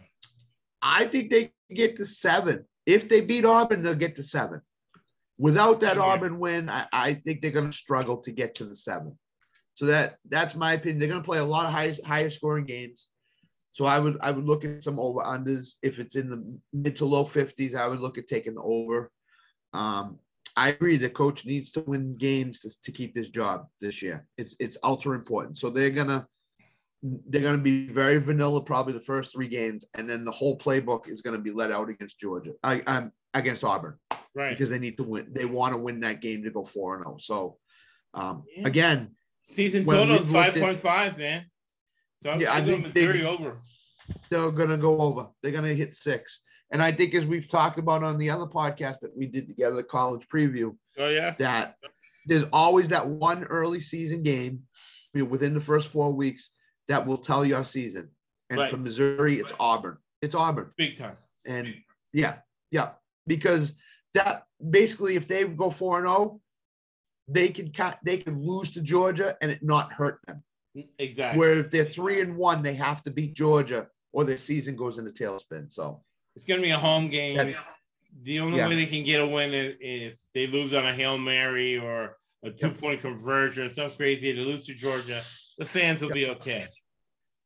I 0.83 1.05
think 1.05 1.29
they 1.31 1.51
get 1.73 1.95
to 1.95 2.05
seven. 2.05 2.65
If 2.85 3.07
they 3.07 3.21
beat 3.21 3.45
Auburn, 3.45 3.81
they'll 3.81 3.95
get 3.95 4.15
to 4.17 4.23
seven. 4.23 4.61
Without 5.37 5.79
that 5.79 5.95
Yeah. 5.95 6.03
Auburn 6.03 6.37
win, 6.37 6.69
I, 6.69 6.85
I 6.91 7.13
think 7.15 7.41
they're 7.41 7.51
going 7.51 7.71
to 7.71 7.75
struggle 7.75 8.17
to 8.17 8.31
get 8.31 8.55
to 8.55 8.65
the 8.65 8.75
seven. 8.75 9.17
So 9.75 9.85
that 9.87 10.17
that's 10.29 10.53
my 10.53 10.73
opinion. 10.73 10.99
They're 10.99 11.07
going 11.07 11.21
to 11.21 11.25
play 11.25 11.39
a 11.39 11.45
lot 11.45 11.65
of 11.65 11.71
high, 11.71 11.95
higher 12.05 12.29
scoring 12.29 12.65
games. 12.65 13.09
So 13.71 13.85
I 13.85 13.97
would 13.97 14.17
I 14.21 14.29
would 14.29 14.45
look 14.45 14.65
at 14.65 14.83
some 14.83 14.99
over 14.99 15.21
unders. 15.21 15.77
If 15.81 15.97
it's 15.97 16.15
in 16.15 16.29
the 16.29 16.59
mid 16.73 16.95
to 16.97 17.05
low 17.05 17.25
fifties, 17.25 17.73
I 17.73 17.87
would 17.87 18.01
look 18.01 18.19
at 18.19 18.27
taking 18.27 18.53
the 18.53 18.61
over. 18.61 19.11
Um, 19.73 20.19
I 20.55 20.69
agree. 20.69 20.97
The 20.97 21.09
coach 21.09 21.45
needs 21.45 21.71
to 21.71 21.79
win 21.81 22.15
games 22.15 22.59
to, 22.59 22.81
to 22.83 22.91
keep 22.91 23.15
his 23.15 23.31
job 23.31 23.65
this 23.81 24.03
year. 24.03 24.27
It's 24.37 24.55
it's 24.59 24.77
ultra 24.83 25.15
important. 25.15 25.57
So 25.57 25.71
they're 25.71 25.89
gonna 25.89 26.27
they're 27.03 27.41
gonna 27.41 27.57
be 27.57 27.87
very 27.87 28.17
vanilla 28.17 28.61
probably 28.61 28.93
the 28.93 28.99
first 29.01 29.33
three 29.33 29.47
games, 29.47 29.85
and 29.93 30.09
then 30.09 30.23
the 30.23 30.31
whole 30.31 30.57
playbook 30.57 31.07
is 31.09 31.21
gonna 31.21 31.37
be 31.37 31.51
let 31.51 31.71
out 31.71 31.89
against 31.89 32.19
Georgia. 32.19 32.53
I, 32.63 32.81
I'm 32.87 33.11
against 33.33 33.63
Auburn 33.63 33.97
Right. 34.33 34.51
because 34.51 34.69
they 34.69 34.79
need 34.79 34.97
to 34.97 35.03
win. 35.03 35.27
They 35.33 35.45
want 35.45 35.73
to 35.73 35.77
win 35.77 35.99
that 36.01 36.21
game 36.21 36.43
to 36.43 36.49
go 36.51 36.63
four 36.63 36.95
and 36.95 37.03
zero. 37.05 37.17
So 37.19 37.57
um, 38.13 38.43
Yeah. 38.55 38.67
again, 38.67 39.15
Season 39.49 39.85
total 39.85 40.15
is 40.15 40.29
looked 40.29 40.55
at- 40.57 40.63
5.5, 40.81 41.17
man. 41.17 41.45
So 42.21 42.29
I'm 42.31 42.39
Yeah, 42.39 42.53
I 42.53 42.61
think 42.61 42.93
going 42.93 42.93
they- 42.93 43.23
over. 43.25 43.57
they're 44.29 44.51
gonna 44.51 44.77
go 44.77 44.99
over. 44.99 45.27
They're 45.41 45.51
gonna 45.51 45.73
hit 45.73 45.93
six. 45.93 46.41
And 46.71 46.81
I 46.81 46.91
think 46.91 47.13
as 47.15 47.25
we've 47.25 47.47
talked 47.49 47.77
about 47.79 48.03
on 48.03 48.17
the 48.17 48.29
other 48.29 48.45
podcast 48.45 48.99
that 49.01 49.15
we 49.15 49.27
did 49.27 49.47
together, 49.47 49.75
the 49.75 49.83
college 49.83 50.27
preview, 50.27 50.75
Oh, 50.97 51.09
yeah. 51.09 51.31
that 51.39 51.75
there's 52.25 52.45
always 52.53 52.87
that 52.89 53.07
one 53.07 53.43
early 53.45 53.79
season 53.79 54.23
game 54.23 54.63
you 55.13 55.23
know, 55.23 55.29
within 55.29 55.53
the 55.53 55.61
first 55.61 55.89
four 55.89 56.11
weeks 56.11 56.51
that 56.87 57.05
will 57.05 57.17
tell 57.17 57.45
your 57.45 57.63
season. 57.63 58.09
And 58.49 58.59
Right. 58.59 58.69
for 58.69 58.77
Missouri, 58.77 59.35
it's 59.39 59.53
Auburn. 59.59 59.97
It's 60.21 60.35
Auburn. 60.35 60.71
Big 60.77 60.97
time. 60.97 61.17
And 61.45 61.73
yeah, 62.13 62.39
yeah, 62.71 62.91
because 63.27 63.73
that 64.13 64.45
basically, 64.69 65.15
if 65.15 65.27
they 65.27 65.45
go 65.45 65.69
four 65.69 65.97
and 65.97 66.07
zero, 66.07 66.41
they 67.27 67.49
could 67.49 67.73
cut. 67.73 67.99
They 68.03 68.17
could 68.17 68.37
lose 68.37 68.71
to 68.71 68.81
Georgia 68.81 69.37
and 69.41 69.51
it 69.51 69.63
not 69.63 69.93
hurt 69.93 70.19
them. 70.27 70.43
Exactly. 70.99 71.39
Where 71.39 71.59
if 71.59 71.69
they're 71.71 71.85
three 71.85 72.21
and 72.21 72.35
one, 72.37 72.61
they 72.63 72.73
have 72.75 73.03
to 73.03 73.11
beat 73.11 73.33
Georgia, 73.33 73.87
or 74.11 74.23
their 74.23 74.37
season 74.37 74.75
goes 74.75 74.97
into 74.97 75.11
tailspin. 75.11 75.71
So 75.71 76.03
It's 76.35 76.45
going 76.45 76.59
to 76.59 76.65
be 76.65 76.71
a 76.71 76.79
home 76.79 77.09
game. 77.09 77.35
Yeah. 77.35 77.63
The 78.23 78.39
only 78.39 78.57
Yeah. 78.57 78.67
way 78.69 78.75
they 78.75 78.85
can 78.85 79.03
get 79.03 79.21
a 79.21 79.27
win 79.27 79.53
is 79.53 79.75
if 79.79 80.19
they 80.33 80.47
lose 80.47 80.73
on 80.73 80.85
a 80.85 80.93
Hail 80.93 81.17
Mary 81.17 81.77
or 81.77 82.17
a 82.43 82.51
two 82.51 82.71
point 82.71 83.01
conversion, 83.01 83.73
something 83.73 83.97
crazy. 83.97 84.31
They 84.31 84.41
lose 84.41 84.65
to 84.65 84.73
Georgia, 84.73 85.23
the 85.57 85.65
fans 85.65 86.01
will 86.01 86.11
be 86.11 86.27
okay. 86.29 86.67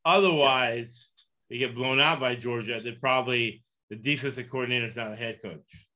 Otherwise, 0.04 1.12
they 1.50 1.58
get 1.58 1.74
blown 1.74 2.00
out 2.00 2.20
by 2.20 2.34
Georgia. 2.34 2.80
They're 2.82 2.94
probably 3.00 3.62
the 3.90 3.96
defensive 3.96 4.50
coordinator 4.50 4.86
is 4.86 4.96
not 4.96 5.12
a 5.12 5.16
head 5.16 5.40
coach. 5.42 5.86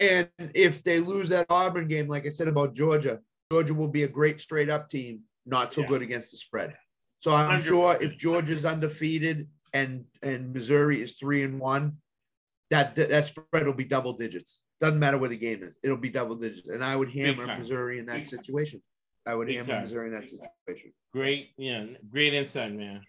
And 0.00 0.28
if 0.54 0.82
they 0.82 0.98
lose 0.98 1.28
that 1.30 1.46
Auburn 1.48 1.88
game, 1.88 2.08
like 2.08 2.26
I 2.26 2.30
said 2.30 2.48
about 2.48 2.74
Georgia, 2.74 3.20
Georgia 3.50 3.74
will 3.74 3.88
be 3.88 4.02
a 4.02 4.08
great 4.08 4.40
straight 4.40 4.68
up 4.68 4.88
team, 4.88 5.20
not 5.46 5.72
so 5.72 5.82
Yeah. 5.82 5.86
good 5.88 6.02
against 6.02 6.30
the 6.32 6.36
spread. 6.36 6.74
So 7.18 7.34
I'm 7.34 7.60
100%. 7.60 7.62
sure 7.68 7.98
if 8.02 8.16
Georgia's 8.18 8.64
undefeated 8.64 9.48
and 9.72 10.04
and 10.22 10.52
Missouri 10.52 11.00
is 11.02 11.14
three 11.14 11.42
and 11.42 11.58
one, 11.58 11.98
that 12.70 12.94
that 12.96 13.26
spread 13.26 13.66
will 13.66 13.72
be 13.72 13.84
double 13.84 14.12
digits. 14.12 14.62
Doesn't 14.80 14.98
matter 14.98 15.16
where 15.18 15.30
the 15.30 15.36
game 15.36 15.62
is, 15.62 15.78
it'll 15.82 15.96
be 15.96 16.10
double 16.10 16.36
digits. 16.36 16.68
And 16.68 16.84
I 16.84 16.96
would 16.96 17.10
hammer. 17.10 17.46
Missouri 17.58 17.98
in 17.98 18.06
that 18.06 18.26
situation. 18.26 18.82
I 19.26 19.34
would 19.34 19.46
Big 19.46 19.56
hammer 19.56 19.72
time. 19.72 19.82
Missouri 19.82 20.08
in 20.08 20.14
that 20.14 20.26
situation. 20.26 20.92
Great, 21.12 21.50
yeah, 21.56 21.84
great 22.10 22.34
insight, 22.34 22.74
man. 22.74 23.00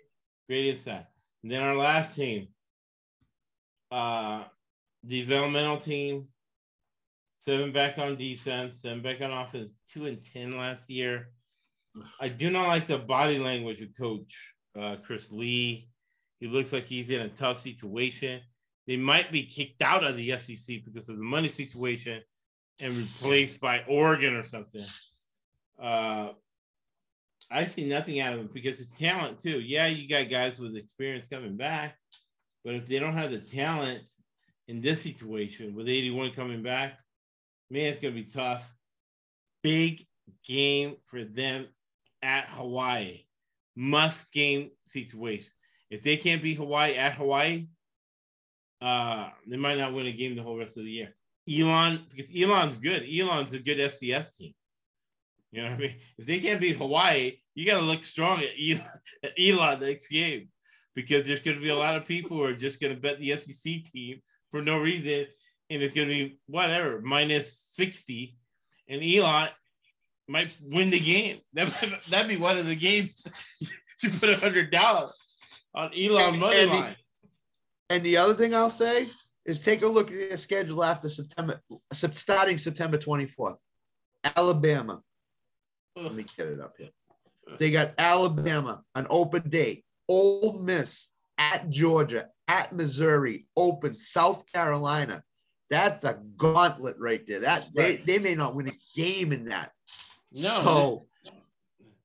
Great 0.48 0.68
insight. 0.76 1.06
And 1.44 1.52
then 1.52 1.62
our 1.62 1.76
last 1.76 2.16
team, 2.16 2.48
uh, 3.92 4.44
developmental 5.06 5.78
team, 5.78 6.28
seven 7.40 7.72
back 7.72 7.98
on 7.98 8.16
defense, 8.16 8.82
seven 8.82 9.02
back 9.02 9.22
on 9.22 9.32
offense, 9.32 9.72
two 9.90 10.06
and 10.06 10.20
ten 10.34 10.58
last 10.58 10.90
year. 10.90 11.30
I 12.20 12.28
do 12.28 12.50
not 12.50 12.68
like 12.68 12.88
the 12.88 12.98
body 12.98 13.40
language 13.40 13.82
of 13.82 13.90
Coach 13.98 14.54
uh, 14.80 14.98
Chris 15.06 15.32
Lee. 15.32 15.90
He 16.40 16.48
looks 16.48 16.74
like 16.74 16.86
he's 16.86 17.10
in 17.10 17.22
a 17.22 17.30
tough 17.30 17.60
situation. 17.62 18.42
They 18.88 18.98
might 18.98 19.32
be 19.32 19.44
kicked 19.44 19.82
out 19.82 20.04
of 20.04 20.18
the 20.18 20.38
SEC 20.38 20.84
because 20.86 21.10
of 21.10 21.18
the 21.18 21.24
money 21.24 21.50
situation 21.50 22.22
and 22.80 22.94
replaced 22.94 23.60
by 23.60 23.84
Oregon 23.88 24.36
or 24.36 24.46
something. 24.46 24.86
Uh, 25.82 26.30
I 27.52 27.66
see 27.66 27.86
nothing 27.86 28.20
out 28.20 28.34
of 28.34 28.40
him 28.40 28.50
because 28.54 28.78
his 28.78 28.90
talent 28.90 29.40
too. 29.40 29.60
Yeah, 29.60 29.88
you 29.88 30.10
got 30.10 30.30
guys 30.30 30.60
with 30.60 30.76
experience 30.76 31.28
coming 31.28 31.56
back, 31.56 31.96
but 32.64 32.76
if 32.76 32.88
they 32.88 33.00
don't 33.00 33.18
have 33.18 33.32
the 33.32 33.40
talent 33.40 34.04
in 34.68 34.82
this 34.82 35.02
situation 35.02 35.76
with 35.76 35.88
81 35.88 36.32
coming 36.32 36.64
back, 36.64 36.98
man, 37.70 37.86
it's 37.86 38.00
gonna 38.00 38.16
be 38.16 38.26
tough. 38.26 38.64
Big 39.62 40.06
game 40.48 40.96
for 41.06 41.24
them 41.24 41.68
at 42.22 42.50
Hawaii. 42.50 43.22
Must 43.76 44.32
game 44.32 44.72
situation. 44.86 45.52
If 45.90 46.02
they 46.02 46.18
can't 46.18 46.42
beat 46.42 46.58
Hawaii 46.58 46.96
at 46.96 47.14
Hawaii, 47.14 47.68
uh, 48.82 49.30
they 49.48 49.58
might 49.58 49.78
not 49.78 49.94
win 49.94 50.08
a 50.08 50.12
game 50.12 50.36
the 50.36 50.44
whole 50.44 50.58
rest 50.58 50.78
of 50.78 50.84
the 50.84 50.92
year. 50.92 51.16
Elon, 51.50 52.06
because 52.10 52.32
Elon's 52.36 52.78
good. 52.78 53.04
Elon's 53.08 53.54
a 53.54 53.60
good 53.60 53.78
FCS 53.78 54.38
team. 54.38 54.54
You 55.56 55.62
know 55.64 55.70
what 55.70 55.78
I 55.78 55.82
mean? 55.82 55.96
If 56.18 56.26
they 56.26 56.40
can't 56.42 56.60
beat 56.60 56.76
Hawaii, 56.76 57.38
you 57.54 57.66
got 57.66 57.80
to 57.80 57.86
look 57.86 58.04
strong 58.04 58.42
at 58.42 58.50
Elon, 58.62 58.84
at 59.24 59.32
Elon 59.40 59.80
next 59.80 60.10
game 60.10 60.50
because 60.96 61.26
there's 61.26 61.40
going 61.40 61.56
to 61.56 61.64
be 61.64 61.70
a 61.70 61.76
lot 61.78 61.96
of 61.96 62.06
people 62.06 62.36
who 62.36 62.44
are 62.44 62.54
just 62.54 62.82
going 62.82 62.94
to 62.94 63.00
bet 63.00 63.20
the 63.20 63.38
SEC 63.38 63.86
team 63.86 64.22
for 64.52 64.62
no 64.62 64.78
reason. 64.78 65.28
And 65.70 65.82
it's 65.82 65.94
going 65.94 66.10
to 66.10 66.14
be 66.14 66.40
whatever, 66.48 67.00
minus 67.02 67.68
60. 67.72 68.36
And 68.90 69.02
Elon 69.02 69.48
might 70.28 70.54
win 70.62 70.90
the 70.90 71.00
game. 71.00 71.38
That, 71.54 71.74
that'd 72.10 72.28
be 72.28 72.36
one 72.36 72.58
of 72.58 72.68
the 72.68 72.76
games 72.76 73.26
you 73.62 74.10
put 74.20 74.30
a 74.30 74.34
$100 74.36 75.12
on 75.74 75.92
Elon 75.98 76.22
And- 76.34 76.40
money 76.40 76.60
and 76.60 76.72
the- 76.72 76.76
line. 76.76 76.96
And 77.90 78.04
the 78.04 78.18
other 78.18 78.34
thing 78.34 78.54
I'll 78.54 78.70
say 78.70 79.08
is 79.46 79.62
take 79.62 79.84
a 79.84 79.88
look 79.88 80.12
at 80.12 80.18
their 80.18 80.38
schedule 80.38 80.84
after 80.84 81.08
September, 81.08 81.62
starting 81.94 82.58
September 82.58 82.98
24th. 82.98 83.56
Alabama. 84.36 85.02
Let 85.96 86.14
me 86.14 86.26
get 86.38 86.48
it 86.48 86.60
up 86.60 86.74
here. 86.78 86.90
They 87.58 87.72
got 87.72 87.94
Alabama, 87.98 88.84
an 88.96 89.08
open 89.10 89.50
date. 89.50 89.86
Ole 90.10 90.60
Miss 90.60 91.10
at 91.38 91.70
Georgia, 91.70 92.28
at 92.48 92.74
Missouri, 92.74 93.46
open. 93.56 93.96
South 93.98 94.44
Carolina. 94.52 95.24
That's 95.70 96.04
a 96.04 96.20
gauntlet 96.38 96.96
right 97.00 97.26
there. 97.26 97.40
That 97.40 97.68
they, 97.76 97.82
Right. 97.84 98.06
they 98.06 98.20
may 98.20 98.36
not 98.36 98.56
win 98.56 98.68
a 98.70 98.78
game 98.96 99.32
in 99.32 99.46
that. 99.46 99.72
No, 100.34 100.50
So 100.64 101.08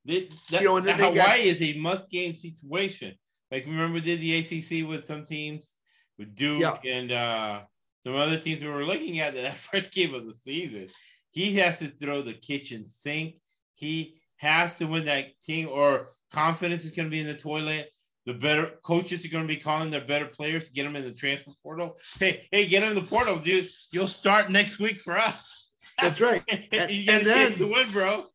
They, 0.05 0.29
that, 0.51 0.63
You 0.63 0.69
know, 0.69 0.77
and 0.79 0.87
then 0.87 0.97
that 0.99 1.11
they 1.11 1.15
got- 1.17 1.29
Hawaii 1.31 1.49
is 1.49 1.61
a 1.63 1.75
must 1.75 2.11
game 2.11 2.35
situation. 2.37 3.15
Like 3.51 3.67
remember 3.67 4.01
did 4.01 4.21
the 4.21 4.37
ACC 4.39 4.87
with 4.89 5.05
some 5.05 5.25
teams 5.25 5.77
with 6.19 6.35
Duke 6.35 6.61
Yeah. 6.61 6.79
and 6.91 7.13
uh, 7.13 7.61
some 8.07 8.15
other 8.17 8.39
teams 8.39 8.63
we 8.63 8.69
were 8.69 8.85
looking 8.87 9.19
at 9.21 9.35
that 9.35 9.55
first 9.71 9.93
game 9.93 10.15
of 10.15 10.27
the 10.27 10.33
season. 10.35 10.89
He 11.33 11.55
has 11.57 11.81
to 11.81 11.89
throw 11.89 12.23
the 12.23 12.35
kitchen 12.35 12.89
sink. 12.89 13.40
He 13.81 14.21
has 14.37 14.75
to 14.77 14.85
win 14.87 15.07
that 15.07 15.27
team, 15.45 15.69
or 15.69 16.09
confidence 16.33 16.85
is 16.85 16.91
going 16.93 17.07
to 17.09 17.11
be 17.11 17.21
in 17.21 17.27
the 17.27 17.35
toilet. 17.35 17.91
The 18.27 18.35
better 18.35 18.73
coaches 18.85 19.25
are 19.25 19.29
going 19.29 19.45
to 19.45 19.49
be 19.49 19.57
calling 19.61 19.91
their 19.91 20.05
better 20.05 20.27
players 20.27 20.69
to 20.69 20.73
get 20.73 20.85
them 20.85 20.95
in 20.95 21.03
the 21.05 21.13
transfer 21.13 21.51
portal. 21.63 21.97
Hey, 22.19 22.47
hey, 22.53 22.67
get 22.69 22.81
them 22.81 22.91
in 22.91 22.95
the 22.95 23.09
portal, 23.09 23.37
dude. 23.37 23.69
You'll 23.91 24.07
start 24.07 24.51
next 24.51 24.79
week 24.79 25.01
for 25.01 25.19
us. 25.19 25.71
that's 26.01 26.21
right. 26.21 26.43
And- 26.73 26.91
you 26.91 27.11
and 27.11 27.27
then- 27.27 27.59
the 27.59 27.67
win, 27.67 27.91
bro. 27.91 28.27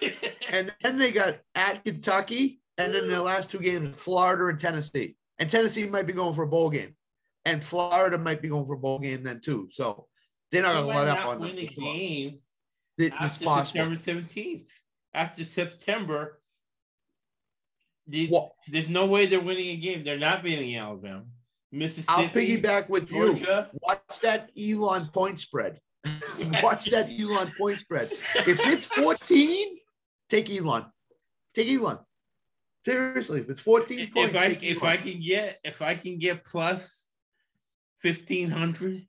And 0.50 0.72
then 0.82 0.98
they 0.98 1.12
got 1.12 1.38
at 1.54 1.84
Kentucky, 1.84 2.60
and 2.78 2.92
then 2.92 3.08
the 3.08 3.22
last 3.22 3.50
two 3.50 3.58
games, 3.58 3.96
Florida 4.00 4.46
and 4.46 4.58
Tennessee. 4.58 5.16
And 5.38 5.48
Tennessee 5.48 5.86
might 5.86 6.06
be 6.06 6.12
going 6.14 6.32
for 6.34 6.42
a 6.42 6.48
bowl 6.48 6.70
game, 6.70 6.96
and 7.44 7.62
Florida 7.62 8.18
might 8.18 8.42
be 8.42 8.48
going 8.48 8.66
for 8.66 8.74
a 8.74 8.78
bowl 8.78 8.98
game 8.98 9.22
then 9.22 9.40
too. 9.40 9.68
So 9.70 10.06
they're 10.50 10.62
not 10.62 10.72
going 10.82 10.96
to 10.96 11.02
let 11.04 11.08
up 11.18 11.26
on 11.26 11.40
win 11.40 11.54
them. 11.54 11.66
the 11.66 11.66
game 11.68 12.38
It's 12.98 13.14
after 13.18 13.44
possible. 13.44 13.64
September 13.64 13.96
17th. 13.96 14.66
After 15.14 15.44
September, 15.44 16.40
the- 18.06 18.30
there's 18.68 18.88
no 18.88 19.06
way 19.06 19.26
they're 19.26 19.40
winning 19.40 19.68
a 19.68 19.76
game. 19.76 20.04
They're 20.04 20.18
not 20.18 20.42
beating 20.42 20.76
Alabama. 20.76 21.24
Mississippi. 21.70 22.06
I'll 22.08 22.28
piggyback 22.28 22.88
with 22.88 23.12
you. 23.12 23.38
Watch 23.82 24.20
that 24.22 24.50
Elon 24.58 25.08
point 25.12 25.38
spread. 25.38 25.80
Watch 26.62 26.86
that 26.86 27.10
Elon 27.10 27.52
point 27.58 27.78
spread. 27.80 28.10
If 28.10 28.66
it's 28.66 28.86
14, 28.86 29.78
take 30.28 30.50
Elon. 30.50 30.86
Take 31.54 31.68
Elon. 31.70 31.98
Seriously, 32.84 33.40
if 33.40 33.50
it's 33.50 33.60
14 33.60 33.98
If 34.00 34.14
points, 34.14 34.34
I 34.34 34.58
if 34.62 34.82
I 34.82 34.96
can 34.96 35.20
get 35.20 35.60
if 35.62 35.82
I 35.82 35.94
can 35.94 36.16
get 36.18 36.42
1500. 36.50 39.06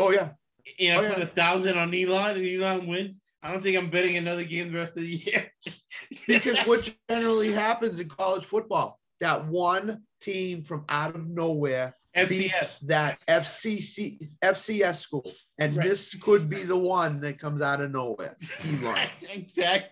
Oh 0.00 0.10
yeah, 0.10 0.30
and 0.78 1.00
I 1.00 1.06
Oh, 1.06 1.14
put 1.14 1.22
a 1.22 1.26
thousand 1.26 1.78
on 1.78 1.94
Elon 1.94 2.36
and 2.36 2.46
Elon 2.62 2.86
wins, 2.86 3.20
I 3.42 3.52
don't 3.52 3.62
think 3.62 3.76
I'm 3.78 3.90
betting 3.90 4.16
another 4.16 4.44
game 4.44 4.72
the 4.72 4.78
rest 4.78 4.96
of 4.96 5.02
the 5.02 5.08
year. 5.14 5.50
because 6.26 6.58
what 6.60 6.92
generally 7.08 7.52
happens 7.52 8.00
in 8.00 8.08
college 8.08 8.44
football, 8.44 8.98
that 9.20 9.46
one 9.46 10.02
team 10.20 10.62
from 10.64 10.84
out 10.88 11.14
of 11.14 11.26
nowhere 11.28 11.94
beats 12.28 12.52
FCS. 12.54 12.86
that 12.88 13.18
FCC 13.28 14.18
FCS 14.42 14.96
school, 14.96 15.30
and 15.58 15.76
Right. 15.76 15.86
this 15.86 16.14
could 16.16 16.48
be 16.48 16.64
the 16.64 16.76
one 16.76 17.20
that 17.20 17.38
comes 17.38 17.62
out 17.62 17.80
of 17.80 17.92
nowhere. 17.92 18.36
Elon. 18.64 18.98
exactly. 19.32 19.90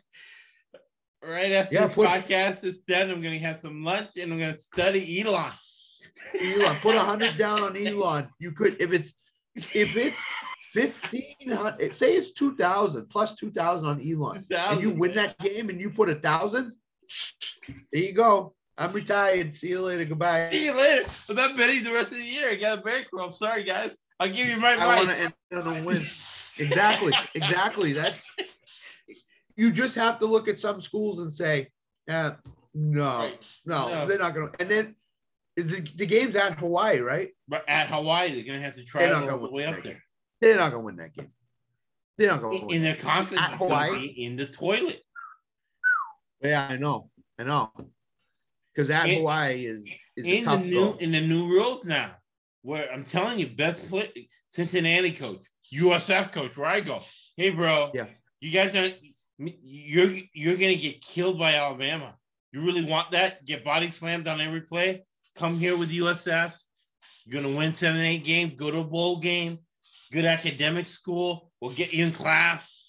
Right 1.22 1.52
after 1.52 1.74
Yeah, 1.74 1.86
this 1.86 1.94
put- 1.94 2.08
podcast 2.08 2.64
is 2.64 2.78
done, 2.78 3.10
I'm 3.10 3.22
gonna 3.22 3.38
have 3.38 3.58
some 3.58 3.84
lunch 3.84 4.10
and 4.16 4.32
I'm 4.32 4.38
gonna 4.38 4.58
study 4.58 5.20
Elon. 5.22 5.52
Elon, 6.40 6.76
put 6.80 6.94
a 6.94 7.00
hundred 7.00 7.36
down 7.38 7.62
on 7.62 7.76
Elon. 7.76 8.28
You 8.38 8.52
could 8.52 8.80
if 8.80 8.92
it's 8.92 9.12
if 9.74 9.96
it's 9.96 10.22
fifteen 10.72 11.50
hundred, 11.50 11.94
say 11.94 12.14
it's 12.14 12.32
two 12.32 12.54
thousand 12.56 13.08
plus 13.08 13.34
two 13.34 13.50
thousand 13.50 13.88
on 13.88 14.00
Elon, 14.00 14.44
and 14.50 14.82
you 14.82 14.90
win 14.90 15.14
that 15.14 15.38
game 15.38 15.68
and 15.68 15.80
you 15.80 15.90
put 15.90 16.08
a 16.08 16.14
thousand. 16.14 16.72
There 17.92 18.02
you 18.02 18.12
go. 18.12 18.54
I'm 18.78 18.92
retired. 18.92 19.54
See 19.54 19.68
you 19.68 19.80
later. 19.80 20.04
Goodbye. 20.04 20.50
See 20.50 20.66
you 20.66 20.74
later. 20.76 21.08
I'm 21.30 21.36
not 21.36 21.56
betting 21.56 21.82
the 21.82 21.92
rest 21.92 22.12
of 22.12 22.18
the 22.18 22.24
year. 22.24 22.50
I 22.50 22.56
got 22.56 22.78
a 22.78 22.82
bankroll. 22.82 23.26
I'm 23.26 23.32
sorry, 23.32 23.64
guys. 23.64 23.96
I'll 24.20 24.28
give 24.28 24.48
you 24.48 24.56
my 24.58 24.74
I 24.74 24.96
want 24.96 25.10
to 25.10 25.16
end 25.20 25.32
on 25.52 25.76
a 25.76 25.82
win. 25.82 26.02
Exactly. 26.58 27.12
Exactly. 27.34 27.92
That's 27.92 28.26
you 29.56 29.70
just 29.72 29.94
have 29.94 30.18
to 30.18 30.26
look 30.26 30.48
at 30.48 30.58
some 30.58 30.80
schools 30.82 31.20
and 31.20 31.32
say, 31.32 31.68
uh, 32.10 32.32
no, 32.74 33.02
Right. 33.02 33.38
no, 33.64 33.88
No. 33.88 34.06
they're 34.06 34.18
not 34.18 34.34
going 34.34 34.50
to. 34.50 34.60
And 34.60 34.70
then 34.70 34.94
is 35.56 35.74
the, 35.74 35.88
the 35.96 36.06
game's 36.06 36.36
at 36.36 36.58
Hawaii, 36.58 37.00
right? 37.00 37.30
But 37.48 37.64
at 37.68 37.88
Hawaii, 37.88 38.34
they're 38.34 38.44
gonna 38.44 38.64
have 38.64 38.74
to 38.74 38.84
travel 38.84 39.30
all 39.30 39.38
the 39.38 39.50
way 39.50 39.64
up 39.64 39.82
there. 39.82 40.02
They're 40.40 40.56
not 40.56 40.70
going 40.70 40.82
to 40.82 40.86
win 40.86 40.96
that 40.96 41.14
game. 41.14 41.32
They're 42.18 42.28
not 42.30 42.40
going 42.40 42.54
to 42.56 42.60
And 42.62 42.66
win. 42.68 42.82
their 42.82 42.96
confidence 42.96 43.52
is 43.52 43.58
gonna 43.58 43.74
Hawaii? 43.86 43.98
be 44.08 44.24
in 44.24 44.36
the 44.36 44.46
toilet. 44.46 45.02
Yeah, 46.42 46.66
I 46.70 46.76
know. 46.76 47.10
I 47.38 47.44
know. 47.44 47.72
Because 48.74 48.90
at 48.90 49.08
In- 49.08 49.18
Hawaii 49.18 49.64
is 49.64 49.84
is 50.16 50.24
a 50.24 50.36
In 50.36 50.44
the 50.44 50.56
new 50.58 50.80
go. 50.92 50.96
in 50.98 51.12
the 51.12 51.20
new 51.20 51.46
rules 51.48 51.84
now, 51.84 52.16
where 52.62 52.90
I'm 52.92 53.04
telling 53.04 53.38
you, 53.38 53.48
best 53.48 53.86
play 53.88 54.28
Cincinnati 54.46 55.12
coach, 55.12 55.44
USF 55.72 56.32
coach, 56.32 56.56
where 56.56 56.68
I 56.68 56.80
go. 56.80 57.02
Hey, 57.36 57.50
bro. 57.50 57.90
Yeah. 57.94 58.06
You 58.40 58.50
guys 58.50 58.72
don't. 58.72 58.94
You're 59.38 60.16
you're 60.32 60.56
gonna 60.56 60.76
get 60.76 61.02
killed 61.02 61.38
by 61.38 61.54
Alabama. 61.54 62.14
You 62.52 62.62
really 62.62 62.84
want 62.84 63.10
that? 63.10 63.44
Get 63.44 63.64
body 63.64 63.90
slammed 63.90 64.26
on 64.28 64.40
every 64.40 64.62
play. 64.62 65.04
Come 65.36 65.58
here 65.58 65.76
with 65.76 65.90
USF. 65.90 66.54
You're 67.26 67.42
gonna 67.42 67.54
win 67.54 67.72
seven, 67.72 68.00
eight 68.00 68.24
games. 68.24 68.54
Go 68.56 68.70
to 68.70 68.78
a 68.78 68.84
bowl 68.84 69.18
game. 69.18 69.58
Good 70.12 70.24
academic 70.24 70.88
school. 70.88 71.50
We'll 71.60 71.72
get 71.72 71.92
you 71.92 72.04
in 72.04 72.12
class. 72.12 72.82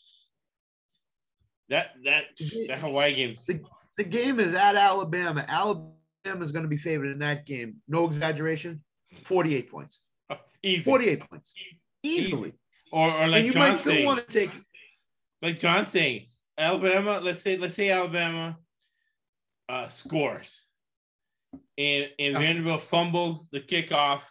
That 1.70 1.92
that 2.06 2.26
that 2.68 2.80
Hawaii 2.80 3.14
game's 3.14 3.46
The 3.46 4.04
game 4.04 4.40
is 4.40 4.54
at 4.54 4.76
Alabama. 4.76 5.46
Alabama 5.48 6.44
is 6.44 6.52
going 6.52 6.64
to 6.64 6.70
be 6.70 6.78
favored 6.78 7.08
in 7.08 7.20
that 7.20 7.46
game. 7.46 7.78
No 7.88 8.06
exaggeration. 8.06 8.82
48 9.24 9.72
points. 9.72 10.02
easy. 10.64 10.82
48 10.84 11.30
points. 11.30 11.54
Easily. 12.04 12.54
Or, 12.92 13.10
or 13.10 13.28
like 13.28 13.40
and 13.40 13.48
you 13.48 13.54
John 13.54 13.70
might 13.70 13.78
still 13.78 13.94
saying, 13.94 14.06
want 14.06 14.26
to 14.28 14.32
take 14.32 14.52
like 15.42 15.60
John 15.60 15.86
saying, 15.86 16.28
Alabama. 16.58 17.20
Let's 17.22 17.42
say 17.42 17.58
let's 17.58 17.76
say 17.76 17.90
Alabama 17.90 18.58
uh, 19.68 19.88
scores. 19.88 20.66
and 21.78 22.10
and 22.20 22.38
Vanderbilt 22.38 22.82
fumbles 22.82 23.50
the 23.50 23.60
kickoff 23.60 24.22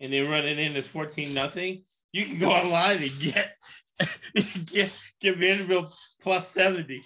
and 0.00 0.12
they 0.12 0.20
run 0.20 0.44
it 0.44 0.58
in 0.58 0.76
as 0.76 0.86
14 0.86 1.32
nothing, 1.32 1.82
you 2.16 2.24
can 2.24 2.38
go 2.38 2.50
online 2.50 3.02
and 3.02 3.12
get 3.20 3.48
get 4.72 4.90
get 5.20 5.36
Vanderbilt 5.36 5.94
plus 6.22 6.48
70. 6.48 7.02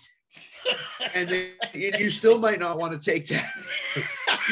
and 1.16 1.28
then 1.28 1.50
you 1.98 2.08
still 2.10 2.38
might 2.38 2.60
not 2.60 2.78
want 2.78 2.92
to 2.92 3.10
take 3.10 3.26
that. 3.26 3.50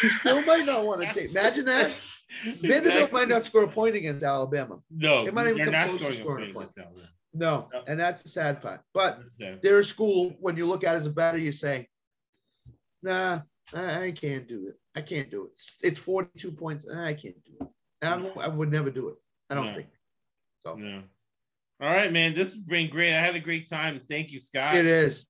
you 0.02 0.08
still 0.08 0.42
might 0.44 0.66
not 0.66 0.84
want 0.84 1.00
to 1.00 1.12
take. 1.14 1.30
Imagine 1.30 1.64
that. 1.66 1.92
Vanderbilt 2.44 2.94
Exactly. 2.94 3.12
might 3.20 3.28
not 3.28 3.44
score 3.44 3.64
a 3.64 3.68
point 3.68 3.94
against 3.94 4.24
Alabama. 4.24 4.78
No, 4.90 5.26
It 5.26 5.32
might 5.32 5.46
even 5.46 5.64
come 5.72 5.88
close 5.96 6.16
to 6.16 6.22
scoring 6.22 6.50
a 6.50 6.52
point. 6.54 6.70
No, 7.34 7.68
No. 7.72 7.82
and 7.86 8.00
that's 8.00 8.22
the 8.24 8.28
sad 8.28 8.60
part. 8.60 8.80
But 8.92 9.20
a 9.40 9.82
school. 9.84 10.34
When 10.40 10.56
you 10.56 10.66
look 10.66 10.82
at 10.82 10.94
it 10.94 10.98
as 10.98 11.06
a 11.06 11.10
better, 11.10 11.38
you 11.38 11.52
say, 11.52 11.86
"Nah, 13.02 13.42
I, 13.72 14.02
I 14.06 14.10
can't 14.10 14.48
do 14.48 14.66
it. 14.68 14.76
I 14.96 15.02
can't 15.02 15.30
do 15.30 15.44
it. 15.44 15.50
It's, 15.52 15.70
it's 15.84 15.98
42 15.98 16.50
points. 16.50 16.88
I 16.88 17.14
can't 17.14 17.36
do 17.44 17.52
it. 17.60 17.68
I'm- 18.02 18.32
I 18.40 18.48
would 18.48 18.72
never 18.72 18.90
do 18.90 19.08
it. 19.08 19.16
I 19.50 19.54
don't 19.54 19.74
think 19.74 19.86
so. 20.64 20.74
No. 20.76 21.02
All 21.80 21.88
right, 21.90 22.12
man. 22.12 22.34
This 22.34 22.52
has 22.52 22.60
been 22.62 22.90
great. 22.90 23.14
I 23.14 23.20
had 23.20 23.36
a 23.36 23.40
great 23.40 23.68
time. 23.68 24.00
Thank 24.08 24.30
you, 24.32 24.40
Scott. 24.40 24.74
It 24.74 24.86
is. 24.86 25.26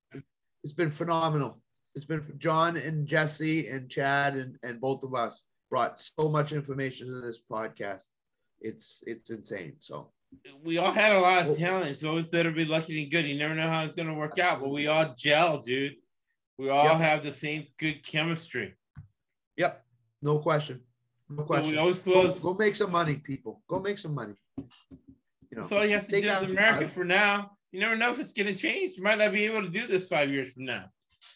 It's 0.65 0.73
been 0.73 0.91
phenomenal. 0.91 1.61
It's 1.95 2.05
been 2.05 2.23
John 2.39 2.77
and 2.77 3.07
Jesse 3.07 3.69
and 3.69 3.91
Chad 3.91 4.35
and, 4.37 4.57
and 4.63 4.81
both 4.81 5.03
of 5.03 5.15
us 5.15 5.43
brought 5.71 5.99
so 5.99 6.29
much 6.29 6.53
information 6.53 7.09
to 7.09 7.21
this 7.21 7.41
podcast. 7.51 8.05
It's 8.61 9.03
it's 9.07 9.31
insane. 9.31 9.75
So 9.79 10.11
We 10.65 10.79
all 10.79 10.93
had 10.93 11.13
a 11.13 11.21
lot 11.21 11.43
of 11.43 11.49
oh. 11.51 11.55
talent. 11.55 11.91
It's 11.91 12.03
always 12.05 12.27
better 12.27 12.51
to 12.51 12.57
be 12.57 12.65
lucky 12.65 13.01
than 13.01 13.11
good. 13.11 13.27
You 13.29 13.39
never 13.39 13.55
know 13.55 13.69
how 13.69 13.83
it's 13.85 13.95
going 13.95 14.09
to 14.09 14.15
work 14.15 14.39
out, 14.39 14.61
but 14.61 14.71
we 14.71 14.87
all 14.87 15.15
gel, 15.17 15.59
dude. 15.61 15.97
We 16.59 16.71
all 16.71 16.85
Yep. 16.85 16.97
have 16.97 17.23
the 17.23 17.33
same 17.33 17.67
good 17.79 18.05
chemistry. 18.05 18.75
yep, 19.57 19.85
no 20.23 20.39
question. 20.39 20.81
No 21.29 21.43
So 21.43 21.45
question. 21.45 21.73
we 21.73 21.79
always 21.79 21.99
Go, 21.99 22.13
close. 22.13 22.41
go 22.41 22.55
make 22.55 22.75
some 22.75 22.91
money, 22.91 23.17
people. 23.19 23.63
Go 23.69 23.79
make 23.81 23.99
some 23.99 24.15
money. 24.15 24.35
You 25.59 25.65
know, 25.65 25.69
That's 25.71 25.81
all 25.81 25.87
you 25.87 25.95
have 25.95 26.07
to 26.07 26.21
do 26.21 26.29
as 26.29 26.43
out- 26.45 26.51
American 26.51 26.89
for 26.89 27.05
now. 27.05 27.51
You 27.73 27.81
never 27.81 27.97
know 27.97 28.13
if 28.13 28.21
it's 28.21 28.33
going 28.33 28.47
to 28.47 28.55
change. 28.55 28.97
You 28.97 29.03
might 29.03 29.19
not 29.19 29.33
be 29.33 29.45
able 29.45 29.63
to 29.63 29.69
do 29.69 29.89
this 29.89 30.07
five 30.09 30.31
years 30.31 30.53
from 30.53 30.67
now. 30.67 30.85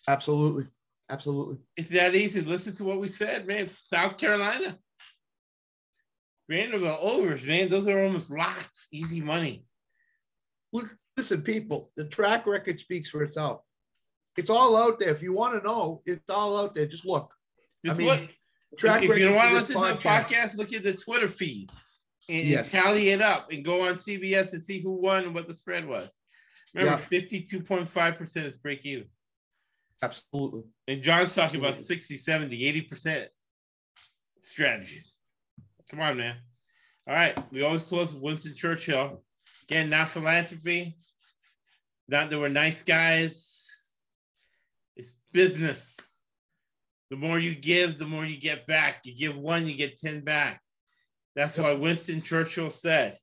absolutely, 0.07 0.69
absolutely. 1.11 1.59
It's 1.77 1.89
that 1.89 2.15
easy. 2.15 2.41
Listen 2.41 2.73
to 2.77 2.85
what 2.85 3.01
we 3.01 3.09
said, 3.09 3.49
man. 3.49 3.67
South 3.67 4.17
Carolina. 4.17 4.79
Vanderbilt 6.49 7.01
overs, 7.01 7.45
man. 7.45 7.69
Those 7.69 7.89
are 7.89 8.05
almost 8.05 8.31
locks. 8.31 8.87
Easy 8.93 9.21
money. 9.21 9.67
Look, 10.73 10.97
listen, 11.17 11.43
people. 11.43 11.91
The 11.97 12.05
track 12.05 12.47
record 12.47 12.79
speaks 12.79 13.11
for 13.11 13.25
itself. 13.25 13.63
It's 14.37 14.51
all 14.51 14.77
out 14.77 15.01
there. 15.01 15.11
If 15.11 15.23
you 15.23 15.33
want 15.33 15.59
to 15.61 15.67
know, 15.67 16.01
it's 16.07 16.31
all 16.31 16.59
out 16.61 16.77
there. 16.77 16.87
Just 16.87 17.05
look. 17.05 17.35
Just 17.85 17.97
I 17.97 17.99
mean, 17.99 18.07
look. 18.09 18.31
Track 18.79 19.03
if 19.03 19.09
you 19.19 19.27
record 19.27 19.35
want 19.35 19.49
to 19.51 19.55
this 19.57 19.69
listen 19.71 19.83
to 19.83 19.89
the 19.95 19.99
podcast. 20.01 20.25
podcast, 20.25 20.57
look 20.57 20.73
at 20.73 20.85
the 20.85 20.93
Twitter 20.95 21.29
feed 21.29 21.71
and, 22.33 22.49
Yes. 22.49 22.73
and 22.73 22.83
tally 22.83 23.11
it 23.11 23.21
up 23.21 23.51
and 23.53 23.65
go 23.65 23.87
on 23.87 23.95
CBS 23.95 24.53
and 24.53 24.63
see 24.63 24.81
who 24.81 24.93
won 24.93 25.25
and 25.25 25.35
what 25.35 25.47
the 25.47 25.55
spread 25.55 25.87
was. 25.87 26.11
Remember, 26.75 26.99
Yeah. 26.99 27.07
52.5% 27.07 28.47
is 28.47 28.57
break 28.57 28.85
even. 28.87 29.09
Absolutely. 30.01 30.65
And 30.89 31.03
John's 31.03 31.35
talking 31.35 31.61
about 31.61 31.71
Absolutely. 31.75 31.97
60, 31.97 32.17
70, 32.17 32.65
80% 32.91 33.29
strategies. 34.41 35.15
Come 35.91 36.01
on, 36.01 36.17
man. 36.17 36.37
All 37.07 37.15
right. 37.15 37.53
We 37.53 37.63
always 37.63 37.83
close 37.83 38.13
with 38.13 38.23
Winston 38.23 38.55
Churchill. 38.55 39.23
Again, 39.65 39.91
not 39.91 40.09
philanthropy. 40.09 40.97
Not 42.09 42.31
that 42.31 42.39
we're 42.39 42.49
nice 42.49 42.83
guys. 42.83 43.69
It's 44.97 45.13
business. 45.33 45.97
The 47.11 47.17
more 47.17 47.39
you 47.39 47.55
give, 47.55 47.99
the 47.99 48.07
more 48.07 48.25
you 48.25 48.41
get 48.41 48.67
back. 48.67 49.03
You 49.05 49.15
give 49.15 49.37
one, 49.37 49.69
you 49.69 49.77
get 49.77 50.01
10 50.01 50.23
back. 50.23 50.62
That's 51.35 51.57
why 51.57 51.73
Winston 51.73 52.23
Churchill 52.23 52.71
said, 52.71 53.19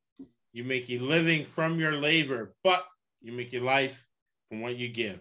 You 0.51 0.63
make 0.63 0.89
a 0.89 0.97
living 0.97 1.45
from 1.45 1.79
your 1.79 1.93
labor, 1.93 2.55
but 2.63 2.83
you 3.21 3.31
make 3.31 3.53
your 3.53 3.61
life 3.61 4.05
from 4.49 4.61
what 4.61 4.75
you 4.77 4.89
give. 4.89 5.19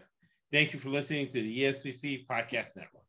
Thank 0.51 0.73
you 0.73 0.79
for 0.79 0.89
listening 0.89 1.29
to 1.29 1.43
the 1.43 1.61
ESPC 1.61 2.27
Podcast 2.27 2.69
Network. 2.75 3.05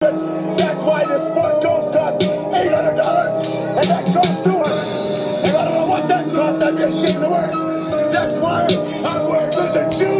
That's 0.00 0.82
why 0.82 1.04
this 1.04 1.22
sport 1.24 1.62
coat 1.62 1.92
costs 1.92 2.24
eight 2.24 2.72
hundred 2.72 2.96
dollars, 2.96 3.48
and 3.76 3.88
that 3.88 4.14
costs 4.14 4.44
two 4.44 4.50
hundred. 4.50 5.44
And 5.44 5.56
I 5.56 5.64
don't 5.64 5.74
know 5.74 5.86
what 5.86 6.08
that 6.08 6.24
costs. 6.32 6.62
I'd 6.62 6.76
be 6.76 6.82
ashamed 6.84 7.24
to 7.24 7.28
wear 7.28 7.46
it. 7.46 8.12
That's 8.12 8.34
why 8.34 8.66
I'm 9.04 9.28
wearing 9.28 9.50
lizard 9.50 9.92
shoes 9.92 10.17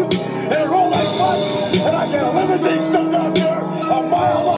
and 2.66 2.97